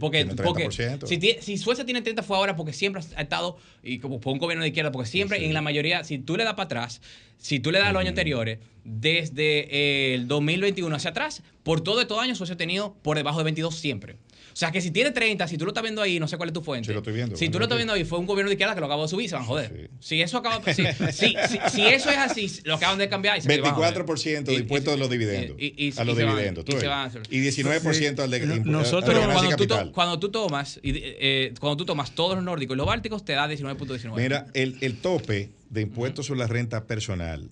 Porque, 0.00 0.26
porque 0.26 0.68
30%. 0.68 1.40
si, 1.40 1.56
Suecia 1.58 1.84
tiene 1.84 2.02
30 2.02 2.22
fue 2.24 2.36
ahora 2.36 2.56
porque 2.56 2.72
siempre 2.72 3.02
ha 3.16 3.22
estado, 3.22 3.56
y 3.84 3.98
como 4.00 4.20
por 4.20 4.32
un 4.32 4.38
gobierno 4.40 4.62
de 4.64 4.68
izquierda, 4.68 4.90
porque 4.90 5.08
siempre 5.08 5.38
Sí. 5.38 5.44
en 5.44 5.54
la 5.54 5.62
mayoría, 5.62 6.02
si 6.02 6.18
tú 6.18 6.36
le 6.36 6.42
das 6.42 6.54
para 6.54 6.64
atrás, 6.64 7.00
si 7.38 7.60
tú 7.60 7.70
le 7.70 7.78
das 7.78 7.88
a 7.88 7.92
los 7.92 8.00
años 8.00 8.10
anteriores, 8.10 8.58
desde 8.84 10.14
el 10.14 10.26
2021 10.26 10.94
hacia 10.96 11.10
atrás, 11.10 11.42
por 11.62 11.82
todo 11.82 12.00
estos 12.00 12.18
años 12.18 12.36
Suecia 12.38 12.54
ha 12.54 12.58
tenido 12.58 12.94
por 13.02 13.16
debajo 13.16 13.38
de 13.38 13.44
22 13.44 13.76
siempre. 13.76 14.16
O 14.56 14.58
sea 14.58 14.72
que 14.72 14.80
si 14.80 14.90
tiene 14.90 15.10
30, 15.10 15.46
si 15.48 15.58
tú 15.58 15.66
lo 15.66 15.72
estás 15.72 15.82
viendo 15.82 16.00
ahí, 16.00 16.18
no 16.18 16.26
sé 16.26 16.38
cuál 16.38 16.48
es 16.48 16.54
tu 16.54 16.62
fuente. 16.62 16.86
Sí, 16.86 16.92
lo 16.94 17.00
estoy 17.00 17.12
viendo. 17.12 17.36
Si 17.36 17.50
tú 17.50 17.58
lo 17.58 17.66
estás 17.66 17.76
viendo 17.76 17.92
ahí, 17.92 18.06
fue 18.06 18.18
un 18.18 18.24
gobierno 18.24 18.48
de 18.48 18.54
izquierda 18.54 18.74
que 18.74 18.80
lo 18.80 18.86
acabó 18.86 19.02
de 19.02 19.08
subir, 19.08 19.28
se 19.28 19.34
van 19.34 19.44
a 19.44 19.46
joder. 19.46 19.90
Sí. 19.90 19.96
Si 20.00 20.22
eso 20.22 20.38
acaba 20.38 20.62
si, 20.72 20.82
si, 21.12 21.36
si- 21.46 21.58
si 21.70 21.82
eso 21.86 22.08
es 22.08 22.16
así, 22.16 22.50
lo 22.64 22.76
acaban 22.76 22.96
de 22.96 23.06
cambiar 23.10 23.36
y 23.36 23.42
se 23.42 23.48
van 23.60 23.70
a 23.70 23.74
joder. 23.74 23.94
24% 24.06 24.44
de 24.44 24.54
impuestos 24.54 24.94
de 24.94 24.98
los 24.98 25.10
dividendos. 25.10 25.58
y- 25.60 25.74
y- 25.88 25.92
a 26.00 26.04
los 26.04 26.16
van- 26.16 26.26
dividendos. 26.28 26.64
tú 26.64 26.72
van 26.74 27.10
a 27.10 27.12
Y 27.28 27.40
19% 27.40 28.22
al 28.22 28.30
de 28.30 28.46
nosotros- 28.64 29.14
a 29.14 29.30
cuando 29.34 29.56
tú, 29.56 29.66
to- 29.66 29.92
cuando 29.92 30.18
tú 30.18 30.30
tomas 30.30 30.80
eh, 30.82 31.52
cuando 31.60 31.76
tú 31.76 31.84
tomas 31.84 32.14
todos 32.14 32.34
los 32.36 32.42
nórdicos 32.42 32.76
y 32.76 32.78
los 32.78 32.86
bálticos 32.86 33.26
te 33.26 33.34
da 33.34 33.46
19.19. 33.46 34.16
Mira, 34.16 34.46
el, 34.54 34.78
el 34.80 34.96
tope 34.96 35.50
de 35.68 35.80
impuestos 35.82 36.24
sobre 36.24 36.38
la 36.40 36.46
renta 36.46 36.84
personal 36.86 37.50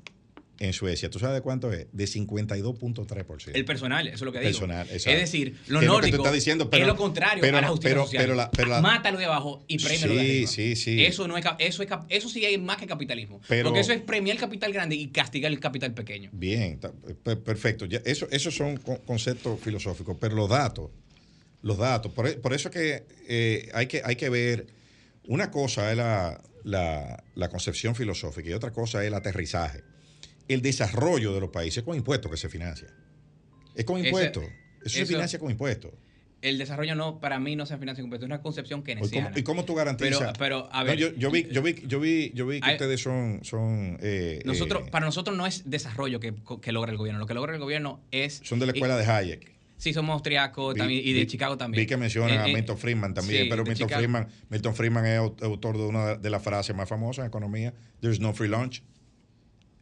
en 0.61 0.73
Suecia, 0.73 1.11
¿tú 1.11 1.19
sabes 1.19 1.35
de 1.37 1.41
cuánto 1.43 1.73
es? 1.73 1.87
De 1.93 2.05
52.3%. 2.07 3.51
el 3.55 3.65
personal, 3.65 4.07
eso 4.07 4.15
es 4.17 4.23
lo 4.23 4.33
que 4.33 4.39
digo. 4.39 4.51
Personal, 4.51 4.87
es 4.87 4.93
exacto. 4.95 5.19
decir, 5.21 5.57
los 5.67 5.83
es 5.83 5.89
lo 5.89 6.01
que 6.01 6.11
tú 6.11 6.17
estás 6.19 6.33
diciendo, 6.33 6.71
pero- 6.71 6.83
es 6.85 6.89
lo 6.89 6.97
contrario 6.97 7.41
pero 7.41 7.59
a 7.59 7.61
la 7.61 7.69
justicia 7.69 7.91
pero- 7.91 8.05
social. 8.05 8.23
pero 8.23 8.35
la- 8.35 8.51
pero 8.51 8.69
la- 8.69 8.81
Mata 8.81 9.11
lo 9.11 9.19
de 9.19 9.25
abajo 9.25 9.65
y 9.67 9.79
premia 9.79 10.07
lo 10.07 10.15
de 10.15 10.21
arriba. 10.21 10.47
sí, 10.51 10.77
sí. 10.77 11.05
Eso 11.05 11.27
no 11.27 11.37
es 11.37 11.45
eso 11.59 11.83
es 11.83 11.89
eso 12.09 12.29
sí 12.29 12.45
es 12.45 12.61
más 12.61 12.77
que 12.77 12.87
capitalismo, 12.87 13.41
porque 13.63 13.81
eso 13.81 13.93
es 13.93 14.01
premiar 14.03 14.37
el 14.37 14.41
capital 14.41 14.73
grande 14.73 14.95
y 14.97 15.09
castigar 15.09 15.51
el 15.51 15.59
capital 15.61 15.93
pequeño. 15.93 16.31
Bien, 16.33 16.79
perfecto. 17.45 17.87
Ya, 17.87 18.01
eso, 18.05 18.29
esos 18.31 18.55
son 18.55 18.77
co- 18.77 19.01
conceptos 19.05 19.59
filosóficos, 19.61 20.17
pero 20.21 20.35
los 20.37 20.49
datos, 20.49 20.91
los 21.63 21.79
datos, 21.79 22.13
por, 22.13 22.29
e- 22.29 22.35
por 22.35 22.53
eso 22.55 22.69
es 22.69 22.75
que, 22.75 23.05
eh, 23.29 23.71
hay 23.75 23.87
que 23.87 24.03
hay 24.05 24.17
que 24.17 24.29
ver, 24.29 24.67
una 25.27 25.51
cosa 25.51 25.91
es 25.91 25.97
la, 25.97 26.41
la- 26.63 27.25
la 27.35 27.49
concepción 27.49 27.95
filosófica 27.95 28.49
y 28.51 28.53
otra 28.53 28.71
cosa 28.73 29.01
es 29.03 29.09
el 29.09 29.15
aterrizaje. 29.15 29.83
El 30.49 30.63
desarrollo 30.63 31.33
de 31.33 31.41
los 31.41 31.51
países 31.51 31.79
es 31.79 31.85
con 31.85 31.97
impuestos 31.97 32.31
que 32.31 32.37
se 32.37 32.49
financia. 32.49 32.89
Es 33.75 33.85
con 33.85 33.99
Ese- 33.99 34.09
impuestos. 34.09 34.45
Eso, 34.85 34.99
se 34.99 35.07
financia 35.07 35.39
con 35.39 35.51
impuestos. 35.51 35.93
El 36.43 36.59
desarrollo 36.59 36.95
no 36.95 37.21
para 37.21 37.39
mí 37.41 37.57
no 37.57 37.65
se 37.65 37.79
financia 37.79 38.03
completo, 38.03 38.27
es 38.27 38.29
una 38.29 38.43
concepción 38.43 38.81
¿Y 38.81 38.83
keynesiana. 38.83 39.29
cómo, 39.29 39.39
y 39.39 39.43
cómo 39.43 39.65
tú 39.65 39.75
garantizas? 39.75 40.19
Pero, 40.19 40.33
pero 40.39 40.69
a 40.73 40.85
No, 40.85 40.93
yo, 40.93 41.15
yo 41.15 41.31
vi, 41.31 41.47
yo 41.51 41.63
vi, 41.63 41.77
yo 41.87 41.99
vi, 42.01 42.33
yo 42.35 42.47
vi 42.47 42.61
que 42.61 42.67
Hay- 42.69 42.75
ustedes 42.75 43.01
son, 43.01 43.41
son, 43.45 43.97
eh, 44.03 44.43
nosotros 44.45 44.87
eh, 44.87 44.91
para 44.91 45.07
nosotros 45.07 45.35
no 45.39 45.47
es 45.47 45.63
desarrollo 45.71 46.21
que, 46.21 46.35
que 46.61 46.73
logra 46.73 46.93
el 46.93 46.99
gobierno, 46.99 47.19
lo 47.19 47.27
que 47.27 47.33
logra 47.33 47.55
el 47.55 47.61
gobierno 47.61 48.03
es 48.11 48.43
son 48.45 48.59
de 48.59 48.67
la 48.67 48.73
escuela 48.73 48.99
de 48.99 49.07
Hayek. 49.07 49.55
Sí, 49.79 49.95
somos 49.95 50.13
austriacos 50.13 50.77
y 50.77 50.81
de 50.81 50.87
vi- 51.21 51.27
Chicago 51.27 51.57
también. 51.57 51.83
Vi 51.83 51.87
que 51.87 51.97
mencionan 51.97 52.39
a 52.39 52.49
Eh, 52.49 52.53
Milton 52.55 52.77
Friedman 52.77 53.15
también, 53.15 53.45
sí, 53.45 53.49
pero 53.49 53.63
Milton 53.65 53.87
Chicago. 53.89 54.01
Friedman, 54.03 54.29
Milton 54.51 54.75
Friedman 54.75 55.07
es 55.07 55.19
au- 55.21 55.43
autor 55.45 55.79
de 55.79 55.85
una 55.85 56.15
de 56.17 56.31
las 56.31 56.43
frases 56.43 56.77
más 56.77 56.89
famosas 56.91 57.23
en 57.25 57.29
economía, 57.29 57.73
There's 58.01 58.21
no 58.21 58.35
free 58.35 58.49
lunch. 58.49 58.83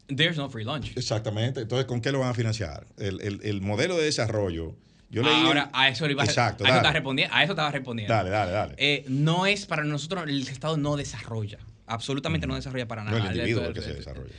There's 0.07 0.37
no 0.37 0.49
free 0.49 0.63
lunch. 0.65 0.91
Exactamente. 0.97 1.61
Entonces, 1.61 1.85
¿con 1.85 2.01
qué 2.01 2.11
lo 2.11 2.19
van 2.19 2.29
a 2.29 2.33
financiar? 2.33 2.85
El, 2.97 3.21
el- 3.21 3.39
el 3.43 3.61
modelo 3.61 3.97
de 3.97 4.03
desarrollo. 4.05 4.75
Yo 5.09 5.21
leí. 5.21 5.31
Ahora, 5.45 5.69
a 5.73 5.89
eso, 5.89 6.05
le 6.07 6.13
iba 6.13 6.23
a- 6.23 6.25
Exacto, 6.25 6.65
a 6.65 6.69
eso 6.69 6.91
respondiendo. 6.91 7.35
A 7.35 7.43
eso 7.43 7.53
estaba 7.53 7.71
respondiendo. 7.71 8.13
Dale, 8.13 8.29
dale, 8.31 8.51
dale. 8.51 8.75
Eh, 8.77 9.05
no 9.07 9.45
es 9.45 9.65
para 9.65 9.83
nosotros, 9.83 10.23
el 10.27 10.41
Estado 10.47 10.75
no 10.77 10.95
desarrolla. 10.97 11.59
Absolutamente 11.85 12.47
no 12.47 12.55
desarrolla 12.55 12.87
para 12.87 13.03
no 13.03 13.11
nada. 13.11 13.29
el 13.29 13.35
individuo 13.35 13.61
El- 13.63 13.67
el 13.69 13.73
que 13.75 13.81
se 13.81 13.93
desarrolla. 13.93 14.33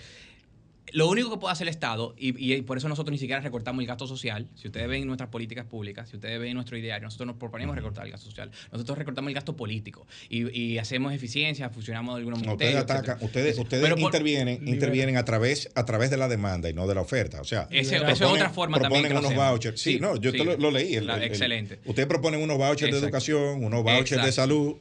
Lo 0.94 1.08
único 1.08 1.28
que 1.28 1.38
puede 1.38 1.52
hacer 1.52 1.66
el 1.66 1.70
Estado, 1.72 2.14
y, 2.16 2.54
y 2.54 2.62
por 2.62 2.78
eso 2.78 2.88
nosotros 2.88 3.10
ni 3.10 3.18
siquiera 3.18 3.40
recortamos 3.40 3.80
el 3.82 3.86
gasto 3.88 4.06
social, 4.06 4.46
si 4.54 4.68
ustedes 4.68 4.86
ven 4.88 5.06
nuestras 5.08 5.28
políticas 5.28 5.66
públicas, 5.66 6.08
si 6.08 6.14
ustedes 6.16 6.38
ven 6.38 6.54
nuestro 6.54 6.76
ideario, 6.78 7.04
nosotros 7.04 7.26
nos 7.26 7.36
proponemos 7.36 7.74
recortar 7.74 8.06
el 8.06 8.12
gasto 8.12 8.26
social. 8.26 8.52
Nosotros 8.70 8.96
recortamos 8.96 9.28
el 9.28 9.34
gasto 9.34 9.56
político 9.56 10.06
y, 10.28 10.48
y 10.56 10.78
hacemos 10.78 11.12
eficiencia, 11.12 11.68
fusionamos 11.68 12.14
de 12.14 12.18
alguna 12.20 12.36
No, 12.38 12.52
ustedes 12.52 12.76
atacan, 12.76 13.18
ustedes, 13.22 13.58
ustedes 13.58 13.82
Pero 13.82 13.96
por- 13.96 14.04
intervienen, 14.04 14.68
intervienen 14.68 15.16
a 15.16 15.24
través, 15.24 15.68
a 15.74 15.84
través 15.84 16.10
de 16.10 16.16
la 16.16 16.28
demanda 16.28 16.70
y 16.70 16.74
no 16.74 16.86
de 16.86 16.94
la 16.94 17.00
oferta. 17.00 17.40
O 17.40 17.44
sea, 17.44 17.66
Ese- 17.72 17.96
eso 17.96 18.06
es 18.10 18.22
otra 18.22 18.50
forma 18.50 18.78
también 18.78 19.02
proponen 19.02 19.08
que 19.08 19.14
lo 19.22 19.28
unos 19.34 19.50
vouchers. 19.50 19.80
Sí, 19.80 19.94
Sí, 19.94 19.98
no, 20.00 20.14
yo 20.14 20.30
sí. 20.30 20.38
te 20.38 20.44
lo, 20.44 20.56
lo 20.56 20.70
leí. 20.70 20.94
el- 20.94 21.06
La- 21.08 21.16
el- 21.16 21.22
el- 21.24 21.28
excelente. 21.28 21.80
ustedes 21.86 22.06
proponen 22.06 22.40
unos 22.40 22.56
vouchers 22.56 22.92
de 22.92 22.98
educación, 22.98 23.64
unos 23.64 23.82
vouchers 23.82 24.24
de 24.24 24.30
salud 24.30 24.76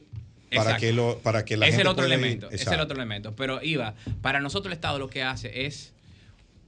para 0.50 0.62
Exacto. 0.62 0.80
que 0.80 0.92
lo, 0.92 1.18
para 1.24 1.44
que 1.44 1.56
la 1.56 1.66
es 1.66 1.70
gente 1.72 1.82
el 1.82 1.88
otro 1.88 2.04
pueda 2.04 2.14
ir- 2.14 2.18
elemento. 2.20 2.50
Es 2.52 2.64
el 2.68 2.78
otro 2.78 2.96
elemento. 2.96 3.34
Pero 3.34 3.60
Iva, 3.64 3.96
para 4.22 4.38
nosotros 4.38 4.66
el 4.70 4.74
Estado 4.74 5.00
lo 5.00 5.08
que 5.08 5.24
hace 5.24 5.66
es 5.66 5.92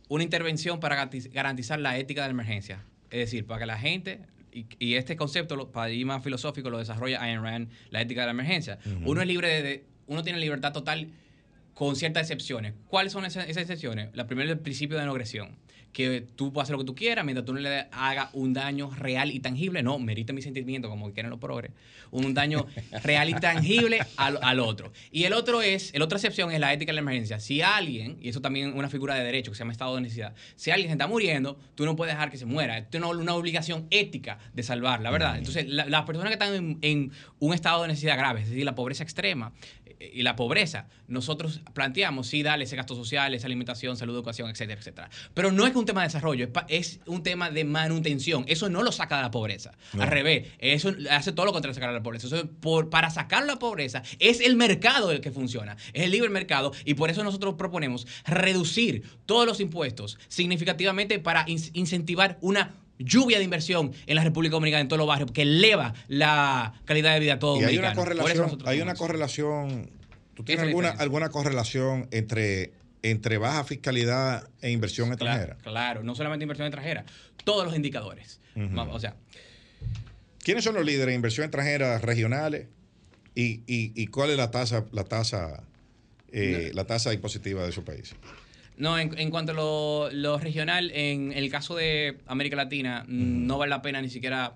una 0.09 0.23
intervención 0.24 0.81
para 0.81 0.97
garantiz- 0.97 1.31
garantizar 1.33 1.78
la 1.81 1.99
ética 1.99 2.23
de 2.23 2.28
la 2.28 2.33
emergencia. 2.33 2.85
Es 3.11 3.19
decir, 3.20 3.47
para 3.47 3.61
que 3.61 3.66
la 3.66 3.78
gente, 3.78 4.20
y, 4.53 4.66
y 4.78 4.95
este 4.95 5.16
concepto, 5.16 5.57
lo- 5.57 5.70
para 5.73 5.91
ir 5.91 6.07
más 6.07 6.23
filosófico, 6.23 6.70
lo 6.70 6.78
desarrolla 6.78 7.23
Ayn 7.23 7.43
Rand, 7.43 7.69
la 7.91 8.01
ética 8.03 8.20
de 8.23 8.27
la 8.27 8.33
emergencia. 8.33 8.78
Uno 9.05 9.20
es 9.20 9.27
libre 9.27 9.49
de, 9.49 9.62
de- 9.62 9.85
uno 10.07 10.23
tiene 10.23 10.39
libertad 10.39 10.73
total 10.73 11.09
con 11.74 11.95
ciertas 11.97 12.23
excepciones. 12.23 12.73
¿Cuáles 12.89 13.12
son 13.12 13.24
esas, 13.24 13.49
esas 13.49 13.62
excepciones? 13.62 14.09
La 14.15 14.27
primera 14.27 14.49
es 14.49 14.53
el 14.57 14.61
principio 14.62 14.97
de 14.99 15.05
no 15.05 15.11
agresión. 15.12 15.57
Que 15.97 16.20
tú 16.36 16.52
puedes 16.52 16.66
hacer 16.66 16.74
lo 16.74 16.81
que 16.81 16.85
tú 16.85 16.94
quieras 16.94 17.24
mientras 17.24 17.47
tú 17.47 17.55
no 17.55 17.60
le 17.60 17.86
hagas 17.90 18.28
un 18.35 18.52
daño 18.52 18.90
real 18.90 19.31
y 19.31 19.40
tangible. 19.40 19.82
No, 19.82 19.98
merita 19.98 20.35
mi 20.35 20.43
sentimiento, 20.43 20.90
como 20.90 21.10
quieren 21.14 21.31
los 21.31 21.39
progres. 21.40 21.70
Un 22.10 22.35
daño 22.35 22.66
real 23.02 23.31
y 23.31 23.35
tangible 23.35 24.01
al, 24.18 24.39
al 24.43 24.60
otro. 24.60 24.93
Y 25.10 25.24
el 25.24 25.32
otro 25.32 25.62
es, 25.62 25.94
el 25.94 26.02
otra 26.02 26.18
excepción 26.18 26.52
es 26.52 26.60
la 26.60 26.70
ética 26.74 26.90
de 26.93 26.97
la 26.97 27.01
emergencia. 27.01 27.40
Si 27.40 27.62
alguien, 27.62 28.18
y 28.20 28.28
eso 28.28 28.43
también 28.43 28.68
es 28.68 28.74
una 28.74 28.90
figura 28.90 29.14
de 29.14 29.24
derecho 29.24 29.51
que 29.51 29.55
se 29.56 29.60
llama 29.60 29.73
estado 29.73 29.94
de 29.94 30.02
necesidad, 30.02 30.35
si 30.55 30.70
alguien 30.70 30.89
se 30.90 30.93
está 30.93 31.06
muriendo, 31.06 31.59
tú 31.74 31.86
no 31.86 31.97
puedes 31.97 32.14
dejar 32.14 32.31
que 32.31 32.36
se 32.36 32.44
muera. 32.44 32.90
Tú 32.90 32.98
no 33.01 33.09
una 33.09 33.35
obligación 33.35 33.86
ética 33.90 34.39
de 34.52 34.62
salvarla, 34.62 35.10
¿verdad? 35.10 35.39
Entonces, 35.39 35.66
la- 35.66 35.86
las 35.86 36.05
personas 36.05 36.28
que 36.28 36.35
están 36.35 36.55
en, 36.55 36.78
en 36.82 37.10
un 37.39 37.55
estado 37.55 37.81
de 37.82 37.89
necesidad 37.89 38.18
grave, 38.18 38.43
es 38.43 38.51
decir, 38.51 38.64
la 38.66 38.74
pobreza 38.74 39.02
extrema, 39.02 39.55
y 39.99 40.23
la 40.23 40.37
pobreza, 40.37 40.89
nosotros 41.09 41.61
planteamos, 41.73 42.27
sí, 42.27 42.43
darle 42.43 42.65
ese 42.65 42.77
gasto 42.77 42.95
social, 42.95 43.35
esa 43.35 43.47
alimentación, 43.47 43.97
salud, 43.97 44.15
educación, 44.15 44.51
etcétera, 44.51 44.81
etcétera. 44.81 45.11
Pero 45.35 45.53
no 45.53 45.67
es 45.67 45.75
un 45.75 45.85
tema 45.87 46.03
de 46.03 46.09
desarrollo, 46.09 46.49
es, 46.69 47.01
un 47.07 47.23
tema 47.23 47.51
de 47.51 47.65
manutención. 47.65 48.45
Eso 48.47 48.69
no 48.69 48.83
lo 48.83 48.93
saca 48.93 49.17
de 49.17 49.23
la 49.23 49.31
pobreza. 49.31 49.73
No. 49.93 50.03
Al 50.03 50.09
revés, 50.09 50.49
eso 50.59 50.95
hace 51.11 51.33
todo 51.33 51.47
lo 51.47 51.53
contrario 51.53 51.73
de 51.73 51.81
sacar 51.81 51.91
de 51.91 51.99
la 51.99 52.03
pobreza. 52.03 52.27
Eso 52.27 52.37
es 52.37 52.45
por, 52.61 52.91
para 52.91 53.11
sacar 53.11 53.47
la 53.47 53.59
pobreza 53.59 54.03
es 54.19 54.41
el 54.41 54.57
mercado 54.57 55.11
el 55.11 55.21
que 55.21 55.31
funciona, 55.31 55.77
es 55.93 56.05
el 56.05 56.11
libre 56.11 56.29
mercado 56.29 56.73
y 56.85 56.95
por 56.95 57.11
eso 57.11 57.25
nosotros 57.25 57.55
proponemos 57.55 58.07
reducir 58.25 59.03
todos 59.27 59.47
los 59.47 59.61
impuestos 59.61 60.19
significativamente 60.29 61.19
para 61.19 61.45
in- 61.49 61.61
incentivar 61.75 62.39
una 62.41 62.75
lluvia 62.98 63.39
de 63.39 63.44
inversión 63.44 63.93
en 64.06 64.16
la 64.16 64.24
República 64.24 64.52
Dominicana, 64.52 64.81
en 64.82 64.89
todos 64.89 64.98
los 64.98 65.09
barrios, 65.09 65.31
que 65.32 65.43
eleva 65.43 65.94
la 66.09 66.74
calidad 66.85 67.14
de 67.14 67.20
vida 67.20 67.35
de 67.35 67.39
todo 67.40 67.60
Y 67.60 67.64
hay 67.64 67.78
una 67.78 67.94
correlación, 67.94 68.59
hay 68.64 68.81
una 68.81 68.94
correlación. 68.94 69.90
¿Tú 70.35 70.44
tienes 70.44 70.66
alguna, 70.66 70.90
alguna 70.90 71.28
correlación 71.31 72.09
entre, 72.10 72.73
entre 73.02 73.39
baja 73.39 73.64
fiscalidad 73.64 74.48
e 74.60 74.70
inversión 74.70 75.09
Claro, 75.09 75.24
extranjera? 75.24 75.56
claro, 75.62 76.02
no 76.02 76.14
solamente 76.14 76.44
inversión 76.44 76.66
extranjera, 76.66 77.05
todos 77.44 77.64
los 77.64 77.74
indicadores. 77.74 78.40
O 78.55 79.01
sea, 79.01 79.16
¿Quiénes 80.43 80.62
son 80.62 80.74
los 80.74 80.85
líderes 80.85 81.09
de 81.09 81.14
inversión 81.14 81.44
extranjera 81.44 81.98
regionales? 81.98 82.68
¿Y, 83.35 83.62
y, 83.66 83.93
y 83.94 84.06
cuál 84.06 84.31
es 84.31 84.36
la 84.36 84.51
tasa, 84.51 84.85
la 84.93 85.05
tasa, 85.05 85.64
eh, 86.32 86.70
la 86.73 86.85
tasa 86.85 87.12
impositiva 87.12 87.64
de 87.66 87.73
su 87.73 87.82
país? 87.85 88.14
No, 88.78 88.98
en, 88.98 89.19
en 89.19 89.31
cuanto 89.31 89.53
a 89.53 89.55
lo, 89.55 90.11
lo 90.12 90.39
regional, 90.39 90.90
en 90.94 91.32
el 91.32 91.51
caso 91.51 91.74
de 91.77 92.19
América 92.27 92.57
Latina, 92.57 93.05
no 93.09 93.57
vale 93.59 93.70
la 93.70 93.81
pena 93.82 94.03
ni 94.03 94.11
siquiera 94.11 94.55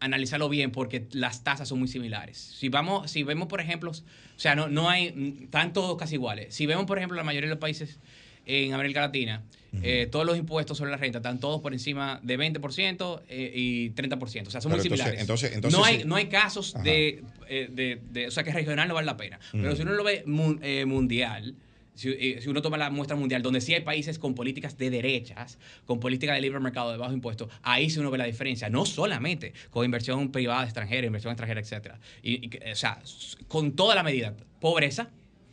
analizarlo 0.00 0.48
bien 0.48 0.70
porque 0.70 1.06
las 1.12 1.44
tasas 1.44 1.68
son 1.68 1.78
muy 1.78 1.88
similares. 1.88 2.36
Si 2.58 2.68
vamos, 2.68 3.10
si 3.10 3.22
vemos, 3.22 3.48
por 3.48 3.60
ejemplo, 3.60 3.90
o 3.90 3.94
sea, 4.38 4.54
no, 4.54 4.68
no 4.68 4.90
hay, 4.90 5.38
están 5.44 5.72
todos 5.72 5.96
casi 5.96 6.14
iguales. 6.16 6.54
Si 6.54 6.66
vemos, 6.66 6.84
por 6.86 6.98
ejemplo, 6.98 7.16
la 7.16 7.24
mayoría 7.24 7.48
de 7.48 7.54
los 7.54 7.60
países 7.60 7.98
en 8.46 8.74
América 8.74 9.00
Latina, 9.00 9.42
eh, 9.82 10.06
todos 10.10 10.24
los 10.26 10.36
impuestos 10.36 10.76
sobre 10.78 10.90
la 10.92 10.98
renta 10.98 11.18
están 11.18 11.40
todos 11.40 11.60
por 11.60 11.72
encima 11.72 12.20
de 12.22 12.38
20% 12.38 13.22
eh, 13.28 13.52
y 13.54 13.90
30%. 13.90 14.46
O 14.46 14.50
sea, 14.50 14.60
son 14.60 14.70
Pero 14.70 14.82
muy 14.82 14.86
entonces- 14.86 14.88
similares. 14.90 15.20
entonces- 15.20 15.52
entonces 15.52 15.78
no, 15.80 15.84
hay, 15.84 15.98
sí. 16.00 16.04
no 16.06 16.14
hay 16.16 16.26
casos 16.26 16.74
de, 16.84 17.24
eh, 17.48 17.68
de, 17.72 18.00
de- 18.10 18.26
O 18.28 18.30
sea, 18.30 18.44
que 18.44 18.52
regional 18.52 18.86
no 18.86 18.94
vale 18.94 19.06
la 19.06 19.16
pena. 19.16 19.40
Pero 19.52 19.74
si 19.74 19.82
uno 19.82 19.92
lo 19.92 20.04
ve 20.04 20.22
mun- 20.26 20.60
eh, 20.62 20.84
mundial. 20.84 21.54
Si, 21.94 22.08
eh, 22.08 22.40
si 22.40 22.48
uno 22.48 22.60
toma 22.60 22.76
la 22.76 22.90
muestra 22.90 23.16
mundial, 23.16 23.42
donde 23.42 23.60
sí 23.60 23.72
hay 23.72 23.82
países 23.82 24.18
con 24.18 24.34
políticas 24.34 24.76
de 24.76 24.90
derechas, 24.90 25.58
con 25.86 26.00
políticas 26.00 26.34
de 26.34 26.42
libre 26.42 26.58
mercado 26.60 26.90
de 26.90 26.98
bajo 26.98 27.12
impuesto, 27.12 27.48
ahí 27.62 27.88
sí 27.88 28.00
uno 28.00 28.10
ve 28.10 28.18
la 28.18 28.24
diferencia. 28.24 28.68
No 28.68 28.84
solamente 28.84 29.52
con 29.70 29.84
inversión 29.84 30.32
privada 30.32 30.64
extranjera, 30.64 31.06
inversión 31.06 31.32
extranjera, 31.32 31.60
etcétera. 31.60 32.00
Y, 32.22 32.50
o 32.70 32.74
sea, 32.74 33.00
con 33.48 33.76
toda 33.76 33.94
la 33.94 34.02
medida. 34.02 34.34
Pobreza. 34.60 35.10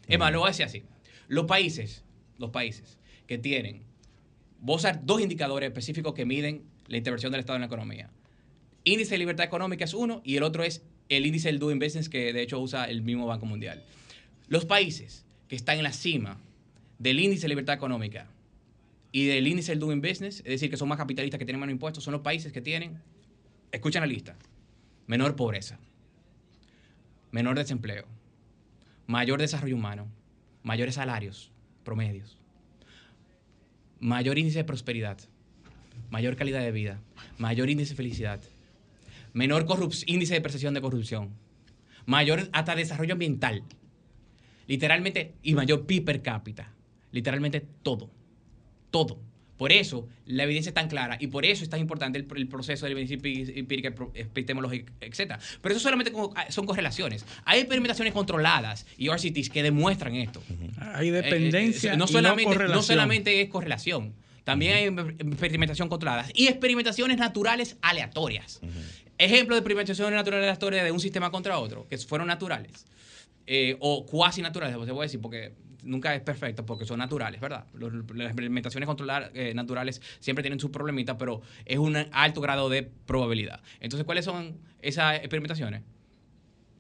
Es 0.08 0.18
más, 0.18 0.32
lo 0.32 0.40
voy 0.40 0.48
a 0.48 0.52
decir 0.52 0.66
así. 0.66 0.84
Los 1.28 1.46
países, 1.46 2.04
los 2.38 2.50
países 2.50 2.98
que 3.28 3.38
tienen, 3.38 3.84
voy 4.60 4.74
a 4.74 4.78
usar 4.78 5.06
dos 5.06 5.22
indicadores 5.22 5.68
específicos 5.68 6.14
que 6.14 6.26
miden 6.26 6.64
la 6.88 6.98
intervención 6.98 7.32
del 7.32 7.40
Estado 7.40 7.58
en 7.58 7.62
la 7.62 7.68
economía. 7.68 8.10
Índice 8.84 9.12
de 9.12 9.20
libertad 9.20 9.46
económica 9.46 9.86
es 9.86 9.94
uno 9.94 10.22
y 10.26 10.38
el 10.38 10.44
otro 10.44 10.64
es 10.64 10.84
el 11.08 11.26
índice 11.26 11.50
del 11.50 11.60
Doing 11.60 11.80
Business 11.80 12.10
que 12.10 12.34
de 12.34 12.42
hecho 12.42 12.60
usa 12.60 12.86
el 12.86 13.02
mismo 13.02 13.28
Banco 13.28 13.46
Mundial. 13.46 13.84
Los 14.48 14.66
países 14.66 15.26
que 15.52 15.58
están 15.58 15.76
en 15.76 15.84
la 15.84 15.92
cima 15.92 16.38
del 16.98 17.20
índice 17.20 17.42
de 17.42 17.50
libertad 17.50 17.76
económica 17.76 18.26
y 19.12 19.26
del 19.26 19.46
índice 19.46 19.74
del 19.74 19.80
Doing 19.80 20.00
Business, 20.00 20.38
es 20.38 20.46
decir, 20.46 20.70
que 20.70 20.78
son 20.78 20.88
más 20.88 20.98
capitalistas, 20.98 21.38
que 21.40 21.44
tienen 21.44 21.60
menos 21.60 21.74
impuestos, 21.74 22.06
son 22.06 22.14
los 22.14 22.22
países 22.22 22.54
que 22.54 22.62
tienen, 22.62 23.02
escuchen 23.74 24.00
la 24.00 24.08
lista, 24.08 24.38
menor 25.08 25.36
pobreza, 25.36 25.78
menor 27.32 27.58
desempleo, 27.58 28.06
mayor 29.08 29.42
desarrollo 29.42 29.76
humano, 29.76 30.08
mayores 30.64 30.96
salarios 30.96 31.52
promedios, 31.84 32.38
mayor 34.00 34.38
índice 34.38 34.60
de 34.60 34.64
prosperidad, 34.64 35.18
mayor 36.12 36.38
calidad 36.38 36.62
de 36.62 36.72
vida, 36.72 37.02
mayor 37.38 37.70
índice 37.70 37.90
de 37.90 37.98
felicidad, 37.98 38.40
menor 39.34 39.68
índice 40.06 40.34
de 40.34 40.40
percepción 40.40 40.74
de 40.74 40.80
corrupción, 40.80 41.32
mayor 42.06 42.48
hasta 42.54 42.74
desarrollo 42.74 43.12
ambiental, 43.12 43.66
literalmente, 44.72 45.34
y 45.44 45.54
mayor 45.54 45.86
PIB 45.86 46.06
per 46.06 46.22
cápita, 46.22 46.72
literalmente 47.12 47.60
todo, 47.84 48.10
todo. 48.90 49.20
Por 49.58 49.72
eso 49.72 50.08
la 50.26 50.44
evidencia 50.44 50.70
es 50.70 50.74
tan 50.74 50.88
clara 50.88 51.18
y 51.20 51.28
por 51.28 51.46
eso 51.46 51.62
es 51.64 51.70
tan 51.70 51.80
importante 51.82 52.18
el, 52.18 52.26
el 52.36 52.48
proceso 52.48 52.86
de 52.86 52.94
evidencia 52.94 53.18
empi- 53.18 53.52
empírica, 53.56 53.94
epistemológica, 54.16 54.92
etc. 55.02 55.34
Pero 55.62 55.76
eso 55.76 55.82
solamente 55.84 56.12
co- 56.12 56.34
son 56.50 56.66
correlaciones. 56.66 57.26
Hay 57.46 57.60
experimentaciones 57.60 58.14
controladas 58.14 58.88
y 58.98 59.10
RCTs 59.10 59.50
que 59.50 59.62
demuestran 59.62 60.16
esto. 60.16 60.42
Hay 60.96 61.10
Eh, 61.10 61.12
dependencia 61.12 61.94
eh, 61.94 61.98
no, 61.98 62.06
y 62.06 62.08
solamente, 62.08 62.44
no 62.46 62.50
correlación. 62.50 62.78
no 62.78 62.82
solamente 62.82 63.42
es 63.42 63.50
correlación, 63.50 64.14
también 64.46 64.74
hay 64.78 64.86
experimentación 65.20 65.90
controlada 65.90 66.26
y 66.34 66.48
experimentaciones 66.48 67.18
naturales 67.18 67.76
aleatorias. 67.84 68.62
Ejemplo 69.20 69.54
de 69.56 69.60
experimentaciones 69.60 70.16
naturales 70.16 70.46
aleatorias 70.48 70.84
de 70.86 70.92
un 70.92 71.00
sistema 71.00 71.30
contra 71.30 71.60
otro, 71.60 71.86
que 71.88 71.98
fueron 72.00 72.28
naturales. 72.30 72.88
Eh, 73.48 73.76
o 73.80 74.06
cuasi 74.06 74.42
naturales, 74.42 74.76
se 74.76 74.94
puede 74.94 75.08
decir, 75.08 75.22
porque 75.22 75.54
nunca 75.84 76.14
es 76.14 76.22
perfecto, 76.22 76.66
porque 76.66 76.86
son 76.86 77.00
naturales, 77.00 77.42
¿verdad? 77.42 77.66
Las 77.74 78.28
experimentaciones 78.28 78.88
controladas, 78.88 79.32
eh, 79.34 79.54
naturales 79.54 80.02
siempre 80.20 80.44
tienen 80.44 80.60
sus 80.60 80.70
problemitas, 80.70 81.16
pero 81.18 81.42
es 81.66 81.80
un 81.80 81.96
alto 82.12 82.42
grado 82.42 82.70
de 82.70 82.84
probabilidad. 82.84 83.62
Entonces, 83.80 84.06
¿cuáles 84.06 84.26
son 84.26 84.58
esas 84.82 85.16
experimentaciones? 85.16 85.82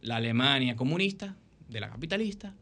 la 0.02 0.18
Alemania 0.18 0.76
comunista, 0.76 1.36
de 1.70 1.80
la 1.80 1.90
capitalista, 1.90 2.54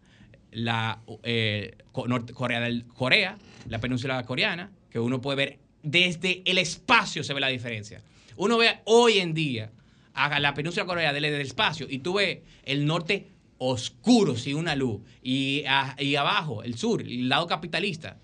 la 0.52 1.02
eh, 1.24 1.78
Corea, 1.92 2.60
del, 2.60 2.86
Corea, 2.86 3.38
la 3.68 3.80
península 3.80 4.24
coreana, 4.24 4.72
que 4.90 5.00
uno 5.00 5.22
puede 5.22 5.38
ver 5.38 5.60
desde 5.82 6.42
el 6.46 6.58
espacio 6.58 7.24
se 7.24 7.34
ve 7.34 7.40
la 7.40 7.48
diferencia. 7.48 8.02
Uno 8.36 8.58
ve 8.58 8.80
hoy 8.86 9.20
en 9.20 9.34
día 9.34 9.72
a 10.14 10.40
la 10.40 10.54
península 10.54 10.86
coreana 10.86 11.14
desde 11.14 11.36
el 11.36 11.42
espacio 11.42 11.88
y 11.90 12.00
tú 12.00 12.16
ves 12.16 12.40
el 12.64 12.86
norte 12.86 13.28
oscuro 13.60 14.36
sin 14.36 14.56
una 14.58 14.76
luz 14.76 15.02
y, 15.22 15.64
a- 15.68 15.96
y 16.00 16.16
abajo 16.16 16.64
el 16.64 16.76
sur, 16.76 17.02
el 17.02 17.30
lado 17.30 17.46
capitalista 17.48 18.18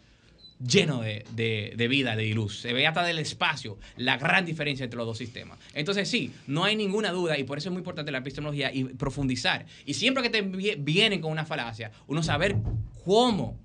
lleno 0.65 1.01
de, 1.01 1.25
de- 1.35 1.87
vida, 1.89 2.15
de 2.15 2.33
luz. 2.33 2.61
Se 2.61 2.71
ve 2.73 2.87
hasta 2.87 3.03
del 3.03 3.19
espacio 3.19 3.77
la 3.97 4.17
gran 4.17 4.45
diferencia 4.45 4.85
entre 4.85 4.97
los 4.97 5.05
dos 5.05 5.17
sistemas. 5.17 5.59
Entonces, 5.73 6.09
sí, 6.09 6.31
no 6.47 6.63
hay 6.63 6.75
ninguna 6.77 7.11
duda 7.11 7.37
y 7.37 7.43
por 7.43 7.57
eso 7.57 7.67
es 7.69 7.73
muy 7.73 7.79
importante 7.81 8.11
la 8.11 8.19
epistemología 8.19 8.73
y 8.73 8.85
profundizar. 8.85 9.65
Y 9.85 9.93
siempre 9.95 10.23
que 10.23 10.29
te 10.29 10.41
vi- 10.41 10.75
vienen 10.77 11.19
con 11.21 11.31
una 11.31 11.45
falacia, 11.45 11.91
uno 12.07 12.23
saber 12.23 12.55
cómo 13.03 13.59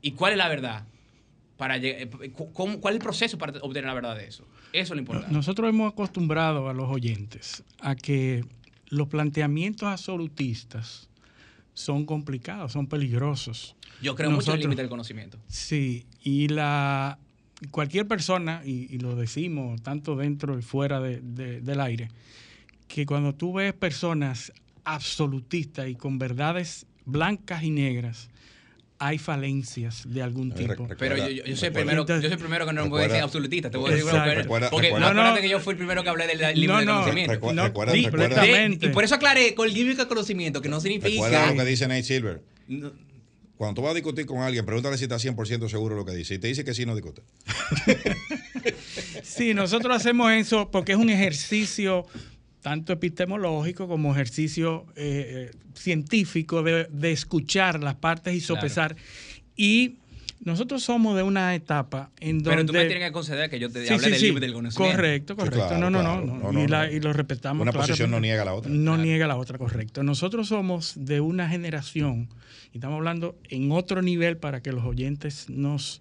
y 0.00 0.12
cuál 0.12 0.32
es 0.32 0.38
la 0.38 0.48
verdad. 0.48 0.86
Para, 1.58 1.76
eh, 1.76 2.08
¿Cuál 2.32 2.94
es 2.94 2.96
el 2.96 2.98
proceso 2.98 3.38
para 3.38 3.52
obtener 3.60 3.84
la 3.86 3.94
verdad 3.94 4.16
de 4.16 4.26
eso? 4.26 4.44
Eso 4.72 4.94
es 4.94 4.96
lo 4.96 4.98
importante. 4.98 5.32
Nosotros 5.32 5.68
hemos 5.68 5.92
acostumbrado 5.92 6.68
a 6.68 6.72
los 6.72 6.90
oyentes 6.90 7.62
a 7.80 7.94
que 7.94 8.44
los 8.88 9.08
planteamientos 9.08 9.88
absolutistas 9.88 11.08
son 11.74 12.04
complicados, 12.06 12.72
son 12.72 12.86
peligrosos. 12.86 13.74
Yo 14.00 14.14
creo 14.14 14.30
mucho 14.30 14.50
en 14.52 14.56
el 14.56 14.60
límite 14.62 14.82
del 14.82 14.88
conocimiento. 14.90 15.38
Sí, 15.48 16.06
y 16.22 16.48
la 16.48 17.18
cualquier 17.70 18.06
persona, 18.06 18.62
y, 18.64 18.94
y 18.94 18.98
lo 18.98 19.16
decimos 19.16 19.82
tanto 19.82 20.16
dentro 20.16 20.58
y 20.58 20.62
fuera 20.62 21.00
de- 21.00 21.20
de- 21.20 21.60
del 21.60 21.80
aire, 21.80 22.08
que 22.88 23.06
cuando 23.06 23.34
tú 23.34 23.54
ves 23.54 23.72
personas 23.72 24.52
absolutistas 24.84 25.88
y 25.88 25.94
con 25.94 26.18
verdades 26.18 26.86
blancas 27.06 27.62
y 27.62 27.70
negras, 27.70 28.28
hay 28.98 29.18
falencias 29.18 30.02
de 30.06 30.22
algún 30.22 30.52
tipo. 30.52 30.72
rec- 30.86 30.96
Pero 30.98 31.16
yo, 31.16 31.24
Recuerda- 31.24 31.28
yo, 31.28 31.34
yo 31.34 31.42
soy 31.44 31.48
el 31.48 31.56
recuerda- 31.56 31.72
primero, 31.72 32.00
Entonces- 32.02 32.22
yo 32.22 32.28
soy 32.28 32.32
el 32.34 32.38
primero 32.38 32.66
que 32.66 32.72
no 32.72 32.82
me 32.84 32.88
voy 32.88 32.98
a 32.98 33.02
decir 33.02 33.10
recuerda- 33.12 33.24
absolutista. 33.24 33.70
Te 33.70 33.76
voy 33.78 33.86
a 33.88 33.90
decir 33.94 34.04
Recuerda- 34.06 34.24
porque 34.24 34.42
recuerda- 34.42 34.66
acuérdate 34.68 35.14
No, 35.14 35.30
no. 35.34 35.40
que 35.40 35.48
yo 35.48 35.60
fui 35.60 35.72
el 35.72 35.76
primero 35.78 36.02
que 36.02 36.08
hablé 36.08 36.26
del 36.28 36.38
límite 36.38 36.66
No, 36.66 36.80
no. 36.82 36.92
conocimiento. 37.00 37.32
No, 37.32 37.34
recuerda- 37.34 37.64
recuerda- 37.64 37.92
completamente. 38.10 38.86
Y 38.86 38.88
por 38.90 39.04
eso 39.04 39.14
aclaré 39.16 39.54
con 39.54 39.68
el 39.68 39.74
límite 39.74 39.96
del 39.96 40.06
conocimiento, 40.08 40.62
que 40.62 40.68
no 40.68 40.78
Recuerda 40.80 41.00
significa. 41.08 41.50
lo 41.52 41.56
que 41.56 41.64
dice 41.70 41.88
Nate 41.88 42.02
Silver. 42.04 42.42
No, 42.68 42.92
Cuando 43.56 43.76
tú 43.76 43.82
vas 43.82 43.92
a 43.92 43.94
discutir 43.94 44.26
con 44.26 44.38
alguien, 44.42 44.66
pregúntale 44.66 44.98
si 44.98 45.04
está 45.04 45.18
100% 45.18 45.68
seguro 45.68 45.94
de 45.94 46.00
lo 46.00 46.04
que 46.04 46.12
dice. 46.12 46.34
Y 46.34 46.38
te 46.38 46.48
dice 46.48 46.64
que 46.64 46.74
sí, 46.74 46.86
no 46.86 46.94
discute. 46.94 47.22
Sí, 49.22 49.54
nosotros 49.54 49.94
hacemos 49.96 50.32
eso 50.32 50.70
porque 50.70 50.92
es 50.92 50.98
un 50.98 51.10
ejercicio 51.10 52.06
tanto 52.64 52.94
epistemológico 52.94 53.86
como 53.86 54.10
ejercicio 54.12 54.86
eh, 54.96 55.50
eh, 55.52 55.56
científico 55.74 56.62
de, 56.62 56.88
de 56.90 57.12
escuchar 57.12 57.78
las 57.82 57.94
partes 57.96 58.34
y 58.34 58.40
sopesar. 58.40 58.96
Y 59.54 59.96
nosotros 60.40 60.82
somos 60.82 61.14
de 61.14 61.22
una 61.22 61.54
etapa 61.54 62.10
en 62.20 62.38
donde... 62.38 62.50
Pero 62.56 62.66
tú 62.66 62.72
me 62.72 62.86
tienes 62.86 63.06
que 63.08 63.12
conceder 63.12 63.50
que 63.50 63.58
yo 63.58 63.68
te 63.70 63.86
Sí, 63.86 63.92
hable 63.92 64.04
sí, 64.06 64.10
del 64.12 64.20
sí. 64.34 64.40
del 64.40 64.52
conocimiento. 64.54 64.96
Correcto, 64.96 65.34
Sí, 65.34 65.38
correcto. 65.40 65.68
claro, 65.68 65.78
no, 65.78 65.90
no, 65.90 66.00
claro. 66.00 66.24
no, 66.24 66.34
No, 66.38 66.52
no. 66.52 66.58
Y, 66.58 66.62
no, 66.62 66.68
la- 66.68 66.86
no. 66.86 66.92
y 66.94 67.00
lo 67.00 67.12
respetamos. 67.12 67.60
Una 67.62 67.72
posición 67.72 68.10
no 68.10 68.18
niega 68.18 68.46
la 68.46 68.54
otra. 68.54 68.70
No 68.70 68.92
Claro. 68.92 69.02
niega 69.02 69.26
la 69.26 69.36
otra, 69.36 69.58
correcto. 69.58 70.02
Nosotros 70.02 70.48
somos 70.48 70.94
de 70.96 71.20
una 71.20 71.50
generación, 71.50 72.30
y 72.72 72.78
estamos 72.78 72.96
hablando 72.96 73.36
en 73.50 73.70
otro 73.72 74.00
nivel 74.00 74.38
para 74.38 74.62
que 74.62 74.72
los 74.72 74.84
oyentes 74.84 75.50
nos 75.50 76.00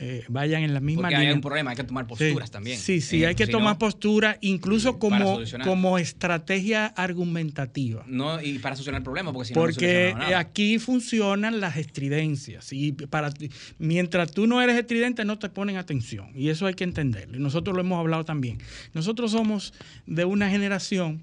eh, 0.00 0.24
vayan 0.28 0.62
en 0.62 0.74
la 0.74 0.80
misma 0.80 1.02
Porque 1.02 1.16
línea. 1.16 1.30
hay 1.30 1.34
un 1.34 1.40
problema, 1.40 1.70
hay 1.70 1.76
que 1.76 1.82
tomar 1.84 2.06
posturas 2.06 2.48
Sí, 2.48 2.52
también. 2.52 2.78
Sí, 2.78 3.00
sí, 3.00 3.22
Eh, 3.22 3.26
hay 3.26 3.34
que 3.34 3.46
si 3.46 3.52
tomar 3.52 3.74
no- 3.74 3.78
postura, 3.80 4.38
incluso 4.40 4.98
para 4.98 5.24
como, 5.24 5.40
como 5.64 5.98
estrategia 5.98 6.86
argumentativa. 6.86 8.04
No, 8.06 8.40
y 8.40 8.58
para 8.58 8.76
solucionar 8.76 9.00
el 9.00 9.04
problema, 9.04 9.32
porque 9.32 9.48
si 9.48 9.54
no, 9.54 9.60
no 9.60 9.66
Porque 9.66 9.74
solucionamos 9.86 10.28
nada. 10.30 10.38
aquí 10.38 10.78
funcionan 10.78 11.60
las 11.60 11.76
estridencias 11.76 12.72
y 12.72 12.92
para 12.92 13.32
mientras 13.78 14.30
tú 14.30 14.46
no 14.46 14.62
eres 14.62 14.76
estridente 14.76 15.24
no 15.24 15.38
te 15.38 15.48
ponen 15.48 15.76
atención 15.76 16.30
y 16.34 16.48
eso 16.48 16.66
hay 16.66 16.74
que 16.74 16.84
entenderlo. 16.84 17.36
Y 17.36 17.40
nosotros 17.40 17.74
lo 17.74 17.82
hemos 17.82 17.98
hablado 17.98 18.24
también. 18.24 18.58
Nosotros 18.94 19.32
somos 19.32 19.74
de 20.06 20.24
una 20.24 20.48
generación 20.48 21.22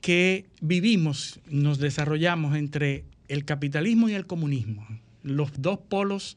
que 0.00 0.46
vivimos, 0.60 1.40
nos 1.48 1.78
desarrollamos 1.78 2.56
entre 2.56 3.04
el 3.28 3.44
capitalismo 3.44 4.08
y 4.08 4.14
el 4.14 4.26
comunismo, 4.26 4.86
los 5.22 5.50
dos 5.60 5.78
polos 5.88 6.36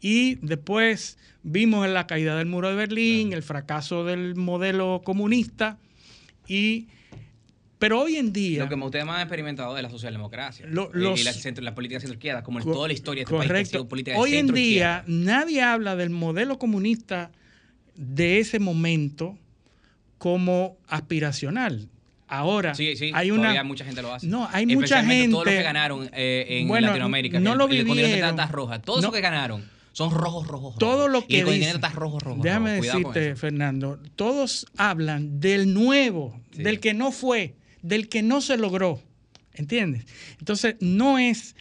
y 0.00 0.36
después 0.36 1.18
vimos 1.42 1.88
la 1.88 2.06
caída 2.06 2.36
del 2.36 2.46
muro 2.46 2.68
de 2.68 2.74
Berlín, 2.74 3.32
el 3.32 3.42
fracaso 3.42 4.04
del 4.04 4.34
modelo 4.36 5.02
comunista 5.04 5.78
y 6.48 6.88
pero 7.78 8.02
hoy 8.02 8.16
en 8.16 8.30
día 8.34 8.64
Lo 8.64 8.68
que 8.68 8.74
ustedes 8.74 9.06
más 9.06 9.16
han 9.16 9.22
experimentado 9.22 9.74
es 9.74 9.82
la 9.82 9.88
socialdemocracia 9.88 10.66
Lo- 10.68 10.90
los- 10.92 11.18
y 11.18 11.24
la, 11.24 11.32
centro- 11.32 11.64
la 11.64 11.74
política 11.74 11.98
centro-izquierda, 11.98 12.42
como 12.42 12.58
en 12.58 12.64
Co- 12.66 12.72
toda 12.72 12.88
la 12.88 12.92
historia 12.92 13.20
de 13.20 13.24
este 13.24 13.34
país, 13.34 13.40
que 13.40 13.44
ha 13.46 13.48
Correcto. 13.54 13.70
sido 13.70 13.88
política 13.88 14.16
de 14.16 14.22
Hoy 14.22 14.36
en 14.36 14.48
día 14.48 15.02
nadie 15.06 15.62
habla 15.62 15.96
del 15.96 16.10
modelo 16.10 16.58
comunista 16.58 17.30
de 17.96 18.38
ese 18.38 18.58
momento 18.58 19.38
como 20.18 20.76
aspiracional. 20.88 21.88
Ahora, 22.28 22.74
Sí, 22.74 22.94
sí, 22.96 23.10
hay 23.14 23.30
una. 23.30 23.64
mucha 23.64 23.84
gente 23.84 24.02
lo 24.02 24.12
hace. 24.14 24.26
No, 24.26 24.46
hay 24.52 24.64
mucha 24.66 25.02
gente. 25.02 25.30
Todos 25.30 25.46
los 25.46 25.54
que 25.54 25.62
ganaron 25.62 26.08
eh, 26.12 26.46
en 26.60 26.68
Bueno, 26.68 26.88
Latinoamérica. 26.88 27.40
no 27.40 27.52
el- 27.52 27.58
lo 27.58 27.64
el 27.64 27.84
vivieron. 27.84 28.36
roja. 28.50 28.80
Todos 28.80 29.00
No. 29.00 29.08
los 29.08 29.14
que 29.14 29.20
ganaron 29.22 29.64
son 29.92 30.12
rojos, 30.12 30.46
rojos, 30.46 30.76
todo 30.78 31.08
rojos. 31.08 31.12
lo 31.12 31.18
Y 31.20 31.22
que 31.28 31.38
el 31.40 31.44
continente 31.46 31.66
dicen- 31.74 31.84
está 31.84 31.88
rojo, 31.98 32.18
rojo. 32.20 32.42
Déjame 32.42 32.76
rojo. 32.80 33.12
Decirte. 33.12 33.36
Fernando, 33.36 33.98
todos 34.16 34.66
hablan 34.76 35.40
del 35.40 35.74
nuevo, 35.74 36.40
Sí. 36.54 36.62
del 36.62 36.80
que 36.80 36.94
no 36.94 37.12
fue, 37.12 37.54
del 37.82 38.08
que 38.08 38.22
no 38.22 38.40
se 38.40 38.56
logró. 38.56 39.02
¿Entiendes? 39.54 40.04
Entonces, 40.38 40.76
no 40.80 41.18
es 41.18 41.54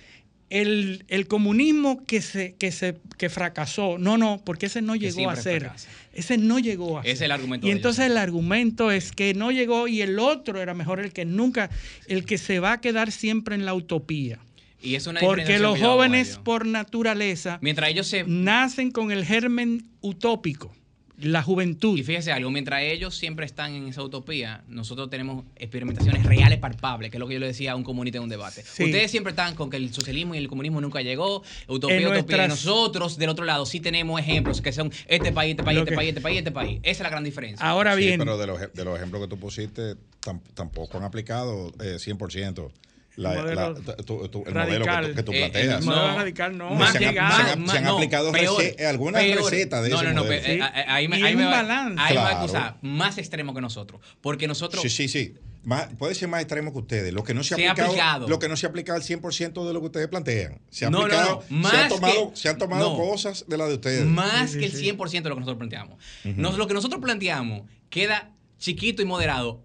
el, 0.49 1.05
el 1.09 1.27
comunismo 1.27 2.05
que 2.05 2.21
se, 2.21 2.55
que 2.55 2.71
se 2.71 2.97
que 3.17 3.29
fracasó. 3.29 3.97
No, 3.97 4.17
no, 4.17 4.41
porque 4.43 4.67
ese 4.67 4.81
no 4.81 4.95
llegó 4.95 5.29
a 5.29 5.35
ser. 5.35 5.61
fracasa. 5.61 5.89
Ese 6.13 6.37
no 6.37 6.57
llegó 6.59 6.97
a 6.99 7.01
Ese 7.01 7.11
es 7.11 7.17
ser. 7.19 7.25
el 7.25 7.31
argumento 7.33 7.67
Y 7.67 7.71
entonces 7.71 8.05
ellos. 8.05 8.11
el 8.13 8.17
argumento 8.17 8.91
es 8.91 9.11
que 9.11 9.33
no 9.33 9.51
llegó 9.51 9.87
y 9.87 10.01
el 10.01 10.17
otro 10.19 10.61
era 10.61 10.73
mejor, 10.73 10.99
el 10.99 11.11
que 11.13 11.25
nunca, 11.25 11.69
el 12.07 12.25
que 12.25 12.37
se 12.37 12.59
va 12.59 12.73
a 12.73 12.81
quedar 12.81 13.11
siempre 13.11 13.55
en 13.55 13.65
la 13.65 13.73
utopía. 13.73 14.39
Y 14.81 14.95
es 14.95 15.07
una 15.07 15.19
Porque 15.19 15.59
los 15.59 15.79
jóvenes 15.79 16.39
por 16.43 16.65
naturaleza 16.65 17.59
Mientras 17.61 17.89
ellos 17.89 18.07
se 18.07 18.23
nacen 18.25 18.91
con 18.91 19.11
el 19.11 19.25
germen 19.25 19.89
utópico, 20.01 20.73
la 21.17 21.43
juventud. 21.43 21.97
Y 21.97 22.03
fíjese 22.03 22.31
algo, 22.31 22.49
mientras 22.49 22.81
ellos 22.83 23.13
siempre 23.17 23.45
están 23.45 23.73
en 23.75 23.89
esa 23.89 24.01
utopía, 24.01 24.63
nosotros 24.69 25.09
tenemos 25.09 25.43
experimentaciones 25.57 26.23
reales, 26.25 26.59
palpables, 26.59 27.11
que 27.11 27.17
es 27.17 27.19
lo 27.19 27.27
que 27.27 27.33
yo 27.33 27.41
le 27.41 27.47
decía 27.47 27.73
a 27.73 27.75
un 27.75 27.83
comunista 27.83 28.19
en 28.19 28.23
un 28.23 28.29
debate. 28.29 28.63
Sí. 28.63 28.85
Ustedes 28.85 29.11
siempre 29.11 29.31
están 29.31 29.53
con 29.55 29.69
que 29.69 29.75
el 29.75 29.93
socialismo 29.93 30.33
y 30.33 30.37
el 30.37 30.47
comunismo 30.47 30.79
nunca 30.79 31.01
llegó, 31.01 31.43
utopía, 31.67 31.97
En 31.97 32.03
utopía. 32.05 32.37
nuestras- 32.37 32.45
Y 32.45 32.49
nosotros, 32.49 33.17
del 33.17 33.27
otro 33.29 33.43
lado, 33.43 33.65
sí 33.65 33.81
tenemos 33.81 34.17
ejemplos 34.21 34.61
que 34.61 34.71
son 34.71 34.93
este 35.07 35.33
país, 35.33 35.51
este 35.51 35.63
país, 35.63 35.79
este 35.79 35.89
que- 35.91 35.95
país, 35.97 36.07
este 36.09 36.21
país, 36.21 36.37
este 36.37 36.51
país. 36.51 36.79
Esa 36.83 36.91
es 36.91 36.99
la 37.01 37.09
gran 37.09 37.23
diferencia. 37.25 37.65
Ahora 37.67 37.95
Sí, 37.97 37.99
bien, 38.05 38.19
pero 38.19 38.37
de 38.37 38.47
los, 38.47 38.73
de 38.73 38.85
los 38.85 38.95
ejemplos 38.95 39.21
que 39.23 39.27
tú 39.27 39.37
pusiste, 39.37 39.95
tam- 40.23 40.39
tampoco 40.53 40.97
han 40.97 41.03
aplicado 41.03 41.73
eh, 41.81 41.97
100% 41.99 42.71
la, 43.19 43.33
El 43.33 43.55
la- 43.55 43.69
modelo 43.69 43.95
tu- 44.05 44.27
tu- 44.29 44.43
el 44.47 44.53
radical. 44.53 45.03
modelo 45.03 45.15
que 45.15 45.15
tú, 45.15 45.15
que 45.15 45.23
tú 45.23 45.31
Eh, 45.33 45.43
el 45.45 45.51
planteas. 45.51 45.85
modelo 45.85 46.15
radical 46.15 46.57
no, 46.57 46.69
Más 46.75 46.91
se 46.91 46.97
han- 46.97 47.03
llegado, 47.03 47.35
se 47.35 47.41
han- 47.51 47.61
más- 47.61 47.71
se 47.71 47.77
han 47.77 47.83
no, 47.83 47.95
aplicado 47.95 48.31
peor, 48.31 48.61
rece- 48.61 48.85
algunas 48.85 49.21
peor. 49.23 49.43
recetas 49.51 49.83
de 49.83 49.89
no, 49.89 49.95
ese 49.97 50.05
no, 50.05 50.13
no, 50.13 50.23
modelo. 50.23 50.41
pe- 50.43 50.53
eh, 50.53 50.59
eh, 50.59 50.85
ahí 50.87 51.07
me, 51.07 51.15
ahí 51.23 51.35
me 51.35 51.45
va- 51.45 51.51
balance. 51.51 52.01
ahí 52.01 52.15
va 52.15 52.21
Claro. 52.23 52.37
acusar, 52.39 52.77
más 52.81 53.17
extremo 53.17 53.53
que 53.53 53.61
nosotros. 53.61 54.01
Porque 54.21 54.47
nosotros, 54.47 54.81
Sí, 54.81 54.89
sí, 54.89 55.07
sí. 55.07 55.35
Más, 55.61 55.89
puede 55.97 56.15
ser 56.15 56.29
más 56.29 56.41
extremo 56.41 56.71
que 56.71 56.79
ustedes. 56.79 57.13
Lo 57.13 57.25
que 57.25 57.33
no 57.33 57.43
se 57.43 57.53
ha 57.53 57.57
Se 57.57 57.67
ha 57.67 57.71
aplicado, 57.71 57.91
aplicado. 57.91 58.27
lo 58.29 58.39
que 58.39 58.47
no 58.47 58.55
se 58.55 58.65
ha 58.65 58.69
aplicado 58.69 58.95
al 58.95 59.03
100% 59.03 59.67
de 59.67 59.73
lo 59.73 59.81
que 59.81 59.87
ustedes 59.87 60.07
plantean. 60.07 60.61
Se 60.69 60.85
ha 60.85 60.89
No, 60.89 60.99
no, 60.99 61.03
aplicado, 61.03 61.43
no. 61.49 61.69
se, 61.69 61.75
ha 61.75 61.79
Más 61.81 61.89
tomado, 61.89 62.29
que- 62.31 62.37
se 62.37 62.49
han 62.49 62.57
tomado 62.57 62.89
no. 62.91 62.97
cosas 62.97 63.43
de 63.45 63.57
las 63.57 63.67
de 63.67 63.73
ustedes. 63.73 64.05
Más 64.05 64.51
Sí, 64.51 64.59
que 64.59 64.69
sí, 64.69 64.71
el 64.71 64.79
sí. 64.79 64.83
100% 64.85 65.23
de 65.23 65.29
lo 65.29 65.35
que 65.35 65.41
nosotros 65.41 65.57
planteamos. 65.57 65.97
Nos- 66.23 66.57
lo 66.57 66.65
que 66.65 66.73
nosotros 66.73 67.01
planteamos 67.01 67.63
queda 67.89 68.31
chiquito 68.57 69.01
y 69.01 69.05
moderado 69.05 69.61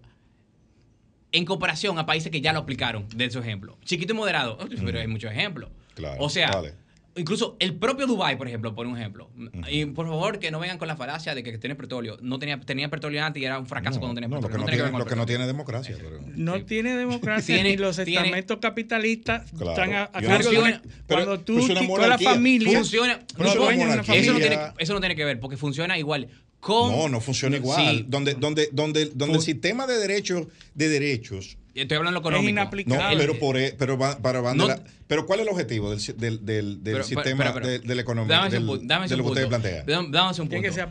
en 1.37 1.45
comparación 1.45 1.97
a 1.99 2.05
países 2.05 2.31
que 2.31 2.41
ya 2.41 2.53
lo 2.53 2.59
aplicaron, 2.59 3.05
de 3.15 3.29
su 3.29 3.39
ejemplo. 3.39 3.77
Chiquito 3.85 4.13
y 4.13 4.15
moderado, 4.15 4.57
pero 4.85 4.99
hay 4.99 5.07
muchos 5.07 5.31
ejemplos. 5.31 5.69
Claro, 5.95 6.21
o 6.23 6.29
sea, 6.29 6.51
vale. 6.51 6.73
incluso 7.15 7.55
el 7.59 7.75
propio 7.75 8.05
Dubai, 8.07 8.37
por 8.37 8.47
ejemplo, 8.47 8.75
por 8.75 8.85
un 8.85 8.97
ejemplo. 8.97 9.29
Y 9.71 9.85
por 9.85 10.05
favor, 10.07 10.39
que 10.39 10.51
no 10.51 10.59
vengan 10.59 10.77
con 10.77 10.87
la 10.89 10.97
falacia 10.97 11.33
de 11.33 11.41
que 11.43 11.57
tiene 11.57 11.75
petróleo. 11.75 12.17
No 12.21 12.37
tenía, 12.39 12.59
tenía 12.59 12.89
petróleo 12.89 13.23
antes 13.23 13.41
y 13.41 13.45
era 13.45 13.57
un 13.59 13.65
fracaso 13.65 13.95
No, 13.95 13.99
cuando 14.01 14.15
tenía 14.15 14.27
no, 14.27 14.35
lo 14.35 14.41
petróleo. 14.41 14.65
que 14.65 14.71
no, 14.71 14.75
tiene 14.77 14.91
con 14.91 14.99
lo 14.99 15.05
que 15.05 15.15
no 15.15 15.25
tiene 15.25 15.47
democracia. 15.47 15.95
pero- 15.97 16.19
no 16.35 16.55
Sí. 16.57 16.63
tiene 16.63 16.95
democracia 16.97 17.55
Tiene- 17.55 17.69
y 17.71 17.77
los 17.77 17.95
tiene- 17.95 18.11
estamentos 18.15 18.57
capitalistas 18.61 19.49
Claro. 19.51 19.71
están 19.71 19.93
a, 19.93 20.03
a 20.03 20.21
cargo 20.21 20.49
de 20.49 20.79
cuando 21.07 21.39
tú, 21.39 21.55
pero 21.67 21.79
es 21.81 21.87
una 21.87 22.01
tú- 22.03 22.09
la 22.09 22.17
familia 22.19 22.77
Funciona. 22.79 23.19
No 23.37 23.53
una. 23.53 24.01
Eso 24.13 24.33
no, 24.33 24.39
tiene, 24.39 24.59
eso 24.77 24.93
no 24.93 24.99
tiene 24.99 25.15
que 25.15 25.23
ver, 25.25 25.39
porque 25.39 25.55
funciona 25.57 25.97
igual 25.97 26.27
con... 26.59 26.91
No, 26.91 27.09
no 27.09 27.21
funciona 27.21 27.57
igual. 27.57 27.97
Sí. 27.99 28.05
Donde, 28.07 28.33
donde, 28.35 28.69
donde, 28.71 29.11
donde 29.13 29.35
el 29.35 29.41
sistema 29.41 29.85
de 29.87 29.97
derechos, 29.97 30.47
de 30.73 30.89
derechos, 30.89 31.57
Estoy 31.75 31.97
hablando 31.97 32.21
de 32.21 32.23
lo 32.23 32.29
Es 32.29 32.33
económico. 32.35 32.49
inaplicable. 32.51 33.15
no, 33.15 33.21
pero 33.21 33.37
por 33.37 33.57
e- 33.57 33.75
pero 33.77 33.99
para 33.99 34.39
van 34.39 34.53
de 34.57 34.63
No- 34.63 34.67
la- 34.69 34.81
pero 35.07 35.25
¿cuál 35.25 35.41
es 35.41 35.45
el 35.45 35.51
objetivo 35.51 35.89
del, 35.93 35.99
del, 36.17 36.45
del, 36.45 36.83
del 36.83 36.93
Pero, 36.93 37.03
sistema 37.03 37.43
pero, 37.43 37.53
pero, 37.53 37.67
de, 37.67 37.79
de 37.79 37.95
la 37.95 38.01
economía 38.01 38.35
Dame 38.37 38.49
un 38.59 38.65
punto, 38.65 38.83
dame 38.87 39.07
de 39.09 39.13
un 39.13 39.17
lo 39.17 39.23
que 39.25 39.29
ustedes 39.31 39.49
punto. 39.49 39.59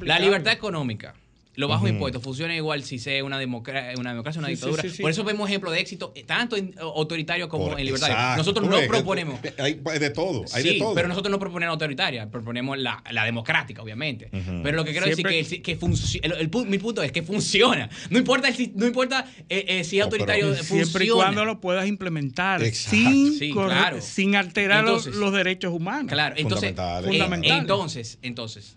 La 0.07 0.19
libertad 0.19 0.53
económica, 0.53 1.15
los 1.57 1.69
bajos 1.71 1.89
impuestos, 1.89 2.23
funciona 2.23 2.55
igual 2.57 2.83
si 2.83 2.99
sea 2.99 3.23
una, 3.25 3.39
democra- 3.39 3.93
una 3.99 4.11
democracia 4.11 4.41
o 4.41 4.43
una 4.43 4.49
Sí, 4.49 4.55
dictadura. 4.55 4.83
sí, 4.83 4.91
sí. 4.91 5.03
Por 5.03 5.11
eso 5.11 5.23
vemos 5.25 5.49
ejemplos 5.49 5.73
de 5.73 5.81
éxito, 5.81 6.13
eh, 6.17 6.25
tanto 6.25 6.57
en 6.57 6.75
autoritario 6.79 7.49
como 7.49 7.69
Por- 7.71 7.79
en 7.79 7.87
libertario. 7.87 8.15
exacto. 8.17 8.37
Nosotros 8.39 8.69
no 8.69 8.81
que 8.81 8.87
proponemos. 8.89 9.39
Hay 9.59 9.75
de 9.99 10.11
todo, 10.11 10.45
hay 10.53 10.63
sí, 10.63 10.69
de 10.75 10.79
todo. 10.79 10.95
pero 10.95 11.07
nosotros 11.09 11.31
no 11.31 11.39
proponemos 11.39 11.75
autoritaria, 11.75 12.29
proponemos 12.29 12.77
la, 12.79 13.03
la 13.11 13.25
democrática, 13.25 13.83
obviamente. 13.83 14.31
Pero 14.63 14.77
lo 14.77 14.85
que 14.85 14.91
quiero 14.93 15.07
Siempre- 15.07 15.37
decir 15.37 15.63
que, 15.63 15.73
el- 15.73 15.79
que 15.81 16.19
el, 16.27 16.33
el 16.33 16.51
pu- 16.51 16.67
mi 16.67 16.79
punto 16.79 17.03
es 17.03 17.13
que 17.13 17.23
funciona. 17.23 17.89
No 18.11 18.19
importa, 18.19 18.49
el 18.49 18.55
si- 18.57 18.73
no 18.75 18.87
importa 18.87 19.25
eh, 19.49 19.65
eh, 19.69 19.85
si 19.85 19.99
es 20.01 20.05
No, 20.05 20.11
pero- 20.11 20.23
autoritario, 20.25 20.55
funciona. 20.57 20.83
siempre 20.85 21.05
y 21.05 21.09
cuando 21.11 21.45
lo 21.45 21.61
puedas 21.61 21.87
implementar 21.87 22.63
Exacto. 22.65 22.97
sin, 22.97 23.39
Sí, 23.39 23.51
corre- 23.51 23.69
claro. 23.75 24.01
sin 24.01 24.35
alterar 24.35 24.83
los- 24.85 25.07
Entonces- 25.07 25.21
los, 25.21 25.33
derechos 25.33 25.73
humanos. 25.73 26.11
Claro, 26.11 26.35
entonces, 26.37 26.71
Fundamentales. 26.71 27.05
eh, 27.07 27.11
Fundamentales. 27.13 27.61
entonces, 27.61 28.19
entonces, 28.23 28.77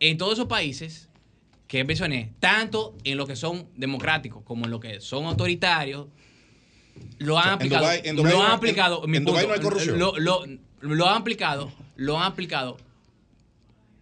en 0.00 0.16
todos 0.16 0.32
esos 0.34 0.46
países 0.46 1.09
que 1.70 1.84
mencioné, 1.84 2.32
tanto 2.40 2.96
en 3.04 3.16
lo 3.16 3.28
que 3.28 3.36
son 3.36 3.68
democráticos 3.76 4.42
como 4.42 4.64
en 4.64 4.72
lo 4.72 4.80
que 4.80 5.00
son 5.00 5.26
autoritarios, 5.26 6.08
lo 7.18 7.38
han 7.38 7.44
sea, 7.44 7.52
en 7.52 7.54
aplicado. 7.54 7.90
En 8.02 8.16
Dubái 8.16 8.32
lo 8.32 8.38
no 8.38 8.44
han 8.44 8.50
hay- 8.50 8.56
aplicado. 8.56 9.04
en- 9.04 9.10
mi 9.12 9.16
en 9.18 9.24
Dubái 9.24 9.44
punto, 9.44 9.48
no 9.48 9.54
hay 9.54 9.60
corrupción. 9.70 9.98
Lo, 10.00 10.18
lo- 10.18 10.44
lo 10.80 11.08
han 11.08 11.20
aplicado, 11.22 11.72
lo 11.94 12.18
han 12.18 12.24
aplicado 12.32 12.76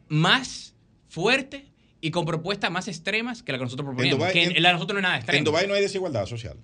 más 0.09 0.75
fuerte 1.11 1.67
y 2.01 2.11
con 2.11 2.25
propuestas 2.25 2.71
más 2.71 2.89
extremas 2.89 3.43
que 3.43 3.53
la 3.53 3.59
que 3.59 3.65
nosotros 3.65 3.95
que 4.33 4.45
en- 4.45 4.63
la 4.63 4.71
de 4.71 4.73
nosotros 4.75 4.95
no 4.95 5.01
es 5.01 5.03
nada 5.03 5.17
extremo. 5.17 5.39
En 5.39 5.45
Dubái 5.45 5.67
no 5.67 5.75
hay 5.75 5.83
desigualdad 5.83 6.25
social. 6.25 6.57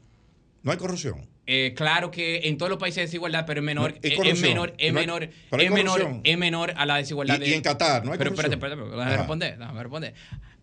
No 0.62 0.72
hay 0.72 0.78
corrupción. 0.78 1.28
Eh, 1.46 1.74
claro 1.76 2.10
que 2.10 2.48
en 2.48 2.56
todos 2.56 2.70
los 2.70 2.78
países 2.78 2.98
hay 3.00 3.04
desigualdad, 3.04 3.44
pero 3.46 3.60
es 3.60 3.64
menor, 3.66 3.92
No, 3.92 3.98
es 4.02 4.40
menor, 4.40 4.72
es 4.78 4.92
No 4.94 4.98
hay- 5.00 5.06
menor, 5.06 5.28
pero 5.50 5.62
es 5.62 5.70
menor, 5.70 6.20
es 6.24 6.38
menor 6.38 6.72
a 6.74 6.86
la 6.86 6.96
desigualdad. 6.96 7.36
Y- 7.36 7.40
de- 7.40 7.48
y 7.50 7.52
en 7.52 7.60
Qatar 7.60 8.02
no 8.06 8.12
hay 8.12 8.18
pero 8.18 8.30
corrupción. 8.30 8.54
espérate, 8.54 8.74
espérate, 8.80 8.96
déjame 8.96 9.16
responder, 9.18 9.58
déjame 9.58 9.82
responder. 9.82 10.14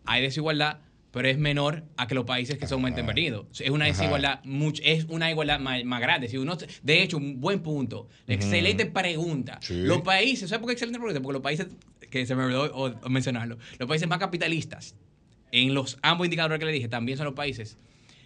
Hay 0.06 0.22
desigualdad, 0.22 0.80
pero 1.12 1.28
es 1.28 1.38
menor 1.38 1.84
a 1.98 2.08
que 2.08 2.16
los 2.16 2.26
países 2.26 2.58
que 2.58 2.68
son 2.68 2.80
Ajá. 2.82 2.90
intervenidos. 2.90 3.46
Es 3.60 3.70
una 3.70 3.86
desigualdad 3.86 4.42
mucho, 4.44 4.82
es 4.86 5.06
una 5.10 5.30
igualdad 5.30 5.60
más, 5.60 5.84
más 5.84 6.00
grande. 6.02 6.28
Si 6.30 6.38
uno, 6.38 6.58
de 6.84 7.04
hecho, 7.04 7.18
un 7.18 7.40
buen 7.42 7.60
punto. 7.62 8.08
Excelente 8.28 8.86
pregunta. 8.86 9.60
Sí. 9.62 9.74
Los 9.82 10.02
países, 10.02 10.50
¿sabes 10.50 10.60
por 10.62 10.68
qué 10.68 10.74
excelente 10.74 11.00
pregunta? 11.00 11.22
Porque 11.22 11.34
los 11.34 11.42
países, 11.44 11.68
que 12.10 12.26
se 12.26 12.36
me 12.36 12.44
olvidó 12.46 12.64
o- 12.74 12.94
o 13.04 13.10
mencionarlo, 13.10 13.58
los 13.80 13.88
países 13.88 14.08
más 14.08 14.20
capitalistas, 14.20 14.96
en 15.52 15.74
los 15.74 15.98
ambos 16.02 16.26
indicadores 16.26 16.60
que 16.60 16.66
le 16.66 16.72
dije, 16.72 16.88
también 16.88 17.18
son 17.18 17.26
los 17.26 17.36
países 17.36 17.78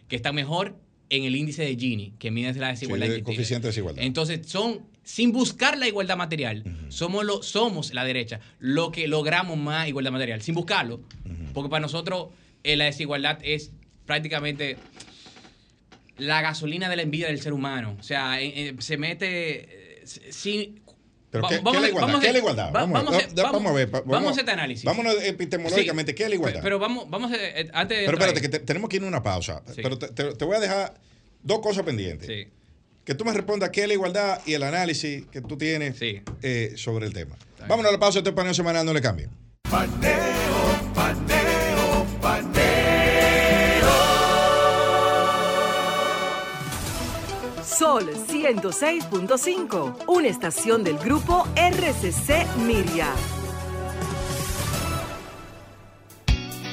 que 0.08 0.16
están 0.16 0.36
mejor 0.36 0.76
en 1.10 1.24
el 1.24 1.36
índice 1.36 1.64
de 1.64 1.76
Gini, 1.76 2.14
que 2.20 2.30
mide 2.32 2.54
la 2.54 2.70
desigualdad. 2.70 3.08
Sí, 3.08 3.14
el 3.14 3.24
coeficiente 3.24 3.64
de 3.64 3.70
desigualdad. 3.70 4.04
Entonces, 4.04 4.42
son, 4.48 4.82
sin 5.06 5.32
buscar 5.32 5.78
la 5.78 5.88
igualdad 5.88 6.18
material, 6.18 6.64
somos, 6.90 7.24
lo, 7.24 7.42
somos 7.44 7.94
la 7.94 8.04
derecha, 8.04 8.42
lo 8.60 8.92
que 8.92 9.08
logramos 9.08 9.56
más 9.58 9.88
igualdad 9.88 10.12
material, 10.12 10.42
sin 10.42 10.56
buscarlo. 10.56 11.00
Porque 11.54 11.70
para 11.70 11.80
nosotros 11.82 12.28
eh, 12.64 12.76
la 12.76 12.86
desigualdad 12.86 13.38
es 13.44 13.72
prácticamente 14.06 14.76
la 16.18 16.42
gasolina 16.42 16.90
de 16.90 16.96
la 16.96 17.02
envidia 17.04 17.28
del 17.28 17.42
ser 17.42 17.54
humano. 17.54 17.96
O 18.00 18.04
sea, 18.04 18.42
eh, 18.42 18.70
eh, 18.70 18.76
se 18.80 18.98
mete 18.98 20.02
sin... 20.32 20.82
Pero 21.30 21.48
¿qué, 21.50 21.56
qué 21.58 21.62
vamos 21.62 21.84
es 21.84 21.94
la 21.94 22.00
vamos 22.00 22.16
a- 22.16 22.20
¿Qué 22.22 22.28
es 22.28 22.34
la 22.34 22.40
igualdad? 22.40 22.68
va- 22.68 22.80
Vamos, 22.86 23.04
vamos 23.06 23.24
a, 23.24 23.52
vamos 23.52 23.72
a 23.72 23.76
ver. 23.76 23.90
vamos 23.90 24.28
a 24.28 24.30
hacer 24.32 24.40
este 24.42 24.52
análisis. 24.52 24.86
Vámonos 24.86 25.16
epistemológicamente. 25.22 26.14
Sí, 26.14 26.16
¿Qué 26.16 26.24
es 26.24 26.30
la 26.30 26.36
igualdad? 26.36 26.62
Pero 26.64 26.80
vamos, 26.80 27.10
vamos 27.10 27.32
a, 27.32 27.36
antes 27.80 27.98
de 28.00 28.06
Pero 28.06 28.18
espérate, 28.18 28.42
que 28.42 28.50
te- 28.50 28.60
tenemos 28.60 28.90
que 28.90 28.98
ir 28.98 29.04
a 29.04 29.08
una 29.08 29.22
pausa. 29.22 29.62
Sí. 29.68 29.82
Pero 29.84 29.98
te, 30.00 30.08
te- 30.10 30.34
te 30.34 30.46
voy 30.46 30.56
a 30.56 30.60
dejar 30.62 30.94
dos 31.44 31.60
cosas 31.60 31.84
pendientes. 31.84 32.28
Sí. 32.28 32.48
Que 33.06 33.14
tú 33.16 33.24
me 33.24 33.32
respondas 33.34 33.70
qué 33.70 33.84
es 33.84 33.88
la 33.88 33.94
igualdad 33.94 34.42
y 34.46 34.54
el 34.56 34.64
análisis 34.64 35.26
que 35.32 35.40
tú 35.42 35.58
tienes 35.58 35.98
Sí. 35.98 36.22
eh, 36.42 36.74
sobre 36.76 37.06
el 37.06 37.14
tema. 37.14 37.36
Vámonos 37.68 37.90
a 37.90 37.92
la 37.94 38.00
pausa. 38.00 38.20
Este 38.20 38.32
paneo 38.34 38.54
semanal 38.54 38.86
no 38.86 38.94
le 38.94 39.02
cambien. 39.02 39.30
Paneo, 39.70 40.92
paneo, 40.94 42.06
paneo. 42.22 42.66
Sol 47.64 48.10
106.5, 48.28 50.06
una 50.08 50.28
estación 50.28 50.84
del 50.84 50.98
grupo 50.98 51.48
RCC 51.56 52.46
Miria. 52.66 53.10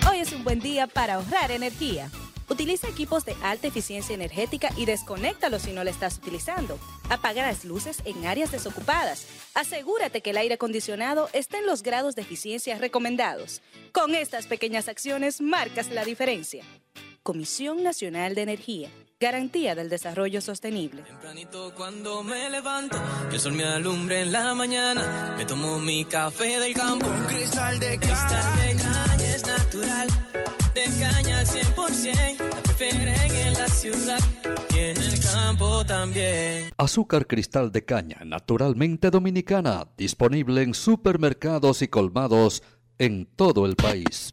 Hoy 0.09 0.19
es 0.21 0.33
un 0.33 0.45
buen 0.45 0.61
día 0.61 0.87
para 0.87 1.15
ahorrar 1.15 1.51
energía. 1.51 2.09
Utiliza 2.53 2.87
equipos 2.87 3.25
de 3.25 3.35
alta 3.43 3.69
eficiencia 3.69 4.15
energética 4.15 4.69
y 4.77 4.85
desconéctalos 4.85 5.63
si 5.63 5.73
no 5.73 5.85
lo 5.85 5.89
estás 5.89 6.19
utilizando. 6.19 6.79
Apaga 7.09 7.47
las 7.47 7.65
luces 7.65 8.03
en 8.05 8.27
áreas 8.27 8.53
desocupadas. 8.53 9.27
Asegúrate 9.55 10.21
que 10.21 10.31
el 10.31 10.37
aire 10.37 10.57
acondicionado 10.57 11.31
esté 11.33 11.61
en 11.61 11.67
los 11.67 11.83
grados 11.83 12.15
de 12.15 12.21
eficiencia 12.21 12.77
recomendados. 12.77 13.63
Con 13.93 14.15
estas 14.15 14.47
pequeñas 14.47 14.89
acciones 14.89 15.41
marcas 15.41 15.89
la 15.89 16.05
diferencia. 16.05 16.63
Comisión 17.23 17.83
Nacional 17.83 18.35
de 18.35 18.43
Energía. 18.43 18.91
Garantía 19.23 19.77
del 19.77 19.89
Desarrollo 19.89 20.41
Sostenible. 20.41 21.03
Tempranito 21.03 21.73
cuando 21.77 22.25
me 22.25 22.51
levanto, 22.51 23.01
que 23.31 23.37
el 23.37 23.41
sol 23.41 23.53
me 23.53 23.63
alumbre 23.63 24.23
en 24.23 24.33
la 24.33 24.53
mañana, 24.53 25.37
me 25.39 25.45
tomo 25.45 25.79
mi 25.79 26.05
café 26.05 26.59
del 26.59 26.75
campo. 26.75 27.07
Un 27.07 27.25
cristal 27.27 27.79
de 27.79 27.99
cristal 28.01 28.57
de 28.57 28.83
caña 28.83 29.35
es 29.37 29.47
natural, 29.47 30.09
de 30.75 30.85
caña 31.01 31.39
al 31.39 31.47
100%, 31.47 32.37
la 32.41 32.63
prefieren 32.63 33.37
en 33.47 33.53
la 33.53 33.69
ciudad 33.69 34.19
y 34.75 34.79
en 34.79 34.97
el 34.97 35.21
campo 35.21 35.87
también. 35.87 36.71
Azúcar 36.77 37.29
cristal 37.29 37.71
de 37.71 37.85
caña, 37.85 38.23
naturalmente 38.25 39.11
dominicana, 39.11 39.87
disponible 39.97 40.63
en 40.63 40.75
supermercados 40.75 41.81
y 41.83 41.87
colmados 41.87 42.65
en 42.99 43.27
todo 43.37 43.67
el 43.67 43.77
país. 43.77 44.33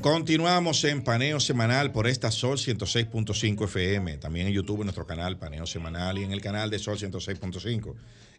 Continuamos 0.00 0.82
en 0.84 1.02
Paneo 1.02 1.40
Semanal 1.40 1.92
por 1.92 2.06
esta 2.06 2.30
Sol 2.30 2.56
106.5 2.56 3.64
FM, 3.64 4.16
también 4.16 4.46
en 4.46 4.54
YouTube 4.54 4.78
en 4.80 4.86
nuestro 4.86 5.06
canal 5.06 5.38
Paneo 5.38 5.66
Semanal 5.66 6.16
y 6.18 6.22
en 6.24 6.32
el 6.32 6.40
canal 6.40 6.70
de 6.70 6.78
Sol 6.78 6.96
106.5 6.96 7.94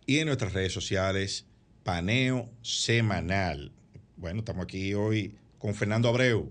y 0.08 0.18
en 0.18 0.26
nuestras 0.26 0.54
redes 0.54 0.74
sociales 0.74 1.46
Paneo 1.84 2.50
Semanal. 2.64 3.72
Bueno, 4.18 4.40
estamos 4.40 4.64
aquí 4.64 4.96
hoy 4.96 5.36
con 5.60 5.76
Fernando 5.76 6.10
Abreu. 6.10 6.50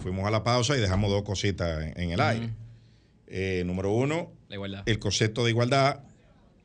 Fuimos 0.00 0.26
a 0.26 0.30
la 0.30 0.42
pausa 0.42 0.74
y 0.74 0.80
dejamos 0.80 1.10
dos 1.10 1.22
cositas 1.22 1.84
en, 1.84 2.00
en 2.00 2.10
el 2.12 2.20
aire. 2.22 2.50
Eh, 3.26 3.62
número 3.66 3.92
uno, 3.92 4.32
La 4.48 4.54
igualdad. 4.54 4.82
el 4.86 4.98
concepto 4.98 5.44
de 5.44 5.50
igualdad 5.50 6.00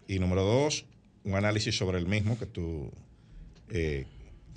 y 0.08 0.20
número 0.20 0.44
dos, 0.44 0.86
un 1.26 1.36
análisis 1.36 1.78
sobre 1.78 1.98
el 1.98 2.08
mismo 2.08 2.40
que 2.40 2.46
tú 2.46 2.90
eh, 3.70 4.06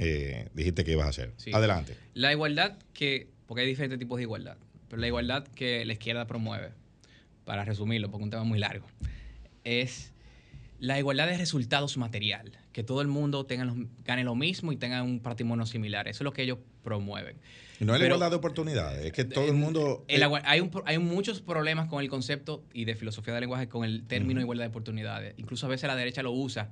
eh, 0.03 0.49
dijiste 0.55 0.83
que 0.83 0.93
ibas 0.93 1.07
a 1.07 1.11
hacer. 1.11 1.33
Sí. 1.37 1.51
Adelante. 1.53 1.95
La 2.15 2.33
igualdad 2.33 2.79
que, 2.95 3.29
porque 3.47 3.63
hay 3.63 3.69
diferentes 3.69 3.99
tipos 3.99 4.17
de 4.17 4.23
igualdad, 4.23 4.57
pero 4.89 5.01
la 5.01 5.07
igualdad 5.07 5.47
que 5.47 5.85
la 5.85 5.93
izquierda 5.93 6.27
promueve, 6.27 6.71
para 7.45 7.65
resumirlo, 7.65 8.11
porque 8.11 8.23
es 8.23 8.27
un 8.27 8.31
tema 8.31 8.45
muy 8.45 8.59
largo, 8.59 8.87
es 9.65 10.13
la 10.79 10.99
igualdad 10.99 11.27
de 11.29 11.37
resultados 11.37 11.97
material, 11.99 12.53
que 12.73 12.83
todo 12.83 13.03
el 13.03 13.09
mundo 13.09 13.45
tenga 13.45 13.65
los- 13.67 13.77
gane 14.05 14.25
lo 14.25 14.35
mismo 14.35 14.73
y 14.73 14.77
tenga 14.77 15.03
un 15.03 15.21
patrimonio 15.21 15.67
similar. 15.67 16.09
Eso 16.09 16.23
es 16.23 16.25
lo 16.25 16.33
que 16.33 16.43
ellos 16.43 16.59
promueven. 16.83 17.37
Y 17.81 17.85
no 17.85 17.95
es 17.95 18.01
la 18.01 18.07
igualdad 18.07 18.31
de 18.31 18.37
oportunidades, 18.37 19.05
es 19.05 19.13
que 19.13 19.25
todo 19.25 19.47
el 19.47 19.55
mundo... 19.55 20.05
El 20.09 20.23
hay, 20.23 20.61
un 20.61 20.71
hay 20.87 20.99
muchos 20.99 21.41
problemas 21.43 21.89
con 21.89 22.03
el 22.03 22.09
concepto 22.09 22.65
y 22.73 22.85
de 22.87 22.95
filosofía 22.95 23.35
del 23.35 23.43
lenguaje 23.43 23.69
con 23.69 23.85
el 23.85 24.07
término 24.07 24.41
igualdad 24.41 24.65
de 24.65 24.69
oportunidades. 24.69 25.35
Incluso 25.37 25.67
a 25.67 25.69
veces 25.69 25.87
la 25.89 25.97
derecha 25.97 26.23
lo 26.23 26.33
usa, 26.33 26.71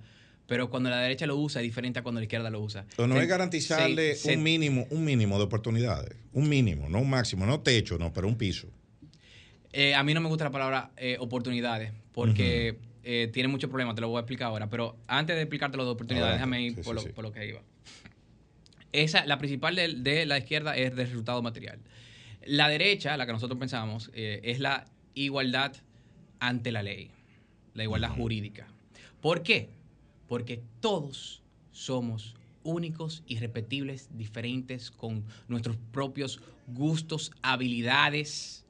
pero 0.48 0.70
cuando 0.70 0.88
la 0.88 0.98
derecha 0.98 1.26
lo 1.26 1.36
usa 1.36 1.60
es 1.60 1.64
diferente 1.64 1.98
a 1.98 2.02
cuando 2.02 2.20
la 2.20 2.24
izquierda 2.24 2.48
lo 2.48 2.60
usa. 2.62 2.86
Pero 2.96 3.06
no 3.06 3.16
Se- 3.16 3.22
es 3.22 3.28
garantizarle 3.28 4.14
se- 4.14 4.30
se- 4.30 4.36
un 4.36 4.42
mínimo, 4.42 4.86
un 4.90 5.04
mínimo 5.04 5.36
de 5.36 5.44
oportunidades. 5.44 6.16
Un 6.32 6.48
mínimo, 6.48 6.88
no 6.88 7.00
un 7.00 7.10
máximo, 7.10 7.44
no 7.44 7.60
techo, 7.60 7.98
no, 7.98 8.12
pero 8.14 8.26
un 8.26 8.36
piso. 8.38 8.66
Eh, 9.72 9.94
a 9.94 10.02
mí 10.02 10.14
no 10.14 10.22
me 10.22 10.28
gusta 10.28 10.44
la 10.44 10.50
palabra 10.50 10.90
eh, 10.96 11.18
oportunidades 11.20 11.92
porque 12.12 12.78
eh, 13.04 13.28
tiene 13.30 13.48
muchos 13.48 13.68
problemas, 13.68 13.94
te 13.94 14.00
lo 14.00 14.08
voy 14.08 14.16
a 14.16 14.20
explicar 14.20 14.48
ahora. 14.48 14.70
Pero 14.70 14.96
antes 15.06 15.36
de 15.36 15.42
explicarte 15.42 15.76
de 15.76 15.82
oportunidades, 15.84 16.40
Adelante. 16.40 16.56
déjame 16.56 16.66
ir 16.66 16.74
Sí, 16.76 16.82
por, 16.82 16.98
sí, 16.98 17.04
lo, 17.04 17.08
sí. 17.08 17.14
por 17.14 17.24
lo 17.24 17.32
que 17.32 17.46
iba. 17.46 17.60
Esa, 18.92 19.26
la 19.26 19.36
principal 19.38 19.76
de, 19.76 19.94
de 19.96 20.24
la 20.24 20.38
izquierda 20.38 20.74
es 20.76 20.96
del 20.96 21.06
resultado 21.08 21.42
material. 21.42 21.78
La 22.46 22.68
derecha, 22.68 23.16
la 23.18 23.26
que 23.26 23.32
nosotros 23.32 23.58
pensamos, 23.58 24.10
es 24.14 24.60
la 24.60 24.86
igualdad 25.14 25.74
ante 26.40 26.72
la 26.72 26.82
ley, 26.82 27.10
la 27.74 27.82
igualdad 27.82 28.10
jurídica. 28.10 28.66
¿Por 29.20 29.42
qué? 29.42 29.68
Porque 30.28 30.62
todos 30.80 31.42
somos 31.72 32.34
únicos, 32.62 33.22
irrepetibles, 33.26 34.08
diferentes, 34.12 34.90
con 34.90 35.24
nuestros 35.48 35.76
propios 35.90 36.40
gustos, 36.66 37.32
habilidades, 37.42 38.64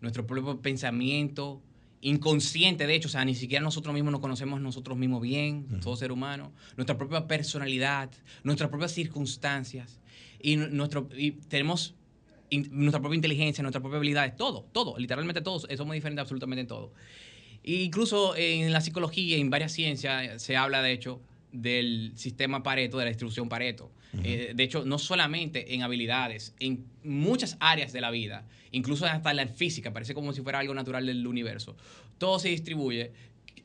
nuestro 0.00 0.26
propio 0.26 0.60
pensamiento, 0.60 1.62
inconsciente, 2.00 2.86
de 2.86 2.94
hecho, 2.94 3.08
o 3.08 3.10
sea, 3.10 3.24
ni 3.24 3.34
siquiera 3.34 3.62
nosotros 3.64 3.92
mismos 3.94 4.12
nos 4.12 4.20
conocemos 4.20 4.60
nosotros 4.60 4.96
mismos 4.98 5.20
bien, 5.22 5.66
todo 5.80 5.96
ser 5.96 6.12
humano, 6.12 6.52
nuestra 6.76 6.96
propia 6.96 7.26
personalidad, 7.26 8.10
nuestras 8.44 8.70
propias 8.70 8.92
circunstancias, 8.92 10.00
y, 10.40 10.56
nu- 10.56 10.68
nuestro, 10.68 11.08
y 11.16 11.32
tenemos 11.32 11.94
in- 12.50 12.68
nuestra 12.70 13.00
propia 13.00 13.16
inteligencia, 13.16 13.62
nuestras 13.62 13.80
propias 13.82 13.98
habilidades, 13.98 14.36
todo, 14.36 14.68
todo, 14.72 14.96
literalmente 14.98 15.40
todos, 15.40 15.66
somos 15.76 15.94
diferentes 15.94 16.20
absolutamente 16.22 16.60
en 16.60 16.66
todo. 16.68 16.92
E 17.68 17.82
incluso 17.82 18.34
en 18.34 18.72
la 18.72 18.80
psicología, 18.80 19.36
en 19.36 19.50
varias 19.50 19.72
ciencias, 19.72 20.40
se 20.42 20.56
habla 20.56 20.80
de 20.80 20.92
hecho 20.92 21.20
del 21.52 22.12
sistema 22.16 22.62
Pareto, 22.62 22.96
de 22.96 23.04
la 23.04 23.10
distribución 23.10 23.50
Pareto. 23.50 23.90
Eh, 24.24 24.52
de 24.54 24.62
hecho, 24.62 24.86
no 24.86 24.98
solamente 24.98 25.74
en 25.74 25.82
habilidades, 25.82 26.54
en 26.60 26.86
muchas 27.04 27.58
áreas 27.60 27.92
de 27.92 28.00
la 28.00 28.10
vida, 28.10 28.46
incluso 28.72 29.04
hasta 29.04 29.30
en 29.32 29.36
la 29.36 29.46
física, 29.48 29.92
parece 29.92 30.14
como 30.14 30.32
si 30.32 30.40
fuera 30.40 30.60
algo 30.60 30.72
natural 30.72 31.04
del 31.04 31.26
universo. 31.26 31.76
Todo 32.16 32.38
se 32.38 32.48
distribuye 32.48 33.12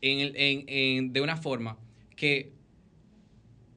en 0.01 0.19
el- 0.19 0.35
en- 0.35 0.65
en- 0.67 1.13
de 1.13 1.21
una 1.21 1.38
forma 1.38 1.77
que 2.17 2.51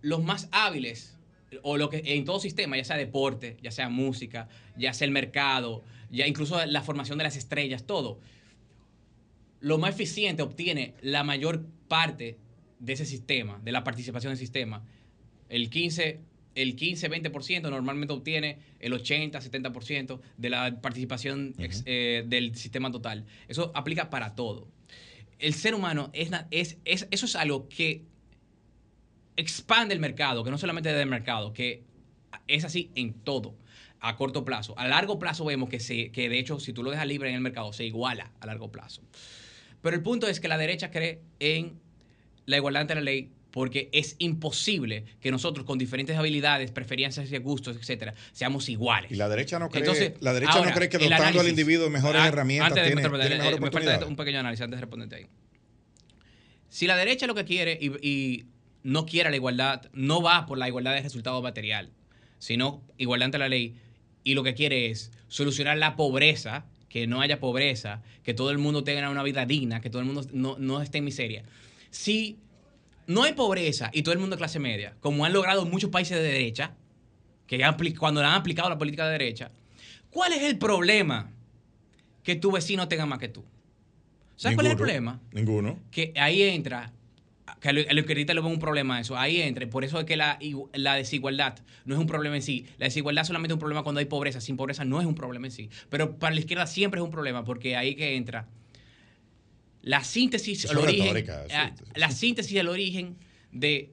los 0.03 0.25
más 0.25 0.49
hábiles, 0.51 1.17
o 1.63 1.77
lo 1.77 1.89
que 1.89 2.03
en 2.05 2.25
todo 2.25 2.41
sistema, 2.41 2.77
ya 2.77 2.83
sea 2.85 2.97
deporte, 2.97 3.57
ya 3.63 3.71
sea 3.71 3.89
música, 3.89 4.49
ya 4.77 4.93
sea 4.93 5.05
el 5.05 5.13
mercado, 5.13 5.85
ya 6.11 6.27
incluso 6.27 6.65
la 6.67 6.83
formación 6.83 7.17
de 7.19 7.25
las 7.25 7.37
estrellas, 7.37 7.85
todo, 7.87 8.19
lo 9.61 9.79
más 9.79 9.95
eficiente 9.95 10.43
obtiene 10.43 10.95
la 11.03 11.25
mayor 11.25 11.65
parte 11.89 12.37
de 12.79 12.93
ese 12.93 13.07
sistema, 13.07 13.61
de 13.65 13.73
la 13.73 13.85
participación 13.85 14.31
del 14.33 14.39
sistema. 14.39 14.85
El 15.49 15.71
15, 15.71 16.21
el 16.55 16.77
15 16.77 17.11
20% 17.11 17.63
normalmente 17.71 18.13
obtiene 18.13 18.59
el 18.81 18.93
80, 18.93 19.41
70% 19.41 20.21
de 20.37 20.51
la 20.51 20.81
participación 20.81 21.55
ex- 21.59 21.83
eh, 21.87 22.25
del 22.27 22.55
sistema 22.57 22.91
total. 22.91 23.25
Eso 23.49 23.71
aplica 23.75 24.11
para 24.11 24.35
todo. 24.35 24.69
El 25.39 25.55
ser 25.55 25.75
humano 25.75 26.11
es, 26.13 26.31
es, 26.51 26.79
es- 26.85 27.09
eso 27.11 27.27
es 27.27 27.37
algo 27.37 27.69
que 27.69 28.03
expande 29.37 29.95
el 29.95 30.01
mercado, 30.01 30.45
que 30.45 30.51
no 30.51 30.59
solamente 30.59 30.93
del 30.93 31.09
mercado, 31.09 31.53
que 31.53 31.83
es 32.49 32.65
así 32.65 32.91
en 32.95 33.13
todo, 33.13 33.55
a 34.01 34.17
corto 34.17 34.45
plazo. 34.45 34.79
A 34.79 34.87
largo 34.89 35.19
plazo 35.19 35.45
vemos 35.45 35.69
que, 35.69 35.81
se, 35.81 36.11
que 36.11 36.29
de 36.29 36.39
hecho, 36.39 36.61
si 36.61 36.73
tú 36.73 36.83
lo 36.83 36.91
dejas 36.91 37.07
libre 37.07 37.29
en 37.29 37.35
el 37.37 37.41
mercado, 37.41 37.73
se 37.73 37.85
iguala 37.85 38.33
a 38.41 38.47
largo 38.47 38.71
plazo. 38.71 39.03
Pero 39.83 39.97
el 39.97 40.03
punto 40.03 40.27
es 40.29 40.41
que 40.41 40.49
la 40.49 40.59
derecha 40.59 40.91
cree 40.91 41.21
en 41.41 41.79
la 42.47 42.57
igualdad 42.57 42.83
ante 42.83 42.95
la 42.95 43.01
ley 43.01 43.31
porque 43.51 43.89
es 43.93 44.17
imposible 44.19 45.05
que 45.19 45.31
nosotros 45.31 45.65
con 45.65 45.79
diferentes 45.79 46.15
habilidades, 46.17 46.73
preferencias 46.73 47.33
y 47.33 47.39
gustos, 47.39 47.77
etcétera, 47.77 48.13
seamos 48.33 48.69
iguales. 48.69 49.11
Y 49.11 49.15
la 49.15 49.31
derecha 49.31 49.59
no 49.59 49.71
cree, 49.71 49.81
Entonces, 49.81 50.13
la 50.21 50.35
derecha 50.35 50.53
ahora, 50.53 50.71
no 50.71 50.77
cree 50.77 50.91
que 50.91 50.99
dotando 50.99 51.17
al 51.17 51.29
análisis. 51.29 51.51
individuo 51.51 51.85
de 51.85 51.91
mejores 51.91 52.21
Ah, 52.21 52.29
herramientas 52.29 52.69
antes 52.73 52.85
de 52.85 52.89
tiene, 52.91 53.19
tiene 53.19 53.49
eh, 53.49 53.59
me 53.59 53.71
falta 53.71 54.05
un 54.05 54.17
pequeño 54.17 54.41
análisis 54.41 54.63
antes 54.63 54.77
de 54.77 54.81
responderte 54.83 55.17
ahí. 55.17 55.27
Si 56.69 56.87
la 56.87 56.97
derecha 56.97 57.27
lo 57.27 57.35
que 57.35 57.47
quiere 57.47 57.79
y, 57.81 58.07
y 58.07 58.47
no 58.83 59.07
quiere 59.07 59.31
la 59.31 59.37
igualdad, 59.37 59.89
no 59.95 60.21
va 60.21 60.45
por 60.45 60.59
la 60.59 60.69
igualdad 60.69 60.95
de 60.95 61.01
resultado 61.01 61.41
material, 61.41 61.91
sino 62.39 62.83
igualdad 62.99 63.27
ante 63.27 63.39
la 63.39 63.49
ley, 63.49 63.75
y 64.27 64.35
lo 64.35 64.43
que 64.43 64.55
quiere 64.55 64.91
es 64.91 65.13
solucionar 65.29 65.79
la 65.79 65.95
pobreza, 65.95 66.65
que 66.89 67.07
no 67.07 67.21
haya 67.21 67.39
pobreza, 67.39 68.03
que 68.25 68.35
todo 68.35 68.51
el 68.51 68.59
mundo 68.59 68.83
tenga 68.83 69.09
una 69.09 69.23
vida 69.23 69.47
digna, 69.47 69.81
que 69.81 69.89
todo 69.89 70.01
el 70.03 70.07
mundo 70.07 70.29
no, 70.33 70.57
no 70.59 70.83
esté 70.83 70.99
en 70.99 71.05
miseria. 71.05 71.45
Si 71.91 72.37
no 73.07 73.23
hay 73.23 73.35
pobreza 73.35 73.89
y 73.93 74.03
todo 74.03 74.13
el 74.13 74.19
mundo 74.19 74.35
es 74.35 74.39
clase 74.39 74.59
media, 74.59 74.97
como 74.99 75.25
han 75.25 75.33
logrado 75.33 75.65
muchos 75.65 75.91
países 75.91 76.17
de 76.17 76.25
derecha, 76.25 76.75
que 77.47 77.63
han 77.63 77.77
cuando 77.97 78.21
han 78.21 78.33
aplicado 78.33 78.69
la 78.69 78.77
política 78.77 79.07
de 79.07 79.13
derecha, 79.13 79.53
¿cuál 80.11 80.33
es 80.33 80.43
el 80.43 80.59
problema 80.59 81.31
que 82.25 82.35
tu 82.35 82.51
vecino 82.51 82.89
tenga 82.89 83.07
más 83.07 83.21
que 83.21 83.29
tú? 83.29 83.45
¿Sabes 84.35 84.57
cuál 84.57 84.67
es 84.67 84.73
el 84.73 84.77
problema? 84.77 85.21
Ninguno. 85.31 85.79
que 85.93 86.13
ahí 86.17 86.43
entra, 86.43 86.93
que 87.67 87.71
a 87.71 87.73
lo, 87.73 87.91
a 87.91 87.93
lo 87.93 88.05
que 88.05 88.13
ahorita 88.13 88.33
le 88.35 88.41
ven 88.41 88.53
un 88.53 88.59
problema 88.59 89.01
eso, 89.01 89.17
ahí 89.17 89.41
entra, 89.41 89.69
por 89.69 89.85
eso 89.85 89.99
es 89.99 90.05
que 90.05 90.17
la, 90.17 90.39
la 90.73 90.95
desigualdad 90.95 91.59
no 91.85 91.95
es 91.95 92.01
un 92.01 92.07
problema 92.07 92.37
en 92.37 92.43
sí. 92.43 92.67
La 92.79 92.87
desigualdad 92.87 93.25
solamente 93.25 93.53
es 93.53 93.55
un 93.55 93.61
problema 93.61 93.83
cuando 93.83 93.99
hay 93.99 94.05
pobreza, 94.05 94.41
sin 94.41 94.57
pobreza 94.57 94.85
no 94.85 95.01
es 95.01 95.07
un 95.07 95.15
problema 95.15 95.47
en 95.47 95.53
sí. 95.53 95.69
Pero 95.91 96.17
para 96.19 96.35
la 96.35 96.41
izquierda 96.41 96.67
siempre 96.67 97.01
es 97.01 97.05
un 97.05 97.11
problema, 97.11 97.45
porque 97.45 97.77
ahí 97.77 97.97
que 97.97 98.17
entra 98.17 98.47
la 99.83 100.05
síntesis, 100.05 100.65
el 100.65 100.79
origen, 100.79 101.27
ah, 101.53 101.73
la 101.95 102.11
síntesis 102.11 102.55
del 102.55 102.69
origen 102.69 103.17
de 103.53 103.91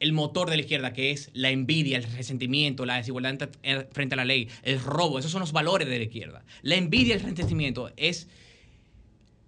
el 0.00 0.12
motor 0.12 0.50
de 0.50 0.56
la 0.56 0.62
izquierda, 0.62 0.92
que 0.92 1.12
es 1.12 1.30
la 1.32 1.50
envidia, 1.50 1.96
el 1.96 2.04
resentimiento, 2.04 2.84
la 2.84 2.96
desigualdad 2.96 3.50
frente 3.92 4.14
a 4.14 4.16
la 4.16 4.24
ley, 4.24 4.48
el 4.64 4.80
robo, 4.80 5.20
esos 5.20 5.30
son 5.30 5.40
los 5.40 5.52
valores 5.52 5.88
de 5.88 5.96
la 5.96 6.04
izquierda. 6.04 6.44
La 6.62 6.74
envidia 6.74 7.14
y 7.14 7.18
el 7.18 7.24
resentimiento 7.24 7.92
es 7.96 8.28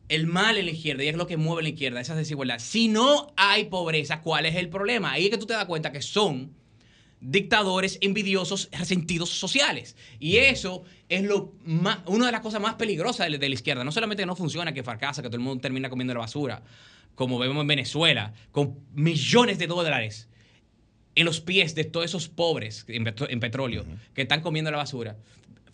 el 0.09 0.27
mal 0.27 0.59
en 0.59 0.67
la 0.67 0.73
izquierda 0.73 1.05
y 1.05 1.09
es 1.09 1.17
lo 1.17 1.27
que 1.27 1.37
mueve 1.37 1.63
la 1.63 1.69
izquierda, 1.71 2.01
esa 2.01 2.15
desigualdad. 2.15 2.59
Si 2.59 2.89
no 2.89 3.33
hay 3.37 3.65
pobreza, 3.65 4.21
¿cuál 4.21 4.47
es 4.47 4.57
el 4.57 4.69
problema? 4.69 5.13
Ahí 5.13 5.25
es 5.25 5.31
que 5.31 5.39
tú 5.39 5.47
te 5.47 5.55
das 5.55 5.65
cuenta 5.65 5.93
que 5.93 6.03
son 6.03 6.53
dictadores 7.21 7.99
envidiosos, 8.03 8.69
resentidos 8.73 9.31
sociales. 9.31 9.97
Y 10.21 10.37
eso 10.37 10.85
es 11.09 11.23
lo 11.23 11.55
más, 11.65 12.01
una 12.07 12.27
de 12.27 12.33
las 12.33 12.43
cosas 12.43 12.61
más 12.61 12.75
peligrosas 12.75 13.31
de, 13.31 13.39
de 13.39 13.49
la 13.49 13.55
izquierda. 13.55 13.83
No 13.83 13.93
solamente 13.93 14.23
que 14.23 14.27
no 14.27 14.37
funciona, 14.37 14.75
que 14.75 14.83
fracasa, 14.83 15.23
que 15.23 15.29
todo 15.29 15.37
el 15.37 15.43
mundo 15.43 15.63
termina 15.63 15.89
comiendo 15.89 16.13
la 16.13 16.21
basura, 16.21 16.63
como 17.15 17.39
vemos 17.39 17.63
en 17.63 17.67
Venezuela, 17.67 18.35
con 18.53 18.79
millones 18.93 19.59
de 19.59 19.67
dólares 19.67 20.29
en 21.15 21.25
los 21.25 21.41
pies 21.41 21.75
de 21.75 21.85
todos 21.85 22.07
esos 22.07 22.29
pobres 22.29 22.85
en 22.89 23.05
petróleo 23.41 23.85
que 24.15 24.23
están 24.23 24.41
comiendo 24.41 24.71
la 24.71 24.79
basura. 24.79 25.17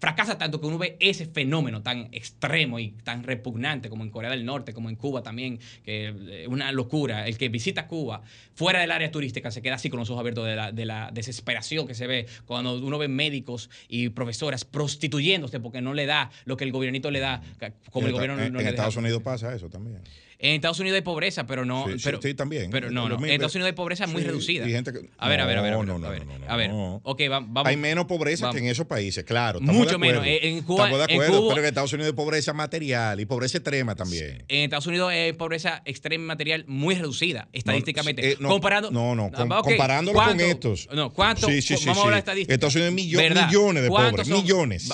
Fracasa 0.00 0.38
tanto 0.38 0.60
que 0.60 0.66
uno 0.66 0.78
ve 0.78 0.96
ese 0.98 1.26
fenómeno 1.26 1.82
tan 1.82 2.08
extremo 2.12 2.78
y 2.78 2.92
tan 3.04 3.22
repugnante 3.22 3.90
como 3.90 4.02
en 4.02 4.10
Corea 4.10 4.30
del 4.30 4.44
Norte, 4.46 4.72
como 4.72 4.88
en 4.88 4.96
Cuba 4.96 5.22
también, 5.22 5.58
que 5.84 6.08
es 6.42 6.48
una 6.48 6.72
locura. 6.72 7.26
El 7.28 7.36
que 7.36 7.50
visita 7.50 7.86
Cuba 7.86 8.22
fuera 8.54 8.80
del 8.80 8.90
área 8.92 9.10
turística 9.10 9.50
se 9.50 9.60
queda 9.60 9.74
así 9.74 9.90
con 9.90 10.00
los 10.00 10.08
ojos 10.08 10.20
abiertos 10.20 10.46
de 10.46 10.56
la, 10.56 10.72
de 10.72 10.86
la 10.86 11.10
desesperación 11.12 11.86
que 11.86 11.94
se 11.94 12.06
ve 12.06 12.26
cuando 12.46 12.78
uno 12.78 12.96
ve 12.98 13.08
médicos 13.08 13.68
y 13.88 14.08
profesoras 14.08 14.64
prostituyéndose 14.64 15.60
porque 15.60 15.80
no 15.82 15.92
le 15.92 16.06
da 16.06 16.30
lo 16.46 16.56
que 16.56 16.64
el 16.64 16.72
gobernito 16.72 17.10
le 17.10 17.20
da, 17.20 17.42
como 17.90 18.06
el 18.06 18.12
en, 18.12 18.16
gobierno 18.16 18.42
en- 18.42 18.52
no 18.54 18.58
en 18.60 18.64
le 18.64 18.70
Estados 18.70 18.94
deja. 18.94 19.00
Unidos 19.04 19.22
pasa 19.22 19.54
eso 19.54 19.68
también. 19.68 20.00
En 20.42 20.54
Estados 20.54 20.80
Unidos 20.80 20.96
hay 20.96 21.02
pobreza, 21.02 21.46
pero 21.46 21.64
no. 21.66 21.86
Sí, 21.86 21.94
pero, 22.02 22.20
sí, 22.22 22.32
también. 22.34 22.70
Pero 22.70 22.90
no, 22.90 23.08
no. 23.08 23.16
En 23.18 23.32
Estados 23.32 23.54
Unidos 23.54 23.66
hay 23.68 23.74
pobreza 23.76 24.06
muy 24.06 24.22
Sí, 24.22 24.26
reducida. 24.28 24.66
gente 24.66 24.90
que- 24.92 25.00
a 25.18 25.28
ver, 25.28 25.40
a 25.40 25.44
ver, 25.46 25.58
a 25.58 25.62
ver. 25.62 25.72
A 25.74 25.76
ver, 25.76 25.86
No, 25.86 25.98
no, 25.98 26.06
a 26.06 26.10
ver. 26.10 26.26
no, 26.26 26.32
A 26.48 26.56
ver. 26.56 26.70
no. 26.70 27.00
Ok, 27.04 27.20
va- 27.30 27.40
vamos. 27.40 27.66
Hay 27.66 27.76
menos 27.76 28.06
pobreza 28.06 28.46
vamos. 28.46 28.56
que 28.56 28.64
en 28.64 28.70
esos 28.70 28.86
países, 28.86 29.22
claro. 29.24 29.60
Mucho 29.60 29.92
de 29.92 29.98
menos. 29.98 30.24
En- 30.26 30.38
en 30.56 30.62
Cuba- 30.62 30.84
Estamos 30.86 31.06
de 31.06 31.12
en 31.14 31.20
acuerdo, 31.20 31.40
Cuba- 31.42 31.54
pero 31.54 31.60
en 31.62 31.68
Estados 31.68 31.92
Unidos 31.92 32.10
hay 32.12 32.16
pobreza 32.16 32.52
material 32.54 33.20
y 33.20 33.26
pobreza 33.26 33.58
extrema 33.58 33.94
también. 33.94 34.44
En 34.48 34.62
Estados 34.64 34.86
Unidos 34.86 35.10
hay 35.10 35.32
pobreza 35.34 35.82
extrema 35.84 36.24
y 36.24 36.26
material 36.26 36.64
muy 36.66 36.94
reducida, 36.94 37.48
estadísticamente. 37.52 38.32
eh, 38.32 38.36
no, 38.40 38.48
comparando. 38.48 38.90
no, 38.90 39.30
Ah, 39.34 39.60
comparándolo 39.62 40.18
con 40.22 40.40
estos. 40.40 40.88
No, 40.94 41.12
¿cuánto? 41.12 41.48
Sí, 41.48 41.60
sí, 41.60 41.76
sí, 41.76 41.84
vamos 41.86 41.98
a 41.98 42.00
hablar 42.04 42.14
de 42.14 42.18
estadísticas. 42.20 42.54
Estados 42.54 42.74
Unidos 42.76 42.88
hay 42.90 42.94
millo- 42.94 43.18
¿Verdad? 43.18 43.46
millones 43.46 43.82
de 43.82 43.88
¿Cuántos 43.90 44.10
pobres, 44.12 44.28
son- 44.28 44.42
millones. 44.42 44.88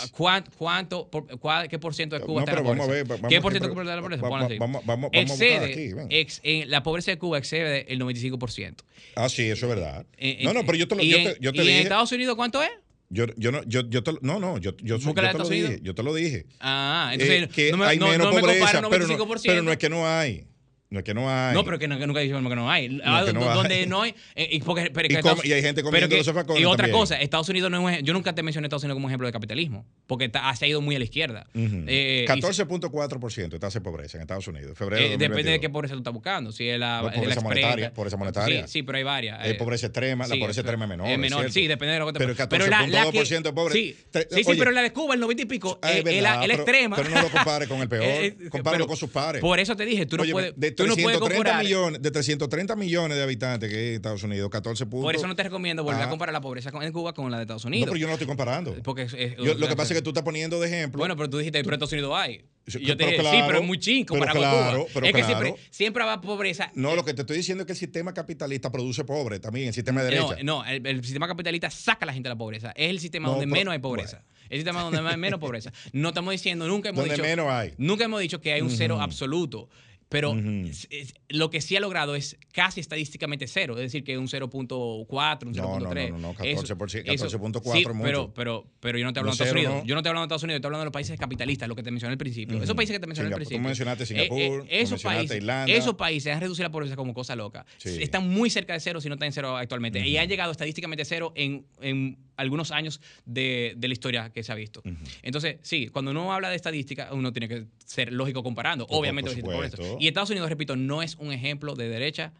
¿Cuánto? 0.58 1.08
por- 1.08 1.26
¿Qué 1.68 1.78
por 1.78 1.94
ciento 1.94 2.18
de 2.18 2.24
Cuba 2.24 2.40
está 2.40 2.52
en 2.52 2.56
la 2.58 2.62
pobreza? 2.64 3.28
¿Qué 3.28 3.40
por 3.40 3.52
ciento 3.52 3.68
de 3.68 3.84
la 3.84 4.00
pobreza? 4.00 4.22
va- 4.22 4.28
Ponlo 4.28 4.44
va- 4.44 4.46
así. 4.46 4.58
vamos- 4.58 5.10
Excede, 5.44 5.72
aquí, 5.72 5.90
ex- 6.10 6.40
en 6.42 6.70
la 6.70 6.82
pobreza 6.82 7.10
de 7.10 7.18
Cuba 7.18 7.38
excede 7.38 7.92
el 7.92 7.98
95%. 8.00 8.84
Ah, 9.14 9.28
sí, 9.28 9.42
eso 9.44 9.66
es 9.66 9.74
verdad. 9.74 10.06
En- 10.16 10.44
no, 10.44 10.52
no, 10.52 10.60
en- 10.60 10.66
pero 10.66 10.76
yo 10.78 10.88
te 10.88 10.94
lo, 10.96 11.02
yo 11.02 11.16
en- 11.16 11.24
te, 11.24 11.36
yo 11.40 11.52
te 11.52 11.58
¿Y 11.58 11.60
en 11.60 11.66
dije. 11.66 11.80
Estados 11.82 12.12
Unidos 12.12 12.36
cuánto 12.36 12.62
es? 12.62 12.70
Yo, 13.08 13.26
yo 13.36 13.52
no, 13.52 13.62
yo, 13.64 13.88
yo 13.88 14.02
te, 14.02 14.12
lo- 14.12 14.18
no, 14.22 14.40
no, 14.40 14.58
yo, 14.58 14.76
yo, 14.78 14.96
yo, 14.98 15.14
te 15.14 15.22
lo 15.38 15.48
dije, 15.48 15.78
yo 15.82 15.94
te 15.94 16.02
lo 16.02 16.12
dije. 16.14 16.46
Ah, 16.60 17.10
entonces 17.12 17.44
Eh, 17.44 17.48
que 17.54 17.70
no 17.70 17.76
me, 17.78 17.86
hay 17.86 17.98
no, 17.98 18.08
menos 18.08 18.26
no 18.26 18.32
me 18.34 18.40
pobreza, 18.40 18.58
compara 18.80 18.88
pero, 18.90 19.06
no, 19.06 19.16
95%. 19.16 19.42
pero 19.46 19.62
no 19.62 19.70
es 19.70 19.78
que 19.78 19.88
no 19.88 20.08
hay. 20.08 20.44
No 20.88 21.00
es 21.00 21.04
que 21.04 21.14
no 21.14 21.28
hay. 21.28 21.52
No, 21.52 21.64
pero 21.64 21.78
que, 21.80 21.88
no, 21.88 21.98
que 21.98 22.06
nunca 22.06 22.20
dijimos 22.20 22.48
que 22.48 22.54
no 22.54 22.70
hay. 22.70 23.00
Ah, 23.04 23.24
que 23.26 23.32
no 23.32 23.40
do- 23.40 23.50
hay. 23.50 23.56
donde 23.56 23.86
no 23.88 24.02
hay. 24.02 24.14
eh, 24.36 24.48
y, 24.52 24.60
porque- 24.60 24.90
pero 24.94 25.08
Y 25.10 25.16
Estados- 25.16 25.44
y 25.44 25.52
hay 25.52 25.60
gente 25.60 25.80
pero 25.82 25.86
comiendo 25.90 26.08
que- 26.08 26.16
los 26.16 26.60
Y 26.60 26.64
otra 26.64 26.76
también. 26.84 26.96
cosa, 26.96 27.20
Estados 27.20 27.48
Unidos 27.48 27.70
no 27.72 27.90
es 27.90 28.02
Yo 28.04 28.12
nunca 28.12 28.34
te 28.34 28.42
mencioné 28.44 28.66
Estados 28.66 28.84
Unidos 28.84 28.94
como 28.96 29.08
ejemplo 29.08 29.26
de 29.26 29.32
capitalismo. 29.32 29.84
Porque 30.06 30.26
está- 30.26 30.54
se 30.54 30.64
ha 30.64 30.68
ido 30.68 30.80
muy 30.80 30.94
a 30.94 30.98
la 31.00 31.04
izquierda. 31.04 31.46
Ujú. 31.54 31.84
Eh, 31.88 32.22
y- 32.24 32.26
14.4% 32.26 33.58
tasa 33.58 33.78
de 33.78 33.82
pobreza 33.84 34.18
en 34.18 34.22
Estados 34.22 34.46
Unidos. 34.48 34.76
Febrero 34.78 35.00
eh, 35.02 35.08
de 35.10 35.16
depende 35.16 35.24
de 35.24 35.58
2022. 35.58 35.60
qué 35.60 35.70
pobreza 35.70 35.94
tú 35.94 35.98
estás 35.98 36.12
buscando. 36.14 36.52
Si 36.52 36.68
es 36.68 36.78
la, 36.78 36.98
No, 36.98 37.06
la 37.06 37.12
pobreza 37.12 37.34
expresa. 37.40 37.42
monetaria, 37.42 37.94
pobreza 37.94 38.16
monetaria. 38.16 38.66
Sí, 38.66 38.72
sí, 38.72 38.82
pero 38.82 38.98
hay 38.98 39.04
varias. 39.04 39.40
Hay 39.40 39.50
eh, 39.52 39.54
pobreza 39.54 39.86
extrema, 39.86 40.26
la 40.26 40.34
sí, 40.34 40.40
pobreza 40.40 40.62
pero- 40.62 40.70
extrema 40.74 40.84
es 40.84 40.88
menor. 40.88 41.08
Es 41.08 41.18
menor, 41.18 41.50
sí, 41.50 41.66
depende 41.66 41.94
de 41.94 41.98
lo 41.98 42.06
que 42.06 42.12
te 42.12 42.18
Pero 42.20 42.30
el 42.32 42.48
pero 42.48 42.66
la- 42.68 42.86
la 42.86 43.10
que- 43.10 43.18
14.2% 43.18 43.42
de 43.42 43.52
pobre. 43.52 43.74
Sí, 43.74 43.96
sí, 44.30 44.44
sí, 44.44 44.52
pero 44.56 44.70
la 44.70 44.82
de 44.82 44.92
Cuba, 44.92 45.14
el 45.14 45.20
90 45.20 45.42
y 45.42 45.46
pico, 45.46 45.78
Ah, 45.82 45.90
es 45.92 45.96
eh, 46.06 46.16
es 46.16 46.22
la, 46.22 46.34
la 46.36 46.40
pero- 46.42 46.54
extrema. 46.54 46.96
Pero 46.96 47.08
no 47.10 47.22
lo 47.22 47.28
compares 47.30 47.68
con 47.68 47.80
el 47.80 47.88
peor. 47.88 48.04
Eh, 48.04 48.26
eh, 48.26 48.36
Compáralo 48.50 48.84
pero- 48.84 48.86
con 48.88 48.96
sus 48.96 49.10
pares. 49.10 49.40
Por 49.40 49.58
eso 49.58 49.74
te 49.76 49.84
dije, 49.84 50.06
tú 50.06 50.16
no 50.16 50.24
puedes. 50.30 50.52
De 50.84 50.88
tú 50.90 50.96
no 50.96 51.02
puedes 51.02 51.18
330 51.18 51.34
comparar. 51.36 51.64
millones, 51.64 52.02
de 52.02 52.10
330 52.10 52.76
millones 52.76 53.16
de 53.16 53.22
habitantes 53.22 53.70
que 53.70 53.76
hay 53.76 53.86
en 53.88 53.94
Estados 53.94 54.22
Unidos, 54.22 54.50
14 54.50 54.86
puntos. 54.86 55.04
Por 55.06 55.14
eso 55.16 55.26
no 55.26 55.34
te 55.36 55.42
recomiendo 55.42 55.82
volver 55.84 56.02
Ah. 56.02 56.06
a 56.06 56.10
comparar 56.10 56.32
la 56.32 56.40
pobreza 56.40 56.70
en 56.80 56.92
Cuba 56.92 57.12
con 57.12 57.30
la 57.30 57.38
de 57.38 57.42
Estados 57.44 57.64
No, 57.64 57.68
Unidos. 57.68 57.86
pero 57.88 57.96
yo 57.98 58.06
no 58.06 58.12
estoy 58.14 58.26
comparando. 58.26 58.74
Porque 58.82 59.02
es- 59.02 59.14
es- 59.14 59.36
Yo- 59.36 59.54
lo 59.54 59.68
que 59.68 59.76
pasa 59.76 59.92
es 59.94 59.98
que 59.98 60.02
tú 60.02 60.10
estás 60.10 60.24
poniendo 60.24 60.60
de 60.60 60.68
ejemplo. 60.68 60.98
Bueno, 60.98 61.16
pero 61.16 61.30
tú 61.30 61.38
dijiste, 61.38 61.58
pero 61.60 61.70
en 61.70 61.74
Estados 61.74 61.92
Unidos 61.92 62.12
hay. 62.16 62.44
Sí, 62.68 62.78
Y 62.80 62.86
yo 62.86 62.96
te 62.96 63.04
pero 63.04 63.10
dije, 63.12 63.22
sí, 63.22 63.28
claro, 63.30 63.46
pero 63.46 63.58
es 63.60 63.64
muy 63.64 63.78
chingo 63.78 64.18
para 64.18 64.32
claro, 64.32 64.78
Cuba. 64.78 64.86
pero 64.92 65.06
es 65.06 65.12
que 65.12 65.20
claro. 65.22 65.40
siempre, 65.40 65.62
siempre 65.70 66.04
va 66.04 66.20
pobreza. 66.20 66.72
No, 66.74 66.96
lo 66.96 67.04
que 67.04 67.14
te 67.14 67.20
estoy 67.22 67.36
diciendo 67.36 67.62
es 67.62 67.66
que 67.66 67.74
el 67.74 67.78
sistema 67.78 68.12
capitalista 68.12 68.72
produce 68.72 69.04
pobre 69.04 69.38
también, 69.38 69.68
el 69.68 69.74
sistema 69.74 70.02
de 70.02 70.10
derecha. 70.10 70.36
No, 70.42 70.62
no 70.62 70.64
el, 70.64 70.84
el 70.84 71.04
sistema 71.04 71.28
capitalista 71.28 71.70
saca 71.70 72.04
a 72.04 72.06
la 72.06 72.12
gente 72.12 72.28
de 72.28 72.34
la 72.34 72.38
pobreza. 72.38 72.72
Es 72.74 72.90
el 72.90 72.98
sistema 72.98 73.26
No, 73.28 73.32
donde 73.34 73.46
pero- 73.46 73.54
menos 73.54 73.72
hay 73.72 73.78
pobreza. 73.78 74.24
El 74.50 74.58
sistema 74.58 74.82
donde 74.82 74.98
hay 74.98 75.16
menos 75.16 75.38
pobreza. 75.38 75.72
No 75.92 76.08
estamos 76.08 76.32
diciendo, 76.32 76.66
nunca 76.66 76.88
hemos 76.88 77.02
Donde 77.02 77.14
dicho. 77.14 77.22
menos 77.22 77.46
hay. 77.48 77.72
Nunca 77.78 78.04
hemos 78.04 78.20
dicho 78.20 78.40
que 78.40 78.52
hay 78.52 78.60
un 78.62 78.70
cero 78.70 79.00
absoluto. 79.00 79.68
Pero 80.08 80.30
Ujú. 80.30 80.68
es- 80.68 80.86
es- 80.90 81.14
lo 81.28 81.50
que 81.50 81.60
sí 81.60 81.74
ha 81.76 81.80
logrado 81.80 82.14
es 82.14 82.38
casi 82.52 82.78
estadísticamente 82.80 83.48
cero. 83.48 83.74
Es 83.74 83.80
decir, 83.80 84.04
que 84.04 84.16
un 84.18 84.28
0.4, 84.28 85.48
un 85.48 85.56
No, 85.56 85.62
no, 85.80 85.90
0.3. 85.90 86.10
no, 86.12 86.18
no, 86.18 86.32
no, 86.38 86.44
Eso- 86.44 86.62
14%, 86.62 87.10
eso- 87.12 87.24
14.4 87.24 87.90
sí, 87.90 87.96
mucho. 87.96 88.02
Pero, 88.06 88.32
pero, 88.34 88.66
pero 88.78 88.98
yo 88.98 89.04
no 89.04 89.12
te 89.12 89.18
hablo 89.18 89.32
de 89.32 89.34
Estados 89.34 89.52
Unidos. 89.52 89.82
Yo 89.84 89.94
no 89.96 90.02
te 90.04 90.08
hablo 90.08 90.20
de 90.20 90.24
Estados 90.26 90.42
Unidos, 90.44 90.60
te 90.60 90.66
hablo 90.68 90.78
de 90.78 90.84
los 90.84 90.92
países 90.92 91.18
capitalistas, 91.18 91.68
lo 91.68 91.74
que 91.74 91.82
te 91.82 91.90
mencioné 91.90 92.12
al 92.12 92.18
principio. 92.18 92.62
Esos 92.62 92.76
países 92.76 92.94
que 92.94 93.00
te 93.00 93.06
mencioné 93.08 93.26
al 93.26 93.32
Singapur, 93.32 93.42
tú 93.44 93.48
principio. 93.48 93.68
mencionaste 93.68 94.02
eh, 94.04 94.06
Singapur, 94.06 94.38
eh, 94.38 94.80
esos 94.80 94.90
mencionaste 94.92 95.04
países, 95.18 95.36
Irlanda. 95.38 95.72
esos 95.74 95.94
países 95.94 96.32
han 96.34 96.40
reducido 96.40 96.62
la 96.68 96.70
pobreza 96.72 96.94
como 96.94 97.12
cosa 97.12 97.34
loca. 97.34 97.66
Sí. 97.78 97.98
Están 98.00 98.28
muy 98.28 98.48
cerca 98.48 98.74
de 98.74 98.80
cero 98.80 99.00
si 99.00 99.08
no 99.08 99.14
están 99.14 99.26
en 99.26 99.32
cero 99.32 99.56
actualmente. 99.56 100.06
Y 100.06 100.16
han 100.18 100.28
llegado 100.28 100.52
estadísticamente 100.52 101.02
a 101.02 101.04
cero 101.04 101.32
en, 101.34 101.66
en 101.80 102.16
algunos 102.36 102.70
años 102.70 103.00
de, 103.24 103.74
de 103.76 103.88
la 103.88 103.92
historia 103.92 104.30
que 104.30 104.42
se 104.42 104.52
ha 104.52 104.54
visto. 104.54 104.82
Entonces, 105.22 105.56
sí, 105.62 105.88
cuando 105.88 106.10
uno 106.10 106.32
habla 106.32 106.50
de 106.50 106.56
estadística, 106.56 107.08
uno 107.12 107.32
tiene 107.32 107.48
que 107.48 107.66
ser 107.84 108.12
lógico 108.12 108.42
comparando. 108.42 108.86
Por- 108.86 108.98
Obviamente, 109.00 109.34
por. 109.42 109.54
Y 110.00 110.08
Estados 110.08 110.30
Unidos, 110.30 110.48
repito, 110.48 110.76
no 110.76 111.02
es 111.02 111.16
un 111.16 111.32
ejemplo 111.32 111.74
de 111.74 111.88
derecha 111.88 112.32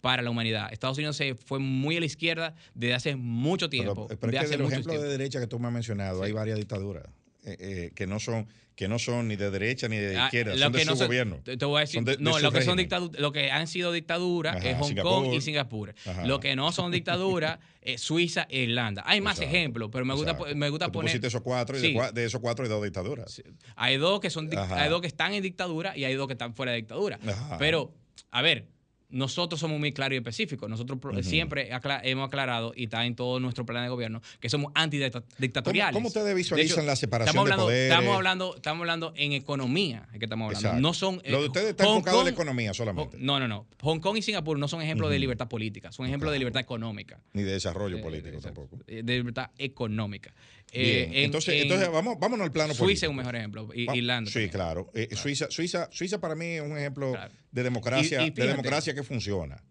para 0.00 0.22
la 0.22 0.30
humanidad. 0.30 0.72
Estados 0.72 0.96
Unidos 0.98 1.16
se 1.16 1.34
fue 1.34 1.58
muy 1.58 1.96
a 1.96 2.00
la 2.00 2.06
izquierda 2.06 2.54
desde 2.74 2.94
hace 2.94 3.16
mucho 3.16 3.68
Pero, 3.68 3.82
tiempo. 3.94 4.06
pero 4.20 4.30
de 4.32 4.36
es 4.38 4.48
que 4.48 4.54
hace 4.54 4.82
tiempo. 4.82 4.92
de 4.92 5.08
derecha 5.08 5.40
que 5.40 5.46
tú 5.48 5.58
me 5.58 5.66
has 5.66 5.72
mencionado, 5.72 6.22
hay 6.22 6.32
varias 6.32 6.56
dictaduras 6.58 7.04
eh, 7.52 7.56
eh, 7.60 7.90
que 7.94 8.06
no 8.06 8.20
son 8.20 8.46
que 8.74 8.86
no 8.86 9.00
son 9.00 9.26
ni 9.26 9.34
de 9.34 9.50
derecha 9.50 9.88
ni 9.88 9.96
de 9.96 10.16
Ah, 10.16 10.26
izquierda, 10.26 10.56
son 10.56 10.70
de 10.72 10.84
su 10.84 10.94
son- 10.94 11.06
gobierno. 11.08 11.40
Te, 11.42 11.56
voy 11.64 11.78
a 11.78 11.80
decir, 11.80 12.00
de- 12.04 12.16
no, 12.18 12.38
lo 12.38 12.52
que 12.52 12.62
son 12.62 12.78
régimen. 12.78 13.10
lo 13.18 13.32
que 13.32 13.50
han 13.50 13.66
sido 13.66 13.90
dictaduras 13.90 14.64
es 14.64 14.76
Hong 14.76 14.86
Singapur. 14.86 15.10
Kong 15.24 15.34
y 15.34 15.40
Singapur. 15.40 15.94
Ajá. 16.06 16.24
Lo 16.28 16.38
que 16.38 16.54
no 16.54 16.70
son 16.70 16.92
dictaduras 16.92 17.58
es 17.82 18.00
Suiza 18.00 18.46
e 18.48 18.60
Irlanda. 18.62 19.02
Hay 19.04 19.20
más 19.20 19.38
Exacto, 19.38 19.56
ejemplos, 19.56 19.88
pero 19.92 20.04
me 20.04 20.14
gusta, 20.14 20.30
exacto. 20.30 20.54
me 20.54 20.70
gusta 20.70 20.92
poner. 20.92 21.10
pusiste 21.10 21.26
esos 21.26 21.40
cuatro 21.42 21.76
y 21.76 21.80
de, 21.80 21.88
Sí. 21.88 21.94
cua- 21.94 22.12
de 22.12 22.24
esos 22.24 22.40
cuatro 22.40 22.62
hay 22.64 22.68
dos 22.70 22.84
dictaduras. 22.84 23.42
Hay 23.74 23.96
dos 23.96 24.20
que 24.20 24.30
son 24.30 24.48
Ajá. 24.56 24.80
hay 24.84 24.88
dos 24.88 25.00
que 25.00 25.08
están 25.08 25.34
en 25.34 25.42
dictadura 25.42 25.96
y 25.96 26.04
hay 26.04 26.14
dos 26.14 26.28
que 26.28 26.34
están 26.34 26.54
fuera 26.54 26.70
de 26.70 26.76
dictadura. 26.78 27.18
Ajá. 27.26 27.58
Pero, 27.58 27.92
a 28.30 28.42
ver, 28.42 28.68
nosotros 29.10 29.58
somos 29.60 29.78
muy 29.78 29.92
claros 29.92 30.14
y 30.14 30.16
específicos. 30.18 30.68
Nosotros 30.68 30.98
siempre 31.26 31.72
acla- 31.72 32.00
hemos 32.04 32.28
aclarado 32.28 32.72
y 32.76 32.84
está 32.84 33.04
en 33.06 33.16
todo 33.16 33.40
nuestro 33.40 33.64
plan 33.64 33.82
de 33.82 33.88
gobierno 33.88 34.20
que 34.40 34.48
somos 34.50 34.72
¿Cómo, 34.72 34.82
antidictatoriales. 34.82 35.94
cómo 35.94 36.08
ustedes 36.08 36.26
De 36.26 36.34
visualizan 36.34 36.78
hecho, 36.80 36.86
la 36.86 36.96
separación 36.96 37.28
estamos 37.30 37.46
de 37.46 37.52
hablando, 37.52 37.64
poderes? 37.66 37.90
Estamos 37.92 38.16
hablando, 38.16 38.56
estamos 38.56 38.80
hablando 38.80 39.12
en 39.16 39.32
economía, 39.32 40.08
es 40.12 40.18
que 40.18 40.24
estamos 40.26 40.46
hablando. 40.46 40.68
Exacto. 40.68 40.80
No 40.80 40.94
son. 40.94 41.22
Lo 41.26 41.38
de 41.38 41.44
eh, 41.44 41.46
ustedes 41.48 41.70
está 41.70 41.84
Hong 41.84 41.96
enfocado 41.98 42.18
en 42.20 42.24
la 42.26 42.30
Kong- 42.32 42.34
economía 42.40 42.74
solamente. 42.74 43.16
No, 43.18 43.38
no, 43.40 43.48
no. 43.48 43.66
Hong 43.82 44.00
Kong 44.00 44.16
y 44.18 44.22
Singapur 44.22 44.58
no 44.58 44.68
son 44.68 44.82
ejemplos 44.82 45.10
de 45.10 45.18
libertad 45.18 45.48
política, 45.48 45.90
son 45.92 46.06
ejemplos 46.06 46.32
de 46.32 46.38
libertad 46.38 46.60
económica. 46.60 47.20
Ni 47.32 47.42
de 47.42 47.52
desarrollo 47.52 47.98
Eh, 47.98 48.02
político 48.02 48.38
tampoco. 48.40 48.78
Eh, 48.86 49.02
De 49.04 49.16
libertad 49.16 49.50
económica. 49.58 50.34
Bien, 50.72 50.84
Eh, 50.86 51.02
en- 51.04 51.24
entonces, 51.24 51.54
en 51.54 51.62
entonces 51.62 51.90
vamos, 51.90 52.18
vámonos 52.20 52.44
al 52.44 52.52
plano 52.52 52.68
Suiza 52.74 52.82
político. 52.84 53.04
es 53.06 53.10
un 53.10 53.16
mejor 53.16 53.36
ejemplo. 53.36 53.68
Y, 53.74 53.86
Va- 53.86 53.96
Irlanda. 53.96 54.28
Sí, 54.30 54.34
también. 54.34 54.50
claro. 54.50 54.90
Eh, 54.94 55.08
Suiza, 55.16 55.50
Suiza, 55.50 55.88
Suiza 55.90 56.20
para 56.20 56.34
mí 56.34 56.44
es 56.46 56.62
un 56.62 56.76
ejemplo 56.76 57.14
de 57.50 57.62
democracia, 57.62 58.22
Y- 58.22 58.26
y 58.28 58.30
de 58.30 58.46
democracia 58.48 58.94
que 58.94 59.02
funciona. 59.02 59.62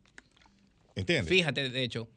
¿Entiendes? 0.96 1.30
Fíjate, 1.30 1.70
de 1.70 1.84
hecho, 1.84 2.10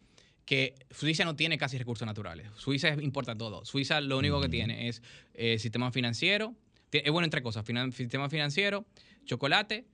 que 0.47 0.75
Suiza 0.91 1.25
no 1.25 1.37
tiene 1.37 1.59
casi 1.59 1.77
recursos 1.79 2.07
naturales. 2.07 2.49
Suiza 2.57 2.89
importa 2.95 3.37
todo. 3.37 3.65
Suiza 3.65 4.01
lo 4.01 4.19
único 4.19 4.41
que 4.41 4.49
tiene 4.49 4.89
es 4.89 5.03
eh, 5.35 5.59
sistema 5.59 5.93
financiero. 5.93 6.55
Es 6.91 7.11
bueno 7.13 7.25
entre 7.27 7.43
cosas. 7.43 7.65
finan- 7.65 7.93
sistema 7.93 8.29
financiero, 8.31 8.87
chocolate 9.27 9.85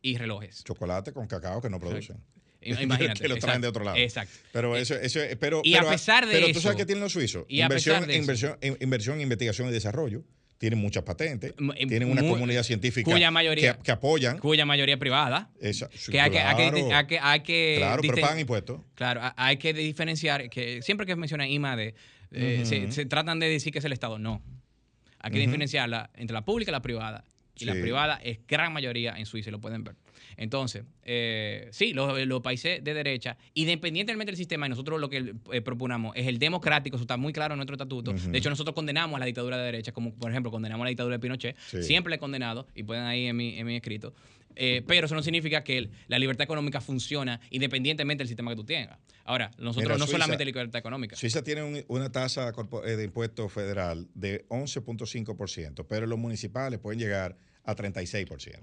y 0.00 0.16
relojes. 0.16 0.62
Chocolate 0.64 1.12
con 1.12 1.26
cacao 1.26 1.60
que 1.60 1.68
no 1.68 1.78
producen. 1.80 2.22
Imagínate. 2.82 3.20
que 3.22 3.28
lo 3.28 3.36
traen 3.36 3.58
exacto, 3.58 3.60
de 3.60 3.68
otro 3.68 3.84
lado. 3.84 3.96
Exacto. 3.96 4.34
Pero 4.52 4.76
eso, 4.76 4.94
eso 4.96 5.20
es- 5.22 5.36
pero, 5.36 5.60
Y 5.64 5.74
a 5.76 5.82
pesar 5.88 6.26
de 6.26 6.32
pero 6.32 6.46
tú 6.46 6.50
eso- 6.52 6.60
sabes 6.62 6.76
que 6.76 6.86
tienen 6.86 7.02
los 7.02 7.12
suizos. 7.12 7.44
y 7.48 7.60
a 7.60 7.64
inversión, 7.64 7.94
pesar 7.96 8.06
de 8.08 8.14
eso- 8.14 8.20
inversión, 8.22 8.58
in- 8.62 8.76
inversión, 8.80 9.20
investigación 9.20 9.68
y 9.68 9.72
desarrollo. 9.72 10.22
Tienen 10.58 10.80
muchas 10.80 11.04
patentes. 11.04 11.52
eh, 11.76 11.86
tienen 11.86 12.10
una 12.10 12.20
muy- 12.20 12.32
comunidad 12.32 12.64
científica 12.64 13.08
cuya 13.08 13.30
mayoría- 13.30 13.74
que, 13.76 13.82
que 13.84 13.90
apoyan. 13.92 14.38
Cuya 14.38 14.66
mayoría 14.66 14.98
privada. 14.98 15.50
Esa- 15.60 15.88
que 15.88 16.20
hay 16.20 16.30
claro. 16.32 16.58
hay 16.58 17.06
que- 17.06 17.18
hay 17.20 17.40
que 17.42 17.74
Claro, 17.78 18.02
pero 18.02 18.16
pagan 18.20 18.40
impuestos. 18.40 18.80
Claro, 18.96 19.20
ha- 19.22 19.34
hay 19.36 19.56
que 19.58 19.72
diferenciar 19.72 20.50
que 20.50 20.82
siempre 20.82 21.06
que 21.06 21.14
menciona 21.14 21.46
IMAD, 21.46 21.92
eh, 22.32 22.62
se, 22.64 22.90
se 22.90 23.06
tratan 23.06 23.38
de 23.38 23.48
decir 23.48 23.72
que 23.72 23.78
es 23.78 23.84
el 23.84 23.92
Estado. 23.92 24.18
No. 24.18 24.42
Hay 25.20 25.30
que 25.30 25.38
diferenciarla 25.38 26.10
entre 26.16 26.34
la 26.34 26.44
pública 26.44 26.72
y 26.72 26.72
la 26.72 26.82
privada. 26.82 27.22
Y 27.60 27.64
la 27.64 27.74
Sí. 27.74 27.80
privada 27.80 28.20
es 28.22 28.38
gran 28.46 28.72
mayoría 28.72 29.16
en 29.18 29.26
Suiza, 29.26 29.50
y 29.50 29.52
lo 29.52 29.60
pueden 29.60 29.84
ver. 29.84 29.94
Entonces, 30.36 30.84
eh, 31.04 31.68
sí, 31.72 31.92
los, 31.92 32.18
los 32.26 32.40
países 32.42 32.82
de 32.84 32.94
derecha, 32.94 33.36
independientemente 33.54 34.30
del 34.30 34.36
sistema, 34.36 34.66
y 34.66 34.68
nosotros 34.70 35.00
lo 35.00 35.08
que 35.08 35.34
eh, 35.52 35.60
proponemos 35.60 36.14
es 36.16 36.26
el 36.26 36.38
democrático, 36.38 36.96
eso 36.96 37.02
está 37.04 37.16
muy 37.16 37.32
claro 37.32 37.54
en 37.54 37.58
nuestro 37.58 37.74
estatuto. 37.74 38.12
De 38.12 38.38
hecho, 38.38 38.50
nosotros 38.50 38.74
condenamos 38.74 39.16
a 39.16 39.20
la 39.20 39.26
dictadura 39.26 39.56
de 39.58 39.64
derecha, 39.64 39.92
como 39.92 40.14
por 40.14 40.30
ejemplo 40.30 40.50
condenamos 40.50 40.82
a 40.82 40.86
la 40.86 40.90
dictadura 40.90 41.16
de 41.16 41.20
Pinochet. 41.20 41.56
Sí. 41.68 41.82
Siempre 41.82 42.10
le 42.10 42.16
he 42.16 42.18
condenado, 42.18 42.66
y 42.74 42.82
pueden 42.84 43.04
ahí 43.04 43.26
en 43.26 43.36
mi, 43.36 43.58
en 43.58 43.66
mi 43.66 43.76
escrito. 43.76 44.14
eh, 44.60 44.82
pero 44.88 45.06
eso 45.06 45.14
no 45.14 45.22
significa 45.22 45.62
que 45.62 45.88
la 46.08 46.18
libertad 46.18 46.42
económica 46.42 46.80
funciona 46.80 47.38
independientemente 47.50 48.22
del 48.22 48.28
sistema 48.28 48.50
que 48.50 48.56
tú 48.56 48.64
tengas. 48.64 48.98
Ahora, 49.24 49.52
nosotros 49.58 49.96
no 50.00 50.06
solamente 50.06 50.44
libertad 50.44 50.80
económica. 50.80 51.14
Suiza 51.14 51.44
tiene 51.44 51.84
una 51.86 52.10
tasa 52.10 52.52
eh, 52.84 52.96
de 52.96 53.04
impuesto 53.04 53.48
federal 53.48 54.08
de 54.14 54.46
11.5%, 54.48 55.86
pero 55.88 56.06
los 56.06 56.18
municipales 56.18 56.80
pueden 56.80 56.98
llegar 56.98 57.36
a 57.68 57.76
36%. 57.76 58.58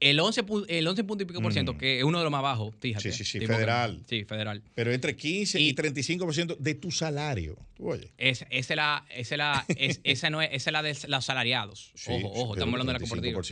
El 0.00 0.20
11, 0.20 0.44
el 0.68 0.86
11 0.86 1.04
punto 1.04 1.24
y 1.24 1.26
pico 1.26 1.42
por 1.42 1.52
ciento, 1.52 1.74
mm. 1.74 1.78
que 1.78 1.98
es 1.98 2.04
uno 2.04 2.18
de 2.18 2.24
los 2.24 2.30
más 2.30 2.42
bajos, 2.42 2.72
fíjate. 2.78 3.10
Sí, 3.10 3.24
sí, 3.24 3.40
sí, 3.40 3.46
federal. 3.46 4.00
sí, 4.08 4.24
federal. 4.24 4.62
Pero 4.76 4.92
entre 4.92 5.16
15 5.16 5.60
y, 5.60 5.74
35% 5.74 6.56
de 6.56 6.74
tu 6.76 6.92
salario. 6.92 7.56
oye. 7.80 8.12
Es, 8.16 8.46
esa, 8.48 8.74
es 8.74 8.76
la, 8.76 9.04
esa, 9.10 9.36
la, 9.36 9.64
es, 9.76 10.00
esa, 10.04 10.30
no 10.30 10.40
es, 10.40 10.50
esa 10.52 10.70
es 10.70 10.72
la 10.72 10.82
de 10.82 10.94
los 11.08 11.24
asalariados. 11.24 11.92
ojo, 12.06 12.28
ojo, 12.28 12.54
estamos 12.54 12.74
hablando 12.74 12.92
de 12.92 12.98
la 13.00 13.06
cooperativa. 13.06 13.42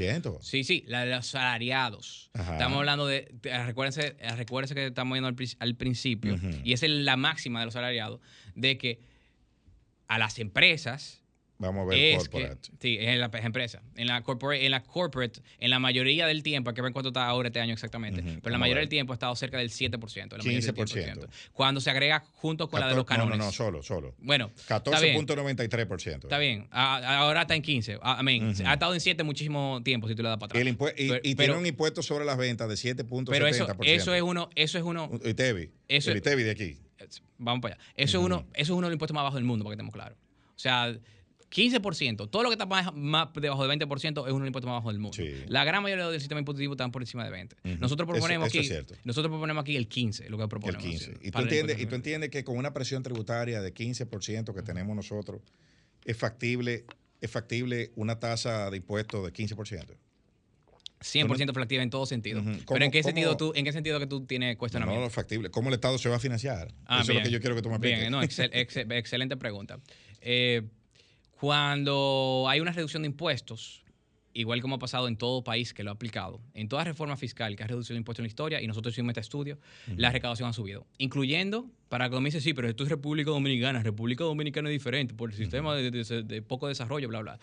Sí, 0.40 0.62
sí, 0.62 0.84
la 0.86 1.04
de 1.04 1.16
los 1.16 1.26
salariados. 1.26 2.30
Estamos 2.32 2.78
hablando 2.78 3.08
de, 3.08 3.28
recuérdense, 3.42 4.14
recuérdense 4.36 4.76
que 4.76 4.86
estamos 4.86 5.14
viendo 5.14 5.26
al, 5.58 5.74
principio, 5.74 6.38
y 6.62 6.74
esa 6.74 6.86
es 6.86 6.92
la 6.92 7.16
máxima 7.16 7.58
de 7.58 7.64
los 7.64 7.74
salariados, 7.74 8.20
de 8.54 8.78
que 8.78 9.00
a 10.06 10.18
las 10.18 10.38
empresas 10.38 11.24
Vamos 11.58 11.86
a 11.86 11.88
ver 11.88 12.16
corporate. 12.18 12.70
sí, 12.80 12.98
en 13.00 13.18
la 13.18 13.30
empresa. 13.32 13.82
En 13.96 14.06
la, 14.06 14.22
corporate, 14.22 14.64
en 14.64 14.70
la 14.70 14.82
corporate, 14.82 15.40
en 15.58 15.70
la 15.70 15.78
mayoría 15.78 16.26
del 16.26 16.42
tiempo, 16.42 16.70
hay 16.70 16.76
que 16.76 16.82
ver 16.82 16.92
cuánto 16.92 17.08
está 17.08 17.26
ahora 17.26 17.48
este 17.48 17.60
año 17.60 17.72
exactamente, 17.72 18.22
pero 18.42 18.52
la 18.52 18.58
mayoría 18.58 18.80
del 18.80 18.88
tiempo 18.88 19.12
ha 19.12 19.16
estado 19.16 19.34
cerca 19.36 19.58
del 19.58 19.70
7%. 19.70 19.98
15%. 19.98 21.28
Cuando 21.52 21.80
se 21.80 21.90
agrega 21.90 22.24
junto 22.34 22.68
con 22.68 22.80
la 22.80 22.88
de 22.88 22.94
los 22.94 23.04
canones. 23.04 23.38
No, 23.38 23.46
no, 23.46 23.52
solo, 23.52 23.82
solo. 23.82 24.14
Bueno. 24.18 24.50
14.93%. 24.68 26.24
Está 26.24 26.38
bien. 26.38 26.68
Ahora 26.70 27.42
está 27.42 27.54
en 27.54 27.62
15. 27.62 27.98
Amén. 28.02 28.54
Ha 28.64 28.74
estado 28.74 28.94
en 28.94 29.00
7 29.00 29.22
muchísimo 29.22 29.80
tiempo 29.82 30.08
si 30.08 30.14
tú 30.14 30.22
le 30.22 30.28
das 30.28 30.38
para 30.38 30.58
atrás. 30.58 30.94
y, 30.96 31.34
tiene 31.34 31.54
un 31.54 31.66
impuesto 31.66 32.02
sobre 32.02 32.24
las 32.24 32.36
ventas 32.36 32.68
de 32.68 32.74
7.70%. 32.74 33.26
Pero 33.30 33.46
eso, 33.46 33.66
eso 33.82 34.14
es 34.14 34.22
uno. 34.22 34.50
Eso 34.54 34.78
es 34.78 34.84
uno. 34.84 35.10
ITEVI. 35.24 35.70
Eso, 35.88 36.10
el 36.10 36.18
ITEVI 36.18 36.42
de 36.42 36.50
aquí. 36.50 36.78
Vamos 37.38 37.62
para 37.62 37.74
allá. 37.74 37.84
Eso, 37.96 38.18
es 38.18 38.24
uno, 38.24 38.46
eso 38.54 38.72
es 38.72 38.76
uno 38.76 38.86
de 38.86 38.90
los 38.90 38.94
impuestos 38.94 39.14
más 39.14 39.24
bajos 39.24 39.36
del 39.36 39.44
mundo, 39.44 39.64
para 39.64 39.72
que 39.72 39.74
estemos 39.76 39.94
claros. 39.94 40.18
O 40.56 40.58
sea, 40.58 40.96
15%. 41.50 42.28
Todo 42.30 42.42
lo 42.42 42.48
que 42.48 42.54
está 42.54 42.66
más, 42.66 43.32
debajo 43.34 43.66
de 43.66 43.76
20% 43.76 44.26
es 44.26 44.32
un 44.32 44.46
impuesto 44.46 44.68
más 44.68 44.78
bajo 44.78 44.90
del 44.90 44.98
mundo. 44.98 45.16
La 45.48 45.64
gran 45.64 45.82
mayoría 45.82 46.08
del 46.08 46.20
sistema 46.20 46.40
impositivo 46.40 46.74
están 46.74 46.92
por 46.92 47.02
encima 47.02 47.24
de 47.24 47.30
20. 47.30 47.56
Nosotros 47.78 48.08
proponemos 48.08 48.48
aquí 48.48 48.68
nosotros 49.04 49.30
proponemos 49.30 49.62
aquí 49.62 49.76
el 49.76 49.88
15, 49.88 50.28
lo 50.30 50.38
que 50.38 50.48
proponemos. 50.48 50.84
El 50.84 50.90
15. 50.90 51.14
y, 51.22 51.30
tú 51.30 51.38
entiendes, 51.38 51.80
y 51.80 51.86
tú 51.86 51.94
entiendes 51.94 52.30
que 52.30 52.44
con 52.44 52.56
una 52.56 52.72
presión 52.72 53.02
tributaria 53.02 53.60
de 53.60 53.72
15% 53.72 54.54
que 54.54 54.62
tenemos 54.62 54.94
nosotros, 54.96 55.40
es 56.04 56.16
factible, 56.16 56.84
es 57.20 57.30
factible 57.30 57.92
una 57.96 58.18
tasa 58.18 58.70
de 58.70 58.76
impuestos 58.76 59.24
de 59.24 59.32
15%. 59.32 59.96
100% 61.00 61.54
factible 61.54 61.82
en 61.82 61.90
todo 61.90 62.06
sentido. 62.06 62.42
Pero 62.66 62.84
¿en 62.84 62.90
qué, 62.90 63.02
sentido 63.02 63.36
tú, 63.36 63.52
¿en 63.54 63.64
qué 63.64 63.72
sentido 63.72 63.98
que 63.98 64.06
tú 64.06 64.24
tienes 64.24 64.56
cuestionamiento? 64.56 65.00
No, 65.00 65.06
no, 65.06 65.10
factible. 65.10 65.50
¿Cómo 65.50 65.68
el 65.68 65.74
Estado 65.74 65.98
se 65.98 66.08
va 66.08 66.16
a 66.16 66.18
financiar? 66.18 66.72
Ah, 66.86 67.02
Eso 67.02 67.12
es 67.12 67.18
lo 67.18 67.24
que 67.24 67.30
yo 67.30 67.40
quiero 67.40 67.54
que 67.54 67.62
tú 67.62 67.68
me 67.68 67.76
expliques. 67.76 68.00
Bien, 68.00 68.10
no, 68.10 68.22
excelente 68.22 69.36
pregunta. 69.36 69.78
Eh, 70.20 70.62
cuando 71.40 72.46
hay 72.48 72.60
una 72.60 72.72
reducción 72.72 73.02
de 73.02 73.08
impuestos, 73.08 73.84
igual 74.32 74.60
como 74.60 74.76
ha 74.76 74.78
pasado 74.78 75.08
en 75.08 75.16
todo 75.16 75.42
país 75.42 75.72
que 75.72 75.82
lo 75.82 75.90
ha 75.90 75.94
aplicado, 75.94 76.40
en 76.54 76.68
toda 76.68 76.84
reforma 76.84 77.16
fiscal 77.16 77.56
que 77.56 77.62
ha 77.62 77.66
reducido 77.66 77.96
impuestos 77.96 78.20
en 78.20 78.24
la 78.24 78.28
historia, 78.28 78.62
y 78.62 78.66
nosotros 78.66 78.94
hicimos 78.94 79.10
este 79.10 79.20
estudio, 79.20 79.58
la 79.96 80.10
recaudación 80.10 80.48
ha 80.48 80.52
subido. 80.52 80.86
Incluyendo, 80.98 81.66
para 81.88 82.08
que 82.10 82.20
me 82.20 82.26
dice, 82.26 82.40
sí, 82.40 82.54
pero 82.54 82.68
esto 82.68 82.84
es 82.84 82.90
República 82.90 83.30
Dominicana, 83.30 83.82
República 83.82 84.24
Dominicana 84.24 84.68
es 84.68 84.74
diferente 84.74 85.14
por 85.14 85.30
el 85.30 85.36
sistema 85.36 85.74
de, 85.74 86.42
poco 86.42 86.68
desarrollo, 86.68 87.08
bla, 87.08 87.20
bla 87.20 87.38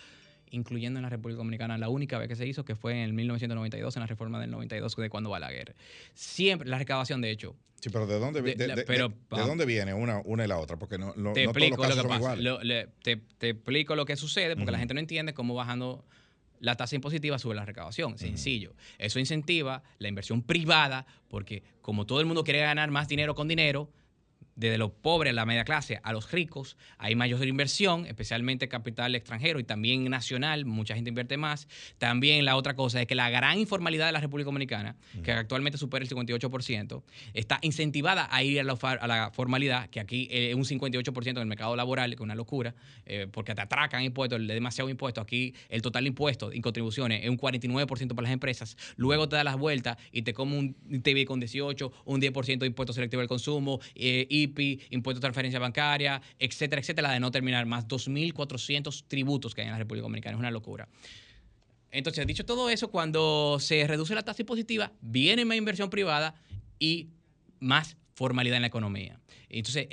incluyendo 0.54 1.00
en 1.00 1.04
la 1.04 1.10
República 1.10 1.40
Dominicana, 1.40 1.78
la 1.78 1.90
única 1.90 2.18
vez 2.18 2.28
que 2.30 2.36
se 2.36 2.48
hizo, 2.48 2.64
que 2.64 2.76
fue 2.76 3.04
en 3.04 3.14
1992, 3.16 3.96
en 3.98 4.00
la 4.02 4.08
reforma 4.08 4.40
del 4.40 4.52
92, 4.52 4.96
de 4.96 5.10
cuando 5.10 5.32
va 5.32 5.40
la 5.40 5.52
guerra. 5.52 5.74
Siempre, 6.14 6.70
la 6.70 6.78
recaudación, 6.78 7.22
de 7.22 7.32
hecho. 7.32 7.56
Sí, 7.82 7.90
pero 7.90 8.08
¿de 8.08 8.18
dónde, 8.18 8.42
de, 8.42 9.04
dónde 9.30 9.66
viene 9.66 9.94
una, 9.94 10.22
una 10.24 10.46
y 10.46 10.48
la 10.48 10.58
otra? 10.58 10.78
Porque 10.78 10.98
no, 10.98 11.12
te 11.34 11.44
explico 11.44 11.86
lo 11.86 11.96
que 11.96 12.08
pasa. 12.08 12.38
te, 13.02 13.50
explico 13.50 13.96
lo 13.96 14.06
que 14.06 14.16
sucede, 14.16 14.56
porque 14.56 14.72
la 14.72 14.80
gente 14.80 14.94
no 14.94 15.02
entiende 15.02 15.34
cómo 15.34 15.54
bajando 15.54 16.06
la 16.60 16.76
tasa 16.76 16.96
impositiva 16.96 17.38
sube 17.40 17.56
la 17.56 17.66
recaudación. 17.66 18.18
Sencillo. 18.18 18.74
Eso 19.00 19.20
incentiva 19.20 19.84
la 19.98 20.08
inversión 20.08 20.44
privada, 20.44 21.06
porque 21.28 21.62
como 21.82 22.06
todo 22.06 22.22
el 22.22 22.26
mundo 22.26 22.46
quiere 22.46 22.62
ganar 22.62 22.90
más 22.90 23.10
dinero 23.10 23.36
con 23.36 23.50
dinero, 23.50 23.90
desde 24.56 24.78
los 24.78 24.92
pobres, 24.92 25.34
la 25.34 25.46
media 25.46 25.64
clase, 25.64 26.00
a 26.04 26.14
los 26.14 26.32
ricos, 26.32 26.78
hay 26.98 27.16
mayor 27.16 27.46
inversión, 27.48 28.06
especialmente 28.06 28.68
capital 28.68 29.16
extranjero 29.16 29.60
y 29.60 29.64
también 29.64 30.10
nacional, 30.10 30.66
mucha 30.66 30.96
gente 30.96 31.10
invierte 31.10 31.38
más. 31.38 31.68
También 31.98 32.46
la 32.46 32.56
otra 32.56 32.76
cosa 32.76 33.02
es 33.02 33.08
que 33.08 33.16
la 33.16 33.30
gran 33.30 33.60
informalidad 33.60 34.06
de 34.06 34.12
la 34.12 34.20
República 34.20 34.46
Dominicana, 34.46 34.96
que 35.24 35.32
actualmente 35.32 35.78
supera 35.78 36.04
el 36.04 36.10
58%, 36.10 37.04
está 37.34 37.60
incentivada 37.62 38.28
a 38.32 38.44
ir 38.44 38.60
a 38.60 38.64
la, 38.64 39.32
formalidad, 39.34 39.90
que 39.90 40.00
aquí 40.00 40.28
es 40.32 40.56
un 40.56 40.64
58% 40.64 41.30
en 41.30 41.38
el 41.38 41.46
mercado 41.46 41.76
laboral, 41.76 42.12
que 42.12 42.16
es 42.16 42.22
una 42.22 42.36
locura, 42.36 42.76
eh, 43.06 43.28
porque 43.32 43.56
te 43.56 43.62
atracan 43.62 44.04
impuestos, 44.04 44.40
le 44.40 44.54
demasiado 44.54 44.90
impuesto. 44.90 45.22
Aquí 45.22 45.54
el 45.70 45.82
total 45.82 46.04
de 46.04 46.10
impuestos 46.10 46.54
y 46.56 46.62
contribuciones 46.62 47.24
es 47.24 47.30
un 47.30 47.38
49% 47.38 48.16
para 48.16 48.24
las 48.24 48.32
empresas. 48.32 48.78
Luego 48.96 49.28
te 49.28 49.36
da 49.36 49.44
las 49.44 49.58
vueltas 49.58 49.98
y 50.12 50.22
te 50.22 50.34
come 50.34 50.58
un 50.58 51.02
TV 51.02 51.26
con 51.26 51.40
18, 51.40 51.92
un 52.06 52.22
10% 52.22 52.60
de 52.60 52.68
impuesto 52.68 52.94
selectivo 52.94 53.22
al 53.22 53.28
consumo 53.28 53.80
eh, 53.96 54.28
y 54.30 54.43
IPI, 54.44 54.82
impuesto 54.92 55.20
de 55.20 55.22
transferencia 55.22 55.60
bancaria, 55.60 56.22
etcétera, 56.40 56.82
etcétera, 56.82 57.10
la 57.10 57.14
de 57.14 57.20
no 57.20 57.32
terminar, 57.32 57.66
más 57.66 57.88
2.400 57.88 59.06
tributos 59.08 59.54
que 59.54 59.62
hay 59.62 59.68
en 59.68 59.74
la 59.74 59.80
República 59.80 60.04
Dominicana. 60.04 60.36
Es 60.36 60.40
una 60.40 60.52
locura. 60.52 60.88
Entonces, 61.92 62.26
dicho 62.26 62.44
todo 62.44 62.70
eso, 62.70 62.90
cuando 62.90 63.58
se 63.60 63.86
reduce 63.86 64.16
la 64.16 64.24
tasa 64.24 64.42
impositiva, 64.42 64.92
viene 65.02 65.46
más 65.46 65.58
inversión 65.58 65.90
privada 65.90 66.34
y 66.80 67.10
más 67.60 67.98
formalidad 68.16 68.58
en 68.58 68.64
la 68.64 68.68
economía. 68.68 69.20
Entonces, 69.50 69.88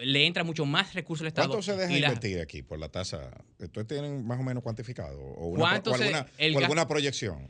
le 0.00 0.26
entra 0.26 0.42
mucho 0.42 0.66
más 0.66 0.94
recursos 0.94 1.22
al 1.22 1.28
Estado. 1.28 1.48
¿Cuánto 1.48 1.62
se 1.62 1.76
deja 1.76 1.92
invertir 1.92 2.40
aquí 2.40 2.62
por 2.62 2.78
la 2.80 2.88
tasa? 2.88 3.30
¿Ustedes 3.60 3.86
tienen 3.86 4.26
más 4.26 4.40
o 4.40 4.42
menos 4.42 4.62
cuantificado? 4.64 5.20
¿O, 5.20 5.48
una, 5.48 5.80
alguna, 6.38 6.88
proyección? 6.88 7.48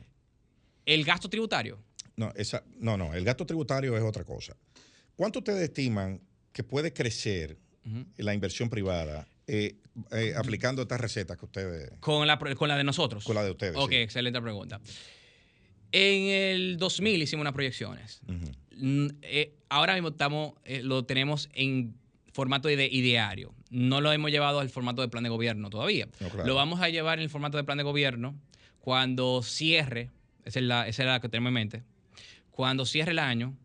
¿El 0.85 1.03
gasto 1.03 1.27
tributario? 1.27 1.79
No, 2.15 2.31
esa, 2.35 2.63
no, 2.77 2.95
no, 2.97 3.15
el 3.15 3.25
gasto 3.25 3.45
tributario 3.45 3.97
es 3.97 4.03
otra 4.03 4.23
cosa. 4.23 4.55
¿Cuánto 5.15 5.39
ustedes 5.39 5.61
estiman 5.61 6.21
que 6.51 6.63
puede 6.63 6.93
crecer 6.93 7.57
la 8.17 8.33
inversión 8.33 8.69
privada 8.69 9.27
eh, 9.47 9.75
eh, 10.11 10.33
aplicando 10.35 10.83
estas 10.83 11.01
recetas 11.01 11.37
que 11.37 11.45
ustedes... 11.45 11.91
Con 11.99 12.25
la, 12.25 12.37
con 12.37 12.67
la 12.67 12.77
de 12.77 12.83
nosotros. 12.83 13.23
Con 13.25 13.35
la 13.35 13.43
de 13.43 13.51
ustedes. 13.51 13.75
Ok, 13.75 13.91
excelente 13.91 14.41
pregunta. 14.41 14.79
En 15.91 16.23
el 16.29 16.77
2000 16.77 17.21
hicimos 17.21 17.41
unas 17.41 17.53
proyecciones. 17.53 18.21
Eh, 19.21 19.53
ahora 19.69 19.93
mismo 19.93 20.09
estamos, 20.09 20.53
lo 20.81 21.05
tenemos 21.05 21.49
en 21.53 21.95
formato 22.31 22.67
de 22.67 22.87
ideario. 22.87 23.53
No 23.69 24.01
lo 24.01 24.11
hemos 24.11 24.31
llevado 24.31 24.59
al 24.59 24.69
formato 24.69 25.01
de 25.01 25.09
plan 25.09 25.23
de 25.23 25.29
gobierno 25.29 25.69
todavía. 25.69 26.07
Lo 26.45 26.55
vamos 26.55 26.81
a 26.81 26.89
llevar 26.89 27.19
en 27.19 27.23
el 27.23 27.29
formato 27.29 27.57
de 27.57 27.63
plan 27.63 27.77
de 27.77 27.83
gobierno 27.83 28.35
cuando 28.79 29.41
cierre, 29.43 30.09
esa 30.43 30.59
es 30.59 30.65
la, 30.65 30.87
esa 30.87 31.03
es 31.03 31.07
la 31.07 31.19
que 31.21 31.29
tenemos 31.29 31.49
en 31.49 31.53
mente, 31.53 31.83
cuando 32.51 32.85
cierre 32.85 33.11
el 33.11 33.19
año, 33.19 33.55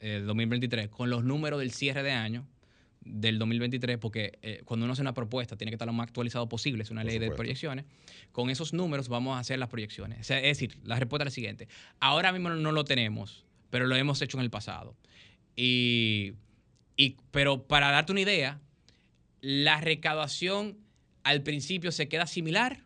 el 0.00 0.26
2023 0.26 0.88
con 0.88 1.10
los 1.10 1.24
números 1.24 1.60
del 1.60 1.72
cierre 1.72 2.02
de 2.02 2.12
año 2.12 2.46
del 3.00 3.38
2023, 3.38 3.98
porque 3.98 4.38
eh, 4.42 4.62
cuando 4.64 4.84
uno 4.84 4.92
hace 4.92 5.02
una 5.02 5.14
propuesta 5.14 5.56
tiene 5.56 5.70
que 5.70 5.76
estar 5.76 5.86
lo 5.86 5.92
más 5.92 6.08
actualizado 6.08 6.48
posible, 6.48 6.82
es 6.82 6.90
una 6.90 7.04
ley 7.04 7.18
de 7.18 7.30
proyecciones. 7.30 7.84
Con 8.32 8.50
esos 8.50 8.72
números 8.72 9.08
vamos 9.08 9.36
a 9.36 9.40
hacer 9.40 9.58
las 9.58 9.68
proyecciones. 9.68 10.30
es 10.30 10.42
decir, 10.42 10.78
la 10.84 10.98
respuesta 10.98 11.24
es 11.24 11.26
la 11.28 11.34
siguiente. 11.34 11.68
Ahora 12.00 12.32
mismo 12.32 12.50
no 12.50 12.72
lo 12.72 12.84
tenemos, 12.84 13.44
pero 13.70 13.86
lo 13.86 13.96
hemos 13.96 14.20
hecho 14.20 14.36
en 14.38 14.44
el 14.44 14.50
pasado. 14.50 14.94
Y, 15.56 16.34
y, 16.96 17.16
pero 17.30 17.66
para 17.66 17.90
darte 17.90 18.12
una 18.12 18.20
idea, 18.20 18.60
la 19.40 19.80
recaudación 19.80 20.78
al 21.24 21.42
principio 21.42 21.92
se 21.92 22.08
queda 22.08 22.26
similar, 22.26 22.84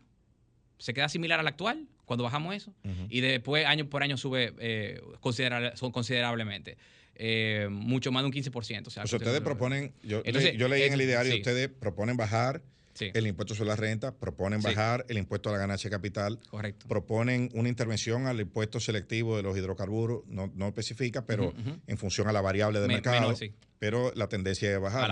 se 0.77 0.93
queda 0.93 1.09
similar 1.09 1.39
a 1.39 1.43
la 1.43 1.49
actual 1.49 1.87
cuando 2.05 2.23
bajamos 2.25 2.53
eso, 2.53 2.73
y 3.09 3.21
después 3.21 3.65
año 3.65 3.89
por 3.89 4.03
año 4.03 4.17
sube 4.17 4.53
eh, 4.59 5.01
considerablemente. 5.21 6.77
Eh, 7.15 7.67
mucho 7.69 8.11
más 8.11 8.23
de 8.23 8.27
un 8.27 8.33
15%. 8.33 8.87
O 8.87 8.89
sea, 8.89 9.03
ustedes 9.03 9.41
proponen, 9.41 9.93
yo, 10.03 10.23
yo 10.23 10.67
leí 10.67 10.83
en 10.83 10.93
el 10.93 11.01
ideario, 11.01 11.35
ustedes 11.35 11.69
proponen 11.69 12.17
bajar 12.17 12.61
el 12.99 13.27
impuesto 13.27 13.55
sobre 13.55 13.69
la 13.69 13.75
renta, 13.75 14.15
proponen 14.15 14.61
bajar 14.61 15.05
el 15.09 15.17
impuesto 15.17 15.49
a 15.49 15.53
la 15.53 15.57
ganancia 15.57 15.89
de 15.89 15.95
capital, 15.95 16.39
Correcto. 16.49 16.87
proponen 16.87 17.49
una 17.53 17.69
intervención 17.69 18.27
al 18.27 18.39
impuesto 18.39 18.79
selectivo 18.79 19.37
de 19.37 19.43
los 19.43 19.57
hidrocarburos, 19.57 20.21
no, 20.27 20.51
no 20.55 20.67
especifica, 20.67 21.25
pero 21.25 21.53
en 21.87 21.97
función 21.97 22.27
a 22.27 22.31
la 22.31 22.41
variable 22.41 22.79
del 22.79 22.89
mercado, 22.89 23.33
pero 23.79 24.11
la 24.15 24.27
tendencia 24.29 24.71
es 24.71 24.79
bajar. 24.79 25.09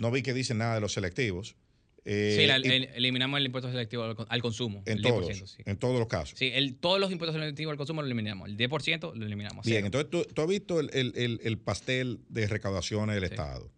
No 0.00 0.10
vi 0.10 0.22
que 0.22 0.34
dicen 0.34 0.58
nada 0.58 0.74
de 0.74 0.80
los 0.80 0.92
selectivos. 0.92 1.56
Eh, 2.04 2.34
sí, 2.36 2.88
eliminamos 2.94 3.38
el 3.38 3.46
impuesto 3.46 3.70
selectivo 3.70 4.02
al, 4.28 4.42
consumo. 4.42 4.82
En, 4.86 5.00
todos, 5.00 5.56
en 5.64 5.76
todos 5.76 5.98
los 5.98 6.08
casos. 6.08 6.36
Sí, 6.36 6.52
todos 6.80 6.98
los 6.98 7.12
impuestos 7.12 7.40
selectivos 7.40 7.70
al 7.72 7.76
consumo 7.76 8.02
lo 8.02 8.06
eliminamos. 8.06 8.48
El 8.48 8.56
10% 8.56 9.14
lo 9.14 9.24
eliminamos. 9.24 9.64
Bien, 9.64 9.84
entonces 9.84 10.10
tú, 10.10 10.42
has 10.42 10.48
visto 10.48 10.80
el, 10.80 11.58
pastel 11.64 12.20
de 12.28 12.48
recaudaciones 12.48 13.14
del 13.14 13.24
Estado. 13.24 13.70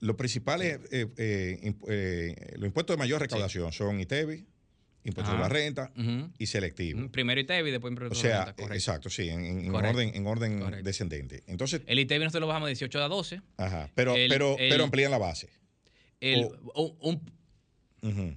Los 0.00 0.16
principales, 0.16 0.80
eh, 0.90 1.06
eh, 1.16 2.52
los 2.56 2.66
impuestos 2.66 2.94
de 2.94 2.98
mayor 2.98 3.20
recaudación 3.20 3.72
son 3.72 4.00
ITEVI, 4.00 4.46
impuesto 5.04 5.32
de 5.32 5.38
la 5.38 5.48
renta 5.48 5.92
y 6.38 6.46
selectivo. 6.46 7.10
Primero 7.10 7.40
ITEVI 7.40 7.68
y 7.68 7.72
después 7.72 7.92
impuesto 7.92 8.14
sobre 8.14 8.30
la 8.30 8.44
renta, 8.46 8.54
correcto. 8.54 8.74
exacto, 8.74 9.10
sí, 9.10 9.28
en, 9.28 9.74
orden, 9.74 10.12
en 10.14 10.26
orden 10.26 10.60
Correcto. 10.60 10.84
descendente. 10.84 11.42
Entonces, 11.46 11.82
El 11.86 11.98
ITEVI 11.98 12.24
nosotros 12.24 12.40
lo 12.42 12.46
bajamos 12.46 12.68
de 12.68 12.70
18 12.70 13.02
a 13.02 13.08
12. 13.08 13.40
ajá, 13.58 13.90
pero, 13.94 14.14
el- 14.14 14.28
pero, 14.30 14.56
el- 14.58 14.70
pero 14.70 14.84
amplían 14.84 15.10
la 15.10 15.18
base. 15.18 15.50
El- 16.32 16.48
un, 16.74 16.96
un- 17.00 17.32
Ujú. 18.02 18.36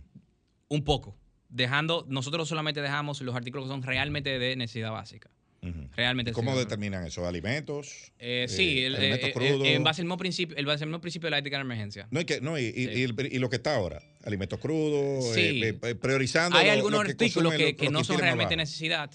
un 0.70 0.84
poco. 0.84 1.16
Dejando, 1.50 2.06
nosotros 2.10 2.48
solamente 2.50 2.82
dejamos 2.82 3.22
los 3.22 3.36
artículos 3.36 3.66
que 3.68 3.70
son 3.72 3.82
realmente 3.84 4.38
de 4.38 4.56
necesidad 4.56 4.92
básica. 4.92 5.30
Ujú. 5.64 5.88
Realmente. 5.96 6.32
¿Y 6.32 6.34
¿Cómo 6.34 6.52
sí. 6.54 6.60
determinan 6.60 7.06
eso? 7.06 7.26
¿Alimentos? 7.28 8.12
Eh, 8.20 8.46
sí, 8.48 8.80
Eh, 8.80 8.86
el- 8.88 8.96
alimentos 8.96 9.28
eh, 9.30 9.32
eh, 9.32 9.34
crudos. 9.34 9.68
en 9.68 9.84
base 9.84 10.02
al 10.02 10.06
mismo 10.06 10.18
principio, 10.18 10.56
el 10.58 10.66
base 10.66 10.84
al 10.84 10.90
mismo 10.90 11.02
principio 11.02 11.28
de 11.28 11.32
la 11.32 11.38
ética 11.40 11.58
de 11.58 11.62
emergencia. 11.62 12.08
No, 12.12 12.20
y, 12.22 12.26
que, 12.26 12.42
no 12.42 12.60
y, 12.60 12.66
y- 12.66 12.72
Sí. 12.74 12.90
y 12.96 13.04
el- 13.04 13.34
y 13.34 13.40
lo 13.40 13.50
que 13.50 13.56
está 13.56 13.76
ahora, 13.76 14.02
alimentos 14.24 14.60
crudos, 14.60 15.34
Sí. 15.34 15.64
eh, 15.64 15.80
eh, 15.82 15.96
priorizando. 15.96 16.58
Hay 16.58 16.70
algunos 16.70 17.00
lo 17.00 17.06
que 17.06 17.12
artículos 17.12 17.54
que, 17.56 17.64
los- 17.64 17.74
que 17.74 17.84
los 17.86 17.94
no 17.94 18.04
son 18.04 18.20
realmente 18.20 18.56
bajos. 18.56 18.70
necesidad. 18.70 19.10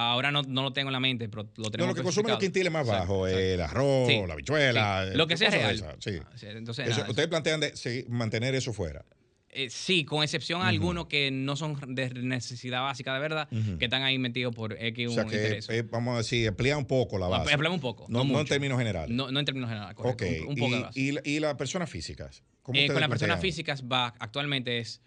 Ahora 0.00 0.30
no, 0.30 0.42
no 0.42 0.62
lo 0.62 0.72
tengo 0.72 0.90
en 0.90 0.92
la 0.92 1.00
mente, 1.00 1.28
pero 1.28 1.42
lo 1.56 1.70
tenemos 1.70 1.78
No, 1.78 1.86
lo 1.88 1.94
que 1.94 2.02
consumen 2.02 2.30
los 2.30 2.38
quintiles 2.38 2.72
más 2.72 2.86
sí. 2.86 2.92
el 3.32 3.60
arroz, 3.60 4.06
Sí, 4.08 4.22
la 4.26 4.32
habichuela, 4.34 5.04
sí. 5.04 5.10
eh, 5.12 5.16
Lo 5.16 5.26
que 5.26 5.36
sea 5.36 5.50
real. 5.50 5.96
sí. 5.98 6.12
Sí, 6.36 6.46
Entonces, 6.46 6.88
Eso- 6.88 6.98
nada, 6.98 7.10
ustedes 7.10 7.28
plantean 7.28 7.60
de, 7.60 8.06
mantener 8.08 8.54
eso 8.54 8.72
fuera. 8.72 9.04
Eh, 9.50 9.70
sí, 9.70 10.04
con 10.04 10.22
excepción 10.22 10.60
a 10.62 10.68
algunos 10.68 11.06
que 11.06 11.30
no 11.32 11.56
son 11.56 11.94
de 11.94 12.10
necesidad 12.10 12.82
básica 12.82 13.12
de 13.14 13.18
verdad, 13.20 13.48
que 13.78 13.86
están 13.86 14.02
ahí 14.02 14.18
metidos 14.18 14.54
por 14.54 14.74
X 14.80 15.08
O 15.08 15.14
sea 15.14 15.24
que, 15.24 15.58
eh, 15.68 15.82
vamos 15.90 16.14
a 16.14 16.18
decir, 16.18 16.46
amplía 16.46 16.76
un 16.78 16.84
poco 16.84 17.18
la 17.18 17.26
base. 17.28 17.52
Ampliamos 17.54 17.76
un 17.78 17.80
poco. 17.80 18.06
No, 18.08 18.22
No, 18.22 18.32
no 18.34 18.40
en 18.40 18.46
términos 18.46 18.78
generales. 18.78 19.10
No, 19.16 19.30
no 19.32 19.40
en 19.40 19.46
términos 19.46 19.68
generales, 19.68 19.96
correcto. 19.96 20.24
Ok. 20.24 20.30
Un, 20.42 20.48
un 20.50 20.54
poco 20.56 20.70
de 20.70 20.78
y, 20.78 20.82
base. 20.82 21.00
y, 21.24 21.36
y 21.36 21.40
las 21.40 21.54
personas 21.56 21.90
físicas. 21.90 22.44
¿Cómo 22.62 22.78
Eh, 22.78 22.86
con 22.86 23.00
las 23.00 23.08
personas 23.08 23.40
físicas 23.40 23.82
va 23.90 24.14
actualmente 24.18 24.78
es 24.78 25.00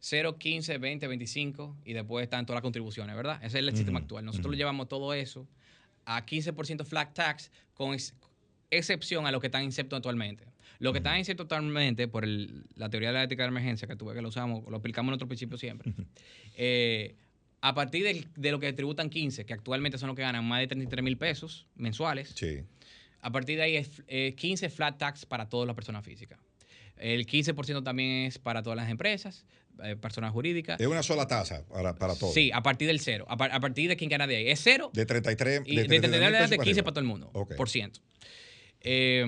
0, 0.00 0.38
15, 0.38 0.78
20, 0.78 1.06
25 1.08 1.76
y 1.84 1.92
después 1.92 2.22
están 2.24 2.46
todas 2.46 2.56
las 2.58 2.62
contribuciones, 2.62 3.14
¿verdad? 3.16 3.36
Ese 3.38 3.58
es 3.58 3.64
el 3.66 3.76
sistema 3.76 3.98
actual. 3.98 4.24
Nosotros 4.24 4.52
lo 4.52 4.56
llevamos 4.56 4.88
todo 4.88 5.12
eso 5.14 5.46
a 6.04 6.24
15% 6.24 6.84
flat 6.84 7.12
tax 7.14 7.50
con 7.74 7.94
ex- 7.94 8.14
excepción 8.70 9.26
a 9.26 9.32
lo 9.32 9.40
que 9.40 9.48
están 9.48 9.64
incepto 9.64 9.96
actualmente. 9.96 10.44
Lo 10.78 10.92
que 10.92 10.98
están 10.98 11.18
incepto 11.18 11.42
actualmente, 11.42 12.06
por 12.06 12.24
el- 12.24 12.64
la 12.76 12.88
teoría 12.88 13.08
de 13.08 13.14
la 13.14 13.22
ética 13.24 13.42
de 13.42 13.48
emergencia 13.48 13.88
que 13.88 13.96
tuve 13.96 14.14
que 14.14 14.22
lo 14.22 14.28
usamos, 14.28 14.64
lo 14.70 14.76
aplicamos 14.76 15.10
en 15.10 15.14
otro 15.14 15.26
principio 15.26 15.58
siempre, 15.58 15.92
eh, 16.56 17.16
a 17.60 17.74
partir 17.74 18.04
del- 18.04 18.28
de 18.36 18.52
lo 18.52 18.60
que 18.60 18.72
tributan 18.72 19.10
15, 19.10 19.44
que 19.44 19.52
actualmente 19.52 19.98
son 19.98 20.06
los 20.06 20.14
que 20.16 20.22
ganan 20.22 20.44
más 20.44 20.60
de 20.60 20.68
33 20.68 21.02
mil 21.04 21.16
pesos 21.18 21.66
mensuales, 21.74 22.30
Sí. 22.36 22.60
a 23.20 23.32
partir 23.32 23.56
de 23.56 23.64
ahí 23.64 23.76
es 23.76 24.02
eh, 24.06 24.34
15 24.36 24.70
flat 24.70 24.96
tax 24.98 25.26
para 25.26 25.48
todas 25.48 25.66
las 25.66 25.74
personas 25.74 26.04
físicas. 26.04 26.38
El 26.96 27.26
15% 27.26 27.82
también 27.82 28.26
es 28.26 28.38
para 28.38 28.62
todas 28.62 28.76
las 28.76 28.88
empresas, 28.90 29.44
eh, 29.84 29.96
personas 29.96 30.32
jurídicas. 30.32 30.80
Es 30.80 30.86
una 30.86 31.02
sola 31.02 31.26
tasa 31.26 31.64
para, 31.68 31.94
para 31.96 32.14
todos. 32.16 32.34
Sí, 32.34 32.50
a 32.52 32.62
partir 32.62 32.86
del 32.88 33.00
cero. 33.00 33.26
A, 33.28 33.36
par- 33.36 33.52
a 33.52 33.60
partir 33.60 33.88
de 33.88 33.96
quien 33.96 34.10
gana 34.10 34.26
de 34.26 34.36
ahí. 34.36 34.48
Es 34.48 34.60
cero 34.62 34.90
De 34.92 35.06
33 35.06 35.62
y 35.66 35.76
de 35.76 35.82
de 35.82 35.88
33 35.88 36.10
tener 36.10 36.30
mil 36.30 36.36
pesos 36.38 36.50
de 36.50 36.56
para 36.56 36.64
15 36.64 36.80
arriba. 36.80 36.84
para 36.84 36.94
todo 36.94 37.00
el 37.00 37.06
mundo. 37.06 37.30
Ok. 37.32 37.54
Por 37.56 37.68
ciento. 37.68 38.00
Eh, 38.80 39.20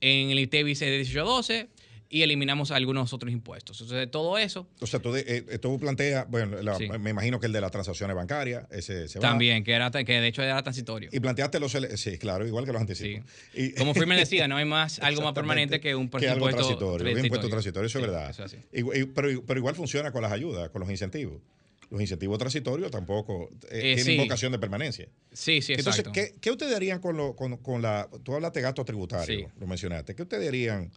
en 0.00 0.30
el 0.30 0.38
ITEVI 0.38 0.72
es 0.72 0.80
de 0.80 0.96
18 0.98 1.20
a 1.20 1.24
12 1.24 1.68
y 2.14 2.22
eliminamos 2.22 2.70
algunos 2.70 3.12
otros 3.12 3.32
impuestos. 3.32 3.80
Entonces, 3.80 4.08
todo 4.08 4.38
eso 4.38 4.68
O 4.80 4.86
sea, 4.86 5.00
tú, 5.00 5.10
de- 5.12 5.24
eh, 5.26 5.58
tú 5.58 5.80
planteas, 5.80 6.30
bueno, 6.30 6.62
la- 6.62 6.76
Sí. 6.76 6.88
me 7.00 7.10
imagino 7.10 7.40
que 7.40 7.46
el 7.46 7.52
de 7.52 7.60
las 7.60 7.72
transacciones 7.72 8.14
bancarias, 8.14 8.66
ese 8.70 9.08
se 9.08 9.18
va. 9.18 9.28
también, 9.30 9.64
que, 9.64 9.72
era, 9.72 9.90
que 9.90 10.20
de 10.20 10.28
hecho 10.28 10.40
era 10.40 10.62
transitorio. 10.62 11.08
Y 11.12 11.18
planteaste 11.18 11.58
los, 11.58 11.76
sí, 11.96 12.16
claro, 12.18 12.46
igual 12.46 12.64
que 12.66 12.72
los 12.72 12.80
anticipos. 12.80 13.24
Y- 13.52 13.72
Como 13.74 13.94
Freeman 13.94 14.16
decía, 14.18 14.46
no 14.46 14.56
hay 14.56 14.64
más 14.64 15.00
algo 15.00 15.22
más 15.22 15.32
permanente 15.32 15.80
que 15.80 15.96
un 15.96 16.08
que 16.08 16.28
algo 16.28 16.46
presupuesto 16.46 16.86
transitorio, 16.86 17.12
un 17.18 17.24
impuesto 17.24 17.48
transitorio, 17.48 17.86
eso 17.88 17.98
es 17.98 18.04
Sí, 18.04 18.10
verdad. 18.10 18.30
eso 18.30 18.44
es 18.44 18.54
así. 18.54 18.62
Y- 18.72 19.00
y- 19.00 19.04
pero, 19.06 19.44
pero 19.44 19.58
igual 19.58 19.74
funciona 19.74 20.12
con 20.12 20.22
las 20.22 20.30
ayudas, 20.30 20.70
con 20.70 20.82
los 20.82 20.90
incentivos. 20.90 21.42
Los 21.90 22.00
incentivos 22.00 22.38
transitorios 22.38 22.90
tampoco 22.92 23.50
eh, 23.70 23.78
Eh, 23.78 23.80
tienen 23.96 24.04
sí. 24.04 24.16
vocación 24.18 24.52
de 24.52 24.58
permanencia. 24.60 25.08
Sí, 25.32 25.60
sí, 25.62 25.72
Entonces, 25.72 26.00
exacto. 26.06 26.12
¿qué, 26.12 26.32
qué 26.40 26.50
ustedes 26.52 26.74
harían 26.76 27.00
con, 27.00 27.16
lo, 27.16 27.34
con, 27.34 27.56
con 27.58 27.82
la... 27.82 28.08
Tú 28.22 28.34
hablaste 28.34 28.60
de 28.60 28.62
gasto 28.64 28.84
tributario, 28.84 29.40
Sí. 29.40 29.46
lo 29.60 29.66
mencionaste. 29.66 30.14
¿Qué 30.14 30.22
ustedes 30.22 30.46
harían 30.48 30.90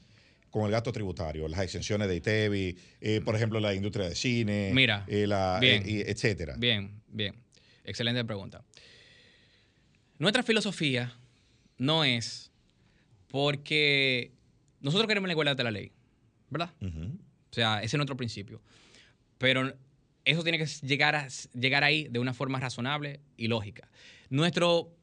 con 0.50 0.66
el 0.66 0.72
gasto 0.72 0.92
tributario? 0.92 1.48
Las 1.48 1.62
exenciones 1.62 2.08
de 2.08 2.16
ITEVI, 2.16 2.78
eh, 3.02 3.22
por 3.24 3.36
ejemplo, 3.36 3.60
la 3.60 3.74
industria 3.74 4.10
de 4.10 4.16
cine, 4.16 4.72
Mira, 4.74 5.06
eh, 5.08 5.28
la, 5.28 5.58
bien. 5.60 5.84
eh, 5.84 5.92
y 5.92 6.02
etcétera. 6.02 6.56
Bien, 6.58 7.02
bien. 7.08 7.36
Excelente 7.84 8.24
pregunta. 8.26 8.64
Nuestra 10.20 10.44
filosofía 10.44 11.16
no 11.78 12.04
es 12.04 12.52
porque 13.28 14.32
nosotros 14.82 15.08
queremos 15.08 15.28
la 15.28 15.34
igualdad 15.34 15.56
de 15.56 15.64
la 15.64 15.72
ley, 15.72 15.92
¿verdad? 16.50 16.74
O 16.82 17.54
sea, 17.54 17.78
ese 17.80 17.96
es 17.96 17.98
nuestro 17.98 18.18
principio. 18.18 18.62
Pero 19.38 19.74
eso 20.26 20.44
tiene 20.44 20.58
que 20.58 20.66
llegar, 20.66 21.16
a, 21.16 21.28
llegar 21.54 21.84
ahí 21.84 22.08
de 22.10 22.20
una 22.20 22.34
forma 22.34 22.60
razonable 22.60 23.22
y 23.38 23.48
lógica. 23.48 23.90
Nuestro 24.30 24.96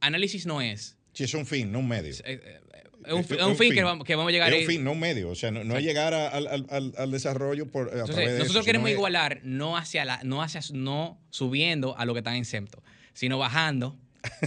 análisis 0.00 0.46
no 0.46 0.60
es... 0.60 0.96
Si 1.12 1.24
es 1.24 1.34
un 1.34 1.46
fin, 1.46 1.70
no 1.72 1.80
un 1.80 1.88
medio. 1.88 2.10
Es, 2.10 2.20
eh, 2.20 2.40
eh, 2.44 2.60
es 3.06 3.12
un, 3.12 3.20
es 3.20 3.42
un 3.44 3.56
fin, 3.56 3.72
que, 3.74 3.82
vamos, 3.82 4.06
que 4.06 4.14
vamos 4.14 4.30
a 4.30 4.32
llegar 4.32 4.48
Es 4.50 4.54
ahí. 4.54 4.60
un 4.62 4.68
fin, 4.70 4.84
no 4.84 4.92
un 4.92 5.00
medio. 5.00 5.28
O 5.30 5.34
sea, 5.34 5.50
no, 5.50 5.64
no 5.64 5.76
es 5.76 5.82
llegar 5.84 6.14
a- 6.14 6.28
al, 6.28 6.46
al- 6.46 6.92
al- 6.96 7.10
desarrollo 7.10 7.66
por, 7.66 7.88
a 7.88 7.92
Entonces, 8.00 8.16
de 8.16 8.38
nosotros 8.38 8.56
eso, 8.56 8.64
queremos 8.64 8.88
es- 8.90 8.94
igualar 8.94 9.40
no 9.42 9.76
hacia 9.76 10.04
la, 10.04 10.20
no 10.22 10.42
hacia 10.42 10.60
no 10.72 11.20
subiendo 11.30 11.96
a 11.98 12.04
lo 12.04 12.14
que 12.14 12.20
están 12.20 12.36
exentos, 12.36 12.82
sino 13.12 13.38
bajando 13.38 13.96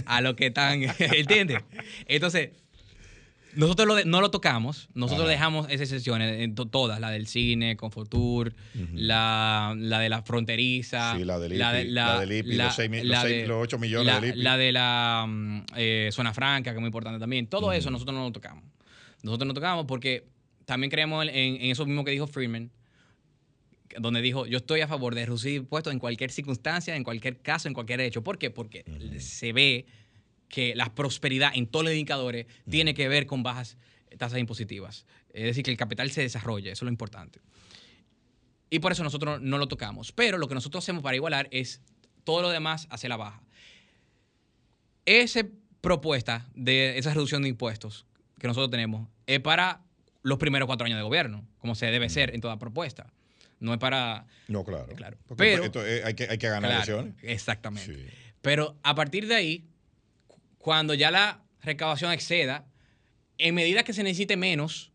a 0.06 0.20
lo 0.22 0.34
que 0.36 0.46
están, 0.46 0.82
¿entiendes? 0.98 1.58
Entonces, 2.06 2.50
nosotros 3.56 3.88
lo 3.88 3.94
de- 3.96 4.04
no 4.04 4.20
lo 4.20 4.30
tocamos, 4.30 4.88
nosotros 4.94 5.28
dejamos 5.28 5.66
esas 5.70 5.90
en 6.06 6.54
to- 6.54 6.66
todas, 6.66 7.00
la 7.00 7.10
del 7.10 7.26
cine, 7.26 7.76
Confortur, 7.76 8.54
la, 8.92 9.74
la 9.76 9.98
de 9.98 10.08
la 10.08 10.22
fronteriza, 10.22 11.16
Sí, 11.16 11.24
la 11.24 11.38
del 11.38 11.50
de- 11.50 11.56
IPI, 11.82 11.90
la 11.90 12.20
del 12.20 12.32
IPI, 12.32 12.56
los 12.56 12.74
seis 12.74 12.90
mi- 12.90 12.98
los 12.98 13.06
la 13.08 13.22
seis- 13.22 13.42
de- 13.42 13.46
los 13.48 13.62
ocho 13.62 13.78
millones 13.78 14.06
la- 14.06 14.20
del 14.20 14.30
IPI. 14.30 14.42
La 14.42 14.56
de 14.56 14.72
la 14.72 15.24
mm, 15.28 15.62
eh, 15.76 16.08
zona 16.12 16.32
franca, 16.32 16.70
que 16.70 16.76
es 16.76 16.80
muy 16.80 16.88
importante 16.88 17.18
también. 17.18 17.46
Todo 17.48 17.72
eso 17.72 17.90
nosotros 17.90 18.14
no 18.14 18.22
lo 18.24 18.32
tocamos. 18.32 18.64
Nosotros 19.22 19.46
no 19.48 19.54
tocamos 19.54 19.86
porque 19.86 20.28
también 20.64 20.90
creemos 20.90 21.24
en, 21.26 21.30
en 21.34 21.70
eso 21.70 21.84
mismo 21.86 22.04
que 22.04 22.10
dijo 22.12 22.26
Freeman, 22.26 22.70
donde 23.98 24.20
dijo, 24.20 24.46
yo 24.46 24.58
estoy 24.58 24.82
a 24.82 24.88
favor 24.88 25.14
de 25.14 25.24
reducir 25.24 25.54
impuestos 25.54 25.92
en 25.92 25.98
cualquier 25.98 26.30
circunstancia, 26.30 26.94
en 26.96 27.04
cualquier 27.04 27.40
caso, 27.40 27.68
en 27.68 27.74
cualquier 27.74 28.00
hecho. 28.00 28.22
¿Por 28.22 28.38
qué? 28.38 28.50
Porque 28.50 28.84
se 29.18 29.52
ve 29.52 29.86
que 30.48 30.74
la 30.74 30.94
prosperidad 30.94 31.52
en 31.54 31.66
todos 31.66 31.84
los 31.84 31.92
indicadores 31.92 32.46
tiene 32.68 32.94
que 32.94 33.08
ver 33.08 33.26
con 33.26 33.42
bajas 33.42 33.76
tasas 34.18 34.38
impositivas. 34.38 35.04
Es 35.32 35.44
decir, 35.44 35.62
que 35.64 35.70
el 35.70 35.76
capital 35.76 36.10
se 36.10 36.22
desarrolle, 36.22 36.70
eso 36.70 36.84
es 36.84 36.86
lo 36.86 36.90
importante. 36.90 37.40
Y 38.70 38.78
por 38.78 38.92
eso 38.92 39.04
nosotros 39.04 39.40
no 39.42 39.58
lo 39.58 39.68
tocamos. 39.68 40.12
Pero 40.12 40.38
lo 40.38 40.48
que 40.48 40.54
nosotros 40.54 40.82
hacemos 40.84 41.02
para 41.02 41.16
igualar 41.16 41.48
es 41.50 41.82
todo 42.24 42.42
lo 42.42 42.48
demás 42.50 42.86
hacia 42.90 43.08
la 43.08 43.16
baja. 43.16 43.42
Esa 45.04 45.42
propuesta 45.80 46.48
de 46.54 46.98
esa 46.98 47.12
reducción 47.14 47.42
de 47.42 47.48
impuestos 47.48 48.06
que 48.40 48.48
nosotros 48.48 48.70
tenemos 48.70 49.08
es 49.26 49.40
para 49.40 49.82
los 50.22 50.38
primeros 50.38 50.66
cuatro 50.66 50.84
años 50.86 50.98
de 50.98 51.04
gobierno, 51.04 51.46
como 51.58 51.74
se 51.74 51.86
debe 51.86 52.08
ser 52.08 52.34
en 52.34 52.40
toda 52.40 52.58
propuesta. 52.58 53.12
No 53.60 53.72
es 53.72 53.78
para... 53.78 54.26
No, 54.48 54.64
claro. 54.64 54.86
Claro. 54.96 55.16
Porque 55.26 55.44
Pero- 55.44 55.64
esto, 55.64 55.86
eh, 55.86 56.02
hay, 56.04 56.14
que, 56.14 56.24
hay 56.28 56.38
que 56.38 56.48
ganar 56.48 56.70
Claro, 56.70 57.00
elecciones. 57.00 57.14
Exactamente. 57.22 57.94
Sí. 57.94 58.06
Pero 58.42 58.76
a 58.82 58.94
partir 58.94 59.28
de 59.28 59.34
ahí, 59.34 59.64
cuando 60.66 60.94
ya 60.94 61.12
la 61.12 61.44
recaudación 61.62 62.10
exceda, 62.10 62.64
en 63.38 63.54
medida 63.54 63.84
que 63.84 63.92
se 63.92 64.02
necesite 64.02 64.36
menos, 64.36 64.90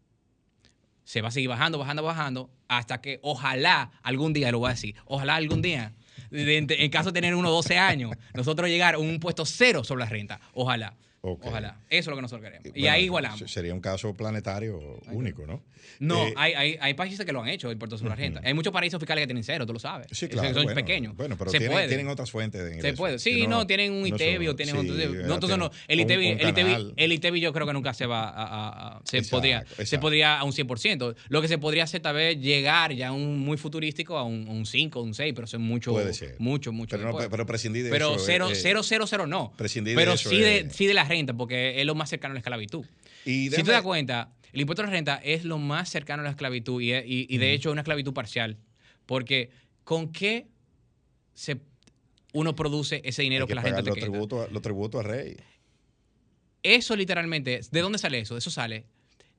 se 1.05 1.21
va 1.21 1.29
a 1.29 1.31
seguir 1.31 1.47
bajando, 1.47 1.77
bajando, 1.77 2.03
bajando, 2.03 2.49
hasta 2.67 2.99
que 2.99 3.21
ojalá 3.23 3.89
algún 4.03 4.33
día, 4.33 4.51
lo 4.51 4.59
voy 4.59 4.67
a 4.67 4.73
decir, 4.73 4.95
ojalá 5.05 5.35
algún 5.35 5.61
día, 5.61 5.93
en 6.29 6.89
caso 6.89 7.13
de 7.13 7.21
tener 7.21 7.35
unos 7.35 7.51
12 7.51 7.77
años, 7.77 8.11
nosotros 8.33 8.67
llegar 8.67 8.95
a 8.95 8.97
un 8.97 9.21
puesto 9.21 9.45
cero 9.45 9.85
sobre 9.85 10.03
la 10.03 10.09
renta. 10.09 10.41
Ojalá. 10.53 10.97
Ojalá. 11.23 11.77
Eso 11.89 11.99
es 11.99 12.07
lo 12.07 12.15
que 12.15 12.21
nosotros 12.23 12.43
queremos. 12.43 12.65
Y 12.75 12.81
Bueno, 12.81 12.93
ahí 12.95 13.03
igualamos. 13.05 13.39
se- 13.39 13.47
Sería 13.47 13.73
un 13.75 13.79
caso 13.81 14.13
planetario 14.15 14.99
único, 15.11 15.45
¿no? 15.45 15.61
No, 15.99 16.25
Eh, 16.27 16.33
hay, 16.35 16.53
hay, 16.53 16.77
hay 16.81 16.93
países 16.95 17.23
que 17.25 17.31
lo 17.31 17.41
han 17.43 17.49
hecho, 17.49 17.69
el 17.69 17.77
puerto 17.77 17.95
sobre 17.97 18.09
la 18.09 18.15
renta. 18.15 18.41
Hay 18.43 18.53
muchos 18.55 18.73
paraísos 18.73 18.99
fiscales 18.99 19.21
que 19.23 19.27
tienen 19.27 19.43
cero, 19.43 19.65
tú 19.67 19.73
lo 19.73 19.79
sabes. 19.79 20.07
Sí, 20.11 20.27
claro. 20.27 20.51
Son 20.53 20.63
bueno, 20.63 20.75
pequeños. 20.75 21.15
Bueno, 21.15 21.35
pero 21.37 21.51
se 21.51 21.59
tienen, 21.59 21.75
puede. 21.75 21.87
tienen 21.89 22.07
otras 22.07 22.31
fuentes 22.31 22.61
de 22.63 22.69
Se 22.69 22.75
ingresos. 22.75 22.97
puede. 22.97 23.19
Sí, 23.19 23.45
no, 23.45 23.67
tienen 23.67 23.91
un 23.91 24.01
no 24.01 24.07
son- 24.07 24.15
o 24.15 24.17
tienen 24.17 24.75
sí, 24.81 24.87
otro. 24.89 25.27
No, 25.27 25.33
entonces 25.35 25.57
no. 25.59 25.71
El 25.87 25.99
un- 25.99 26.05
un 26.05 26.93
el, 26.97 27.11
ITEVI 27.11 27.39
yo 27.39 27.53
creo 27.53 27.67
que 27.67 27.73
nunca 27.73 27.93
se 27.93 28.05
va 28.07 28.23
a. 28.23 28.29
a- 28.29 28.87
a- 28.97 29.01
se, 29.03 29.17
Exacto, 29.19 29.37
podría, 29.37 29.65
se 29.83 29.99
podría 29.99 30.39
a 30.39 30.43
un 30.43 30.53
100%. 30.53 31.15
Lo 31.29 31.41
que 31.41 31.47
se 31.47 31.57
podría 31.59 31.83
hacer 31.83 32.01
tal 32.01 32.15
vez 32.15 32.39
llegar 32.39 32.93
ya 32.93 33.09
a 33.09 33.11
un 33.11 33.39
muy 33.39 33.57
futurístico 33.57 34.17
a 34.17 34.23
un, 34.23 34.47
un 34.47 34.65
5, 34.65 35.01
un 35.01 35.13
6, 35.13 35.33
pero 35.35 35.45
eso 35.45 35.57
es 35.57 35.61
mucho. 35.63 35.91
Puede 35.91 36.13
ser. 36.13 36.35
Mucho, 36.39 36.71
mucho. 36.71 36.97
Pero, 36.97 37.11
no, 37.11 37.29
pero 37.29 37.45
prescindir 37.45 37.83
de 37.83 37.89
Pero 37.91 38.15
eso. 38.15 38.25
cero, 38.25 38.49
eh, 38.51 38.55
cero, 38.55 38.81
cero, 38.83 39.05
cero 39.07 39.27
no. 39.27 39.53
prescindir 39.55 39.95
de 39.95 40.01
Pero 40.01 40.13
eso 40.13 40.29
sí, 40.29 40.39
de, 40.39 40.57
es- 40.59 40.75
sí 40.75 40.85
de 40.87 40.93
la 40.93 41.05
renta, 41.11 41.33
porque 41.33 41.79
es 41.79 41.85
lo 41.85 41.95
más 41.95 42.09
cercano 42.09 42.31
a 42.31 42.35
la 42.35 42.39
esclavitud. 42.39 42.85
Y 43.25 43.49
si 43.49 43.63
te 43.63 43.71
das 43.71 43.81
cuenta, 43.83 44.33
el 44.53 44.61
impuesto 44.61 44.81
a 44.81 44.85
la 44.85 44.91
renta 44.91 45.15
es 45.23 45.43
lo 45.45 45.57
más 45.57 45.89
cercano 45.89 46.21
a 46.21 46.23
la 46.25 46.31
esclavitud 46.31 46.81
y, 46.81 46.93
y- 46.93 47.27
y 47.29 47.37
de 47.37 47.53
hecho 47.53 47.69
es 47.69 47.73
una 47.73 47.81
esclavitud 47.81 48.13
parcial. 48.13 48.57
Porque 49.05 49.49
¿con 49.83 50.11
qué 50.11 50.47
se, 51.33 51.57
uno 52.33 52.55
produce 52.55 53.01
ese 53.03 53.21
dinero 53.21 53.45
hay 53.45 53.47
que, 53.47 53.51
que 53.51 53.55
la 53.55 53.61
los 53.89 53.95
te 53.95 53.99
quita? 53.99 54.11
tributos, 54.11 54.51
los 54.51 54.61
tributos 54.61 55.03
al 55.03 55.11
rey. 55.11 55.37
Eso 56.63 56.95
literalmente, 56.95 57.61
¿de 57.71 57.81
dónde 57.81 57.97
sale 57.97 58.19
eso? 58.19 58.37
Eso 58.37 58.51
sale 58.51 58.85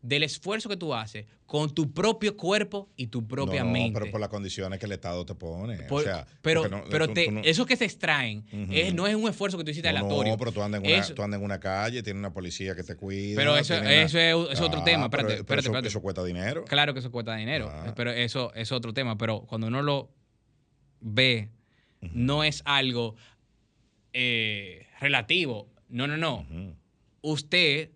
del 0.03 0.25
esfuerzo 0.25 0.69
que 0.69 0.77
tú 0.77 0.93
haces 0.93 1.27
con 1.47 1.73
tu 1.73 1.93
propio 1.93 2.37
cuerpo 2.37 2.91
y 2.97 3.07
tu 3.07 3.27
propia 3.29 3.61
no, 3.61 3.67
no, 3.67 3.73
mente. 3.73 4.01
pero 4.01 4.11
por 4.11 4.21
las 4.21 4.29
condiciones 4.31 4.81
que 4.81 4.87
el 4.87 4.93
Estado 4.93 5.25
te 5.25 5.35
pone. 5.37 5.79
Por- 5.85 6.01
o 6.01 6.05
sea, 6.05 6.27
pero 6.41 6.69
no- 6.69 6.83
pero 6.91 7.07
tú- 7.07 7.15
te- 7.15 7.27
tú 7.27 7.31
no- 7.31 7.41
esos 7.45 7.67
que 7.67 7.77
se 7.77 7.85
extraen 7.85 8.45
es- 8.71 8.93
no 8.95 9.07
es 9.07 9.15
un 9.15 9.29
esfuerzo 9.29 9.59
que 9.59 9.63
tú 9.65 9.71
hiciste 9.71 9.89
aleatorio. 9.89 10.33
No, 10.33 10.39
pero 10.39 10.51
tú 10.51 10.61
andas, 10.61 10.81
en 10.83 10.87
una, 10.91 10.99
Eso- 10.99 11.15
tú 11.15 11.23
andas 11.23 11.39
en 11.39 11.45
una 11.45 11.61
calle, 11.61 12.03
tiene 12.03 12.19
una 12.19 12.33
policía 12.33 12.75
que 12.75 12.83
te 12.83 12.97
cuida. 12.97 13.37
Pero 13.37 13.57
eso- 13.57 13.75
una- 13.79 13.93
eso 14.03 14.19
es- 14.19 14.61
otro 14.61 14.81
Ah, 14.81 14.85
tema, 14.85 15.09
pero- 15.09 15.23
espérate, 15.23 15.45
pero 15.45 15.61
espérate, 15.61 15.61
eso, 15.61 15.69
espérate. 15.71 15.89
eso 15.89 16.01
cuesta 16.03 16.25
dinero. 16.25 16.65
Claro 16.65 16.95
que 16.95 16.99
eso 17.01 17.11
cuesta 17.13 17.37
dinero, 17.37 17.69
Ah. 17.71 17.93
pero 17.95 18.11
eso 18.11 18.53
es 18.55 18.73
otro 18.73 18.93
tema. 18.93 19.17
Pero 19.17 19.43
cuando 19.43 19.69
uno 19.69 19.83
lo 19.83 20.11
ve, 21.01 21.49
no 22.01 22.43
es 22.43 22.63
algo 22.65 23.15
eh, 24.13 24.87
relativo. 25.01 25.69
No, 25.89 26.07
no, 26.07 26.17
no. 26.17 26.47
Usted 27.23 27.91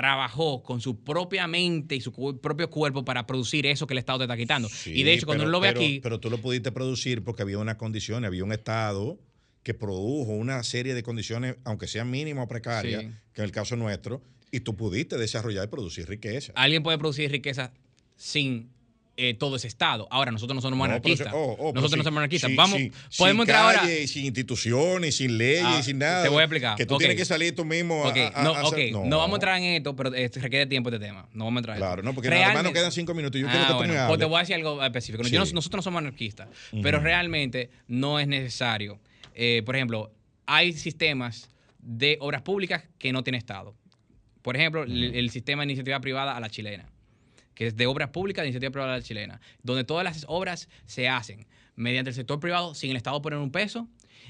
trabajó 0.00 0.62
con 0.62 0.80
su 0.80 1.02
propia 1.04 1.46
mente 1.46 1.94
y 1.94 2.00
su 2.00 2.10
cu- 2.10 2.40
propio 2.40 2.70
cuerpo 2.70 3.04
para 3.04 3.26
producir 3.26 3.66
eso 3.66 3.86
que 3.86 3.92
el 3.94 3.98
Estado 3.98 4.20
te 4.20 4.24
está 4.24 4.36
quitando. 4.36 4.68
y 4.86 5.02
de 5.02 5.12
hecho, 5.12 5.26
cuando 5.26 5.42
pero- 5.44 5.48
uno 5.50 5.58
lo 5.58 5.60
ve 5.60 5.68
pero- 5.68 5.80
aquí, 5.80 6.00
Pero 6.02 6.18
tú 6.20 6.30
lo 6.30 6.38
pudiste 6.38 6.72
producir 6.72 7.22
porque 7.22 7.42
había 7.42 7.58
una 7.58 7.76
condición, 7.76 8.24
había 8.24 8.42
un 8.44 8.52
Estado 8.52 9.18
que 9.62 9.74
produjo 9.74 10.32
una 10.32 10.62
serie 10.62 10.94
de 10.94 11.02
condiciones, 11.02 11.56
aunque 11.64 11.86
sean 11.86 12.10
mínimas 12.10 12.44
o 12.46 12.48
precarias, 12.48 13.02
Sí. 13.02 13.08
que 13.34 13.42
en 13.42 13.44
el 13.44 13.52
caso 13.52 13.76
nuestro, 13.76 14.22
y 14.50 14.60
tú 14.60 14.74
pudiste 14.74 15.18
desarrollar 15.18 15.66
y 15.66 15.68
producir 15.68 16.08
riqueza. 16.08 16.52
alguien 16.56 16.82
puede 16.82 16.96
producir 16.96 17.30
riqueza 17.30 17.72
sin 18.16 18.70
eh, 19.28 19.34
todo 19.34 19.56
ese 19.56 19.68
Estado. 19.68 20.08
Ahora, 20.10 20.32
nosotros 20.32 20.54
no 20.54 20.60
somos 20.62 20.76
No, 20.76 20.84
monarquistas. 20.84 21.32
oh, 21.34 21.56
oh, 21.58 21.72
nosotros 21.72 21.98
no 21.98 22.02
somos 22.04 22.14
monarquistas. 22.14 22.50
si- 22.50 22.56
Vamos, 22.56 22.78
podemos 23.16 23.44
sin 23.44 23.50
entrar 23.54 23.62
ahora. 23.64 23.80
calle, 23.82 24.06
Sin 24.08 24.24
instituciones, 24.24 25.16
sin 25.16 25.36
leyes, 25.38 25.62
Ah, 25.64 25.82
sin 25.82 25.98
nada. 25.98 26.22
te 26.22 26.28
voy 26.28 26.40
a 26.40 26.44
explicar. 26.44 26.76
Que 26.76 26.86
tú 26.86 26.98
tienes 26.98 27.16
que 27.16 27.24
salir 27.24 27.54
tú 27.54 27.64
mismo 27.64 28.04
a- 28.04 28.08
a, 28.08 28.40
a- 28.40 28.42
no, 28.42 28.50
a 28.56 28.62
vamos 29.18 29.32
a 29.32 29.36
entrar 29.36 29.58
en 29.58 29.64
esto, 29.64 29.94
pero 29.94 30.14
eh, 30.14 30.30
requiere 30.34 30.66
tiempo 30.66 30.88
este 30.90 31.04
tema. 31.04 31.28
No 31.32 31.44
vamos 31.44 31.58
a 31.58 31.60
entrar 31.60 31.76
en 31.76 31.80
Claro, 31.80 31.94
esto. 32.00 32.02
no, 32.10 32.14
porque 32.14 32.30
nada 32.30 32.52
más 32.54 32.62
nos 32.64 32.72
quedan 32.72 32.92
cinco 32.92 33.14
minutos. 33.14 33.40
Yo 33.40 33.46
Ah, 33.48 33.50
quiero 33.50 33.66
que 33.66 33.72
tú 33.72 33.78
me 33.80 33.86
pues 33.86 33.96
te 33.96 34.00
hables. 34.00 34.28
voy 34.28 34.36
a 34.36 34.40
decir 34.40 34.54
algo 34.56 34.84
específico. 34.84 35.22
Yo 35.24 35.46
Sí. 35.46 35.54
nosotros 35.54 35.78
no 35.78 35.82
somos 35.82 35.98
anarquistas, 35.98 36.48
pero 36.82 37.00
realmente 37.00 37.70
no 37.88 38.18
es 38.18 38.26
necesario. 38.26 38.98
Eh, 39.34 39.62
por 39.64 39.76
ejemplo, 39.76 40.12
hay 40.46 40.72
sistemas 40.72 41.48
de 41.78 42.16
obras 42.20 42.42
públicas 42.42 42.82
que 42.98 43.12
no 43.12 43.22
tiene 43.22 43.38
Estado. 43.38 43.74
Por 44.42 44.56
ejemplo, 44.56 44.82
el, 44.84 45.14
el 45.14 45.30
sistema 45.30 45.62
de 45.62 45.66
iniciativa 45.66 46.00
privada 46.00 46.36
a 46.36 46.40
la 46.40 46.48
chilena, 46.50 46.86
que 47.60 47.66
es 47.66 47.76
de 47.76 47.86
obras 47.86 48.08
públicas 48.08 48.42
de 48.42 48.48
iniciativa 48.48 48.70
privada 48.72 49.02
chilena, 49.02 49.38
donde 49.62 49.84
todas 49.84 50.02
las 50.02 50.24
obras 50.28 50.70
se 50.86 51.10
hacen 51.10 51.46
mediante 51.76 52.08
el 52.08 52.14
sector 52.14 52.40
privado 52.40 52.74
sin 52.74 52.88
el 52.90 52.96
Estado 52.96 53.20
poner 53.20 53.38
un 53.38 53.50
peso, 53.52 53.86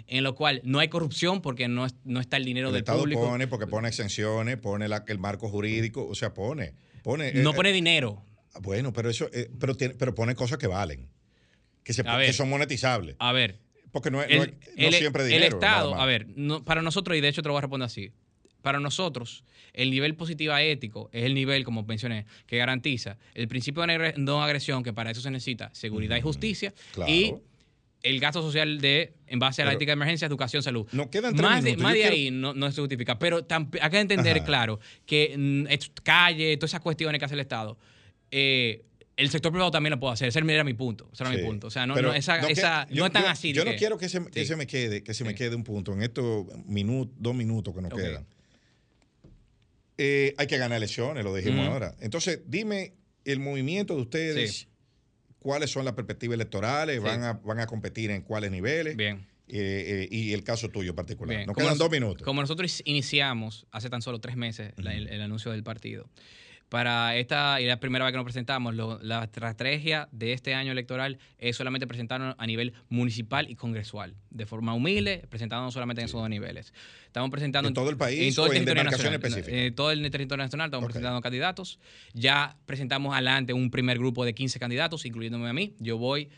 en 0.08 0.24
lo 0.24 0.34
cual 0.34 0.60
no 0.64 0.80
hay 0.80 0.88
corrupción 0.88 1.40
porque 1.40 1.68
no, 1.68 1.86
no 2.02 2.18
está 2.18 2.38
el 2.38 2.44
dinero 2.44 2.66
El 2.70 2.72
del 2.72 2.80
Estado 2.80 2.98
público. 2.98 3.20
pone, 3.20 3.46
porque 3.46 3.68
pone 3.68 3.86
exenciones, 3.86 4.56
pone 4.56 4.88
la- 4.88 5.04
el 5.06 5.20
marco 5.20 5.48
jurídico, 5.48 6.08
o 6.08 6.14
sea, 6.16 6.34
pone. 6.34 6.74
pone 7.04 7.32
no 7.34 7.50
eh, 7.50 7.54
pone 7.54 7.70
dinero. 7.70 8.20
Bueno, 8.62 8.92
pero 8.92 9.08
eso, 9.08 9.30
eh, 9.32 9.48
pero, 9.60 9.76
tiene- 9.76 9.94
pero 9.94 10.12
pone 10.12 10.34
cosas 10.34 10.58
que 10.58 10.66
valen, 10.66 11.08
que, 11.84 11.92
se, 11.92 12.02
ver. 12.02 12.26
que 12.26 12.32
son 12.32 12.50
monetizables. 12.50 13.14
A 13.20 13.30
ver, 13.30 13.60
Porque 13.92 14.10
no, 14.10 14.20
es- 14.22 14.28
el, 14.28 14.38
no 14.38 14.42
es- 14.42 14.50
no 14.76 14.86
el- 14.88 14.94
siempre 14.94 15.22
el 15.22 15.28
dinero. 15.28 15.56
Estado, 15.58 15.90
nada 15.90 15.96
más. 15.98 16.02
a 16.02 16.06
ver, 16.06 16.26
no- 16.34 16.64
para 16.64 16.82
nosotros, 16.82 17.16
y 17.16 17.20
de 17.20 17.28
hecho 17.28 17.42
te 17.42 17.48
lo 17.48 17.52
voy 17.52 17.58
a 17.58 17.62
responder 17.62 17.86
así, 17.86 18.10
para 18.62 18.80
nosotros 18.80 19.44
el 19.72 19.90
nivel 19.90 20.14
positiva 20.14 20.60
ético 20.62 21.08
es 21.12 21.24
el 21.24 21.34
nivel, 21.34 21.64
como 21.64 21.82
mencioné, 21.84 22.26
que 22.46 22.56
garantiza 22.58 23.16
el 23.34 23.46
principio 23.48 23.82
de 23.82 23.86
no 23.86 23.92
agre- 23.94 24.14
no 24.16 24.42
agresión, 24.42 24.82
que 24.82 24.92
para 24.92 25.10
eso 25.10 25.20
se 25.20 25.30
necesita 25.30 25.70
seguridad 25.74 26.16
y 26.16 26.20
justicia, 26.20 26.74
Claro. 26.92 27.10
y 27.12 27.34
el 28.02 28.18
gasto 28.18 28.40
social 28.42 28.80
de, 28.80 29.12
en 29.26 29.38
base 29.38 29.60
a 29.62 29.66
la 29.66 29.70
Pero- 29.72 29.78
ética 29.78 29.90
de 29.90 29.94
emergencia, 29.94 30.26
educación, 30.26 30.62
salud. 30.62 30.86
Nos 30.92 31.08
quedan 31.08 31.34
tres 31.34 31.48
más 31.48 31.62
de, 31.62 31.76
más 31.76 31.92
de 31.92 31.98
quiero- 32.00 32.14
ahí 32.14 32.30
no, 32.30 32.54
no 32.54 32.72
se 32.72 32.80
justifica, 32.80 33.18
pero 33.18 33.46
hay 33.80 33.90
que 33.90 33.98
entender 34.00 34.36
Ajá. 34.38 34.46
claro 34.46 34.80
que 35.06 35.34
mm, 35.36 35.64
calle, 36.02 36.56
todas 36.56 36.70
esas 36.70 36.80
cuestiones 36.80 37.18
que 37.18 37.24
hace 37.26 37.34
el 37.34 37.40
Estado, 37.40 37.78
eh, 38.30 38.84
el 39.16 39.28
sector 39.28 39.52
privado 39.52 39.70
también 39.70 39.90
lo 39.90 40.00
puede 40.00 40.14
hacer. 40.14 40.28
Ese 40.28 40.38
era 40.38 40.64
mi 40.64 40.72
punto. 40.72 41.10
Ese 41.12 41.24
era 41.24 41.30
mi 41.30 41.42
punto. 41.42 41.66
O 41.66 41.70
sea, 41.70 41.86
no, 41.86 41.94
no, 42.00 42.14
esa, 42.14 42.40
no 42.40 42.46
que- 42.46 42.54
esa- 42.54 42.86
yo- 42.88 43.00
no 43.00 43.06
es 43.06 43.12
tan 43.12 43.22
yo- 43.24 43.28
así. 43.28 43.52
Yo 43.52 43.64
no 43.66 43.72
que- 43.72 43.76
quiero 43.76 43.98
que 43.98 44.08
se, 44.08 44.24
que 44.30 44.40
Sí. 44.40 44.46
se 44.46 44.56
me 44.56 44.66
quede, 44.66 45.02
que 45.04 45.12
se 45.12 45.24
me 45.24 45.34
quede 45.34 45.54
un 45.56 45.62
punto 45.64 45.92
en 45.92 46.02
estos 46.02 46.46
minutos, 46.66 47.14
dos 47.18 47.34
minutos 47.34 47.74
que 47.74 47.82
nos 47.82 47.92
quedan. 47.92 48.26
Eh, 50.02 50.34
hay 50.38 50.46
que 50.46 50.56
ganar 50.56 50.78
elecciones, 50.78 51.22
lo 51.24 51.34
dijimos 51.34 51.68
ahora. 51.68 51.94
Entonces, 52.00 52.40
dime 52.46 52.94
el 53.26 53.38
movimiento 53.38 53.94
de 53.96 54.00
ustedes, 54.00 54.52
Sí. 54.60 54.66
cuáles 55.38 55.70
son 55.70 55.84
las 55.84 55.92
perspectivas 55.92 56.36
electorales, 56.36 56.96
Sí. 56.96 57.02
van, 57.02 57.22
a, 57.22 57.32
van 57.34 57.60
a 57.60 57.66
competir 57.66 58.10
en 58.10 58.22
cuáles 58.22 58.50
niveles. 58.50 58.96
Bien. 58.96 59.26
Eh, 59.52 60.06
eh, 60.06 60.08
y 60.10 60.32
el 60.32 60.42
caso 60.44 60.68
tuyo 60.70 60.94
particular. 60.94 61.36
Bien, 61.36 61.46
Nos 61.46 61.54
como 61.54 61.64
quedan 61.66 61.70
nos- 61.72 61.78
dos 61.80 61.90
minutos. 61.90 62.22
Como 62.24 62.40
nosotros 62.40 62.80
iniciamos 62.86 63.66
hace 63.72 63.90
tan 63.90 64.00
solo 64.00 64.20
tres 64.20 64.36
meses 64.36 64.72
la- 64.76 64.94
el, 64.94 65.08
el 65.08 65.20
anuncio 65.20 65.50
del 65.50 65.64
partido, 65.64 66.08
para 66.70 67.16
esta 67.16 67.60
y 67.60 67.66
la 67.66 67.78
primera 67.80 68.04
vez 68.06 68.12
que 68.12 68.16
nos 68.16 68.24
presentamos, 68.24 68.74
lo- 68.74 68.98
la 69.02 69.24
estrategia 69.24 70.08
de 70.12 70.32
este 70.32 70.54
año 70.54 70.72
electoral 70.72 71.18
es 71.38 71.56
solamente 71.56 71.86
presentarnos 71.86 72.34
a 72.38 72.46
nivel 72.46 72.72
municipal 72.88 73.50
y 73.50 73.56
congresual, 73.56 74.14
de 74.30 74.46
forma 74.46 74.72
humilde, 74.72 75.24
presentándonos 75.28 75.74
solamente 75.74 76.00
en 76.00 76.06
esos 76.06 76.20
dos 76.20 76.30
niveles. 76.30 76.72
Estamos 77.06 77.28
presentando 77.30 77.68
¿En 77.68 77.74
todo 77.74 77.90
el 77.90 77.96
país 77.96 78.20
en 78.20 78.34
todo 78.34 78.46
el 78.46 78.58
en 78.58 78.64
territorio 78.64 78.90
nacional. 78.92 79.14
específicas? 79.14 79.52
En 79.52 79.74
todo 79.74 79.90
el 79.90 80.10
territorio 80.10 80.44
nacional 80.44 80.66
estamos 80.68 80.84
Ok. 80.84 80.92
presentando 80.92 81.20
candidatos. 81.20 81.78
Ya 82.14 82.56
presentamos 82.66 83.12
adelante 83.14 83.52
un 83.52 83.70
primer 83.70 83.98
grupo 83.98 84.24
de 84.24 84.32
15 84.34 84.58
candidatos, 84.60 85.04
incluyéndome 85.04 85.48
a 85.48 85.52
mí. 85.52 85.74
Yo 85.80 85.98
voy 85.98 86.30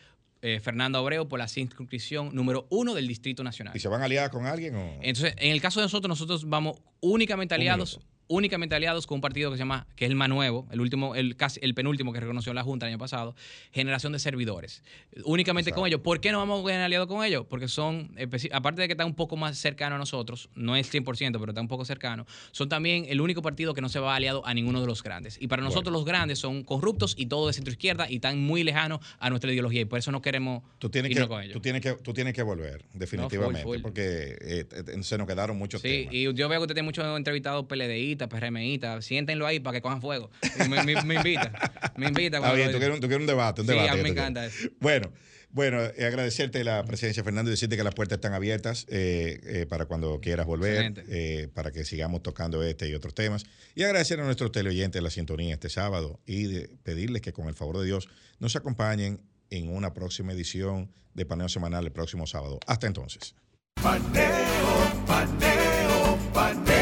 eh, 0.44 0.58
Fernando 0.58 0.98
Abreu 0.98 1.28
por 1.28 1.38
la 1.38 1.46
circunscripción 1.46 2.34
número 2.34 2.66
uno 2.70 2.94
del 2.94 3.06
Distrito 3.06 3.44
Nacional. 3.44 3.76
¿Y 3.76 3.80
se 3.80 3.86
van 3.86 4.00
a 4.02 4.06
aliar 4.06 4.28
con 4.30 4.44
alguien? 4.46 4.74
O? 4.74 4.98
Entonces, 5.02 5.34
en 5.38 5.52
el 5.52 5.60
caso 5.60 5.78
de 5.78 5.84
nosotros, 5.84 6.08
nosotros 6.08 6.48
vamos 6.48 6.78
únicamente 7.00 7.54
aliados. 7.54 8.00
Únicamente 8.28 8.74
aliados 8.74 9.06
con 9.06 9.16
un 9.16 9.20
partido 9.20 9.50
que 9.50 9.56
se 9.56 9.60
llama, 9.62 9.86
que 9.96 10.04
es 10.06 10.10
el 10.10 10.16
más 10.16 10.28
nuevo, 10.28 10.66
el 10.70 10.80
último, 10.80 11.14
el 11.14 11.36
casi 11.36 11.60
el 11.62 11.74
penúltimo 11.74 12.12
que 12.12 12.20
reconoció 12.20 12.54
la 12.54 12.62
Junta 12.62 12.86
el 12.86 12.92
año 12.92 12.98
pasado, 12.98 13.34
Generación 13.72 14.12
de 14.12 14.18
Servidores. 14.18 14.82
Únicamente 15.24 15.72
con 15.72 15.86
ellos. 15.86 16.00
¿Por 16.00 16.20
qué 16.20 16.32
no 16.32 16.38
vamos 16.38 16.68
a 16.70 16.84
aliados 16.84 17.08
con 17.08 17.24
ellos? 17.24 17.46
Porque 17.48 17.68
son, 17.68 18.14
aparte 18.52 18.82
de 18.82 18.88
que 18.88 18.92
está 18.92 19.04
un 19.04 19.14
poco 19.14 19.36
más 19.36 19.58
cercano 19.58 19.96
a 19.96 19.98
nosotros, 19.98 20.48
no 20.54 20.76
es 20.76 20.92
100%, 20.92 21.32
pero 21.38 21.50
está 21.50 21.60
un 21.60 21.68
poco 21.68 21.84
cercano, 21.84 22.26
son 22.52 22.68
también 22.68 23.06
el 23.08 23.20
único 23.20 23.42
partido 23.42 23.74
que 23.74 23.80
no 23.80 23.88
se 23.88 23.98
va 23.98 24.14
aliado 24.14 24.46
a 24.46 24.54
ninguno 24.54 24.80
de 24.80 24.86
los 24.86 25.02
grandes. 25.02 25.36
Y 25.40 25.48
para 25.48 25.62
nosotros 25.62 25.92
los 25.92 26.04
grandes 26.04 26.38
son 26.38 26.64
corruptos 26.64 27.14
y 27.16 27.26
todo 27.26 27.46
de 27.46 27.52
centro 27.52 27.72
izquierda 27.72 28.10
y 28.10 28.16
están 28.16 28.38
muy 28.40 28.62
lejanos 28.64 29.00
a 29.18 29.30
nuestra 29.30 29.52
ideología 29.52 29.82
y 29.82 29.84
por 29.84 29.98
eso 29.98 30.10
no 30.12 30.22
queremos 30.22 30.62
Tú 30.78 30.90
tienes, 30.90 31.10
irnos 31.10 31.28
que, 31.28 31.34
con 31.34 31.42
ellos. 31.42 31.52
tú, 31.54 31.60
tienes 31.60 31.82
que, 31.82 31.92
tú 31.94 32.12
tienes 32.12 32.34
que 32.34 32.42
volver, 32.42 32.84
definitivamente, 32.92 33.62
full. 33.62 33.80
porque 33.80 34.36
eh, 34.40 34.66
eh, 34.70 35.02
se 35.02 35.18
nos 35.18 35.26
quedaron 35.26 35.56
muchos 35.58 35.80
Sí, 35.82 35.88
temas. 35.88 36.14
y 36.14 36.22
yo 36.34 36.48
veo 36.48 36.58
que 36.60 36.62
usted 36.62 36.74
tiene 36.74 36.86
muchos 36.86 37.16
entrevistados 37.16 37.66
PLDistas, 37.66 38.21
PRMistas. 38.28 39.04
Siéntenlo 39.04 39.46
ahí 39.46 39.60
para 39.60 39.74
que 39.78 39.82
cojan 39.82 40.00
fuego. 40.00 40.30
Y 40.64 40.68
me, 40.68 40.82
me- 40.84 41.02
me 41.02 41.14
invita. 41.16 41.52
Me 41.96 42.08
invita. 42.08 42.38
Está 42.38 42.52
bien, 42.54 42.70
tú 42.72 42.78
quieres, 42.78 42.94
un- 42.94 43.00
tú 43.00 43.06
quieres 43.08 43.22
un 43.22 43.26
debate, 43.26 43.60
un 43.62 43.66
Sí, 43.66 43.72
debate. 43.72 43.90
a 43.90 43.94
mí 43.96 44.02
me 44.02 44.08
encanta 44.10 44.46
eso. 44.46 44.68
Bueno, 44.80 45.12
bueno, 45.50 45.82
eh, 45.82 46.06
agradecerte 46.06 46.64
la 46.64 46.82
presencia, 46.84 47.22
Fernando, 47.22 47.50
y 47.50 47.52
decirte 47.52 47.76
que 47.76 47.84
las 47.84 47.94
puertas 47.94 48.16
están 48.16 48.32
abiertas 48.32 48.86
eh, 48.88 49.38
eh, 49.44 49.66
para 49.68 49.84
cuando 49.84 50.18
quieras 50.20 50.46
volver, 50.46 51.04
eh, 51.08 51.48
para 51.52 51.70
que 51.72 51.84
sigamos 51.84 52.22
tocando 52.22 52.62
este 52.62 52.88
y 52.88 52.94
otros 52.94 53.14
temas. 53.14 53.44
Y 53.74 53.82
agradecer 53.82 54.18
a 54.20 54.24
nuestros 54.24 54.50
teleoyentes 54.52 55.02
la 55.02 55.10
sintonía 55.10 55.52
este 55.52 55.68
sábado 55.68 56.20
y 56.24 56.44
de 56.44 56.68
pedirles 56.82 57.20
que 57.20 57.32
con 57.34 57.48
el 57.48 57.54
favor 57.54 57.78
de 57.78 57.84
Dios 57.86 58.08
nos 58.38 58.56
acompañen 58.56 59.20
en 59.50 59.68
una 59.68 59.92
próxima 59.92 60.32
edición 60.32 60.90
de 61.12 61.26
Paneo 61.26 61.50
Semanal 61.50 61.84
el 61.84 61.92
próximo 61.92 62.26
sábado. 62.26 62.58
Hasta 62.66 62.86
entonces. 62.86 63.34
Paneo, 63.74 65.04
paneo, 65.06 66.18
paneo. 66.32 66.81